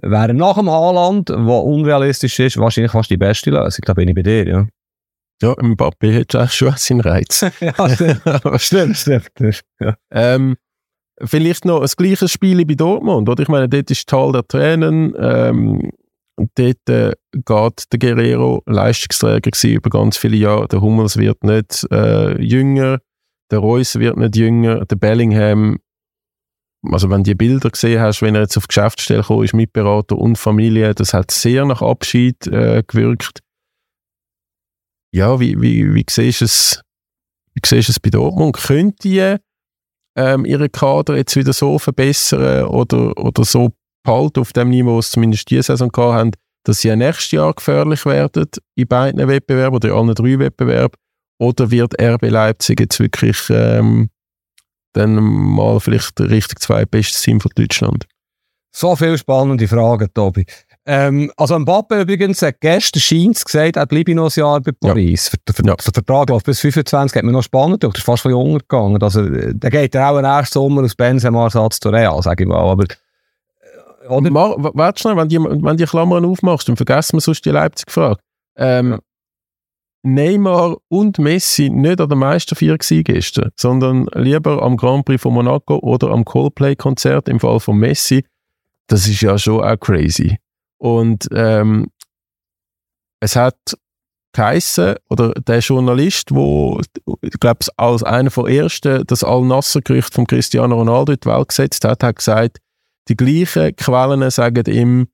wäre 0.00 0.34
nach 0.34 0.56
dem 0.56 0.70
Haaland, 0.70 1.30
wo 1.30 1.58
unrealistisch 1.58 2.38
ist, 2.40 2.58
wahrscheinlich 2.58 2.92
fast 2.92 3.10
die 3.10 3.16
beste 3.16 3.50
Lösung. 3.50 3.84
Da 3.84 3.94
bin 3.94 4.08
ich 4.08 4.14
bei 4.14 4.22
dir, 4.22 4.46
ja. 4.46 4.66
Ja, 5.42 5.54
Mbappé 5.54 6.20
hat 6.20 6.36
auch 6.36 6.50
schon 6.50 6.74
seinen 6.76 7.00
Reiz. 7.00 7.40
ja, 7.60 8.58
stimmt, 8.58 8.96
stimmt. 8.96 9.30
Ja. 9.80 9.96
Ähm, 10.12 10.56
vielleicht 11.20 11.64
noch 11.64 11.82
ein 11.82 11.88
gleiches 11.96 12.30
Spiel 12.30 12.64
bei 12.64 12.74
Dortmund, 12.74 13.28
oder? 13.28 13.42
Ich 13.42 13.48
meine, 13.48 13.68
dort 13.68 13.90
ist 13.90 14.08
Tal 14.08 14.30
der 14.30 14.46
Tränen. 14.46 15.14
Ähm, 15.18 15.90
dort 16.36 16.88
äh, 16.88 17.12
geht 17.32 17.92
der 17.92 17.98
Guerrero 17.98 18.62
Leistungsträger 18.66 19.50
über 19.64 19.90
ganz 19.90 20.16
viele 20.16 20.36
Jahre. 20.36 20.68
Der 20.68 20.80
Hummels 20.80 21.16
wird 21.16 21.42
nicht 21.42 21.86
äh, 21.90 22.40
jünger, 22.40 22.98
der 23.50 23.58
Reus 23.58 23.98
wird 23.98 24.16
nicht 24.16 24.36
jünger, 24.36 24.84
der 24.84 24.96
Bellingham 24.96 25.78
also 26.90 27.10
wenn 27.10 27.22
du 27.22 27.30
die 27.30 27.34
Bilder 27.34 27.70
gesehen 27.70 28.00
hast, 28.00 28.22
wenn 28.22 28.34
er 28.34 28.42
jetzt 28.42 28.56
auf 28.56 28.66
die 28.66 28.74
Geschäftsstelle 28.74 29.22
kam, 29.22 29.42
ist 29.42 29.54
Mitberater 29.54 30.18
und 30.18 30.36
Familie, 30.36 30.94
das 30.94 31.14
hat 31.14 31.30
sehr 31.30 31.64
nach 31.64 31.82
Abschied 31.82 32.46
äh, 32.48 32.82
gewirkt. 32.86 33.40
Ja, 35.14 35.38
wie, 35.38 35.60
wie, 35.60 35.94
wie 35.94 36.04
siehst 36.08 36.40
du 36.40 36.44
es, 36.46 36.82
wie 37.54 37.60
siehst 37.64 37.88
du 37.88 37.92
es 37.92 38.00
bei 38.00 38.10
Dortmund? 38.10 38.56
Könnte 38.56 38.96
die 39.02 39.36
ähm, 40.16 40.44
ihren 40.44 40.72
Kader 40.72 41.16
jetzt 41.16 41.36
wieder 41.36 41.52
so 41.52 41.78
verbessern 41.78 42.64
oder, 42.64 43.16
oder 43.16 43.44
so 43.44 43.70
behalten 44.04 44.40
auf 44.40 44.52
dem 44.52 44.70
Niveau, 44.70 44.98
was 44.98 45.12
zumindest 45.12 45.50
diese 45.50 45.62
Saison 45.64 45.88
gehabt 45.88 46.14
haben, 46.14 46.30
dass 46.64 46.80
sie 46.80 46.88
ja 46.88 46.96
nächstes 46.96 47.30
Jahr 47.32 47.52
gefährlich 47.54 48.04
werden 48.04 48.46
in 48.74 48.88
beiden 48.88 49.26
Wettbewerben 49.28 49.76
oder 49.76 49.88
in 49.88 49.94
allen 49.94 50.14
drei 50.14 50.38
Wettbewerben? 50.38 50.96
Oder 51.38 51.70
wird 51.70 52.00
RB 52.00 52.30
Leipzig 52.30 52.80
jetzt 52.80 53.00
wirklich 53.00 53.38
ähm, 53.50 54.10
dann 54.92 55.14
mal 55.14 55.80
vielleicht 55.80 56.20
richtig 56.20 56.60
zwei 56.60 56.84
bestes 56.84 57.22
Team 57.22 57.40
von 57.40 57.50
Deutschland. 57.54 58.06
So 58.74 58.96
viele 58.96 59.18
spannende 59.18 59.68
Fragen, 59.68 60.08
Tobi. 60.14 60.46
Ähm, 60.84 61.30
also 61.36 61.56
Mbappe 61.58 62.00
übrigens 62.00 62.42
hat 62.42 62.60
gestern 62.60 63.00
Scheins 63.00 63.44
gesagt, 63.44 63.76
er 63.76 63.86
bleibe 63.86 64.14
noch 64.14 64.34
ein 64.36 64.40
Jahr 64.40 64.60
bei 64.60 64.72
Paris. 64.72 65.30
Ja. 65.30 65.54
Für, 65.54 65.64
ja. 65.64 65.76
Der 65.76 65.92
Vertrag 65.92 66.30
läuft 66.30 66.46
bis 66.46 66.60
25, 66.60 67.16
hat 67.16 67.24
mir 67.24 67.30
noch 67.30 67.42
spannend 67.42 67.82
durch, 67.82 67.92
das 67.92 68.00
ist 68.00 68.06
fast 68.06 68.26
ein 68.26 68.30
bisschen 68.32 68.52
untergegangen. 68.52 69.00
Also, 69.00 69.22
der 69.28 69.70
geht 69.70 69.94
ja 69.94 70.10
auch 70.10 70.20
nächsten 70.20 70.54
Sommer 70.54 70.82
aus 70.82 70.96
Benzema-Ersatz 70.96 71.78
zu 71.78 71.90
Real, 71.90 72.20
sage 72.22 72.42
ich 72.42 72.48
mal. 72.48 72.58
Aber, 72.58 72.84
äh, 72.84 74.08
oder? 74.08 74.34
Warte 74.74 75.00
schnell, 75.00 75.16
wenn 75.16 75.28
die, 75.28 75.38
wenn 75.38 75.76
die 75.76 75.84
Klammern 75.84 76.24
aufmachst, 76.24 76.68
dann 76.68 76.76
vergessen 76.76 77.18
wir 77.18 77.20
sonst 77.20 77.44
die 77.44 77.50
Leipzig-Frage. 77.50 78.18
Ähm, 78.56 78.90
ja. 78.92 78.98
Neymar 80.02 80.76
und 80.88 81.18
Messi 81.18 81.70
nicht 81.70 82.00
an 82.00 82.08
der 82.08 82.18
Meisterfeier 82.18 82.76
gestern, 82.78 83.50
sondern 83.56 84.06
lieber 84.14 84.62
am 84.62 84.76
Grand 84.76 85.04
Prix 85.04 85.22
von 85.22 85.34
Monaco 85.34 85.78
oder 85.78 86.10
am 86.10 86.24
Coldplay-Konzert 86.24 87.28
im 87.28 87.38
Fall 87.38 87.60
von 87.60 87.76
Messi. 87.76 88.24
Das 88.88 89.06
ist 89.06 89.20
ja 89.20 89.38
schon 89.38 89.62
auch 89.62 89.78
crazy. 89.78 90.38
Und 90.78 91.28
ähm, 91.32 91.88
es 93.20 93.36
hat 93.36 93.56
geheissen, 94.32 94.96
oder 95.08 95.32
der 95.34 95.60
Journalist, 95.60 96.34
wo 96.34 96.80
ich 97.20 97.38
glaube 97.38 97.64
als 97.76 98.02
einer 98.02 98.30
von 98.30 98.48
ersten 98.48 99.06
das 99.06 99.22
Al-Nasser-Gerücht 99.22 100.12
von 100.12 100.26
Cristiano 100.26 100.74
Ronaldo 100.74 101.12
in 101.12 101.20
die 101.22 101.28
Welt 101.28 101.48
gesetzt 101.48 101.84
hat, 101.84 102.02
hat 102.02 102.16
gesagt, 102.16 102.58
die 103.08 103.16
gleichen 103.16 103.76
Quellen 103.76 104.28
sagen 104.30 104.64
ihm, 104.66 105.08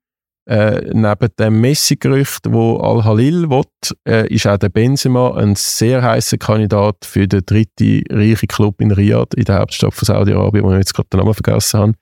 äh, 0.49 0.81
neben 0.95 1.29
dem 1.39 1.61
Messi-Gerücht, 1.61 2.47
wo 2.49 2.79
Al-Halil 2.79 3.51
will, 3.51 3.65
äh, 4.07 4.33
ist 4.33 4.47
auch 4.47 4.57
der 4.57 4.71
Benzema 4.71 5.37
ein 5.37 5.55
sehr 5.57 6.03
heißer 6.03 6.39
Kandidat 6.39 7.05
für 7.05 7.29
den 7.29 7.45
dritten 7.45 8.03
reichen 8.11 8.49
Club 8.49 8.81
in 8.81 8.91
Riyadh, 8.91 9.37
in 9.37 9.45
der 9.45 9.59
Hauptstadt 9.59 9.93
von 9.93 10.07
Saudi-Arabien, 10.07 10.65
wo 10.65 10.73
ich 10.73 10.79
jetzt 10.79 10.95
gerade 10.95 11.09
den 11.13 11.21
Namen 11.21 11.35
vergessen 11.35 11.81
habe. 11.81 11.93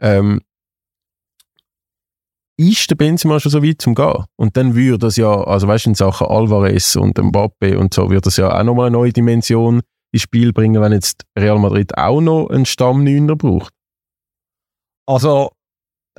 Ähm, 0.00 0.40
ist 2.56 2.88
der 2.90 2.96
Benzema 2.96 3.40
schon 3.40 3.52
so 3.52 3.62
weit 3.62 3.82
zum 3.82 3.94
Gehen? 3.94 4.24
Und 4.36 4.56
dann 4.56 4.74
würde 4.74 4.98
das 4.98 5.16
ja, 5.16 5.30
also 5.44 5.68
weißt 5.68 5.84
du, 5.84 5.90
in 5.90 5.94
Sachen 5.94 6.28
Alvarez 6.28 6.96
und 6.96 7.18
Mbappe 7.18 7.78
und 7.78 7.92
so, 7.92 8.08
würde 8.08 8.22
das 8.22 8.38
ja 8.38 8.58
auch 8.58 8.64
nochmal 8.64 8.86
eine 8.86 8.96
neue 8.96 9.12
Dimension 9.12 9.82
ins 10.12 10.22
Spiel 10.22 10.54
bringen, 10.54 10.80
wenn 10.80 10.92
jetzt 10.92 11.24
Real 11.38 11.58
Madrid 11.58 11.96
auch 11.98 12.22
noch 12.22 12.48
einen 12.48 12.64
Stammneuner 12.64 13.36
braucht. 13.36 13.72
Also, 15.06 15.50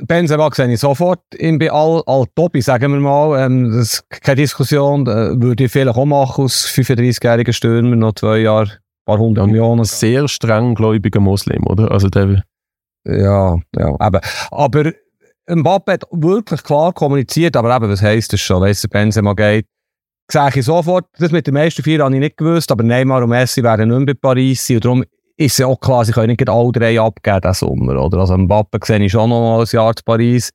Benzema 0.01 0.49
sehe 0.51 0.71
ich 0.71 0.79
sofort 0.79 1.21
in 1.35 1.59
bei 1.59 1.71
all, 1.71 2.01
all 2.07 2.25
Tobi, 2.35 2.61
sagen 2.61 2.93
wir 2.93 2.99
mal. 2.99 3.45
Ähm, 3.45 3.71
das 3.71 3.93
ist 3.93 4.09
keine 4.09 4.37
Diskussion, 4.37 5.05
äh, 5.07 5.39
würde 5.39 5.65
ich 5.65 5.71
vielleicht 5.71 5.95
auch 5.95 6.05
machen 6.05 6.45
aus 6.45 6.65
35-jährigen 6.65 7.53
Stürmer, 7.53 7.95
noch 7.95 8.13
zwei 8.13 8.39
Jahre, 8.39 8.69
ein 8.71 9.05
paar 9.05 9.19
hundert 9.19 9.47
Millionen. 9.47 9.85
Sehr 9.85 10.27
strenggläubiger 10.27 11.19
Muslim, 11.19 11.65
oder? 11.67 11.91
Also 11.91 12.09
der 12.09 12.43
ja, 13.05 13.57
ja, 13.75 14.07
eben. 14.07 14.21
Aber 14.51 14.93
Mbappe 15.47 15.91
hat 15.91 16.03
wirklich 16.11 16.63
klar 16.63 16.93
kommuniziert, 16.93 17.55
aber 17.55 17.75
eben, 17.75 17.89
was 17.89 18.01
heisst 18.01 18.33
das 18.33 18.39
schon, 18.39 18.61
weiss, 18.61 18.87
Benzema 18.87 19.33
geht. 19.33 19.67
Sehe 20.31 20.49
ich 20.55 20.65
sofort, 20.65 21.05
das 21.19 21.31
mit 21.31 21.47
den 21.47 21.53
meisten 21.53 21.83
vier 21.83 22.01
habe 22.01 22.13
ich 22.13 22.19
nicht 22.19 22.37
gewusst, 22.37 22.71
aber 22.71 22.83
Neymar 22.83 23.23
und 23.23 23.29
Messi 23.29 23.61
werden 23.61 23.89
nicht 23.89 23.97
mehr 23.97 24.15
bei 24.15 24.19
Paris 24.19 24.65
sein 24.65 24.77
und 24.77 24.85
darum 24.85 25.03
ist 25.37 25.57
ja 25.57 25.67
auch 25.67 25.79
klar, 25.79 26.05
sie 26.05 26.11
können 26.11 26.35
nicht 26.37 26.49
alle 26.49 26.71
drei 26.71 26.99
abgeben 26.99 27.41
diesen 27.41 27.53
Sommer, 27.53 28.01
oder? 28.01 28.19
Also 28.19 28.37
Mbappe 28.37 28.79
sehe 28.83 29.03
ich 29.03 29.11
schon 29.11 29.29
noch 29.29 29.41
mal 29.41 29.61
ein 29.61 29.67
Jahr 29.71 29.95
zu 29.95 30.03
Paris. 30.03 30.49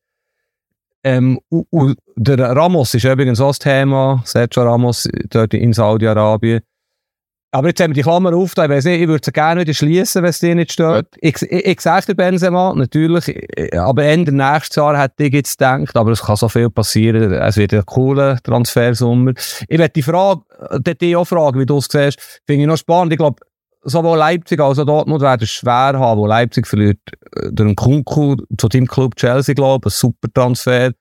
Ähm, 1.05 1.39
und, 1.49 1.67
und 1.71 1.97
der 2.17 2.39
Ramos 2.39 2.95
ist 2.95 3.05
übrigens 3.05 3.41
auch 3.41 3.49
das 3.49 3.61
Thema, 3.61 4.23
Sergio 4.25 4.65
Ramos 4.65 5.09
dort 5.31 5.55
in 5.55 5.73
Saudi-Arabien. 5.73 6.61
Aber 7.51 7.69
jetzt 7.69 7.81
haben 7.81 7.93
wir 7.93 7.95
die 7.95 8.03
Klammer 8.03 8.35
auf, 8.35 8.53
ich 8.53 8.57
weiß 8.59 8.85
nicht, 8.85 9.01
ich 9.01 9.09
würde 9.09 9.25
sie 9.25 9.33
gerne 9.33 9.63
wieder 9.63 9.73
schließen, 9.73 10.23
wenn 10.23 10.29
es 10.29 10.39
dir 10.39 10.55
nicht 10.55 10.73
stört. 10.73 11.07
Ich, 11.19 11.41
ich, 11.41 11.65
ich 11.65 11.81
sage 11.81 12.07
dir 12.07 12.15
Benzema, 12.15 12.75
natürlich, 12.75 13.25
aber 13.75 14.05
Ende 14.05 14.33
nächstes 14.33 14.77
Jahr 14.77 15.01
hätte 15.01 15.25
ich 15.25 15.33
jetzt 15.33 15.57
gedacht, 15.57 15.97
aber 15.97 16.11
es 16.11 16.21
kann 16.21 16.37
so 16.37 16.51
viel 16.51 16.69
passieren, 16.69 17.33
es 17.33 17.57
wird 17.57 17.73
ein 17.73 17.87
cooler 17.87 18.39
Transfersommer. 18.43 19.33
Ich 19.67 19.79
werde 19.79 19.93
die 19.95 20.03
Frage, 20.03 20.43
die 21.01 21.17
auch 21.17 21.25
fragen, 21.25 21.59
wie 21.59 21.65
du 21.65 21.79
es 21.79 21.89
siehst, 21.91 22.21
finde 22.47 22.63
ich 22.63 22.69
noch 22.69 22.77
spannend. 22.77 23.15
Ich 23.15 23.19
glaube, 23.19 23.41
sowohl 23.89 24.19
Leipzig 24.19 24.61
als 24.61 24.79
auch 24.79 24.85
Dortmund 24.85 25.23
werden 25.23 25.43
es 25.43 25.51
schwer 25.51 25.99
haben, 25.99 26.21
wo 26.21 26.27
Leipzig 26.27 26.67
verliert 26.67 26.99
äh, 27.37 27.49
einen 27.49 27.77
Kunku 27.77 28.37
zu 28.57 28.69
dem 28.69 28.87
Club 28.87 29.17
Chelsea, 29.17 29.55
glaube 29.55 29.89
ich, 29.89 29.95
ein 29.95 29.99
super 29.99 30.29
Transfer. 30.33 30.93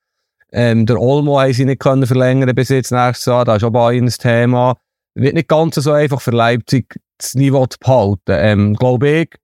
Ähm, 0.52 0.86
der 0.86 1.00
Olmo 1.00 1.40
haben 1.40 1.54
sie 1.54 1.66
nicht 1.66 1.82
können 1.82 2.08
verlängern 2.08 2.54
bis 2.56 2.70
jetzt 2.70 2.92
nächstes 2.92 3.26
Jahr, 3.26 3.46
da 3.46 3.56
ist 3.58 3.64
auch 3.64 3.72
bei 3.72 3.94
ihnen 3.94 4.08
ein 4.08 4.14
Thema 4.14 4.76
wird 5.18 5.34
nicht 5.34 5.48
ganz 5.48 5.76
so 5.76 5.92
einfach 5.92 6.22
für 6.22 6.32
Leipzig 6.32 7.00
das 7.18 7.34
Niveau 7.34 7.66
zu 7.66 7.80
behalten. 7.80 8.22
Ähm, 8.28 8.74
glaube 8.76 9.10
ich, 9.10 9.36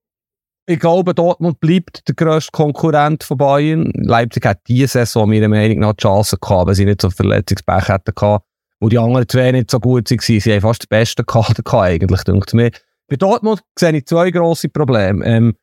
ich 0.66 0.80
glaube, 0.80 1.14
Dortmund 1.14 1.60
bleibt 1.60 2.08
der 2.08 2.16
grösste 2.16 2.52
Konkurrent 2.52 3.24
von 3.24 3.38
Bayern. 3.38 3.92
Leipzig 3.96 4.46
hat 4.46 4.60
diese 4.68 5.00
Saison 5.00 5.28
meiner 5.28 5.50
Meinung 5.50 5.80
nach 5.80 5.94
die 5.94 6.04
Chance 6.04 6.38
gehabt, 6.40 6.68
weil 6.68 6.76
sie 6.76 6.86
nicht 6.86 7.02
so 7.02 7.10
Verletzungspech 7.10 7.90
hätten 7.90 8.16
gehabt. 8.16 8.46
Und 8.80 8.94
die 8.94 9.00
anderen 9.00 9.28
zwei 9.28 9.52
nicht 9.52 9.72
so 9.72 9.80
gut 9.80 10.10
waren. 10.10 10.20
Sie 10.20 10.40
haben 10.40 10.62
fast 10.62 10.84
den 10.84 10.90
besten 10.90 11.26
Kader 11.26 11.64
gehabt, 11.64 11.84
eigentlich, 11.84 12.24
denkt 12.24 12.54
mir. 12.54 12.72
Bei 13.14 13.18
Dortmund 13.18 13.62
sehe 13.78 13.96
ich 13.96 14.08
zwei 14.08 14.32
grosse 14.32 14.70
Probleme. 14.70 15.24
Ähm, 15.24 15.54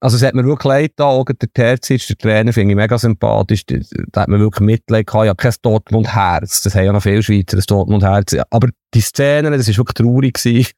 also 0.00 0.16
es 0.16 0.22
hat 0.22 0.34
mir 0.34 0.44
wirklich 0.44 0.68
leid 0.68 0.92
da, 0.96 1.04
auch 1.04 1.24
der 1.24 1.50
Terzic, 1.50 2.06
der 2.06 2.18
Trainer, 2.18 2.52
finde 2.52 2.72
ich 2.72 2.76
mega 2.76 2.98
sympathisch, 2.98 3.64
da, 3.64 4.20
hat 4.20 4.28
man 4.28 4.40
wirklich 4.40 4.60
Mitleid 4.60 5.06
gehabt, 5.06 5.24
ja, 5.24 5.34
kein 5.34 5.54
Dortmund-Herz, 5.62 6.60
das 6.60 6.74
haben 6.74 6.84
ja 6.84 6.92
noch 6.92 7.02
viele 7.02 7.22
Schweizer, 7.22 7.56
das 7.56 7.64
Dortmund-Herz, 7.64 8.36
aber 8.50 8.68
die 8.92 9.00
Szene, 9.00 9.50
das 9.52 9.68
war 9.68 9.76
wirklich 9.78 9.94
traurig 9.94 10.34
gewesen, 10.34 10.72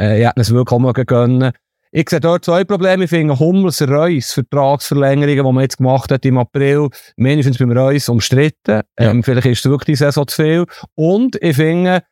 äh, 0.00 0.20
ich 0.20 0.26
hätte 0.26 0.40
es 0.40 0.50
wirklich 0.52 0.72
auch 0.72 0.80
mal 0.80 0.92
gönnen. 0.94 1.52
Ich 1.92 2.10
sehe 2.10 2.18
dort 2.18 2.44
zwei 2.44 2.64
Probleme, 2.64 3.04
ich 3.04 3.10
finde 3.10 3.38
Hummels, 3.38 3.82
Reus, 3.82 4.32
Vertragsverlängerungen, 4.32 5.46
die 5.46 5.52
man 5.52 5.62
jetzt 5.62 5.76
gemacht 5.76 6.10
hat 6.10 6.24
im 6.24 6.38
April, 6.38 6.88
mindestens 7.14 7.58
beim 7.58 7.70
Reus 7.70 8.08
umstritten, 8.08 8.80
ähm, 8.96 9.16
ja. 9.18 9.22
vielleicht 9.22 9.46
ist 9.46 9.64
es 9.64 9.70
wirklich 9.70 9.96
die 9.96 10.04
Saison 10.04 10.26
zu 10.26 10.42
viel, 10.42 10.64
und 10.96 11.36
ich 11.40 11.54
finde, 11.54 12.02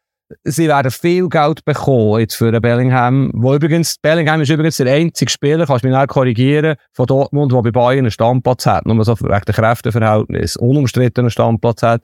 sie 0.45 0.69
werden 0.69 0.91
viel 0.91 1.29
Geld 1.29 1.65
bekommen 1.65 2.21
jetzt 2.21 2.37
für 2.37 2.53
den 2.53 2.61
Bellingham. 2.61 3.31
Wo 3.35 3.55
übrigens, 3.55 3.97
Bellingham 4.01 4.41
ist 4.41 4.51
übrigens 4.51 4.77
der 4.77 4.93
einzige 4.93 5.31
Spieler, 5.31 5.67
kannst 5.67 5.85
du 5.85 5.89
mich 5.89 5.97
nicht 5.97 6.09
korrigieren, 6.09 6.77
von 6.93 7.07
Dortmund, 7.07 7.53
der 7.53 7.63
bei 7.63 7.71
Bayern 7.71 8.01
einen 8.01 8.11
Stammplatz 8.11 8.67
hat. 8.67 8.87
Nur 8.87 9.05
so 9.05 9.19
wegen 9.21 9.43
der 9.47 9.55
Kräfteverhältnis. 9.55 10.57
Unumstrittenen 10.57 11.31
Stammplatz 11.31 11.83
hat. 11.83 12.03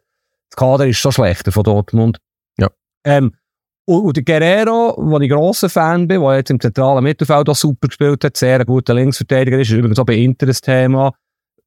Das 0.51 0.57
Kader 0.57 0.87
ist 0.87 0.99
schon 0.99 1.13
schlechter 1.13 1.53
von 1.53 1.65
Dortmund. 1.65 2.19
Ja. 2.59 2.69
Ähm, 3.05 3.33
und, 3.85 4.03
und 4.03 4.17
der 4.17 4.25
Guerrero, 4.25 4.95
wo 4.99 5.19
ich 5.21 5.31
grosser 5.31 5.69
Fan 5.69 6.09
bin, 6.09 6.21
der 6.21 6.37
jetzt 6.37 6.51
im 6.51 6.61
zentralen 6.61 7.05
Mittelfeld 7.05 7.49
auch 7.49 7.55
super 7.55 7.89
gespielt 7.89 8.25
hat, 8.25 8.37
sehr 8.37 8.61
ein 8.61 8.67
guter 8.67 8.95
Linksverteidiger 8.95 9.59
ist, 9.59 9.71
ist 9.71 9.77
übrigens 9.77 9.99
auch 9.99 10.07
bei 10.07 10.17
Inter 10.17 10.47
das 10.47 10.61
Thema. 10.61 11.13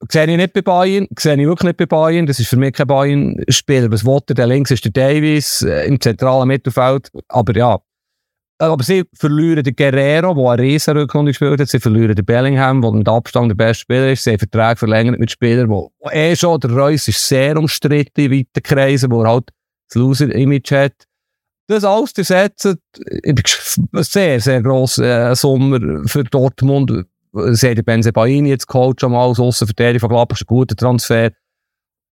Sehe 0.08 0.28
ich 0.28 0.38
nicht 0.38 0.54
bei 0.54 0.62
Bayern, 0.62 1.08
sehe 1.18 1.34
ich 1.34 1.46
wirklich 1.46 1.68
nicht 1.68 1.78
bei 1.78 1.86
Bayern. 1.86 2.26
Das 2.26 2.40
ist 2.40 2.48
für 2.48 2.56
mich 2.56 2.74
kein 2.74 2.88
Bayern-Spieler. 2.88 3.92
Was 3.92 4.06
wollte 4.06 4.34
der 4.34 4.48
links 4.48 4.72
ist 4.72 4.86
der 4.86 4.92
Davies 4.92 5.62
äh, 5.62 5.88
im 5.88 6.00
zentralen 6.00 6.48
Mittelfeld. 6.48 7.10
Aber 7.28 7.56
ja. 7.56 7.80
Aber 8.62 8.84
sie 8.84 9.06
verlieren 9.14 9.64
den 9.64 9.76
Guerrero, 9.76 10.34
der 10.34 10.52
eine 10.52 10.62
Riesenrückrunde 10.62 11.32
gespielt 11.32 11.60
hat. 11.60 11.70
Sie 11.70 11.80
verlieren 11.80 12.16
den 12.16 12.26
Bellingham, 12.26 12.82
der 12.82 12.92
mit 12.92 13.08
Abstand 13.08 13.50
der 13.50 13.56
beste 13.56 13.82
Spieler 13.82 14.12
ist. 14.12 14.24
Sie 14.24 14.32
haben 14.32 14.40
Verträge 14.40 14.78
verlängert 14.78 15.20
mit 15.20 15.32
Spielern, 15.32 15.70
wo 15.70 15.92
eh 16.12 16.36
schon, 16.36 16.60
der 16.60 16.72
Reus 16.72 17.08
ist 17.08 17.26
sehr 17.26 17.58
umstritten 17.58 18.20
in 18.20 18.32
weiten 18.32 18.64
Kreisen, 18.64 19.12
wo 19.12 19.24
er 19.24 19.32
halt 19.32 19.50
das 19.88 19.96
Loser-Image 19.96 20.72
hat. 20.72 20.94
Das 21.68 21.84
alles 21.84 22.14
zu 22.14 22.24
setzen, 22.24 22.80
sehr, 23.94 24.42
sehr 24.42 24.62
grosser 24.62 25.32
äh, 25.32 25.36
Sommer 25.36 26.08
für 26.08 26.24
Dortmund 26.24 27.06
sie 27.34 27.70
haben 27.70 27.84
Benzebaini 27.84 28.50
jetzt 28.50 28.68
geholt, 28.68 29.02
schon 29.02 29.12
mal 29.12 29.28
als 29.28 29.40
Aussenverteidiger 29.40 30.02
von 30.02 30.10
Gladbach, 30.10 30.38
ist 30.38 30.44
ein 30.44 30.48
guter 30.48 30.76
Transfer. 30.76 31.32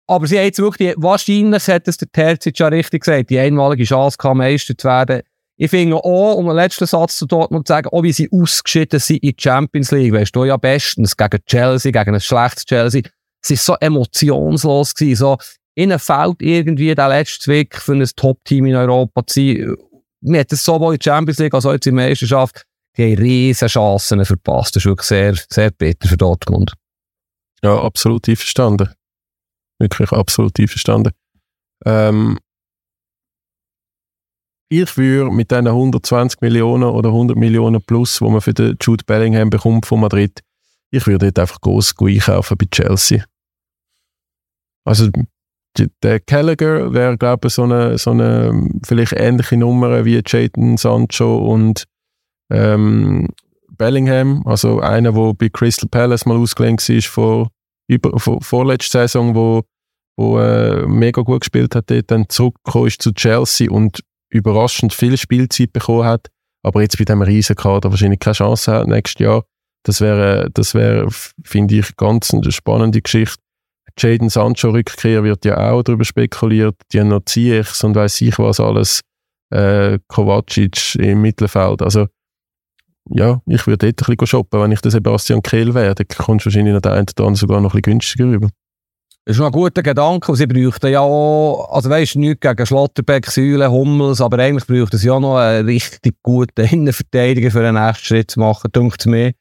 Aber 0.09 0.27
sie 0.27 0.39
haben 0.39 0.45
jetzt 0.45 0.59
wirklich, 0.59 0.95
wahrscheinlich 0.97 1.67
hat 1.67 1.89
es 1.89 1.97
der 1.97 2.11
Terzic 2.11 2.59
ja 2.59 2.69
richtig 2.69 3.03
gesagt, 3.03 3.31
die 3.31 3.39
einmalige 3.39 3.85
Chance 3.85 4.19
Meister 4.35 4.77
zu 4.77 4.87
werden. 4.87 5.23
Ich 5.59 5.71
finde 5.71 5.97
auch, 5.97 6.35
um 6.35 6.49
einen 6.49 6.57
letzten 6.57 6.87
Satz 6.87 7.17
zu 7.17 7.27
Dortmund 7.27 7.67
zu 7.67 7.73
sagen, 7.73 7.89
auch 7.89 8.03
wie 8.03 8.13
sie 8.13 8.29
ausgeschieden 8.31 9.01
sind 9.01 9.23
in 9.23 9.31
die 9.31 9.37
Champions 9.39 9.91
League, 9.91 10.13
weißt 10.13 10.37
du 10.37 10.45
ja 10.45 10.57
bestens, 10.59 11.17
gegen 11.17 11.39
Chelsea, 11.47 11.91
gegen 11.91 12.15
ein 12.15 12.21
schlechtes 12.21 12.67
Chelsea, 12.67 13.03
es 13.43 13.51
war 13.51 13.57
so 13.57 13.75
emotionslos 13.81 14.95
gewesen, 14.95 15.17
so, 15.19 15.39
ihnen 15.75 15.99
fehlt 15.99 16.37
irgendwie 16.41 16.95
der 16.95 17.09
letzte 17.09 17.45
Zwick 17.45 17.77
für 17.77 17.95
ein 17.95 18.05
Top-Team 18.17 18.67
in 18.67 18.77
Europa 18.77 19.27
zu 19.27 19.41
sein. 19.41 19.77
Mir 20.21 20.41
hat 20.41 20.53
es 20.53 20.63
sowohl 20.63 20.95
in 20.95 20.99
der 20.99 21.11
Champions 21.11 21.39
League 21.39 21.55
als 21.55 21.67
auch 21.67 21.73
in 21.73 21.81
der 21.81 21.93
Meisterschaft 21.93 22.65
die 22.97 23.05
haben 23.05 23.23
riesige 23.23 23.71
Chancen 23.71 24.25
verpasst. 24.25 24.77
Das 24.77 24.83
ist 24.83 24.87
wirklich 24.87 25.07
sehr, 25.07 25.35
sehr 25.51 25.71
bitter 25.71 26.09
für 26.09 26.17
Dortmund. 26.17 26.75
Ja, 27.63 27.81
absolut 27.81 28.29
einverstanden. 28.29 28.91
Wirklich 29.79 30.13
absolut 30.13 30.59
einverstanden. 30.59 31.13
Ähm, 31.85 32.39
ich 34.69 34.97
würde 34.97 35.31
mit 35.31 35.51
diesen 35.51 35.69
120 35.69 36.41
Millionen 36.41 36.85
oder 36.85 37.11
100 37.11 37.37
Millionen 37.37 37.81
plus, 37.83 38.19
die 38.19 38.25
man 38.25 38.41
für 38.41 38.55
den 38.55 38.77
Jude 38.81 39.05
Bellingham 39.05 39.51
bekommt 39.51 39.87
von 39.87 40.01
Madrid, 40.01 40.41
ich 40.91 41.07
würde 41.07 41.27
dort 41.27 41.39
einfach 41.39 41.61
groß 41.61 41.95
einkaufen 42.01 42.57
bei 42.57 42.67
Chelsea. 42.71 43.25
Also 44.85 45.09
der 46.03 46.21
Gallagher 46.21 46.93
wäre, 46.93 47.19
glaube 47.19 47.49
ich, 47.49 47.55
so 47.55 47.65
eine, 47.65 47.99
so 47.99 48.11
eine 48.11 48.71
vielleicht 48.85 49.13
ähnliche 49.13 49.57
Nummer 49.57 50.05
wie 50.05 50.23
Jadon 50.25 50.77
Sancho 50.77 51.37
und 51.39 51.85
ähm, 52.51 53.29
Bellingham, 53.77 54.43
also 54.47 54.81
einer, 54.81 55.13
der 55.13 55.35
bei 55.35 55.49
Crystal 55.49 55.89
Palace 55.89 56.27
mal 56.27 56.37
ausgelehnt 56.37 56.87
war 56.89 57.03
vor, 57.03 57.51
über, 57.89 58.19
vor 58.19 58.41
vorletzter 58.43 59.01
Saison, 59.07 59.35
wo, 59.35 59.63
wo 60.17 60.39
äh, 60.39 60.87
mega 60.87 61.23
gut 61.23 61.41
gespielt 61.41 61.75
hat, 61.75 61.91
dort 61.91 62.11
dann 62.11 62.29
zurückgekommen 62.29 62.87
ist 62.87 63.03
zu 63.03 63.13
Chelsea 63.13 63.71
und 63.71 64.01
überraschend 64.31 64.93
viel 64.93 65.17
Spielzeit 65.17 65.73
bekommen 65.73 66.05
hat, 66.05 66.29
aber 66.63 66.83
jetzt 66.83 66.99
bei 66.99 67.05
diesem 67.05 67.23
Riesenkader 67.23 67.91
wahrscheinlich 67.91 68.21
keine 68.21 68.35
Chance 68.35 68.73
hat 68.73 68.89
nächstes 68.89 69.21
Jahr. 69.21 69.45
Das 69.85 70.01
wäre, 70.01 70.49
das 70.53 70.75
wäre, 70.75 71.09
finde 71.45 71.77
ich, 71.77 71.97
ganz 71.97 72.35
eine 72.35 72.51
spannende 72.51 73.01
Geschichte. 73.01 73.37
Jaden 73.99 74.29
Sancho 74.29 74.71
Rückkehr 74.71 75.23
wird 75.23 75.45
ja 75.45 75.71
auch 75.71 75.83
darüber 75.83 76.05
spekuliert. 76.05 76.75
Die 76.93 77.01
haben 77.01 77.09
noch 77.09 77.25
Ziyechs 77.25 77.85
und 77.85 77.95
weiß 77.95 78.21
ich 78.23 78.39
was 78.39 78.59
alles. 78.59 79.03
Äh, 79.51 80.01
Kovacic 80.09 80.97
im 80.97 81.23
Mittelfeld. 81.23 81.83
Also, 81.83 82.09
ja, 83.11 83.41
ich 83.47 83.67
würde 83.67 83.93
dort 83.93 84.09
ein 84.09 84.17
bisschen 84.17 84.27
shoppen. 84.27 84.61
Wenn 84.61 84.73
ich 84.73 84.81
der 84.81 84.91
Sebastian 84.91 85.43
Kehl 85.43 85.75
wäre, 85.75 85.95
dann 85.95 86.07
kommst 86.09 86.45
du 86.45 86.49
wahrscheinlich 86.49 86.75
noch 86.75 86.81
der 86.81 86.93
eine 86.93 87.07
oder 87.21 87.37
sogar 87.37 87.61
noch 87.61 87.75
ein 87.75 87.81
bisschen 87.81 87.99
günstiger 87.99 88.25
rüber. 88.27 88.49
Das 89.25 89.35
ist 89.35 89.41
noch 89.41 89.47
ein 89.47 89.53
guter 89.53 89.83
Gedanke. 89.83 90.37
Sie 90.37 90.47
bräuchten 90.47 90.93
ja 90.93 91.01
auch, 91.01 91.69
also 91.73 91.91
weißt 91.91 92.15
du, 92.15 92.21
nichts 92.21 92.41
gegen 92.41 92.65
Schlotterbeck, 92.67 93.27
Säule, 93.27 93.71
Hummels, 93.71 94.21
aber 94.21 94.39
eigentlich 94.39 94.67
bräuchten 94.67 94.99
sie 94.99 95.09
ja 95.09 95.19
noch 95.19 95.39
einen 95.39 95.67
richtig 95.67 96.15
guten 96.23 96.65
Innenverteidiger 96.65 97.51
für 97.51 97.63
den 97.63 97.75
nächsten 97.75 98.05
Schritt 98.05 98.31
zu 98.31 98.41
machen, 98.41 98.71
denkt 98.73 99.05
mir. 99.07 99.33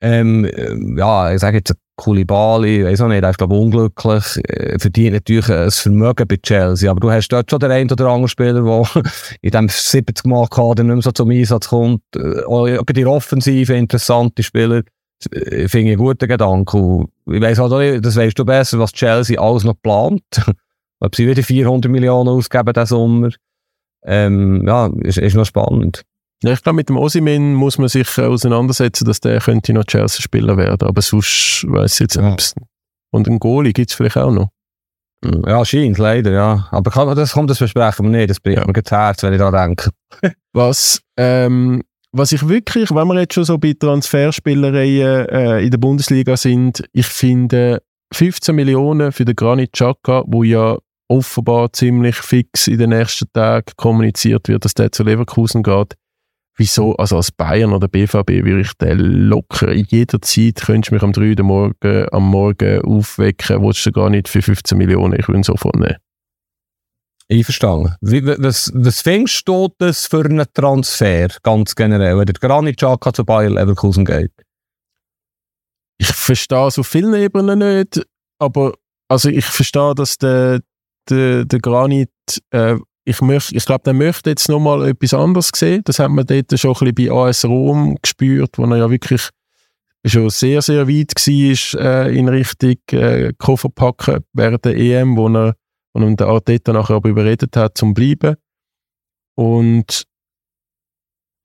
Ähm, 0.00 0.96
ja, 0.98 1.32
ich 1.32 1.40
sage 1.40 1.58
jetzt 1.58 1.72
Kulibali, 1.96 2.84
weiß 2.84 3.02
auch 3.02 3.08
nicht, 3.08 3.22
er 3.22 3.30
ist 3.30 3.38
glaube 3.38 3.54
unglücklich, 3.54 4.24
äh, 4.48 4.78
verdient 4.78 5.12
natürlich 5.12 5.48
ein 5.50 5.70
Vermögen 5.70 6.26
bei 6.26 6.36
Chelsea, 6.36 6.90
aber 6.90 7.00
du 7.00 7.10
hast 7.10 7.28
dort 7.28 7.50
schon 7.50 7.60
den 7.60 7.70
einen 7.70 7.90
oder 7.90 8.06
anderen 8.06 8.28
Spieler, 8.28 8.62
der 8.62 9.02
in 9.42 9.50
dem 9.50 9.68
70 9.68 10.24
Mal 10.24 10.46
Kader 10.48 10.84
nicht 10.84 10.94
mehr 10.94 11.02
so 11.02 11.12
zum 11.12 11.30
Einsatz 11.30 11.68
kommt, 11.68 12.02
äh, 12.16 12.42
auch 12.44 12.66
die 12.66 13.06
Offensive 13.06 13.74
interessante 13.74 14.42
Spieler, 14.42 14.82
äh, 15.30 15.68
finde 15.68 15.92
ich 15.92 15.92
einen 15.92 15.96
guten 15.98 16.28
Gedanken. 16.28 17.08
ich 17.30 17.40
weiss 17.40 17.58
auch 17.58 17.78
nicht, 17.78 18.04
das 18.04 18.16
weißt 18.16 18.38
du 18.38 18.44
besser, 18.44 18.78
was 18.78 18.92
Chelsea 18.92 19.40
alles 19.40 19.64
noch 19.64 19.80
plant, 19.82 20.22
ob 21.00 21.14
sie 21.14 21.26
wieder 21.26 21.42
400 21.42 21.90
Millionen 21.90 22.30
ausgeben 22.30 22.72
diesen 22.72 22.86
Sommer, 22.86 23.30
ähm, 24.04 24.66
ja, 24.66 24.90
ist, 25.02 25.18
ist 25.18 25.36
noch 25.36 25.44
spannend. 25.44 26.02
Ja, 26.42 26.52
ich 26.52 26.62
glaube, 26.62 26.76
mit 26.76 26.88
dem 26.88 26.96
Osimin 26.96 27.54
muss 27.54 27.78
man 27.78 27.88
sich 27.88 28.18
äh, 28.18 28.22
auseinandersetzen, 28.22 29.04
dass 29.04 29.20
der 29.20 29.40
könnte 29.40 29.72
noch 29.72 29.84
Chelsea-Spieler 29.84 30.56
werden. 30.56 30.88
Aber 30.88 31.00
sonst 31.00 31.64
weiß 31.68 31.94
ich 31.94 32.00
jetzt 32.00 32.16
ja. 32.16 32.30
nicht. 32.30 32.54
Und 33.12 33.28
einen 33.28 33.38
Goalie 33.38 33.72
gibt 33.72 33.90
es 33.90 33.96
vielleicht 33.96 34.16
auch 34.16 34.32
noch. 34.32 34.48
Hm, 35.24 35.44
ja, 35.46 35.64
scheint, 35.64 35.98
leider, 35.98 36.32
ja. 36.32 36.68
Aber 36.72 36.90
kann, 36.90 37.14
das 37.14 37.32
kommt 37.32 37.48
das 37.48 37.58
versprechen 37.58 38.06
wir 38.06 38.18
nicht. 38.18 38.30
Das 38.30 38.40
bringt 38.40 38.58
ja. 38.58 38.66
mir 38.66 38.72
das 38.72 38.90
Herz, 38.90 39.22
wenn 39.22 39.32
ich 39.32 39.38
da 39.38 39.50
denke. 39.50 39.90
was, 40.52 41.00
ähm, 41.16 41.82
was 42.10 42.32
ich 42.32 42.48
wirklich, 42.48 42.90
wenn 42.90 43.06
wir 43.06 43.20
jetzt 43.20 43.34
schon 43.34 43.44
so 43.44 43.56
bei 43.58 43.74
Transferspielereien 43.78 45.28
äh, 45.28 45.60
in 45.60 45.70
der 45.70 45.78
Bundesliga 45.78 46.36
sind, 46.36 46.82
ich 46.92 47.06
finde 47.06 47.82
15 48.12 48.54
Millionen 48.54 49.12
für 49.12 49.24
den 49.24 49.36
Granit 49.36 49.72
Xhaka, 49.72 50.24
wo 50.26 50.42
ja 50.42 50.76
offenbar 51.08 51.72
ziemlich 51.72 52.16
fix 52.16 52.66
in 52.66 52.78
den 52.78 52.90
nächsten 52.90 53.30
Tagen 53.32 53.72
kommuniziert 53.76 54.48
wird, 54.48 54.64
dass 54.64 54.74
der 54.74 54.90
zu 54.90 55.04
Leverkusen 55.04 55.62
geht, 55.62 55.94
wieso, 56.56 56.94
also 56.96 57.16
als 57.16 57.30
Bayern 57.30 57.72
oder 57.72 57.88
BVB 57.88 58.44
würde 58.44 58.60
ich 58.60 58.72
den 58.74 58.98
locker, 58.98 59.72
jederzeit 59.72 60.56
könntest 60.56 60.90
du 60.90 60.94
mich 60.94 61.02
am 61.02 61.12
3 61.12 61.34
Uhr 61.38 61.44
Morgen, 61.44 62.06
am 62.12 62.28
Morgen 62.28 62.82
aufwecken, 62.82 63.62
willst 63.62 63.86
du 63.86 63.92
gar 63.92 64.10
nicht 64.10 64.28
für 64.28 64.42
15 64.42 64.76
Millionen, 64.76 65.18
ich 65.18 65.28
würde 65.28 65.42
sofort 65.44 65.76
nehmen. 65.76 65.96
Einverstanden. 67.30 67.94
Wie, 68.00 68.24
was, 68.26 68.70
was 68.74 69.00
findest 69.00 69.48
du 69.48 69.68
das 69.78 70.06
für 70.06 70.24
einen 70.24 70.44
Transfer, 70.52 71.28
ganz 71.42 71.74
generell, 71.74 72.18
wenn 72.18 72.26
der 72.26 72.34
Granit 72.34 72.76
Xhaka 72.76 73.12
zu 73.12 73.24
Bayern 73.24 73.54
Leverkusen 73.54 74.04
geht? 74.04 74.32
Ich 75.98 76.08
verstehe 76.08 76.66
es 76.66 76.78
auf 76.78 76.86
vielen 76.86 77.14
Ebenen 77.14 77.60
nicht, 77.60 78.04
aber 78.38 78.74
also 79.08 79.28
ich 79.28 79.44
verstehe, 79.44 79.94
dass 79.94 80.18
der, 80.18 80.60
der, 81.08 81.44
der 81.44 81.58
Granit 81.60 82.10
äh, 82.50 82.76
ich, 83.04 83.20
möchte, 83.20 83.56
ich 83.56 83.64
glaube, 83.64 83.82
der 83.84 83.94
möchte 83.94 84.30
jetzt 84.30 84.48
nochmal 84.48 84.88
etwas 84.88 85.14
anderes 85.14 85.50
sehen. 85.54 85.82
Das 85.84 85.98
hat 85.98 86.10
man 86.10 86.26
dort 86.26 86.58
schon 86.58 86.74
ein 86.74 86.92
bisschen 86.92 87.08
bei 87.08 87.14
AS 87.14 87.44
Rom 87.44 87.96
gespürt, 88.00 88.58
wo 88.58 88.64
er 88.64 88.76
ja 88.76 88.90
wirklich 88.90 89.28
schon 90.04 90.30
sehr, 90.30 90.62
sehr 90.62 90.88
weit 90.88 91.14
war 91.14 91.80
äh, 91.80 92.16
in 92.16 92.28
Richtung 92.28 92.76
äh, 92.92 93.32
Kofferpacken 93.38 94.24
während 94.32 94.64
der 94.64 94.76
EM, 94.76 95.16
wo 95.16 95.28
er 95.28 95.54
und 95.92 96.18
der 96.18 96.28
Arteta 96.28 96.72
nachher 96.72 96.96
aber 96.96 97.10
überredet 97.10 97.56
hat, 97.56 97.76
zum 97.76 97.94
bleiben. 97.94 98.36
Und 99.34 100.04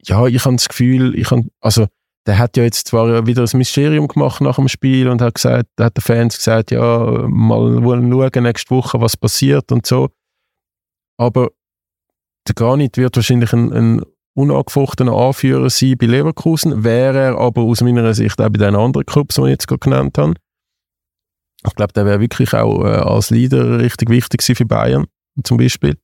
ja, 0.04 0.26
ich 0.28 0.46
habe 0.46 0.56
das 0.56 0.70
Gefühl, 0.70 1.18
ich 1.20 1.30
hab, 1.32 1.42
also 1.60 1.88
der 2.26 2.38
hat 2.38 2.58
ja 2.58 2.64
jetzt 2.64 2.88
zwar 2.88 3.26
wieder 3.26 3.44
ein 3.44 3.58
Mysterium 3.58 4.08
gemacht 4.08 4.42
nach 4.42 4.56
dem 4.56 4.68
Spiel 4.68 5.08
und 5.10 5.22
hat 5.22 5.36
gesagt, 5.36 5.68
hat 5.80 5.98
den 5.98 6.02
Fans 6.02 6.38
gesagt, 6.38 6.72
ja, 6.72 7.26
mal 7.28 7.82
schauen 7.82 8.44
nächste 8.44 8.70
Woche, 8.70 9.02
was 9.02 9.18
passiert 9.18 9.72
und 9.72 9.86
so. 9.86 10.10
Aber 11.18 11.50
der 12.48 12.56
Granit 12.56 12.98
wird 12.98 13.16
wahrscheinlich 13.16 13.52
ein, 13.54 13.74
ein 13.74 14.02
unangefochtener 14.36 15.14
Anführer 15.14 15.70
sein 15.70 15.98
bei 15.98 16.06
Leverkusen, 16.06 16.84
wäre 16.84 17.18
er 17.18 17.38
aber 17.38 17.64
aus 17.64 17.82
meiner 17.82 18.14
Sicht 18.14 18.40
auch 18.40 18.50
bei 18.50 18.60
den 18.60 18.76
anderen 18.76 19.06
Clubs, 19.06 19.36
die 19.36 19.42
ich 19.42 19.48
jetzt 19.48 19.68
gerade 19.68 19.80
genannt 19.80 20.18
habe. 20.18 20.34
Ich 21.66 21.76
glaube, 21.76 21.94
der 21.94 22.06
wäre 22.06 22.20
wirklich 22.20 22.54
auch 22.54 22.86
äh, 22.86 22.90
als 22.90 23.32
Leader 23.32 23.80
richtig 23.80 24.10
wichtig 24.10 24.44
für 24.44 24.66
Bayern, 24.66 25.06
zum 25.44 25.58
Beispiel. 25.58 25.98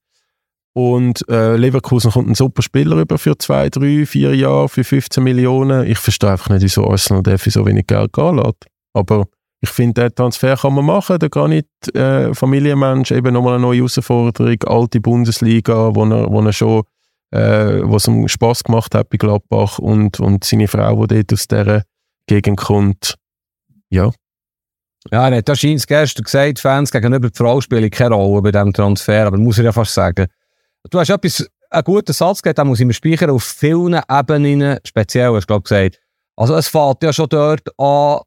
Und 0.76 1.24
äh, 1.30 1.56
Leverkusen 1.56 2.12
kommt 2.12 2.30
ein 2.30 2.36
super 2.36 2.64
Spieler 2.64 2.98
über 2.98 3.20
für 3.20 3.38
zwei, 3.38 3.70
drei, 3.70 4.08
vier 4.08 4.36
Jahre, 4.36 4.68
für 4.68 4.84
15 4.84 5.24
Millionen. 5.24 5.86
Ich 5.86 6.00
verstehe 6.00 6.32
einfach 6.32 6.50
nicht, 6.50 6.64
wieso 6.64 6.90
Arsenal 6.90 7.22
der 7.22 7.38
für 7.38 7.52
so 7.52 7.64
wenig 7.66 7.86
Geld 7.86 8.12
gehen 8.12 8.38
lässt. 8.38 8.66
Aber 8.94 9.28
ich 9.64 9.70
finde, 9.70 10.02
den 10.02 10.16
Transfer 10.16 10.58
kann 10.58 10.74
man 10.74 10.84
machen. 10.84 11.20
Der 11.20 11.30
gar 11.30 11.48
nicht 11.48 11.68
äh, 11.96 12.34
Familienmensch, 12.34 13.12
eben 13.12 13.34
nochmal 13.34 13.54
eine 13.54 13.62
neue 13.62 13.78
Herausforderung, 13.78 14.62
alte 14.66 15.00
Bundesliga, 15.00 15.96
wo 15.96 16.04
er, 16.04 16.30
wo 16.30 16.42
er 16.42 16.52
schon, 16.52 16.84
äh, 17.32 17.80
was 17.82 18.08
ihm 18.08 18.28
Spass 18.28 18.66
gemacht 18.66 18.94
hat 18.94 19.10
bei 19.10 19.18
Gladbach 19.18 19.80
und, 19.80 20.20
und 20.20 20.44
seine 20.44 20.68
Frau, 20.68 21.06
die 21.06 21.16
dort 21.16 21.32
aus 21.32 21.48
dieser 21.48 21.84
Gegend 22.28 22.60
kommt. 22.60 23.16
Ja. 23.90 24.12
Ja, 25.12 25.30
er 25.30 25.38
hat 25.38 25.48
ja 25.48 25.54
gestern 25.56 26.24
gesagt, 26.24 26.60
Fans 26.60 26.92
gegenüber 26.92 27.30
der 27.30 27.38
Frau 27.38 27.62
spielen 27.62 27.90
keine 27.90 28.16
Rolle 28.16 28.42
bei 28.42 28.52
diesem 28.52 28.74
Transfer, 28.74 29.28
aber 29.28 29.38
muss 29.38 29.60
ich 29.60 29.64
ja 29.64 29.72
fast 29.72 29.94
sagen. 29.94 30.28
Du 30.90 31.00
hast 31.00 31.10
etwas, 31.10 31.48
einen 31.70 31.84
guten 31.86 32.12
Satz 32.12 32.42
gegeben, 32.42 32.56
den 32.56 32.68
muss 32.68 32.80
ich 32.82 32.86
mir 32.86 32.94
speichern, 32.94 33.30
auf 33.30 33.44
vielen 33.44 34.02
Ebenen 34.12 34.80
speziell, 34.84 35.34
hast 35.34 35.44
du 35.44 35.48
glaube 35.48 35.64
gesagt. 35.64 36.02
Also 36.36 36.56
es 36.56 36.68
fällt 36.68 37.02
ja 37.02 37.14
schon 37.14 37.30
dort 37.30 37.68
an, 37.80 38.20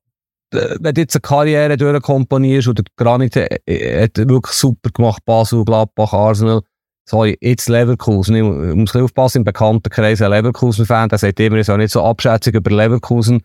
wenn 0.81 0.95
du 0.95 1.01
jetzt 1.01 1.17
eine 1.17 1.21
Karriere 1.21 1.77
durchkomponierst 1.77 2.69
und 2.69 2.79
der 2.79 2.85
Granit 2.97 3.37
äh, 3.37 3.59
äh, 3.67 4.05
hat 4.05 4.17
wirklich 4.17 4.55
super 4.55 4.91
gemacht, 4.91 5.23
Basel, 5.25 5.65
Gladbach, 5.65 6.13
Arsenal, 6.13 6.63
sorry, 7.09 7.37
jetzt 7.41 7.69
Leverkusen. 7.69 8.37
Ich 8.37 8.43
muss 8.43 8.95
ein 8.95 9.03
aufpassen, 9.03 9.39
im 9.39 9.45
bekannten 9.45 9.91
Kreis 9.91 10.23
ein 10.23 10.31
Leverkusen-Fan, 10.31 11.09
der 11.09 11.19
sagt 11.19 11.41
immer, 11.41 11.57
ich 11.57 11.67
soll 11.67 11.79
nicht 11.79 11.93
so 11.93 12.03
abschätzig 12.03 12.55
über 12.55 12.71
Leverkusen 12.71 13.43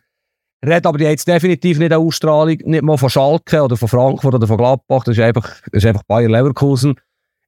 Red 0.63 0.85
aber 0.85 0.97
die 0.97 1.05
jetzt 1.05 1.27
definitiv 1.27 1.79
nicht 1.79 1.91
eine 1.91 1.97
Ausstrahlung, 1.97 2.57
nicht 2.65 2.83
mal 2.83 2.97
von 2.97 3.09
Schalke 3.09 3.63
oder 3.63 3.75
von 3.77 3.87
Frankfurt 3.87 4.35
oder 4.35 4.45
von 4.45 4.57
Gladbach, 4.57 5.03
das 5.03 5.17
ist 5.17 5.23
einfach, 5.23 5.43
das 5.71 5.83
ist 5.83 5.85
einfach 5.85 6.03
Bayer 6.03 6.29
Leverkusen. 6.29 6.95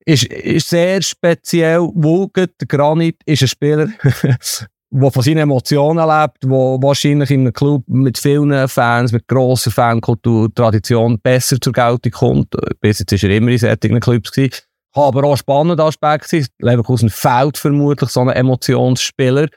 Ist, 0.06 0.26
ist 0.26 0.70
sehr 0.70 1.02
speziell. 1.02 1.88
Der 1.96 2.68
Granit, 2.68 3.18
ist 3.26 3.44
ein 3.44 3.48
Spieler, 3.48 3.88
der 4.94 5.12
von 5.12 5.24
seinen 5.24 5.40
Emotionen 5.40 6.08
lebt, 6.08 6.44
der 6.44 6.52
wahrscheinlich 6.52 7.32
in 7.32 7.42
einem 7.42 7.54
Club 7.54 7.84
mit 7.88 8.18
vielen 8.18 8.68
Fans, 8.68 9.12
mit 9.12 9.28
grosser 9.28 9.72
Fankultur, 9.72 10.54
Tradition 10.54 11.20
besser 11.20 11.60
zur 11.60 11.74
Geltung 11.74 12.12
kommt. 12.12 12.56
Bis 12.80 13.00
jetzt 13.00 13.12
war 13.12 13.30
er 13.30 13.38
immer 13.38 13.52
in 13.52 13.58
solchen 13.58 14.00
Clubs. 14.00 14.32
Gewesen. 14.32 14.54
Kann 14.94 15.04
aber 15.04 15.24
auch 15.24 15.32
ein 15.32 15.38
spannender 15.38 15.86
Aspekt 15.86 16.30
sein. 16.30 16.46
Leverkusen 16.60 17.10
fehlt 17.10 17.58
vermutlich 17.58 18.12
so 18.12 18.22
einen 18.22 18.30
Emotionsspieler. 18.30 19.48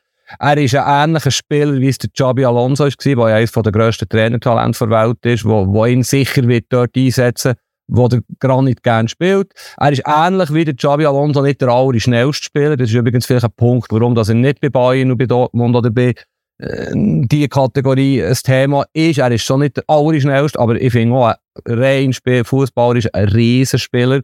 Er 0.40 0.56
ist 0.56 0.74
ein 0.74 1.10
ähnlicher 1.10 1.30
Spieler, 1.30 1.78
wie 1.78 1.88
es 1.88 1.98
der 1.98 2.10
Xabi 2.10 2.44
Alonso 2.44 2.84
war, 2.84 2.90
der 2.90 3.28
ja 3.28 3.36
eines 3.36 3.52
der 3.52 3.72
grössten 3.72 4.08
Trainertalente 4.08 4.88
der 4.88 4.90
Welt 4.90 5.24
ist, 5.24 5.44
wo, 5.44 5.66
wo 5.66 5.84
ihn 5.84 6.02
sicher 6.02 6.48
wird 6.48 6.66
dort 6.70 6.96
einsetzen 6.96 7.50
wird 7.50 7.58
wo 7.88 8.08
der 8.08 8.20
Granit 8.40 8.82
gerne 8.82 9.08
spielt. 9.08 9.52
Er 9.78 9.92
ist 9.92 10.02
ähnlich 10.06 10.52
wie 10.52 10.64
der 10.64 10.74
Xabi 10.74 11.06
Alonso 11.06 11.42
nicht 11.42 11.60
der 11.60 11.68
allerschnellste 11.68 12.42
Spieler. 12.42 12.76
Das 12.76 12.90
ist 12.90 12.94
übrigens 12.96 13.26
vielleicht 13.26 13.44
ein 13.44 13.52
Punkt, 13.56 13.92
warum 13.92 14.14
dass 14.14 14.28
er 14.28 14.34
nicht 14.34 14.60
bei 14.60 14.68
Bayern 14.68 15.10
und 15.10 15.18
bei 15.18 15.26
Dortmund 15.26 15.76
oder 15.76 15.90
bei 15.90 16.14
äh, 16.58 16.92
diese 16.94 17.48
Kategorie 17.48 18.22
ein 18.22 18.34
Thema 18.34 18.84
ist. 18.92 19.18
Er 19.18 19.30
ist 19.30 19.44
schon 19.44 19.60
nicht 19.60 19.76
der 19.76 19.84
allerschnellste, 19.88 20.58
aber 20.58 20.80
ich 20.80 20.92
finde 20.92 21.14
auch, 21.14 21.34
ein 21.64 21.78
rein 21.78 22.12
Fußballer 22.44 22.96
ist 22.96 23.14
ein 23.14 23.28
Riesenspieler. 23.28 24.22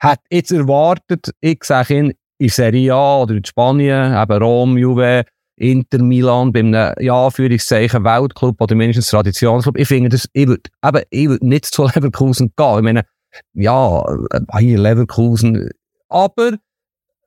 Hat 0.00 0.20
jetzt 0.30 0.52
erwartet, 0.52 1.30
ich 1.40 1.62
sage 1.64 1.98
ihn, 1.98 2.14
in 2.38 2.48
Serie 2.48 2.94
A 2.94 3.22
oder 3.22 3.34
in 3.34 3.44
Spanien, 3.44 4.14
eben 4.14 4.42
Rom, 4.42 4.78
Juve, 4.78 5.24
Inter 5.60 6.02
Milan, 6.02 6.52
bei 6.52 6.60
einem, 6.60 6.94
ja, 6.98 7.28
Führungszeichen 7.28 8.02
Weltclub 8.02 8.60
oder 8.60 8.74
mindestens 8.74 9.08
Traditionsclub. 9.08 9.78
Ich 9.78 9.88
finde 9.88 10.08
das, 10.08 10.26
ich 10.32 10.48
würde, 10.48 10.62
eben, 10.84 11.02
ich 11.10 11.28
würde 11.28 11.46
nicht 11.46 11.66
zu 11.66 11.84
Leverkusen 11.84 12.52
gehen. 12.56 12.76
Ich 12.76 12.82
meine, 12.82 13.04
ja, 13.52 14.02
Bayer 14.46 14.78
Leverkusen, 14.78 15.68
aber 16.08 16.52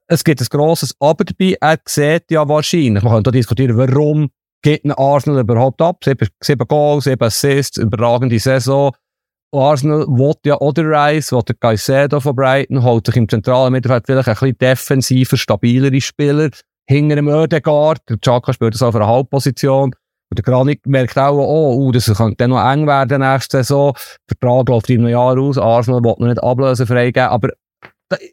es 0.07 0.23
gibt 0.23 0.41
ein 0.41 0.47
grosses 0.49 0.95
Aber 0.99 1.23
dabei. 1.23 1.55
Er 1.61 1.77
sieht 1.87 2.31
ja 2.31 2.47
wahrscheinlich, 2.47 3.03
man 3.03 3.13
kann 3.13 3.23
da 3.23 3.31
diskutieren, 3.31 3.77
warum 3.77 4.29
geht 4.63 4.83
ein 4.83 4.91
Arsenal 4.91 5.41
überhaupt 5.41 5.81
ab? 5.81 6.03
Sieben, 6.03 6.27
sieben 6.41 6.67
Goals, 6.67 7.03
sieben 7.03 7.23
Assists, 7.23 7.77
überragende 7.77 8.39
Saison. 8.39 8.93
Arsenal 9.51 10.07
will 10.07 10.33
ja 10.45 10.59
oder 10.59 10.83
Rice, 10.83 11.31
will 11.31 11.43
der 11.43 11.55
Caicedo 11.55 12.19
von 12.19 12.35
Brighton, 12.35 12.83
holt 12.83 13.05
sich 13.05 13.15
im 13.15 13.29
zentralen 13.29 13.71
Mittelfeld 13.71 14.05
vielleicht 14.07 14.27
ein 14.27 14.33
bisschen 14.33 14.57
defensiver, 14.57 15.37
stabilere 15.37 16.01
Spieler. 16.01 16.49
Hinter 16.85 17.15
dem 17.15 17.27
Ödegaard, 17.27 17.99
der 18.09 18.19
Chaka 18.19 18.53
spielt 18.53 18.73
das 18.73 18.81
auf 18.81 18.95
einer 18.95 19.07
Halbposition. 19.07 19.95
Und 20.29 20.37
der 20.37 20.43
Granik 20.43 20.85
merkt 20.85 21.17
auch, 21.17 21.37
oh, 21.37 21.75
uh, 21.77 21.91
das 21.91 22.05
könnte 22.05 22.37
dann 22.37 22.49
noch 22.49 22.71
eng 22.71 22.87
werden 22.87 23.21
nächste 23.21 23.57
Saison. 23.57 23.93
Der 24.29 24.37
Vertrag 24.39 24.67
läuft 24.67 24.89
in 24.89 25.01
einem 25.01 25.09
Jahr 25.09 25.37
aus, 25.37 25.57
Arsenal 25.57 26.03
will 26.03 26.15
noch 26.17 26.27
nicht 26.27 26.43
ablösen 26.43 26.87
freigeben. 26.87 27.29
Aber 27.29 27.49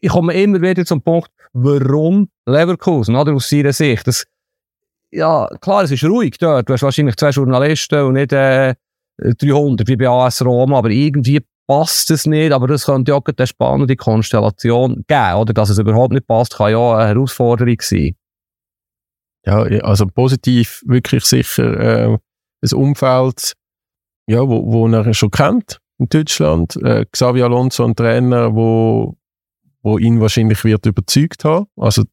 ich 0.00 0.08
komme 0.08 0.32
immer 0.34 0.60
wieder 0.60 0.84
zum 0.84 1.02
Punkt, 1.02 1.30
warum 1.52 2.28
Leverkusen, 2.46 3.16
oder, 3.16 3.34
aus 3.34 3.48
seiner 3.48 3.72
Sicht. 3.72 4.06
Das, 4.06 4.24
ja, 5.10 5.48
klar, 5.60 5.84
es 5.84 5.90
ist 5.90 6.04
ruhig 6.04 6.38
dort. 6.38 6.68
Du 6.68 6.72
hast 6.72 6.82
wahrscheinlich 6.82 7.16
zwei 7.16 7.30
Journalisten 7.30 8.02
und 8.02 8.14
nicht 8.14 8.32
äh, 8.32 8.74
300 9.18 9.86
wie 9.86 9.96
bei 9.96 10.08
AS 10.08 10.44
Roma, 10.44 10.78
aber 10.78 10.90
irgendwie 10.90 11.44
passt 11.66 12.10
es 12.10 12.26
nicht. 12.26 12.52
Aber 12.52 12.66
das 12.66 12.86
könnte 12.86 13.12
ja 13.12 13.18
auch 13.18 13.24
eine 13.24 13.46
spannende 13.46 13.96
Konstellation 13.96 15.04
geben, 15.06 15.34
oder? 15.34 15.52
Dass 15.52 15.70
es 15.70 15.78
überhaupt 15.78 16.12
nicht 16.12 16.26
passt, 16.26 16.56
kann 16.56 16.72
ja 16.72 16.96
eine 16.96 17.08
Herausforderung 17.08 17.76
sein. 17.80 18.14
Ja, 19.50 19.80
also 19.80 20.06
positiv 20.06 20.80
wirklich 20.86 21.24
sicher 21.24 21.80
äh, 21.80 22.16
ein 22.62 22.72
Umfeld, 22.72 23.54
ja, 24.28 24.46
wo, 24.46 24.72
wo 24.72 24.86
er 24.86 25.12
schon 25.12 25.32
kennt 25.32 25.80
in 25.98 26.08
Deutschland. 26.08 26.76
Äh, 26.76 27.04
Xavi 27.10 27.42
Alonso, 27.42 27.84
ein 27.84 27.96
Trainer, 27.96 28.54
wo, 28.54 29.16
wo 29.82 29.98
ihn 29.98 30.20
wahrscheinlich 30.20 30.62
wird 30.62 30.86
überzeugt 30.86 31.44
haben. 31.44 31.66
Also 31.76 32.04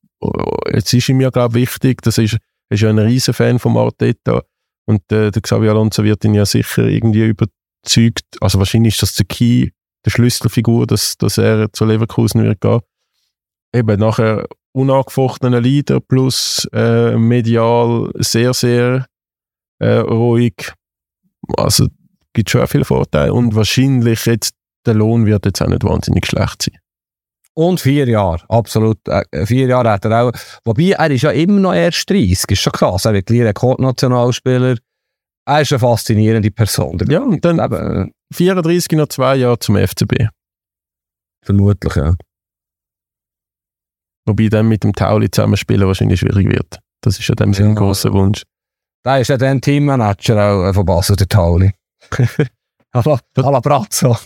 jetzt 0.74 0.92
ist 0.94 1.10
ihm 1.10 1.22
ja 1.22 1.30
glaube 1.30 1.60
ich 1.60 1.70
wichtig, 1.70 2.02
das 2.02 2.18
ist, 2.18 2.38
ist 2.70 2.82
ja 2.82 2.90
ein 2.90 2.98
riesen 2.98 3.36
Fan 3.36 3.60
von 3.60 3.78
Arteta 3.78 4.42
und 4.86 5.04
äh, 5.12 5.30
der 5.30 5.42
Xavi 5.44 5.70
Alonso 5.70 6.04
wird 6.04 6.26
ihn 6.26 6.34
ja 6.34 6.46
sicher 6.46 6.86
irgendwie 6.86 7.26
überzeugt. 7.28 8.26
Also 8.42 8.58
wahrscheinlich 8.58 8.96
ist 8.96 9.04
das 9.04 9.14
der 9.14 9.28
Key, 9.28 9.70
der 10.04 10.10
Schlüsselfigur, 10.10 10.88
dass, 10.88 11.18
dass 11.18 11.38
er 11.38 11.72
zu 11.72 11.86
Leverkusen 11.86 12.42
wird 12.42 12.62
gehen. 12.62 12.80
Eben 13.76 14.00
nachher 14.00 14.48
unangefochtener 14.78 15.60
Leader 15.60 15.99
plus 15.99 16.68
äh, 16.74 17.18
medial 17.18 18.12
sehr, 18.16 18.54
sehr 18.54 19.08
äh, 19.80 19.98
ruhig. 19.98 20.72
Also 21.58 21.88
gibt 22.34 22.49
schon 22.49 22.68
viele 22.68 22.86
Vorteile 22.86 23.34
und 23.34 23.56
wahrscheinlich 23.56 24.26
jetzt 24.26 24.54
der 24.86 24.94
Lohn 24.94 25.26
wird 25.26 25.45
jetzt 25.45 25.62
auch 25.62 25.68
nicht 25.68 25.84
wahnsinnig 25.84 26.26
schlecht 26.26 26.64
sein. 26.64 26.78
Und 27.54 27.82
vier 27.82 28.08
Jahre, 28.08 28.44
absolut. 28.49 28.99
Äh, 29.08 29.45
vier 29.45 29.68
Jahre 29.68 29.90
hat 29.91 30.06
er 30.06 30.24
auch. 30.24 30.32
Wobei, 30.64 30.91
er 30.91 31.10
ist 31.10 31.24
ja 31.24 31.32
immer 31.32 31.60
noch 31.60 31.74
erst 31.74 32.08
30, 32.08 32.52
ist 32.52 32.62
schon 32.62 32.72
krass. 32.72 33.06
Er 33.06 33.14
wird 33.14 33.26
gleich 33.26 33.41
Rekordnationalspieler. 33.41 34.78
Er 35.45 35.62
ist 35.62 35.72
eine 35.72 35.80
faszinierende 35.80 36.52
Person. 36.52 36.99
Ja, 37.10 37.22
und 37.22 37.44
dann 37.44 37.60
eben, 37.60 38.12
34 38.32 38.91
noch 38.91 39.08
zwei 39.08 39.38
Jahre 39.38 39.58
zum 39.58 39.76
FCB. 39.76 40.28
Vermutlich, 41.44 41.95
ja. 41.95 42.14
Wobei 44.28 44.49
dann 44.49 44.68
mit 44.68 44.84
dem 44.84 44.94
Tauli 44.94 45.32
zusammenspielen 45.32 45.88
wahrscheinlich 45.88 46.20
schwierig 46.20 46.49
wird. 46.49 46.80
Das 47.02 47.18
ist 47.18 47.28
ja 47.28 47.36
dem 47.36 47.54
ja. 47.54 47.66
ein 47.66 47.76
grosser 47.76 48.12
Wunsch. 48.12 48.44
Da 49.04 49.18
ist 49.18 49.30
ja 49.30 49.38
dann 49.38 49.62
Teammanager 49.62 50.52
auch 50.52 50.66
äh, 50.66 50.74
von 50.74 50.86
Basel, 50.86 51.16
der 51.16 51.30
Tauli. 51.30 51.72
alla, 52.91 53.20
alla 53.36 53.60
Brazzo. 53.62 54.18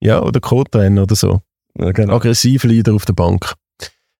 ja, 0.00 0.22
oder 0.22 0.38
Co-Trainer 0.38 1.02
oder 1.02 1.16
so. 1.16 1.40
Ja, 1.76 1.90
genau. 1.90 2.14
Aggressiv 2.14 2.62
Leader 2.62 2.94
auf 2.94 3.04
der 3.04 3.14
Bank. 3.14 3.54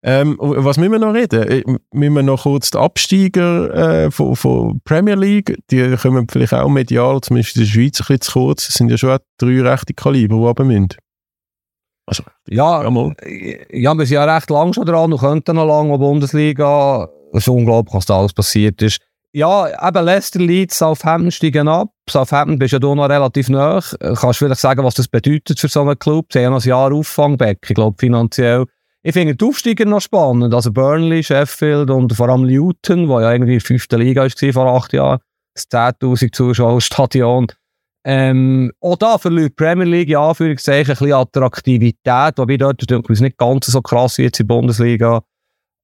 Ähm, 0.02 0.36
was 0.38 0.78
müssen 0.78 0.92
wir 0.92 0.98
noch 0.98 1.14
reden? 1.14 1.42
Äh, 1.48 1.62
müssen 1.92 2.14
wir 2.14 2.22
noch 2.24 2.42
kurz 2.42 2.72
die 2.72 2.78
Absteiger 2.78 4.04
äh, 4.06 4.10
von, 4.10 4.34
von 4.34 4.80
Premier 4.84 5.14
League, 5.14 5.56
die 5.70 5.96
kommen 5.96 6.26
vielleicht 6.28 6.54
auch 6.54 6.68
medial, 6.68 7.20
zumindest 7.20 7.56
in 7.56 7.62
der 7.62 7.68
Schweiz, 7.68 8.00
ein 8.00 8.06
bisschen 8.06 8.20
zu 8.20 8.32
kurz. 8.32 8.68
Es 8.68 8.74
sind 8.74 8.90
ja 8.90 8.98
schon 8.98 9.18
drei 9.38 9.62
rechte 9.62 9.94
Kaliber, 9.94 10.36
die 10.36 10.42
runter 10.42 10.64
müssen. 10.64 10.88
Also, 12.06 12.22
ja, 12.48 12.82
ja, 12.84 13.94
wir 13.94 14.06
sind 14.06 14.14
ja 14.14 14.24
recht 14.24 14.48
lang 14.48 14.72
schon 14.72 14.86
dran 14.86 15.12
und 15.12 15.18
könnten 15.20 15.56
noch 15.56 15.66
lange 15.66 15.94
in 15.94 16.00
Bundesliga. 16.00 17.08
Es 17.32 17.42
ist 17.42 17.48
unglaublich, 17.48 17.94
was 17.94 18.06
da 18.06 18.18
alles 18.18 18.32
passiert 18.32 18.80
ist. 18.80 19.00
Ja, 19.32 19.66
eben 19.88 20.04
Leicester 20.04 20.38
Leeds, 20.38 20.78
Southampton 20.78 21.30
steigen 21.30 21.68
ab. 21.68 21.88
Southampton 22.08 22.58
bist 22.58 22.72
ja 22.72 22.78
du 22.78 22.94
noch 22.94 23.08
relativ 23.08 23.48
nah. 23.48 23.82
Kannst 24.00 24.22
du 24.22 24.46
vielleicht 24.46 24.60
sagen, 24.60 24.84
was 24.84 24.94
das 24.94 25.08
bedeutet 25.08 25.58
für 25.58 25.68
so 25.68 25.82
einen 25.82 25.98
Club? 25.98 26.32
Sie 26.32 26.44
haben 26.44 26.52
noch 26.52 26.64
ein 26.64 26.68
Jahr 26.68 26.92
Auffangbeck, 26.92 27.58
ich 27.68 27.74
glaube 27.74 27.96
finanziell. 27.98 28.64
Ich 29.02 29.12
finde 29.12 29.36
die 29.36 29.44
Aufsteiger 29.44 29.84
noch 29.84 30.00
spannend. 30.00 30.54
Also 30.54 30.72
Burnley, 30.72 31.22
Sheffield 31.22 31.90
und 31.90 32.12
vor 32.14 32.28
allem 32.28 32.44
Luton, 32.44 33.08
wo 33.08 33.20
ja 33.20 33.32
irgendwie 33.32 33.52
in 33.52 33.58
der 33.58 33.66
fünften 33.66 34.00
Liga 34.00 34.22
war 34.22 34.52
vor 34.52 34.66
acht 34.74 34.92
Jahren. 34.92 35.18
Das 35.54 35.68
10'000 35.70 36.32
Zuschauer 36.32 36.80
Stadion. 36.80 37.48
Ähm, 38.08 38.70
auch 38.80 38.94
da 38.94 39.18
verliert 39.18 39.50
die 39.50 39.64
Premier 39.64 39.84
League 39.84 40.08
in 40.08 40.16
Anführungszeichen 40.16 40.92
ein 40.92 40.96
bisschen 40.96 41.12
Attraktivität, 41.12 42.38
wobei 42.38 42.56
dort 42.56 42.88
denke 42.88 43.12
ich, 43.12 43.20
nicht 43.20 43.36
ganz 43.36 43.66
so 43.66 43.82
krass 43.82 44.16
wie 44.18 44.22
jetzt 44.22 44.38
in 44.38 44.46
der 44.46 44.54
Bundesliga. 44.54 45.24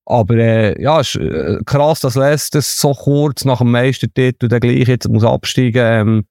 Aber 0.07 0.37
äh, 0.37 0.81
ja, 0.81 1.01
es 1.01 1.17
ist 1.17 1.21
äh, 1.21 1.59
krass, 1.67 1.99
dass 1.99 2.15
Leicester 2.15 2.63
so 2.63 2.93
kurz 2.93 3.45
nach 3.45 3.59
dem 3.59 3.73
Meistertitel 3.73 4.47
dann 4.47 4.61
gleich 4.61 4.87
jetzt 4.87 5.09
muss 5.09 5.25
absteigen 5.25 5.85
ähm, 5.85 6.25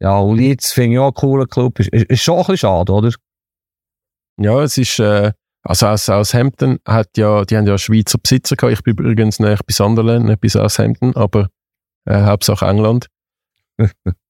Ja, 0.00 0.16
und 0.16 0.38
Leeds 0.38 0.72
finde 0.72 0.94
ich 0.94 0.98
auch 0.98 1.08
ein 1.08 1.14
cooler 1.14 1.46
Club. 1.46 1.78
Ist, 1.78 1.90
ist, 1.90 2.06
ist 2.06 2.22
schon 2.22 2.36
ein 2.36 2.40
bisschen 2.40 2.56
schade, 2.58 2.92
oder? 2.92 3.12
Ja, 4.38 4.62
es 4.62 4.78
ist... 4.78 4.98
Äh 4.98 5.32
also 5.66 5.86
aus 5.86 6.04
Southampton 6.04 6.78
hat 6.86 7.16
ja, 7.16 7.42
die 7.46 7.56
haben 7.56 7.66
ja 7.66 7.78
Schweizer 7.78 8.18
Besitzer 8.18 8.54
gehabt. 8.54 8.74
Ich 8.74 8.82
bin 8.82 8.96
übrigens 8.98 9.40
nicht 9.40 9.66
bei 9.66 9.72
Sunderland, 9.72 10.26
nicht 10.26 10.42
bei 10.42 10.48
Southampton, 10.48 11.16
aber 11.16 11.48
äh, 12.04 12.22
Hauptsache 12.22 12.66
England. 12.66 13.08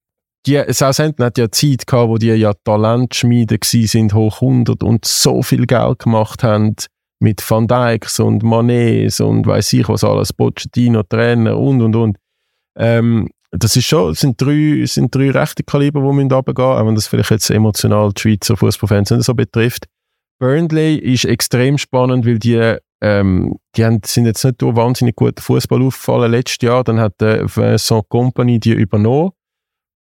die 0.47 0.63
Southampton 0.69 1.25
hat 1.25 1.39
ja 1.39 1.51
Zeit 1.51 1.87
gehabt, 1.87 2.09
wo 2.09 2.19
die 2.19 2.29
ja 2.29 2.53
Talentschmiede 2.65 3.59
gsi 3.59 3.87
sind, 3.87 4.15
hoch 4.15 4.43
100 4.43 4.83
und 4.83 5.05
so 5.05 5.43
viel 5.43 5.67
Geld 5.67 6.01
gemacht 6.01 6.43
haben 6.43 6.75
mit 7.21 7.49
Van 7.49 7.67
Dijks 7.67 8.21
und 8.21 8.43
Manets 8.43 9.21
und 9.21 9.47
weiß 9.47 9.73
ich 9.73 9.89
was 9.89 10.05
alles, 10.05 10.33
Pochettino, 10.33 11.03
Trainer 11.03 11.59
und 11.59 11.81
und 11.81 11.97
und. 11.97 12.19
Ähm, 12.77 13.31
das 13.51 13.77
ist 13.77 13.87
schon, 13.87 14.15
sind 14.15 14.41
drei, 14.41 14.85
sind 14.85 15.15
drei 15.15 15.31
rechte 15.31 15.63
Kaliber, 15.63 16.01
die 16.01 16.13
müssen 16.13 16.33
runtergehen, 16.33 16.69
auch 16.69 16.87
wenn 16.87 16.95
das 16.95 17.07
vielleicht 17.07 17.31
jetzt 17.31 17.51
emotional 17.51 18.13
die 18.13 18.21
Schweizer 18.21 18.57
Fußballfans 18.57 19.13
nicht 19.13 19.25
so 19.25 19.35
betrifft. 19.35 19.87
Burnley 20.41 20.97
ist 20.97 21.25
extrem 21.25 21.79
spannend, 21.79 22.27
weil 22.27 22.41
die, 22.41 22.77
ähm, 23.01 23.57
die 23.77 23.85
haben, 23.85 24.01
sind 24.05 24.27
jetzt 24.27 24.45
nicht 24.45 24.61
durch 24.61 24.75
wahnsinnig 24.75 25.15
gut 25.15 25.39
Fußball 25.39 25.83
aufgefallen 25.83 26.33
letztes 26.33 26.67
Jahr. 26.67 26.83
Dann 26.83 26.99
hat 26.99 27.21
der 27.21 27.45
Vincent 27.45 28.09
Company 28.09 28.59
die 28.59 28.73
übernommen 28.73 29.31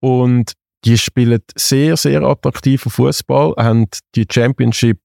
und 0.01 0.53
die 0.83 0.97
spielen 0.97 1.41
sehr, 1.55 1.95
sehr 1.95 2.23
attraktiven 2.23 2.91
Fußball, 2.91 3.53
haben 3.57 3.87
die 4.15 4.25
Championship 4.29 4.99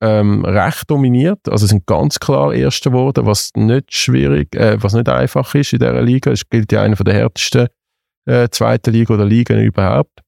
ähm, 0.00 0.44
recht 0.44 0.90
dominiert, 0.90 1.48
also 1.48 1.66
sind 1.66 1.86
ganz 1.86 2.18
klar 2.18 2.54
Erste 2.54 2.90
geworden, 2.90 3.26
was 3.26 3.50
nicht 3.56 3.92
schwierig, 3.92 4.54
äh, 4.54 4.82
was 4.82 4.94
nicht 4.94 5.08
einfach 5.08 5.54
ist 5.54 5.72
in 5.72 5.80
dieser 5.80 6.02
Liga. 6.02 6.30
Es 6.30 6.48
gilt 6.48 6.72
ja 6.72 6.82
einer 6.82 6.96
der 6.96 7.14
härtesten 7.14 7.68
äh, 8.26 8.48
zweiten 8.50 8.92
Liga 8.92 9.14
oder 9.14 9.24
Ligen 9.24 9.60
überhaupt. 9.60 10.20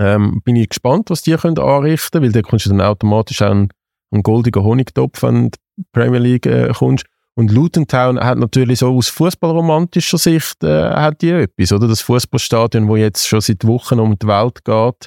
Ähm, 0.00 0.40
bin 0.44 0.54
ich 0.56 0.68
gespannt, 0.68 1.10
was 1.10 1.22
die 1.22 1.34
können 1.34 1.58
anrichten, 1.58 2.22
weil 2.22 2.30
da 2.30 2.40
kommst 2.42 2.66
du 2.66 2.70
dann 2.70 2.80
automatisch 2.80 3.42
einen, 3.42 3.68
einen 4.12 4.22
goldigen 4.22 4.62
Honigtopf, 4.62 5.22
wenn 5.22 5.50
du 5.50 5.58
Premier 5.92 6.20
League 6.20 6.46
äh, 6.46 6.72
kommst. 6.72 7.04
Und 7.38 7.52
Luton 7.52 7.86
Town 7.86 8.18
hat 8.18 8.36
natürlich 8.36 8.80
so 8.80 8.88
aus 8.88 9.06
fußballromantischer 9.10 10.18
Sicht 10.18 10.64
äh, 10.64 10.90
hat 10.90 11.22
die 11.22 11.30
etwas, 11.30 11.70
oder? 11.70 11.86
Das 11.86 12.00
Fußballstadion, 12.00 12.88
wo 12.88 12.96
jetzt 12.96 13.28
schon 13.28 13.40
seit 13.40 13.64
Wochen 13.64 14.00
um 14.00 14.18
die 14.18 14.26
Welt 14.26 14.64
geht, 14.64 15.06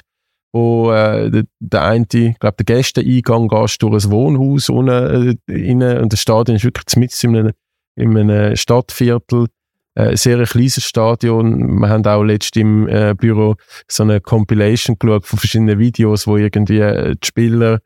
wo 0.50 0.90
äh, 0.92 1.30
der, 1.30 1.42
der 1.60 1.84
eine, 1.84 2.06
ich 2.10 2.38
glaube, 2.38 2.56
der 2.58 2.64
Gästeeingang 2.64 3.48
gehst 3.48 3.82
durch 3.82 4.06
ein 4.06 4.10
Wohnhaus 4.10 4.70
unten 4.70 4.88
äh, 4.88 5.34
rein, 5.46 5.98
und 5.98 6.10
das 6.10 6.20
Stadion 6.20 6.56
ist 6.56 6.64
wirklich 6.64 6.96
mitten 6.96 7.34
in 7.34 7.36
einem, 7.36 7.52
in 7.96 8.16
einem 8.16 8.56
Stadtviertel. 8.56 9.48
Äh, 9.94 10.16
sehr 10.16 10.38
ein 10.38 10.46
kleines 10.46 10.82
Stadion. 10.82 11.80
Wir 11.80 11.88
haben 11.90 12.06
auch 12.06 12.22
letztens 12.22 12.62
im 12.62 12.88
äh, 12.88 13.14
Büro 13.14 13.56
so 13.88 14.04
eine 14.04 14.22
Compilation 14.22 14.96
geschaut 14.98 15.26
von 15.26 15.38
verschiedenen 15.38 15.78
Videos, 15.78 16.26
wo 16.26 16.38
irgendwie 16.38 16.78
äh, 16.78 17.14
die 17.14 17.26
Spieler 17.26 17.80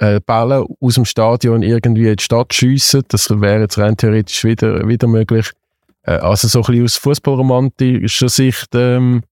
äh, 0.00 0.20
Bälle 0.20 0.64
aus 0.80 0.94
dem 0.94 1.04
Stadion 1.04 1.62
irgendwie 1.62 2.08
in 2.08 2.16
die 2.16 2.22
Stadt 2.22 2.54
schiessen. 2.54 3.02
Das 3.08 3.28
wäre 3.30 3.60
jetzt 3.60 3.78
rein 3.78 3.96
theoretisch 3.96 4.44
wieder, 4.44 4.88
wieder 4.88 5.06
möglich. 5.06 5.50
Äh, 6.02 6.12
also 6.12 6.48
so 6.48 6.60
ein 6.60 6.66
bisschen 6.66 6.84
aus 6.84 6.96
fußballromantischer 6.96 8.28
Sicht 8.28 8.68
ähm, 8.74 9.22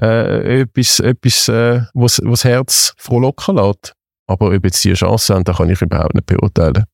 äh, 0.00 0.62
etwas, 0.62 0.98
etwas 0.98 1.48
äh, 1.48 1.82
was, 1.94 2.20
was 2.24 2.44
Herz 2.44 2.94
frohlocken 2.98 3.56
lässt. 3.56 3.94
Aber 4.26 4.48
ob 4.48 4.64
jetzt 4.64 4.82
die 4.84 4.94
Chance 4.94 5.34
haben, 5.34 5.44
da 5.44 5.52
kann 5.52 5.70
ich 5.70 5.80
überhaupt 5.80 6.14
nicht 6.14 6.26
beurteilen. 6.26 6.84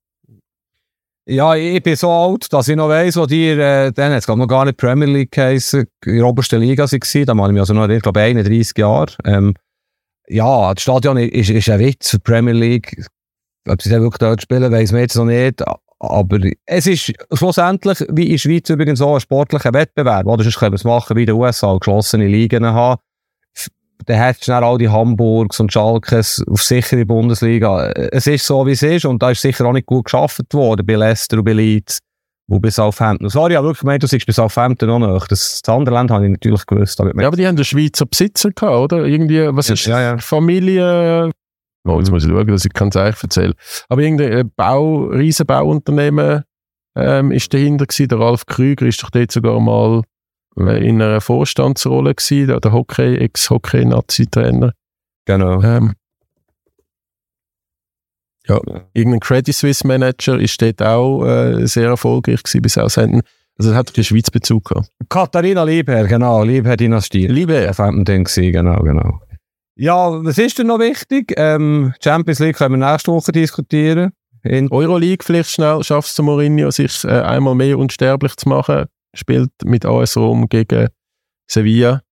Ja, 1.27 1.55
ich 1.55 1.83
bin 1.83 1.97
so 1.97 2.11
alt, 2.11 2.53
dass 2.53 2.69
ich 2.69 2.77
noch 2.77 2.89
weiss, 2.89 3.17
wo 3.17 3.25
die, 3.25 3.49
äh, 3.49 3.93
dann 3.93 4.13
es 4.13 4.27
noch 4.27 4.47
gar 4.47 4.65
nicht 4.65 4.77
Premier 4.77 5.07
League 5.07 5.31
geheissen, 5.31 5.87
in 6.05 6.17
der 6.17 6.27
obersten 6.27 6.61
Liga 6.61 6.85
waren. 6.85 7.27
Da 7.27 7.35
mache 7.35 7.49
ich 7.49 7.53
mich 7.53 7.61
also 7.61 7.73
noch, 7.73 7.89
ich 7.89 8.03
glaube, 8.03 8.21
31 8.21 8.77
Jahre. 8.77 9.13
Ähm, 9.25 9.55
ja, 10.31 10.73
das 10.75 10.83
Stadion 10.83 11.17
ist, 11.17 11.51
ist 11.51 11.69
ein 11.69 11.81
Witz 11.81 12.11
für 12.11 12.19
die 12.19 12.23
Premier 12.23 12.55
League. 12.55 13.05
Ob 13.69 13.83
sie 13.83 13.91
dann 13.91 14.03
wirklich 14.03 14.19
dort 14.19 14.43
spielen, 14.43 14.73
weiss 14.73 14.93
man 14.93 15.03
jetzt 15.03 15.17
noch 15.17 15.25
nicht. 15.25 15.63
aber 15.99 16.39
es 16.67 16.87
ist 16.87 17.13
schlussendlich, 17.33 18.01
wie 18.11 18.25
in 18.25 18.31
der 18.33 18.39
Schweiz 18.39 18.71
übrigens 18.71 19.03
auch 19.03 19.15
ein 19.15 19.21
sportlicher 19.21 19.73
Wettbewerb. 19.75 20.27
Oder 20.27 20.45
sonst 20.45 20.59
können 20.59 20.73
wir 20.73 20.77
es 20.77 20.85
machen 20.85 21.17
wie 21.17 21.23
in 21.23 21.27
den 21.27 21.37
USA, 21.37 21.77
geschlossene 21.77 22.27
Ligen 22.27 22.65
haben. 22.65 23.01
Dann 24.07 24.17
hättest 24.17 24.49
du 24.49 24.53
dann 24.53 24.65
all 24.65 24.79
die 24.79 24.89
Hamburgs 24.89 25.61
und 25.61 25.73
Schalkes 25.73 26.43
auf 26.49 26.63
sichere 26.63 27.05
Bundesliga. 27.05 27.91
Es 27.91 28.27
ist 28.27 28.47
so, 28.47 28.67
wie 28.67 28.73
es 28.73 28.83
ist 28.83 29.05
und 29.05 29.23
da 29.23 29.33
ist 29.33 29.43
sicher 29.43 29.67
auch 29.67 29.73
nicht 29.73 29.87
gut 29.87 30.05
geschafft 30.05 30.55
worden 30.55 30.87
bei 30.87 30.95
Leicester 30.95 31.39
und 31.39 31.45
bei 31.45 31.53
Leeds. 31.53 31.99
Wo 32.51 32.59
bis 32.59 32.75
Southampton. 32.75 33.29
Sorry, 33.29 33.53
ich 33.53 33.57
habe 33.59 33.69
wirklich 33.69 33.83
gemeint, 33.83 34.03
du 34.03 34.09
sagst 34.09 34.27
bis 34.27 34.35
Southampton 34.35 34.89
noch 34.89 34.99
nicht. 34.99 35.31
Das, 35.31 35.63
das 35.63 35.73
andere 35.73 35.95
Land 35.95 36.11
habe 36.11 36.25
ich 36.25 36.33
natürlich 36.33 36.67
gewusst. 36.67 37.01
Aber 37.01 37.19
ja, 37.21 37.29
aber 37.29 37.37
die 37.37 37.47
haben 37.47 37.55
den 37.55 37.65
Schweizer 37.65 38.07
Besitzer 38.07 38.51
gehabt, 38.51 38.93
oder? 38.93 39.05
Irgendwie, 39.05 39.47
was 39.55 39.71
ist 39.71 39.87
ja, 39.87 40.01
ja. 40.01 40.19
Familie... 40.19 41.31
Oh, 41.85 41.99
jetzt 41.99 42.11
muss 42.11 42.25
ich 42.25 42.31
schauen, 42.31 42.49
dass 42.49 42.65
ich 42.65 42.73
kein 42.73 42.91
Zeichen 42.91 43.19
erzähle. 43.23 43.55
Aber 43.89 44.03
irgendein 44.03 44.51
Bau, 44.57 45.05
Riesenbauunternehmen 45.05 46.43
ähm, 46.97 47.31
ist 47.31 47.55
dahinter 47.55 47.87
gewesen. 47.87 48.09
Der 48.09 48.19
Ralf 48.19 48.45
Krüger 48.47 48.85
ist 48.85 49.01
doch 49.03 49.11
dort 49.11 49.31
sogar 49.31 49.61
mal 49.61 50.03
äh, 50.59 50.85
in 50.85 51.01
einer 51.01 51.21
Vorstandsrolle 51.21 52.17
gewesen, 52.17 52.49
der, 52.49 52.59
der 52.59 52.73
Hockey, 52.73 53.17
Ex-Hockey-Nazi-Trainer. 53.17 54.73
Genau. 55.25 55.63
Ähm, 55.63 55.95
ja, 58.51 58.61
irgendein 58.95 59.21
Credit 59.21 59.55
Suisse 59.55 59.87
Manager 59.87 60.39
ist 60.39 60.61
dort 60.61 60.83
auch 60.83 61.25
äh, 61.25 61.67
sehr 61.67 61.89
erfolgreich 61.89 62.43
gewesen 62.43 62.63
bis 62.63 62.77
Aushänden. 62.77 63.23
Also 63.59 63.71
es 63.71 63.77
hat 63.77 63.97
den 63.97 64.05
Schweiz 64.05 64.31
Bezug 64.31 64.65
gehabt. 64.65 64.91
Katharina 65.09 65.63
Liebherr, 65.63 66.07
genau, 66.07 66.43
Liebherr-Dynastie. 66.43 67.27
Liebherr. 67.27 67.69
Das 67.69 67.79
war 67.79 67.93
dann 67.93 68.25
gewesen, 68.25 68.53
genau, 68.53 68.83
genau. 68.83 69.21
Ja, 69.77 70.25
was 70.25 70.39
ist 70.39 70.59
denn 70.59 70.67
noch 70.67 70.79
wichtig? 70.79 71.33
Ähm, 71.37 71.95
Champions 72.03 72.39
League 72.41 72.57
können 72.57 72.81
wir 72.81 72.91
nächste 72.91 73.13
Woche 73.13 73.33
diskutieren. 73.33 74.13
In 74.43 74.71
Euroleague 74.71 75.25
vielleicht 75.25 75.51
schnell, 75.51 75.83
schafft 75.85 76.11
es 76.11 76.19
Mourinho, 76.19 76.71
sich 76.71 77.05
äh, 77.05 77.09
einmal 77.09 77.55
mehr 77.55 77.79
unsterblich 77.79 78.35
zu 78.37 78.49
machen. 78.49 78.87
Spielt 79.15 79.51
mit 79.65 79.85
AS 79.85 80.17
Rom 80.17 80.49
gegen 80.49 80.89
Sevilla. 81.51 82.03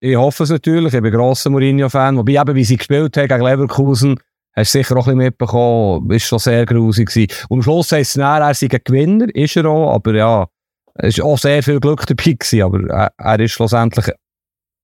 ich 0.00 0.16
hoffe 0.16 0.44
es 0.44 0.50
natürlich, 0.50 0.94
ich 0.94 1.00
bin 1.00 1.12
ein 1.12 1.18
grosser 1.18 1.50
Mourinho-Fan. 1.50 2.16
Wobei 2.16 2.40
eben, 2.40 2.54
wie 2.54 2.64
sie 2.64 2.76
gespielt 2.76 3.16
haben 3.16 3.28
gegen 3.28 3.44
Leverkusen, 3.44 4.18
hast 4.54 4.74
du 4.74 4.78
sicher 4.78 4.96
auch 4.96 5.06
ein 5.06 5.16
bisschen 5.16 5.18
mitbekommen, 5.18 6.10
ist 6.10 6.24
schon 6.24 6.38
sehr 6.38 6.66
grusig 6.66 7.08
gewesen. 7.08 7.46
Und 7.48 7.58
am 7.58 7.62
Schluss 7.62 7.92
heisst 7.92 8.16
es 8.16 8.20
dann, 8.20 8.42
er 8.42 8.54
sei 8.54 8.68
ein 8.70 8.80
Gewinner, 8.84 9.34
ist 9.34 9.56
er 9.56 9.66
auch, 9.66 9.94
aber 9.94 10.14
ja, 10.14 10.46
es 10.94 11.18
war 11.18 11.26
auch 11.26 11.38
sehr 11.38 11.62
viel 11.62 11.80
Glück 11.80 12.06
dabei 12.06 12.32
gewesen, 12.32 12.62
aber 12.62 12.88
er, 12.90 13.12
er 13.16 13.40
ist 13.40 13.52
schlussendlich 13.52 14.06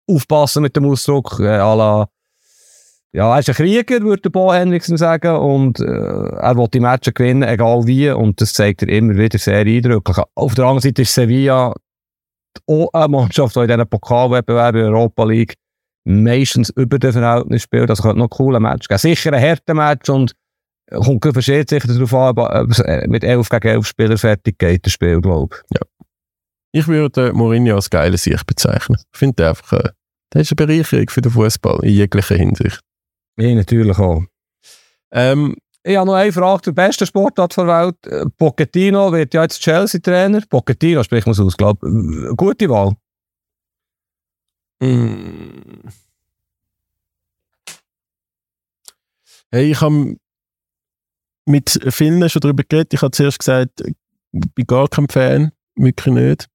aufpassen 0.07 0.63
mit 0.63 0.75
dem 0.75 0.87
Ausdruck, 0.87 1.39
äh, 1.41 1.59
la, 1.59 2.09
ja, 3.13 3.35
er 3.35 3.41
ist 3.41 3.49
ein 3.49 3.55
Krieger, 3.55 4.01
würde 4.01 4.31
Bo 4.31 4.53
Henriksen 4.53 4.97
sagen, 4.97 5.37
und 5.37 5.81
äh, 5.81 5.85
er 5.85 6.57
will 6.57 6.69
die 6.73 6.81
Matches 6.81 7.15
gewinnen, 7.15 7.43
egal 7.43 7.87
wie, 7.87 8.11
und 8.11 8.41
das 8.41 8.53
zeigt 8.53 8.83
er 8.83 8.89
immer 8.89 9.17
wieder 9.17 9.39
sehr 9.39 9.61
eindrücklich. 9.61 10.19
Auf 10.35 10.55
der 10.55 10.65
anderen 10.65 10.83
Seite 10.83 11.03
ist 11.03 11.15
Sevilla 11.15 11.75
auch 12.67 12.93
eine 12.93 13.09
Mannschaft, 13.09 13.57
die 13.57 13.61
in 13.61 13.69
diesen 13.69 13.89
Pokalwettbewerben 13.89 14.83
Europa 14.83 15.25
League 15.25 15.55
meistens 16.09 16.71
über 16.71 16.99
dem 16.99 17.13
Verhältnis 17.13 17.63
spielt. 17.63 17.91
Also 17.91 18.03
könnte 18.03 18.19
noch 18.19 18.27
ein 18.27 18.31
cooler 18.31 18.61
Match 18.61 18.89
geben. 18.89 18.99
Sicher 18.99 19.33
ein 19.33 19.43
harter 19.43 19.75
Match 19.75 20.09
und 20.09 20.33
kommt 20.91 21.35
für 21.35 21.43
Schiedsrichter 21.43 21.93
darauf 21.93 22.15
an, 22.15 22.39
ob 22.39 22.71
es 22.71 22.79
äh, 22.81 23.07
mit 23.09 23.23
11 23.23 23.49
gegen 23.51 23.69
11 23.69 23.87
Spielern 23.87 24.19
fertig 24.19 24.59
geht, 24.59 24.87
das 24.87 24.93
Spiel, 24.93 25.21
glaube 25.21 25.55
ich. 25.71 25.81
Ich 26.73 26.89
würde 26.89 27.33
Mourinho 27.33 27.77
als 27.77 27.91
geile 27.91 28.17
Sicht 28.17 28.47
bezeichnen. 28.47 28.99
Ich 29.13 29.19
finde 29.19 29.37
den 29.37 29.47
einfach, 29.49 29.73
äh, 29.79 29.91
der 30.33 30.41
ist 30.43 30.53
eine 30.53 30.67
Bereicherung 30.67 31.09
für 31.09 31.21
den 31.21 31.33
Fußball 31.33 31.81
in 31.83 31.91
jeglicher 31.95 32.37
Hinsicht. 32.37 32.81
Ich 33.37 33.55
natürlich 33.55 33.99
auch. 33.99 34.23
Ähm, 35.13 35.57
Ich 35.85 35.97
habe 35.97 36.07
noch 36.07 36.15
eine 36.15 36.33
Frage 36.33 36.63
zur 36.63 36.75
besten 36.75 37.07
Sportart 37.07 37.57
der 37.57 37.67
Welt. 37.67 38.07
Äh, 38.07 38.27
Pochettino 38.37 39.13
wird 39.13 39.33
ja 39.33 39.43
jetzt 39.43 39.61
Chelsea-Trainer. 39.61 40.43
Pochettino 40.49 41.03
spricht 41.03 41.27
man 41.27 41.33
es 41.33 41.41
aus, 41.41 41.57
glaube. 41.57 42.35
Gute 42.37 42.69
Wahl. 42.69 42.95
Mm. 44.81 45.89
Hey, 49.51 49.71
ich 49.71 49.81
habe 49.81 50.17
mit 51.47 51.81
vielen 51.91 52.29
schon 52.29 52.41
darüber 52.41 52.63
geredet. 52.63 52.93
Ich 52.93 53.03
habe 53.03 53.11
zuerst 53.11 53.39
gesagt, 53.39 53.81
ich 53.81 53.95
bin 54.33 54.67
gar 54.67 54.89
kein 54.89 55.09
Fan, 55.09 55.53
wirklich 55.75 56.15
nicht. 56.15 56.49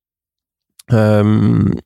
Ähm, 0.90 1.80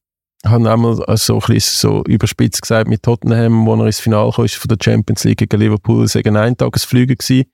habe 0.46 0.72
einmal 0.72 1.04
also 1.06 1.40
so 1.40 1.54
ein 1.54 1.60
so 1.60 2.04
überspitzt 2.06 2.62
gesagt 2.62 2.90
mit 2.90 3.04
Tottenham, 3.04 3.66
wo 3.66 3.76
er 3.76 3.86
ins 3.86 4.00
Finale 4.00 4.32
kam, 4.32 4.46
ist 4.46 4.56
von 4.56 4.68
der 4.68 4.78
Champions 4.82 5.24
League 5.24 5.38
gegen 5.38 5.60
Liverpool, 5.60 6.08
sagen 6.08 6.36
Eintagesflüge 6.36 7.16
gewesen. 7.16 7.46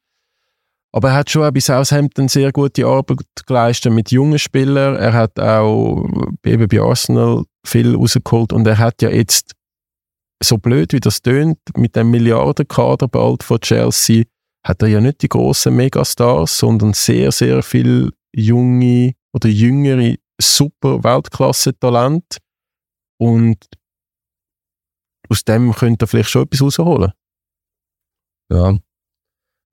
Aber 0.95 1.09
er 1.09 1.15
hat 1.15 1.31
schon 1.31 1.43
auch 1.43 1.51
bei 1.51 1.59
Southampton 1.59 2.27
sehr 2.27 2.51
gute 2.51 2.85
Arbeit 2.85 3.25
geleistet 3.47 3.91
mit 3.91 4.11
jungen 4.11 4.37
Spielern. 4.37 4.95
Er 4.95 5.13
hat 5.13 5.39
auch 5.39 6.07
eben 6.45 6.67
bei 6.67 6.79
Arsenal 6.79 7.45
viel 7.65 7.95
rausgeholt 7.95 8.53
und 8.53 8.67
er 8.67 8.77
hat 8.77 9.01
ja 9.01 9.09
jetzt, 9.09 9.53
so 10.43 10.57
blöd 10.57 10.93
wie 10.93 10.99
das 10.99 11.21
tönt, 11.21 11.57
mit 11.75 11.95
dem 11.95 12.11
Milliardenkader 12.11 13.07
bald 13.07 13.43
von 13.43 13.59
Chelsea, 13.61 14.25
hat 14.65 14.81
er 14.81 14.89
ja 14.89 15.01
nicht 15.01 15.21
die 15.23 15.29
grossen 15.29 15.75
Megastars, 15.75 16.57
sondern 16.57 16.93
sehr, 16.93 17.31
sehr 17.31 17.63
viel 17.63 18.11
junge 18.35 19.13
oder 19.33 19.49
jüngere 19.49 20.15
super 20.39 21.03
Weltklasse-Talent. 21.03 22.37
Und 23.19 23.65
aus 25.29 25.43
dem 25.43 25.73
könnte 25.73 26.05
er 26.05 26.07
vielleicht 26.07 26.29
schon 26.29 26.43
etwas 26.43 26.61
rausholen. 26.61 27.13
Ja. 28.51 28.77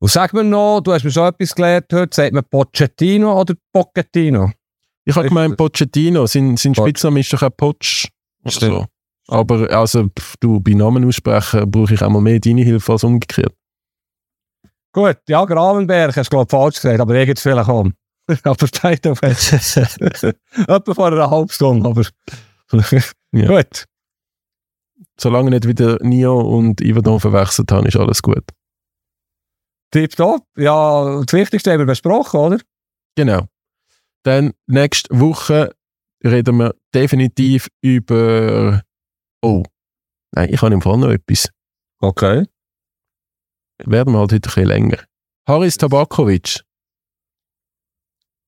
Und 0.01 0.09
sag 0.09 0.33
mir 0.33 0.43
noch, 0.43 0.81
du 0.81 0.93
hast 0.93 1.03
mir 1.03 1.11
schon 1.11 1.27
etwas 1.27 1.53
gelernt 1.53 1.85
heute, 1.93 2.15
sagt 2.15 2.33
man 2.33 2.43
Pochettino 2.43 3.39
oder 3.39 3.53
Pochettino? 3.71 4.51
Ich 5.05 5.15
habe 5.15 5.27
gemeint, 5.27 5.57
Pochettino, 5.57 6.25
sein, 6.25 6.57
sein 6.57 6.73
Poch. 6.73 6.85
Spitzname 6.85 7.19
ist 7.19 7.31
doch 7.31 7.43
auch 7.43 7.55
Poch. 7.55 7.75
Stimmt. 7.79 8.09
So. 8.47 8.85
Aber 9.27 9.69
also, 9.69 10.07
pf, 10.07 10.37
du, 10.39 10.59
bei 10.59 10.71
Namen 10.71 11.05
aussprechen 11.05 11.69
brauche 11.69 11.93
ich 11.93 12.01
einmal 12.01 12.19
mehr 12.19 12.39
deine 12.39 12.63
Hilfe 12.63 12.93
als 12.93 13.03
umgekehrt. 13.03 13.53
Gut, 14.91 15.17
ja, 15.29 15.45
Gravenberg 15.45 16.17
hast 16.17 16.33
du 16.33 16.35
glaube 16.35 16.49
falsch 16.49 16.75
gesagt, 16.77 16.99
aber 16.99 17.13
ich 17.13 17.27
jetzt 17.27 17.43
vielleicht 17.43 17.69
auch. 17.69 17.85
aber 18.43 18.67
beide 18.81 19.11
auf 19.11 19.21
Etwa 19.21 20.93
vor 20.95 21.07
einer 21.07 21.29
halben 21.29 21.49
Stunde, 21.49 21.87
aber 21.87 22.03
Ja. 23.33 23.47
gut. 23.47 23.85
Solange 25.19 25.49
ich 25.49 25.63
nicht 25.63 25.67
wieder 25.67 25.99
Nio 26.01 26.39
und 26.39 26.81
Ivadon 26.81 27.19
verwechselt 27.19 27.71
habe, 27.71 27.87
ist 27.87 27.97
alles 27.97 28.23
gut. 28.23 28.43
Tipptopp. 29.91 30.45
Ja, 30.57 31.21
das 31.23 31.33
Wichtigste 31.33 31.71
haben 31.71 31.79
wir 31.79 31.85
besprochen, 31.85 32.39
oder? 32.39 32.59
Genau. 33.15 33.47
Dann 34.23 34.53
nächste 34.67 35.19
Woche 35.19 35.75
reden 36.23 36.57
wir 36.57 36.75
definitiv 36.93 37.67
über. 37.81 38.81
Oh, 39.41 39.63
nein, 40.33 40.49
ich 40.53 40.61
habe 40.61 40.73
im 40.73 40.81
Fall 40.81 40.97
noch 40.97 41.09
etwas. 41.09 41.49
Okay. 41.99 42.45
Werden 43.83 44.13
wir 44.13 44.19
halt 44.19 44.31
heute 44.31 44.35
ein 44.35 44.41
bisschen 44.41 44.65
länger. 44.67 44.97
Haris 45.47 45.77
Tabakovic, 45.77 46.61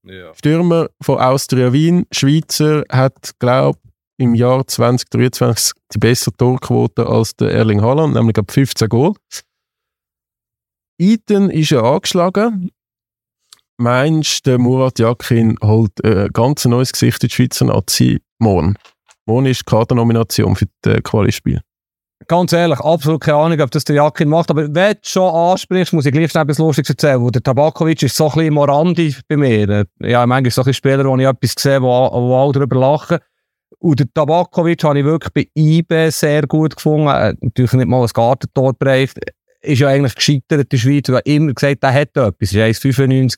Ja. 0.05 0.33
Stürmer 0.35 0.89
von 1.01 1.19
Austria 1.19 1.73
Wien, 1.73 2.05
Schweizer, 2.11 2.83
hat, 2.89 3.31
glaube 3.39 3.79
im 4.17 4.35
Jahr 4.35 4.65
2023 4.67 5.73
die 5.93 5.97
bessere 5.97 6.35
Torquote 6.37 7.07
als 7.07 7.35
der 7.35 7.49
Erling 7.51 7.81
Haaland, 7.81 8.13
nämlich 8.13 8.37
ab 8.37 8.51
15 8.51 8.87
Goal. 8.87 9.15
Iten 10.97 11.49
ist 11.49 11.71
ja 11.71 11.81
angeschlagen. 11.81 12.71
Meinst 13.77 14.45
du, 14.45 14.57
Murat 14.59 14.99
Yakin 14.99 15.57
holt 15.61 16.03
ein 16.05 16.29
ganz 16.31 16.65
neues 16.65 16.91
Gesicht 16.93 17.23
in 17.23 17.29
die 17.29 17.33
Schweizer 17.33 17.65
Nazi 17.65 18.21
morgen? 18.39 18.75
Morgen 19.25 19.47
ist 19.47 19.61
die 19.61 19.65
Kadernomination 19.65 20.55
für 20.55 20.67
das 20.81 21.01
Quali-Spiel. 21.03 21.61
Ganz 22.27 22.53
ehrlich, 22.53 22.79
absolut 22.79 23.21
keine 23.21 23.37
Ahnung, 23.37 23.59
ob 23.61 23.71
das 23.71 23.83
der 23.83 23.97
Jakin 23.97 24.29
macht, 24.29 24.49
aber 24.49 24.73
wenn 24.73 24.93
du 24.93 24.99
schon 25.03 25.33
ansprichst, 25.33 25.93
muss 25.93 26.05
ich 26.05 26.13
gleich 26.13 26.31
schnell 26.31 26.43
etwas 26.43 26.59
Lustiges 26.59 26.89
erzählen. 26.91 27.27
Der 27.31 27.43
Tabakovic 27.43 28.03
ist 28.03 28.15
so 28.15 28.29
ein 28.29 28.35
bisschen 28.35 28.53
Morandi 28.53 29.15
bei 29.27 29.35
mir. 29.35 29.85
Ja, 29.99 30.25
manchmal 30.25 30.51
so 30.51 30.63
ein 30.63 30.73
Spieler, 30.73 31.05
wo 31.05 31.17
ich 31.17 31.25
etwas 31.25 31.55
sehe, 31.57 31.81
wo, 31.81 31.87
wo 31.87 32.37
alle 32.37 32.53
darüber 32.53 32.79
lachen. 32.79 33.17
Und 33.79 33.99
der 33.99 34.07
Tabakovic 34.13 34.83
habe 34.83 34.99
ich 34.99 35.05
wirklich 35.05 35.33
bei 35.33 35.61
IB 35.61 36.09
sehr 36.11 36.47
gut 36.47 36.75
gefunden. 36.75 37.05
Natürlich 37.41 37.73
nicht 37.73 37.87
mal 37.87 38.01
ein 38.01 38.09
Gartentor 38.13 38.73
bereicht. 38.73 39.19
Ist 39.63 39.79
ja 39.79 39.87
eigentlich 39.87 40.15
gescheitert 40.15 40.61
in 40.61 40.69
der 40.69 40.77
Schweiz. 40.77 41.09
Er 41.09 41.15
hat 41.15 41.27
immer 41.27 41.53
gesagt, 41.53 41.83
er 41.83 41.93
hat 41.93 42.17
etwas. 42.17 42.53
Er 42.53 42.69
ist 42.69 42.83
1,95. 42.83 43.35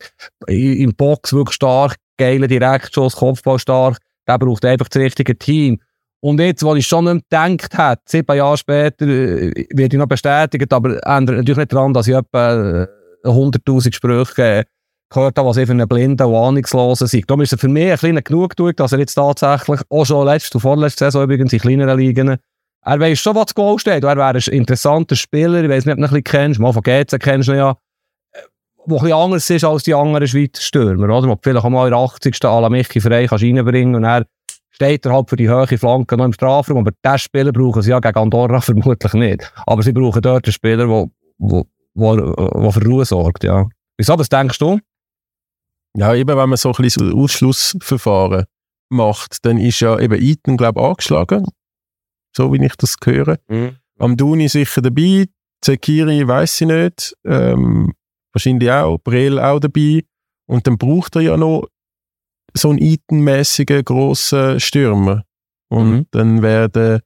Im 0.47 0.95
Box 0.95 1.34
wirklich 1.34 1.56
stark. 1.56 1.95
Geiler 2.18 2.47
Direktschuss, 2.47 3.15
Kopfball 3.15 3.60
stark. 3.60 3.99
Der 4.27 4.39
braucht 4.39 4.65
einfach 4.65 4.89
das 4.89 5.02
richtige 5.02 5.38
Team. 5.38 5.80
Und 6.22 6.39
jetzt, 6.39 6.64
was 6.64 6.77
ich 6.77 6.88
schon 6.88 7.06
nicht 7.06 7.30
gedacht 7.30 7.77
habe, 7.77 8.02
sieben 8.06 8.35
Jahre 8.35 8.57
später, 8.57 9.06
äh, 9.06 9.68
wird 9.69 9.93
ich 9.93 9.99
noch 9.99 10.07
bestätigt, 10.07 10.73
aber 10.73 10.95
ändert 11.06 11.38
natürlich 11.38 11.57
nicht 11.57 11.73
daran, 11.73 11.93
dass 11.93 12.07
ich 12.07 12.15
etwa 12.15 12.84
äh, 12.84 12.88
100'000 13.27 13.93
Sprüche 13.93 14.41
äh, 14.41 14.64
gehört 15.10 15.38
habe, 15.38 15.47
was 15.47 15.57
für 15.57 15.69
einen 15.69 15.88
blinden 15.88 16.26
und 16.26 16.35
ahnungslosen 16.35 17.06
sei. 17.06 17.22
Darum 17.27 17.41
ist 17.41 17.52
er 17.52 17.60
für 17.60 17.68
mich 17.68 17.91
ein 17.91 17.97
kleiner 17.97 18.23
Genugtuung, 18.23 18.76
dass 18.76 18.91
er 18.91 18.99
jetzt 18.99 19.14
tatsächlich, 19.14 19.81
auch 19.89 20.06
schon 20.06 20.26
letzte 20.26 20.57
und 20.57 20.61
vorletzte 20.61 21.06
Saison 21.06 21.23
übrigens 21.26 21.53
in 21.53 21.60
kleineren 21.60 21.99
Ligen, 21.99 22.38
er 22.85 22.99
weiss 22.99 23.19
schon, 23.19 23.35
was 23.35 23.47
zu 23.47 23.55
Goal 23.55 23.79
steht. 23.79 24.03
Er 24.03 24.15
wäre 24.15 24.27
ein 24.27 24.53
interessanter 24.53 25.15
Spieler, 25.15 25.63
ich 25.63 25.69
weiss 25.69 25.85
nicht, 25.85 25.93
ob 25.93 25.97
du 25.97 26.01
ihn 26.01 26.05
ein 26.05 26.09
bisschen 26.09 26.23
kennst, 26.23 26.59
mal 26.59 26.71
von 26.71 26.83
GC 26.83 27.19
kennst 27.19 27.47
du 27.49 27.53
ihn 27.53 27.57
ja. 27.57 27.75
wo 28.85 28.97
ein 28.97 29.01
bisschen 29.01 29.17
anders 29.17 29.49
ist 29.49 29.63
als 29.63 29.83
die 29.83 29.95
anderen 29.95 30.27
Schweizer 30.27 30.61
Stürmer, 30.61 31.09
oder? 31.09 31.27
Du 31.27 31.35
vielleicht 31.41 31.65
auch 31.65 31.69
mal 31.69 31.87
in 31.87 31.91
der 31.91 31.99
80. 31.99 32.45
Ala 32.45 32.69
Michi 32.69 33.01
frei 33.01 33.25
kannst 33.25 33.43
reinbringen 33.43 33.95
und 33.95 34.03
er 34.03 34.25
steht 34.69 35.05
er 35.05 35.13
halt 35.13 35.29
für 35.29 35.35
die 35.35 35.49
hohe 35.49 35.65
Flanke 35.65 36.15
noch 36.15 36.25
im 36.25 36.33
Strafraum, 36.33 36.79
aber 36.79 36.91
diesen 37.03 37.17
Spieler 37.17 37.51
brauchen 37.51 37.81
sie 37.81 37.89
ja 37.89 37.99
gegen 37.99 38.19
Andorra 38.19 38.61
vermutlich 38.61 39.13
nicht. 39.13 39.51
Aber 39.65 39.81
sie 39.81 39.91
brauchen 39.91 40.21
dort 40.21 40.45
einen 40.45 40.53
Spieler, 40.53 40.85
der 40.85 42.71
für 42.71 42.85
Ruhe 42.85 43.05
sorgt, 43.05 43.43
ja. 43.43 43.67
Wieso, 43.97 44.19
was 44.19 44.29
denkst 44.29 44.59
du? 44.59 44.79
Ja, 45.97 46.13
eben 46.13 46.37
wenn 46.37 46.49
man 46.49 46.57
so 46.57 46.69
ein 46.69 46.81
bisschen 46.83 47.13
Ausschlussverfahren 47.13 48.45
macht, 48.89 49.45
dann 49.45 49.57
ist 49.57 49.79
ja 49.79 49.97
eben 49.97 50.21
Eaton, 50.21 50.57
glaube 50.57 50.81
ich, 50.81 50.85
angeschlagen. 50.85 51.45
So 52.35 52.51
wie 52.53 52.63
ich 52.65 52.75
das 52.75 52.95
höre. 53.03 53.37
Mhm. 53.47 53.77
Am 53.99 54.17
Duni 54.17 54.47
sicher 54.49 54.81
dabei, 54.81 55.25
Zekiri 55.61 56.27
weiß 56.27 56.61
ich 56.61 56.67
nicht, 56.67 57.15
ähm, 57.25 57.93
wahrscheinlich 58.33 58.69
auch, 58.71 58.97
Brel 58.97 59.39
auch 59.39 59.59
dabei. 59.59 60.03
Und 60.47 60.67
dann 60.67 60.77
braucht 60.77 61.15
er 61.15 61.21
ja 61.21 61.37
noch 61.37 61.67
so 62.53 62.69
einen 62.69 62.79
Eaton-mäßigen 62.79 63.83
grossen 63.83 64.59
Stürmer. 64.59 65.23
Und 65.69 65.91
Mhm. 65.91 66.05
dann 66.11 66.41
wäre 66.41 67.01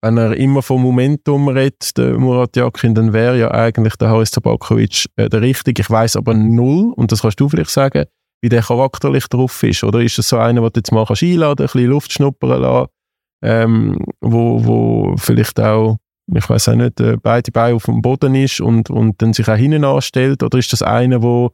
wenn 0.00 0.16
er 0.16 0.36
immer 0.36 0.62
vom 0.62 0.82
Momentum 0.82 1.48
redet, 1.48 1.98
der 1.98 2.16
Murat 2.18 2.56
Yakin, 2.56 2.94
dann 2.94 3.12
wäre 3.12 3.36
ja 3.36 3.50
eigentlich 3.50 3.96
der 3.96 4.10
Haris 4.10 4.30
Tabakovic 4.30 5.06
äh, 5.16 5.28
der 5.28 5.40
Richtige. 5.42 5.82
Ich 5.82 5.90
weiß 5.90 6.14
aber 6.16 6.34
null, 6.34 6.92
und 6.94 7.10
das 7.10 7.22
kannst 7.22 7.40
du 7.40 7.48
vielleicht 7.48 7.70
sagen, 7.70 8.04
wie 8.40 8.48
der 8.48 8.62
charakterlich 8.62 9.26
drauf 9.26 9.60
ist. 9.64 9.82
Oder 9.82 10.00
ist 10.00 10.18
es 10.18 10.28
so 10.28 10.38
einer, 10.38 10.60
den 10.60 10.70
du 10.72 10.78
jetzt 10.78 10.92
mal 10.92 11.04
kannst 11.04 11.24
einladen 11.24 11.56
kannst, 11.56 11.74
ein 11.74 11.78
bisschen 11.78 11.90
Luft 11.90 12.12
schnuppern 12.12 12.60
lassen, 12.62 12.88
ähm, 13.42 13.98
wo, 14.20 14.64
wo 14.64 15.16
vielleicht 15.16 15.60
auch, 15.60 15.98
ich 16.34 16.48
weiß 16.48 16.70
auch 16.70 16.74
nicht, 16.74 17.00
äh, 17.00 17.16
beide 17.16 17.50
Beine 17.52 17.76
auf 17.76 17.84
dem 17.84 18.02
Boden 18.02 18.34
ist 18.34 18.60
und, 18.60 18.90
und 18.90 19.20
dann 19.22 19.32
sich 19.32 19.48
auch 19.48 19.56
hinten 19.56 19.84
anstellt? 19.84 20.42
Oder 20.42 20.58
ist 20.58 20.72
das 20.72 20.82
einer, 20.82 21.22
wo 21.22 21.50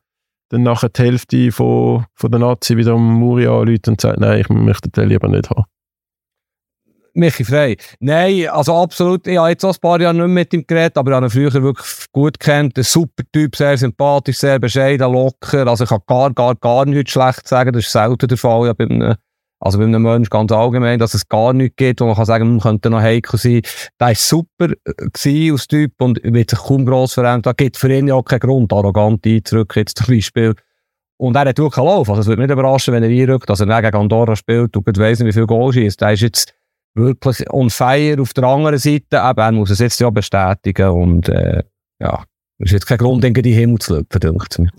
dann 0.48 0.62
nachher 0.62 0.89
die 0.89 1.02
Hälfte 1.02 1.52
von, 1.52 2.05
von 2.15 2.31
der 2.31 2.40
Nazi 2.40 2.77
wieder 2.77 2.93
am 2.93 3.15
Muri 3.15 3.47
anruft 3.47 3.89
und 3.89 4.01
sagt, 4.01 4.20
nein, 4.20 4.40
ich 4.40 4.48
möchte 4.48 4.90
den 4.90 5.09
lieber 5.09 5.28
nicht 5.28 5.51
haben? 5.51 5.65
Michi 7.16 7.44
Frey. 7.44 7.77
Nein, 8.01 8.48
also 8.48 8.74
absolut. 8.74 9.27
Ich 9.28 9.39
habe 9.39 9.51
jetzt 9.51 9.65
auch 9.65 9.73
ein 9.73 9.81
paar 9.81 10.01
Jahre 10.01 10.15
nicht 10.15 10.27
mit 10.27 10.52
ihm 10.52 10.66
geredet, 10.66 10.98
aber 10.98 11.12
ich 11.12 11.15
habe 11.15 11.27
ihn 11.27 11.31
früher 11.31 11.62
wirklich 11.62 12.06
gut 12.11 12.40
kennt. 12.40 12.77
Ein 12.77 12.82
super 12.82 13.23
Typ, 13.32 13.55
sehr 13.55 13.78
sympathisch, 13.78 14.39
sehr 14.39 14.59
bescheiden, 14.59 15.12
locker. 15.12 15.66
Also 15.69 15.85
ich 15.85 15.90
kann 15.90 16.01
gar, 16.09 16.32
gar, 16.32 16.56
gar 16.56 16.85
nichts 16.85 17.12
schlecht 17.12 17.47
sagen. 17.47 17.73
Das 17.73 17.85
ist 17.85 17.93
selten 17.93 18.27
der 18.27 18.36
Fall. 18.36 18.66
Ja, 18.66 18.73
bei 18.73 18.86
also 19.60 19.78
bei 19.78 19.85
einem 19.85 20.02
Menschen 20.02 20.31
ganz 20.31 20.52
allgemein, 20.52 20.98
dass 20.98 21.14
es 21.14 21.28
gar 21.28 21.52
nichts 21.52 21.76
gibt, 21.76 22.01
wo 22.01 22.06
man 22.06 22.16
kann 22.16 22.26
sagen, 22.26 22.51
man 22.51 22.60
könnte 22.60 22.90
noch 22.90 23.01
heikel 23.01 23.39
sein. 23.39 23.62
Der 23.98 24.09
war 24.09 24.14
super 24.14 24.68
äh, 24.85 25.51
als 25.51 25.66
Typ 25.66 25.93
und 26.01 26.20
wird 26.22 26.51
sich 26.51 26.59
kaum 26.59 26.85
gross 26.85 27.14
verändert. 27.14 27.47
Da 27.47 27.52
gibt 27.52 27.76
für 27.76 27.93
ihn 27.93 28.09
ja 28.09 28.14
auch 28.14 28.24
keinen 28.24 28.40
Grund, 28.40 28.72
arrogant 28.72 29.26
einzurücken 29.26 29.81
jetzt 29.81 29.98
zum 29.98 30.14
Beispiel. 30.14 30.55
Und 31.16 31.36
er 31.36 31.47
hat 31.47 31.59
wirklich 31.59 31.78
einen 31.78 31.86
Lauf. 31.86 32.09
Also 32.10 32.20
es 32.20 32.26
würde 32.26 32.43
mich 32.43 32.48
nicht 32.48 32.59
überraschen, 32.59 32.93
wenn 32.93 33.02
er 33.02 33.09
einrückt, 33.09 33.48
dass 33.48 33.60
er 33.60 33.82
gegen 33.82 33.97
Andorra 33.97 34.36
spielt 34.36 34.76
und 34.76 34.98
weiss 34.98 35.20
nicht, 35.20 35.28
wie 35.28 35.32
viel 35.32 35.47
Goal 35.47 35.72
schießt. 35.72 36.01
Der 36.01 36.12
ist 36.12 36.20
jetzt 36.20 36.55
wirklich 36.94 37.51
on 37.52 37.70
fire. 37.70 38.20
Auf 38.20 38.32
der 38.35 38.44
anderen 38.44 38.78
Seite, 38.78 39.16
eben, 39.16 39.39
er 39.39 39.52
muss 39.52 39.70
es 39.70 39.78
jetzt 39.78 40.01
ja 40.01 40.10
bestätigen 40.10 40.90
und 40.90 41.28
äh, 41.28 41.62
ja, 42.01 42.24
es 42.59 42.66
ist 42.66 42.72
jetzt 42.72 42.86
kein 42.86 42.98
Grund, 42.98 43.24
in 43.24 43.35
den 43.35 43.44
Himmel 43.44 43.78
zu 43.78 43.97
lüpfen, 43.97 44.20
denke 44.20 44.47
ich 44.51 44.59
mir. 44.59 44.70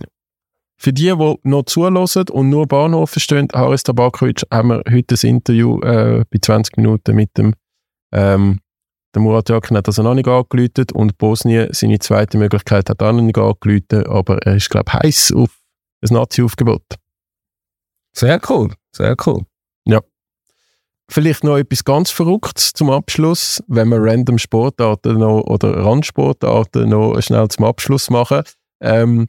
Für 0.77 0.91
die, 0.91 1.14
die 1.18 1.35
noch 1.43 1.64
zulassen 1.64 2.30
und 2.30 2.49
nur 2.49 2.68
Bahnhof 2.68 3.11
verstehen, 3.11 3.47
Haris 3.53 3.84
Tabakovic, 3.84 4.41
haben 4.52 4.69
wir 4.69 4.84
heute 4.89 5.15
ein 5.15 5.30
Interview 5.30 5.80
äh, 5.81 6.26
bei 6.30 6.39
20 6.41 6.77
Minuten 6.77 7.15
mit 7.15 7.38
dem 7.38 7.53
ähm, 8.11 8.60
der 9.14 9.22
Murat 9.22 9.47
Yakin 9.47 9.77
hat 9.77 9.88
also 9.88 10.03
noch 10.03 10.14
nicht 10.14 10.27
angeläutet 10.27 10.91
und 10.91 11.18
Bosnien, 11.18 11.69
seine 11.72 11.99
zweite 11.99 12.38
Möglichkeit, 12.38 12.89
hat 12.89 13.02
auch 13.02 13.14
noch 13.14 13.22
nicht 13.22 13.38
angeläutet, 13.38 14.07
aber 14.07 14.39
er 14.39 14.57
ist, 14.57 14.69
glaube 14.69 14.85
ich, 14.88 14.93
heiß 14.93 15.34
auf 15.34 15.61
ein 16.02 16.14
Nazi-Aufgebot. 16.14 16.84
Sehr 18.14 18.41
cool, 18.49 18.73
sehr 18.93 19.15
cool. 19.26 19.45
Vielleicht 21.07 21.43
noch 21.43 21.57
etwas 21.57 21.84
ganz 21.84 22.10
Verrücktes 22.10 22.73
zum 22.73 22.89
Abschluss, 22.89 23.64
wenn 23.68 23.89
wir 23.89 24.02
random 24.02 24.39
Sportarten 24.39 25.19
noch, 25.19 25.41
oder 25.41 25.85
Randsportarten 25.85 26.89
noch 26.89 27.22
schnell 27.22 27.47
zum 27.49 27.65
Abschluss 27.65 28.10
machen. 28.10 28.41
Ähm, 28.81 29.27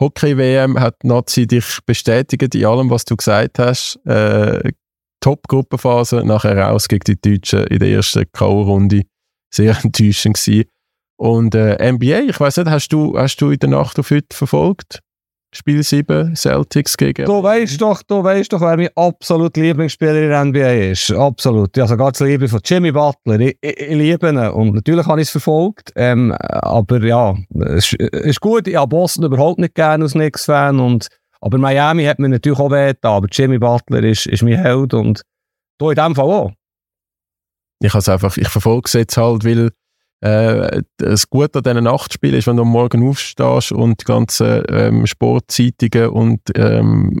Hockey-WM 0.00 0.78
hat 0.80 1.04
Nazi 1.04 1.46
dich 1.46 1.78
bestätigt 1.86 2.54
in 2.54 2.64
allem, 2.64 2.90
was 2.90 3.04
du 3.04 3.16
gesagt 3.16 3.58
hast. 3.58 3.98
Äh, 4.06 4.72
Top-Gruppenphase, 5.20 6.24
nachher 6.24 6.58
raus 6.58 6.88
gegen 6.88 7.04
die 7.04 7.20
Deutschen 7.20 7.66
in 7.68 7.78
der 7.78 7.88
ersten 7.88 8.24
K.O.-Runde. 8.32 9.04
Sehr 9.54 9.76
enttäuschend 9.84 10.36
gewesen. 10.36 10.64
Und 11.16 11.54
äh, 11.54 11.92
NBA, 11.92 12.22
ich 12.30 12.40
weiß 12.40 12.56
nicht, 12.58 12.70
hast 12.70 12.88
du, 12.88 13.16
hast 13.16 13.40
du 13.40 13.50
in 13.50 13.58
der 13.58 13.68
Nacht 13.68 13.98
auf 13.98 14.10
heute 14.10 14.34
verfolgt? 14.34 15.00
Spiel 15.54 15.82
7, 15.82 16.34
Celtics 16.34 16.96
gegen... 16.96 17.26
Du 17.26 17.42
weißt 17.42 17.78
doch, 17.80 18.02
du 18.02 18.24
weißt 18.24 18.52
doch, 18.52 18.60
wer 18.62 18.76
mein 18.76 18.88
absolut 18.96 19.54
Lieblingsspieler 19.56 20.22
in 20.22 20.28
der 20.30 20.44
NBA 20.46 20.90
ist. 20.92 21.10
Absolut. 21.12 21.76
Also 21.78 21.96
ganz 21.98 22.20
Liebe 22.20 22.48
von 22.48 22.60
Jimmy 22.64 22.90
Butler. 22.90 23.38
Ich, 23.38 23.58
ich, 23.60 23.78
ich 23.80 23.94
liebe 23.94 24.30
ihn. 24.30 24.38
Und 24.38 24.74
natürlich 24.74 25.06
habe 25.06 25.20
ich 25.20 25.26
es 25.28 25.30
verfolgt. 25.30 25.92
Ähm, 25.94 26.32
aber 26.32 27.04
ja, 27.04 27.36
es 27.66 27.92
ist- 27.92 28.40
gut. 28.40 28.66
Ich 28.66 28.76
habe 28.76 28.88
Boston 28.88 29.24
überhaupt 29.26 29.58
nicht 29.58 29.74
gerne 29.74 30.04
als 30.04 30.12
Knicks-Fan. 30.12 30.80
Und, 30.80 31.08
aber 31.42 31.58
Miami 31.58 32.04
hat 32.04 32.18
mir 32.18 32.30
natürlich 32.30 32.58
auch 32.58 32.70
weh. 32.70 32.94
Aber 33.02 33.28
Jimmy 33.30 33.58
Butler 33.58 34.02
ist, 34.04 34.26
ist 34.26 34.42
mein 34.42 34.56
Held. 34.56 34.94
Und 34.94 35.20
du 35.78 35.90
in 35.90 35.96
dem 35.96 36.14
Fall 36.14 36.30
auch. 36.30 36.52
ich 37.82 37.94
einfach, 37.94 38.36
ich 38.38 38.48
verfolge 38.48 38.86
es 38.86 38.94
jetzt 38.94 39.18
halt, 39.18 39.44
weil 39.44 39.70
äh, 40.22 40.82
das 40.98 41.28
Gute 41.28 41.58
an 41.58 41.62
diesen 41.64 41.84
Nachtspielen 41.84 42.36
ist, 42.38 42.46
wenn 42.46 42.56
du 42.56 42.62
am 42.62 42.68
Morgen 42.68 43.06
aufstehst 43.08 43.72
und 43.72 44.00
die 44.00 44.04
ganzen 44.04 44.62
ähm, 44.68 45.06
Sportzeitungen 45.06 46.08
und 46.10 46.40
ähm, 46.54 47.18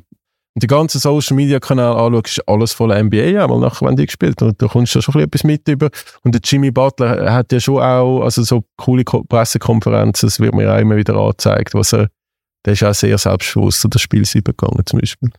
die 0.54 0.66
ganzen 0.66 0.98
Social 1.00 1.34
Media 1.34 1.58
Kanäle 1.58 1.96
anschaust, 1.96 2.38
ist 2.38 2.48
alles 2.48 2.72
voller 2.74 3.02
NBA, 3.02 3.42
einmal 3.42 3.58
nachher, 3.58 3.86
wenn 3.88 3.96
die 3.96 4.06
gespielt 4.06 4.40
und 4.42 4.60
da 4.60 4.68
kommst 4.68 4.94
du 4.94 5.00
schon 5.00 5.14
ein 5.20 5.28
bisschen 5.30 5.50
etwas 5.50 5.66
mit 5.66 5.68
über. 5.68 5.90
Und 6.22 6.34
der 6.34 6.42
Jimmy 6.44 6.70
Butler 6.70 7.32
hat 7.32 7.52
ja 7.52 7.58
schon 7.60 7.82
auch, 7.82 8.20
also 8.22 8.42
so 8.42 8.62
coole 8.76 9.02
Ko- 9.04 9.24
Pressekonferenzen, 9.24 10.26
das 10.28 10.38
wird 10.40 10.54
mir 10.54 10.72
auch 10.72 10.78
immer 10.78 10.96
wieder 10.96 11.16
angezeigt, 11.16 11.74
was 11.74 11.94
er, 11.94 12.08
der 12.66 12.74
ist 12.74 12.84
auch 12.84 12.94
sehr 12.94 13.16
selbstbewusst 13.18 13.84
an 13.84 13.90
das 13.90 14.02
Spiel 14.02 14.24
7 14.24 14.44
gegangen 14.44 14.82
zum 14.84 15.00
Beispiel. 15.00 15.30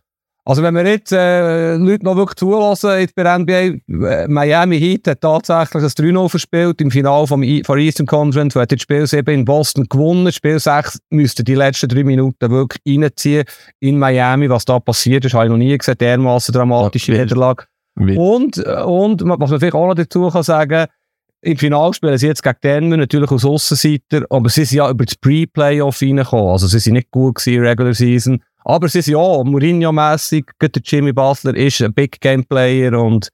Also 0.45 0.61
wenn 0.61 0.75
wir 0.75 0.85
jetzt 0.85 1.13
äh, 1.13 1.75
Leute 1.75 2.03
noch 2.03 2.17
wirklich 2.17 2.35
zulassen, 2.35 2.99
jetzt 2.99 3.15
bei 3.15 3.23
der 3.23 3.39
NBA, 3.39 4.27
Miami 4.27 4.77
Heat 4.77 5.07
hat 5.07 5.21
tatsächlich 5.21 5.81
das 5.81 5.95
3-0 5.95 6.27
verspielt 6.27 6.81
im 6.81 6.91
Finale 6.91 7.27
vom 7.27 7.43
I 7.43 7.63
von 7.63 7.79
Eastern 7.79 8.07
Conference, 8.07 8.55
hat 8.55 8.71
jetzt 8.71 8.81
Spiel 8.81 9.07
7 9.07 9.33
in 9.33 9.45
Boston 9.45 9.85
gewonnen, 9.87 10.29
Spiel 10.33 10.59
6 10.59 10.99
müsste 11.11 11.45
die 11.45 11.55
letzten 11.55 11.87
drei 11.87 12.03
Minuten 12.03 12.51
wirklich 12.51 12.81
reinziehen 12.85 13.45
in 13.79 13.97
Miami, 13.97 14.49
was 14.49 14.65
da 14.65 14.79
passiert 14.79 15.23
ist, 15.23 15.33
habe 15.33 15.45
ich 15.45 15.51
noch 15.51 15.57
nie 15.57 15.77
gesehen, 15.77 15.97
dermaßen 15.97 16.53
dramatische 16.53 17.13
Ja. 17.13 17.23
Niederlage. 17.23 17.65
Und, 17.95 18.57
und 18.57 19.21
was 19.23 19.49
man 19.49 19.59
vielleicht 19.59 19.75
auch 19.75 19.87
noch 19.87 19.95
dazu 19.95 20.29
kann 20.29 20.43
sagen, 20.43 20.87
im 21.43 21.57
Finale 21.57 21.93
spielen 21.93 22.17
sie 22.17 22.27
jetzt 22.27 22.41
gegen 22.41 22.55
Denver, 22.63 22.97
natürlich 22.97 23.31
aus 23.31 23.45
Aussenseiter, 23.45 24.25
aber 24.29 24.49
sie 24.49 24.65
sind 24.65 24.77
ja 24.77 24.89
über 24.89 25.05
das 25.05 25.15
Pre-Playoff 25.15 26.01
reingekommen. 26.01 26.51
Also 26.51 26.67
sie 26.67 26.79
sind 26.79 26.93
nicht 26.93 27.11
gut 27.11 27.35
gewesen 27.35 27.55
in 27.55 27.61
der 27.61 27.71
Regular 27.71 27.93
Season. 27.93 28.41
Aber 28.65 28.87
sie 28.87 29.01
sind 29.01 29.13
ja 29.13 29.43
Mourinho-mässig, 29.43 30.45
der 30.61 30.69
Jimmy 30.83 31.13
Butler 31.13 31.55
ist 31.55 31.81
ein 31.81 31.93
Big 31.93 32.19
Game 32.21 32.45
Player 32.45 32.93
und 32.93 33.29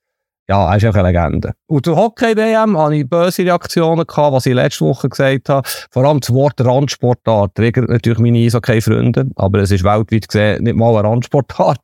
ja, 0.49 0.71
er 0.71 0.77
ist 0.77 0.85
auch 0.85 0.95
eine 0.95 1.09
Legende. 1.09 1.53
Und 1.67 1.85
zur 1.85 1.95
Hockey-WM 1.95 2.75
hatte 2.75 2.95
ich 2.95 3.07
böse 3.07 3.43
Reaktionen, 3.43 4.07
gehabt, 4.07 4.33
was 4.33 4.47
ich 4.47 4.55
letzte 4.55 4.83
Woche 4.83 5.07
gesagt 5.07 5.47
habe. 5.47 5.67
Vor 5.91 6.05
allem 6.05 6.21
das 6.21 6.33
Wort 6.33 6.59
Randsportart 6.59 7.53
triggert 7.53 7.87
natürlich 7.87 8.17
meine 8.17 8.39
Eishockey-Freunde, 8.39 9.29
aber 9.35 9.59
es 9.59 9.69
ist 9.69 9.83
weltweit 9.83 10.27
gesehen 10.27 10.63
nicht 10.63 10.75
mal 10.75 10.97
eine 10.97 11.07
Randsportart. 11.07 11.77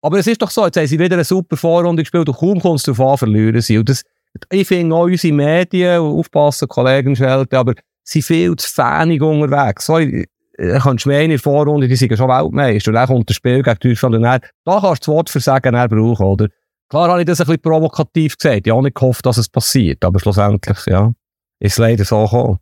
Aber 0.00 0.18
es 0.18 0.26
ist 0.26 0.40
doch 0.40 0.50
so, 0.50 0.64
jetzt 0.64 0.78
haben 0.78 0.86
sie 0.86 0.98
wieder 0.98 1.16
eine 1.16 1.24
super 1.24 1.58
Vorrunde 1.58 2.02
gespielt 2.02 2.30
und 2.30 2.38
kaum 2.38 2.60
kommst 2.60 2.86
du 2.86 2.92
davon, 2.92 3.18
verlieren 3.18 3.60
sie. 3.60 3.76
Und 3.76 3.90
das, 3.90 4.04
ich 4.50 4.66
finde 4.66 4.94
auch 4.94 5.02
unsere 5.02 5.34
Medien, 5.34 6.00
aufpassen, 6.00 6.66
Kollegen 6.66 7.14
schelten, 7.14 7.56
aber 7.56 7.74
sie 8.04 8.22
sind 8.22 8.36
viel 8.36 8.56
zu 8.56 8.72
fanig 8.72 9.20
unterwegs. 9.20 9.84
Sorry, 9.84 10.26
äh, 10.58 10.78
kannst 10.78 11.04
du 11.04 11.08
mehr 11.08 11.22
in 11.22 11.30
der 11.30 11.38
Vorrunde, 11.38 11.88
die 11.88 11.96
sind 11.96 12.16
schon 12.16 12.28
Weltmeister. 12.28 12.90
Und 12.90 12.94
dann 12.94 13.06
kommt 13.06 13.30
das 13.30 13.36
Spiel 13.36 13.62
gegen 13.62 13.78
Deutschland 13.80 14.14
und 14.16 14.22
dann, 14.22 14.40
da 14.64 14.80
kannst 14.80 15.06
du 15.06 15.12
das 15.12 15.16
Wort 15.16 15.30
versagen 15.30 15.72
dann 15.72 15.88
brauchen, 15.88 16.26
oder? 16.26 16.48
Klar 16.88 17.10
habe 17.10 17.20
ich 17.20 17.26
das 17.26 17.40
ein 17.40 17.46
bisschen 17.46 17.62
provokativ 17.62 18.36
gesagt. 18.36 18.66
Ich 18.66 18.72
habe 18.72 18.82
nicht 18.82 18.94
gehofft, 18.94 19.24
dass 19.26 19.36
es 19.36 19.48
passiert. 19.48 20.04
Aber 20.04 20.18
schlussendlich, 20.18 20.78
ja, 20.86 21.12
ist 21.60 21.72
es 21.72 21.78
leider 21.78 22.04
so 22.04 22.24
gekommen. 22.24 22.58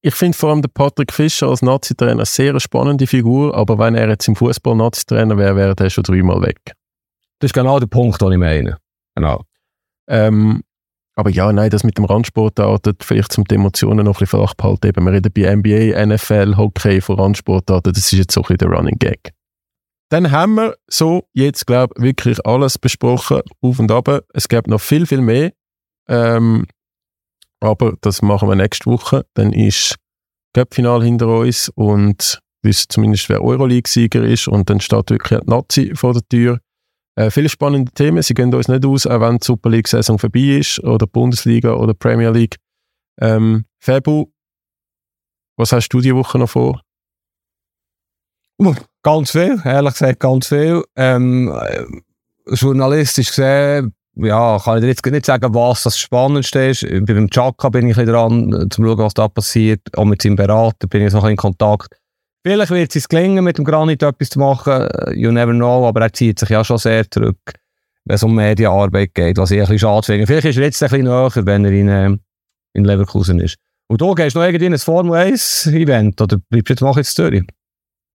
Ich 0.00 0.14
finde 0.14 0.36
vor 0.36 0.50
allem 0.50 0.62
der 0.62 0.68
Patrick 0.68 1.12
Fischer 1.12 1.48
als 1.48 1.62
Nazi-Trainer 1.62 2.12
eine 2.12 2.26
sehr 2.26 2.58
spannende 2.60 3.06
Figur, 3.06 3.54
aber 3.56 3.78
wenn 3.78 3.96
er 3.96 4.08
jetzt 4.08 4.28
im 4.28 4.36
Fußball 4.36 4.76
Nazi-Trainer 4.76 5.36
wäre, 5.36 5.56
wäre 5.56 5.74
er 5.76 5.90
schon 5.90 6.04
dreimal 6.04 6.40
weg. 6.42 6.60
Das 7.40 7.48
ist 7.48 7.54
genau 7.54 7.80
der 7.80 7.86
Punkt, 7.88 8.20
den 8.20 8.32
ich 8.32 8.38
meine. 8.38 8.78
Genau. 9.16 9.42
Ähm, 10.08 10.62
aber 11.18 11.30
ja, 11.30 11.52
nein, 11.52 11.68
das 11.68 11.82
mit 11.82 11.98
dem 11.98 12.04
Randsportarten, 12.04 12.94
vielleicht 13.00 13.32
zum 13.32 13.42
die 13.42 13.56
Emotionen 13.56 14.04
noch 14.04 14.20
ein 14.20 14.24
bisschen 14.24 14.46
flach. 14.46 14.78
Eben, 14.84 15.04
wir 15.04 15.12
reden 15.12 15.32
bei 15.34 15.52
NBA, 15.52 16.06
NFL, 16.06 16.56
Hockey 16.56 17.00
von 17.00 17.18
Randsportarten, 17.18 17.92
das 17.92 18.04
ist 18.04 18.12
jetzt 18.12 18.32
so 18.32 18.42
ein 18.42 18.42
bisschen 18.44 18.58
der 18.58 18.68
Running 18.68 18.98
Gag. 19.00 19.32
Dann 20.10 20.30
haben 20.30 20.54
wir 20.54 20.76
so 20.86 21.24
jetzt, 21.32 21.66
glaube 21.66 21.92
ich, 21.96 22.02
wirklich 22.04 22.46
alles 22.46 22.78
besprochen, 22.78 23.40
auf 23.60 23.80
und 23.80 23.90
ab. 23.90 24.20
Es 24.32 24.48
gibt 24.48 24.68
noch 24.68 24.80
viel, 24.80 25.06
viel 25.06 25.20
mehr. 25.20 25.50
Ähm, 26.08 26.66
aber 27.58 27.96
das 28.00 28.22
machen 28.22 28.48
wir 28.48 28.54
nächste 28.54 28.88
Woche. 28.88 29.26
Dann 29.34 29.52
ist 29.52 29.96
Cup-Final 30.54 31.02
hinter 31.02 31.26
uns 31.26 31.68
und 31.74 32.38
wissen 32.62 32.86
zumindest, 32.90 33.28
wer 33.28 33.42
Euroleague-Sieger 33.42 34.22
ist 34.22 34.46
und 34.46 34.70
dann 34.70 34.78
steht 34.80 35.10
wirklich 35.10 35.40
die 35.40 35.50
Nazi 35.50 35.92
vor 35.96 36.12
der 36.12 36.22
Tür. 36.28 36.60
Äh, 37.18 37.32
viele 37.32 37.48
spannende 37.48 37.90
Themen, 37.90 38.22
sie 38.22 38.32
gehen 38.32 38.54
uns 38.54 38.68
nicht 38.68 38.86
aus, 38.86 39.04
auch 39.04 39.20
wenn 39.20 39.38
die 39.38 39.44
Super 39.44 39.70
League-Saison 39.70 40.20
vorbei 40.20 40.58
ist 40.60 40.78
oder 40.84 41.04
Bundesliga 41.08 41.72
oder 41.72 41.92
Premier 41.92 42.30
League. 42.30 42.54
Ähm, 43.20 43.64
Fabu, 43.80 44.26
was 45.56 45.72
hast 45.72 45.88
du 45.88 46.00
die 46.00 46.14
Woche 46.14 46.38
noch 46.38 46.50
vor? 46.50 46.80
Ganz 49.02 49.32
viel, 49.32 49.60
ehrlich 49.64 49.94
gesagt, 49.94 50.20
ganz 50.20 50.46
viel. 50.46 50.84
Ähm, 50.94 51.52
äh, 51.60 51.86
journalistisch 52.54 53.30
gesehen, 53.30 53.94
ja, 54.14 54.60
kann 54.60 54.76
ich 54.76 54.82
dir 54.82 54.88
jetzt 54.88 55.04
nicht 55.04 55.26
sagen, 55.26 55.52
was 55.52 55.82
das 55.82 55.98
Spannendste 55.98 56.66
ist. 56.66 56.86
Beim 57.04 57.28
Chaka 57.30 57.68
bin 57.70 57.88
ich 57.88 57.98
ein 57.98 58.06
dran, 58.06 58.52
äh, 58.52 58.68
zum 58.68 58.84
schauen, 58.84 58.98
was 58.98 59.14
da 59.14 59.26
passiert. 59.26 59.80
Auch 59.96 60.04
mit 60.04 60.22
seinem 60.22 60.36
Berater 60.36 60.86
bin 60.86 61.04
ich 61.04 61.12
noch 61.12 61.26
in 61.26 61.36
Kontakt. 61.36 61.96
Vielleicht 62.48 62.70
wird 62.70 62.96
es 62.96 63.06
gelingen, 63.06 63.44
mit 63.44 63.58
dem 63.58 63.64
Granit 63.66 64.02
etwas 64.02 64.30
zu 64.30 64.38
machen. 64.38 64.88
You 65.12 65.30
never 65.30 65.52
know, 65.52 65.86
aber 65.86 66.00
er 66.00 66.12
zieht 66.14 66.38
sich 66.38 66.48
ja 66.48 66.64
schon 66.64 66.78
sehr 66.78 67.04
zurück, 67.10 67.36
wenn 68.06 68.14
es 68.14 68.22
um 68.22 68.34
Medienarbeit 68.34 69.12
geht, 69.12 69.36
was 69.36 69.50
ich 69.50 69.58
ein 69.58 69.64
bisschen 69.64 69.80
schade 69.80 70.06
finde. 70.06 70.26
Vielleicht 70.26 70.46
ist 70.46 70.56
er 70.56 70.62
jetzt 70.62 70.82
ein 70.82 70.88
bisschen 70.88 71.04
näher, 71.04 71.30
wenn 71.34 71.66
er 71.66 71.72
in, 71.72 71.88
äh, 71.88 72.16
in 72.72 72.84
Leverkusen 72.86 73.38
ist. 73.38 73.56
Und 73.88 74.00
du 74.00 74.14
gehst 74.14 74.34
noch 74.34 74.44
irgendwie 74.44 74.64
ein 74.64 74.78
Formel 74.78 75.14
1 75.18 75.66
Event 75.66 76.22
oder 76.22 76.38
bleibst 76.48 76.70
du 76.70 76.72
jetzt 76.72 76.80
mal 76.80 76.96
in 76.96 77.04
Zürich? 77.04 77.44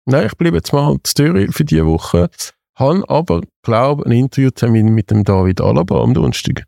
Nein, 0.07 0.27
ich 0.29 0.37
bleibe 0.39 0.57
jetzt 0.57 0.73
mal 0.73 0.93
in 0.93 1.01
Zürich 1.05 1.55
für 1.55 1.67
diese 1.67 1.85
Woche. 1.85 2.31
Habe 2.77 3.05
aber, 3.09 3.43
glaube 3.63 4.05
ich, 4.05 4.07
einen 4.07 4.19
Interviewtermin 4.21 4.95
mit 4.95 5.11
dem 5.11 5.25
David 5.25 5.61
Alaba 5.61 6.03
am 6.03 6.15
Donnerstag. 6.15 6.65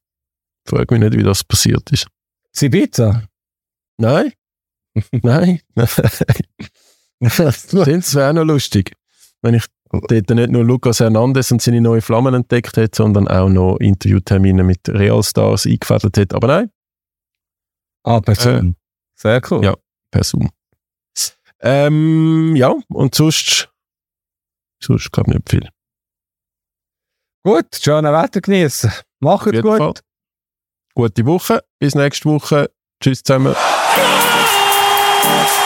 Frag 0.69 0.91
mich 0.91 1.01
nicht, 1.01 1.17
wie 1.17 1.23
das 1.23 1.43
passiert 1.43 1.91
ist. 1.93 2.09
Sibiza? 2.53 3.23
Nein. 3.97 4.33
Nein. 5.23 5.61
Das 7.25 8.15
wäre 8.15 8.31
auch 8.31 8.35
noch 8.35 8.45
lustig, 8.45 8.93
wenn 9.43 9.55
ich 9.55 9.65
dort 9.91 10.31
nicht 10.31 10.51
nur 10.51 10.65
Lucas 10.65 11.01
Hernandez 11.01 11.51
und 11.51 11.63
seine 11.63 11.81
neuen 11.81 12.03
Flammen 12.03 12.35
entdeckt 12.35 12.77
hätte, 12.77 12.97
sondern 12.97 13.29
auch 13.29 13.49
noch 13.49 13.77
Interviewtermine 13.79 14.65
mit 14.65 14.89
Realstars 14.89 15.67
eingefädelt 15.67 16.17
hätte. 16.17 16.37
Aber 16.37 16.49
nein. 16.49 16.71
Ah, 18.03 18.21
per 18.21 18.35
Zoom. 18.35 18.71
Äh, 18.71 18.75
Sehr 19.15 19.41
cool. 19.51 19.65
Ja, 19.65 19.75
per 20.11 20.25
Zoom. 20.25 20.51
Ähm, 21.61 22.55
ja, 22.57 22.75
und 22.89 23.15
sonst, 23.15 23.71
sonst 24.83 25.11
glaube 25.13 25.31
ich 25.31 25.37
nicht 25.37 25.51
viel. 25.51 25.69
Gut, 27.43 27.67
schönes 27.75 28.13
Wetter 28.13 28.41
genießen. 28.41 28.91
Macht 29.21 29.47
es 29.47 29.63
gut. 29.63 29.79
Fall. 29.79 29.95
Gute 30.95 31.27
Woche. 31.27 31.65
Bis 31.79 31.95
nächste 31.95 32.29
Woche. 32.29 32.71
Tschüss 33.01 33.23
zusammen. 33.23 33.55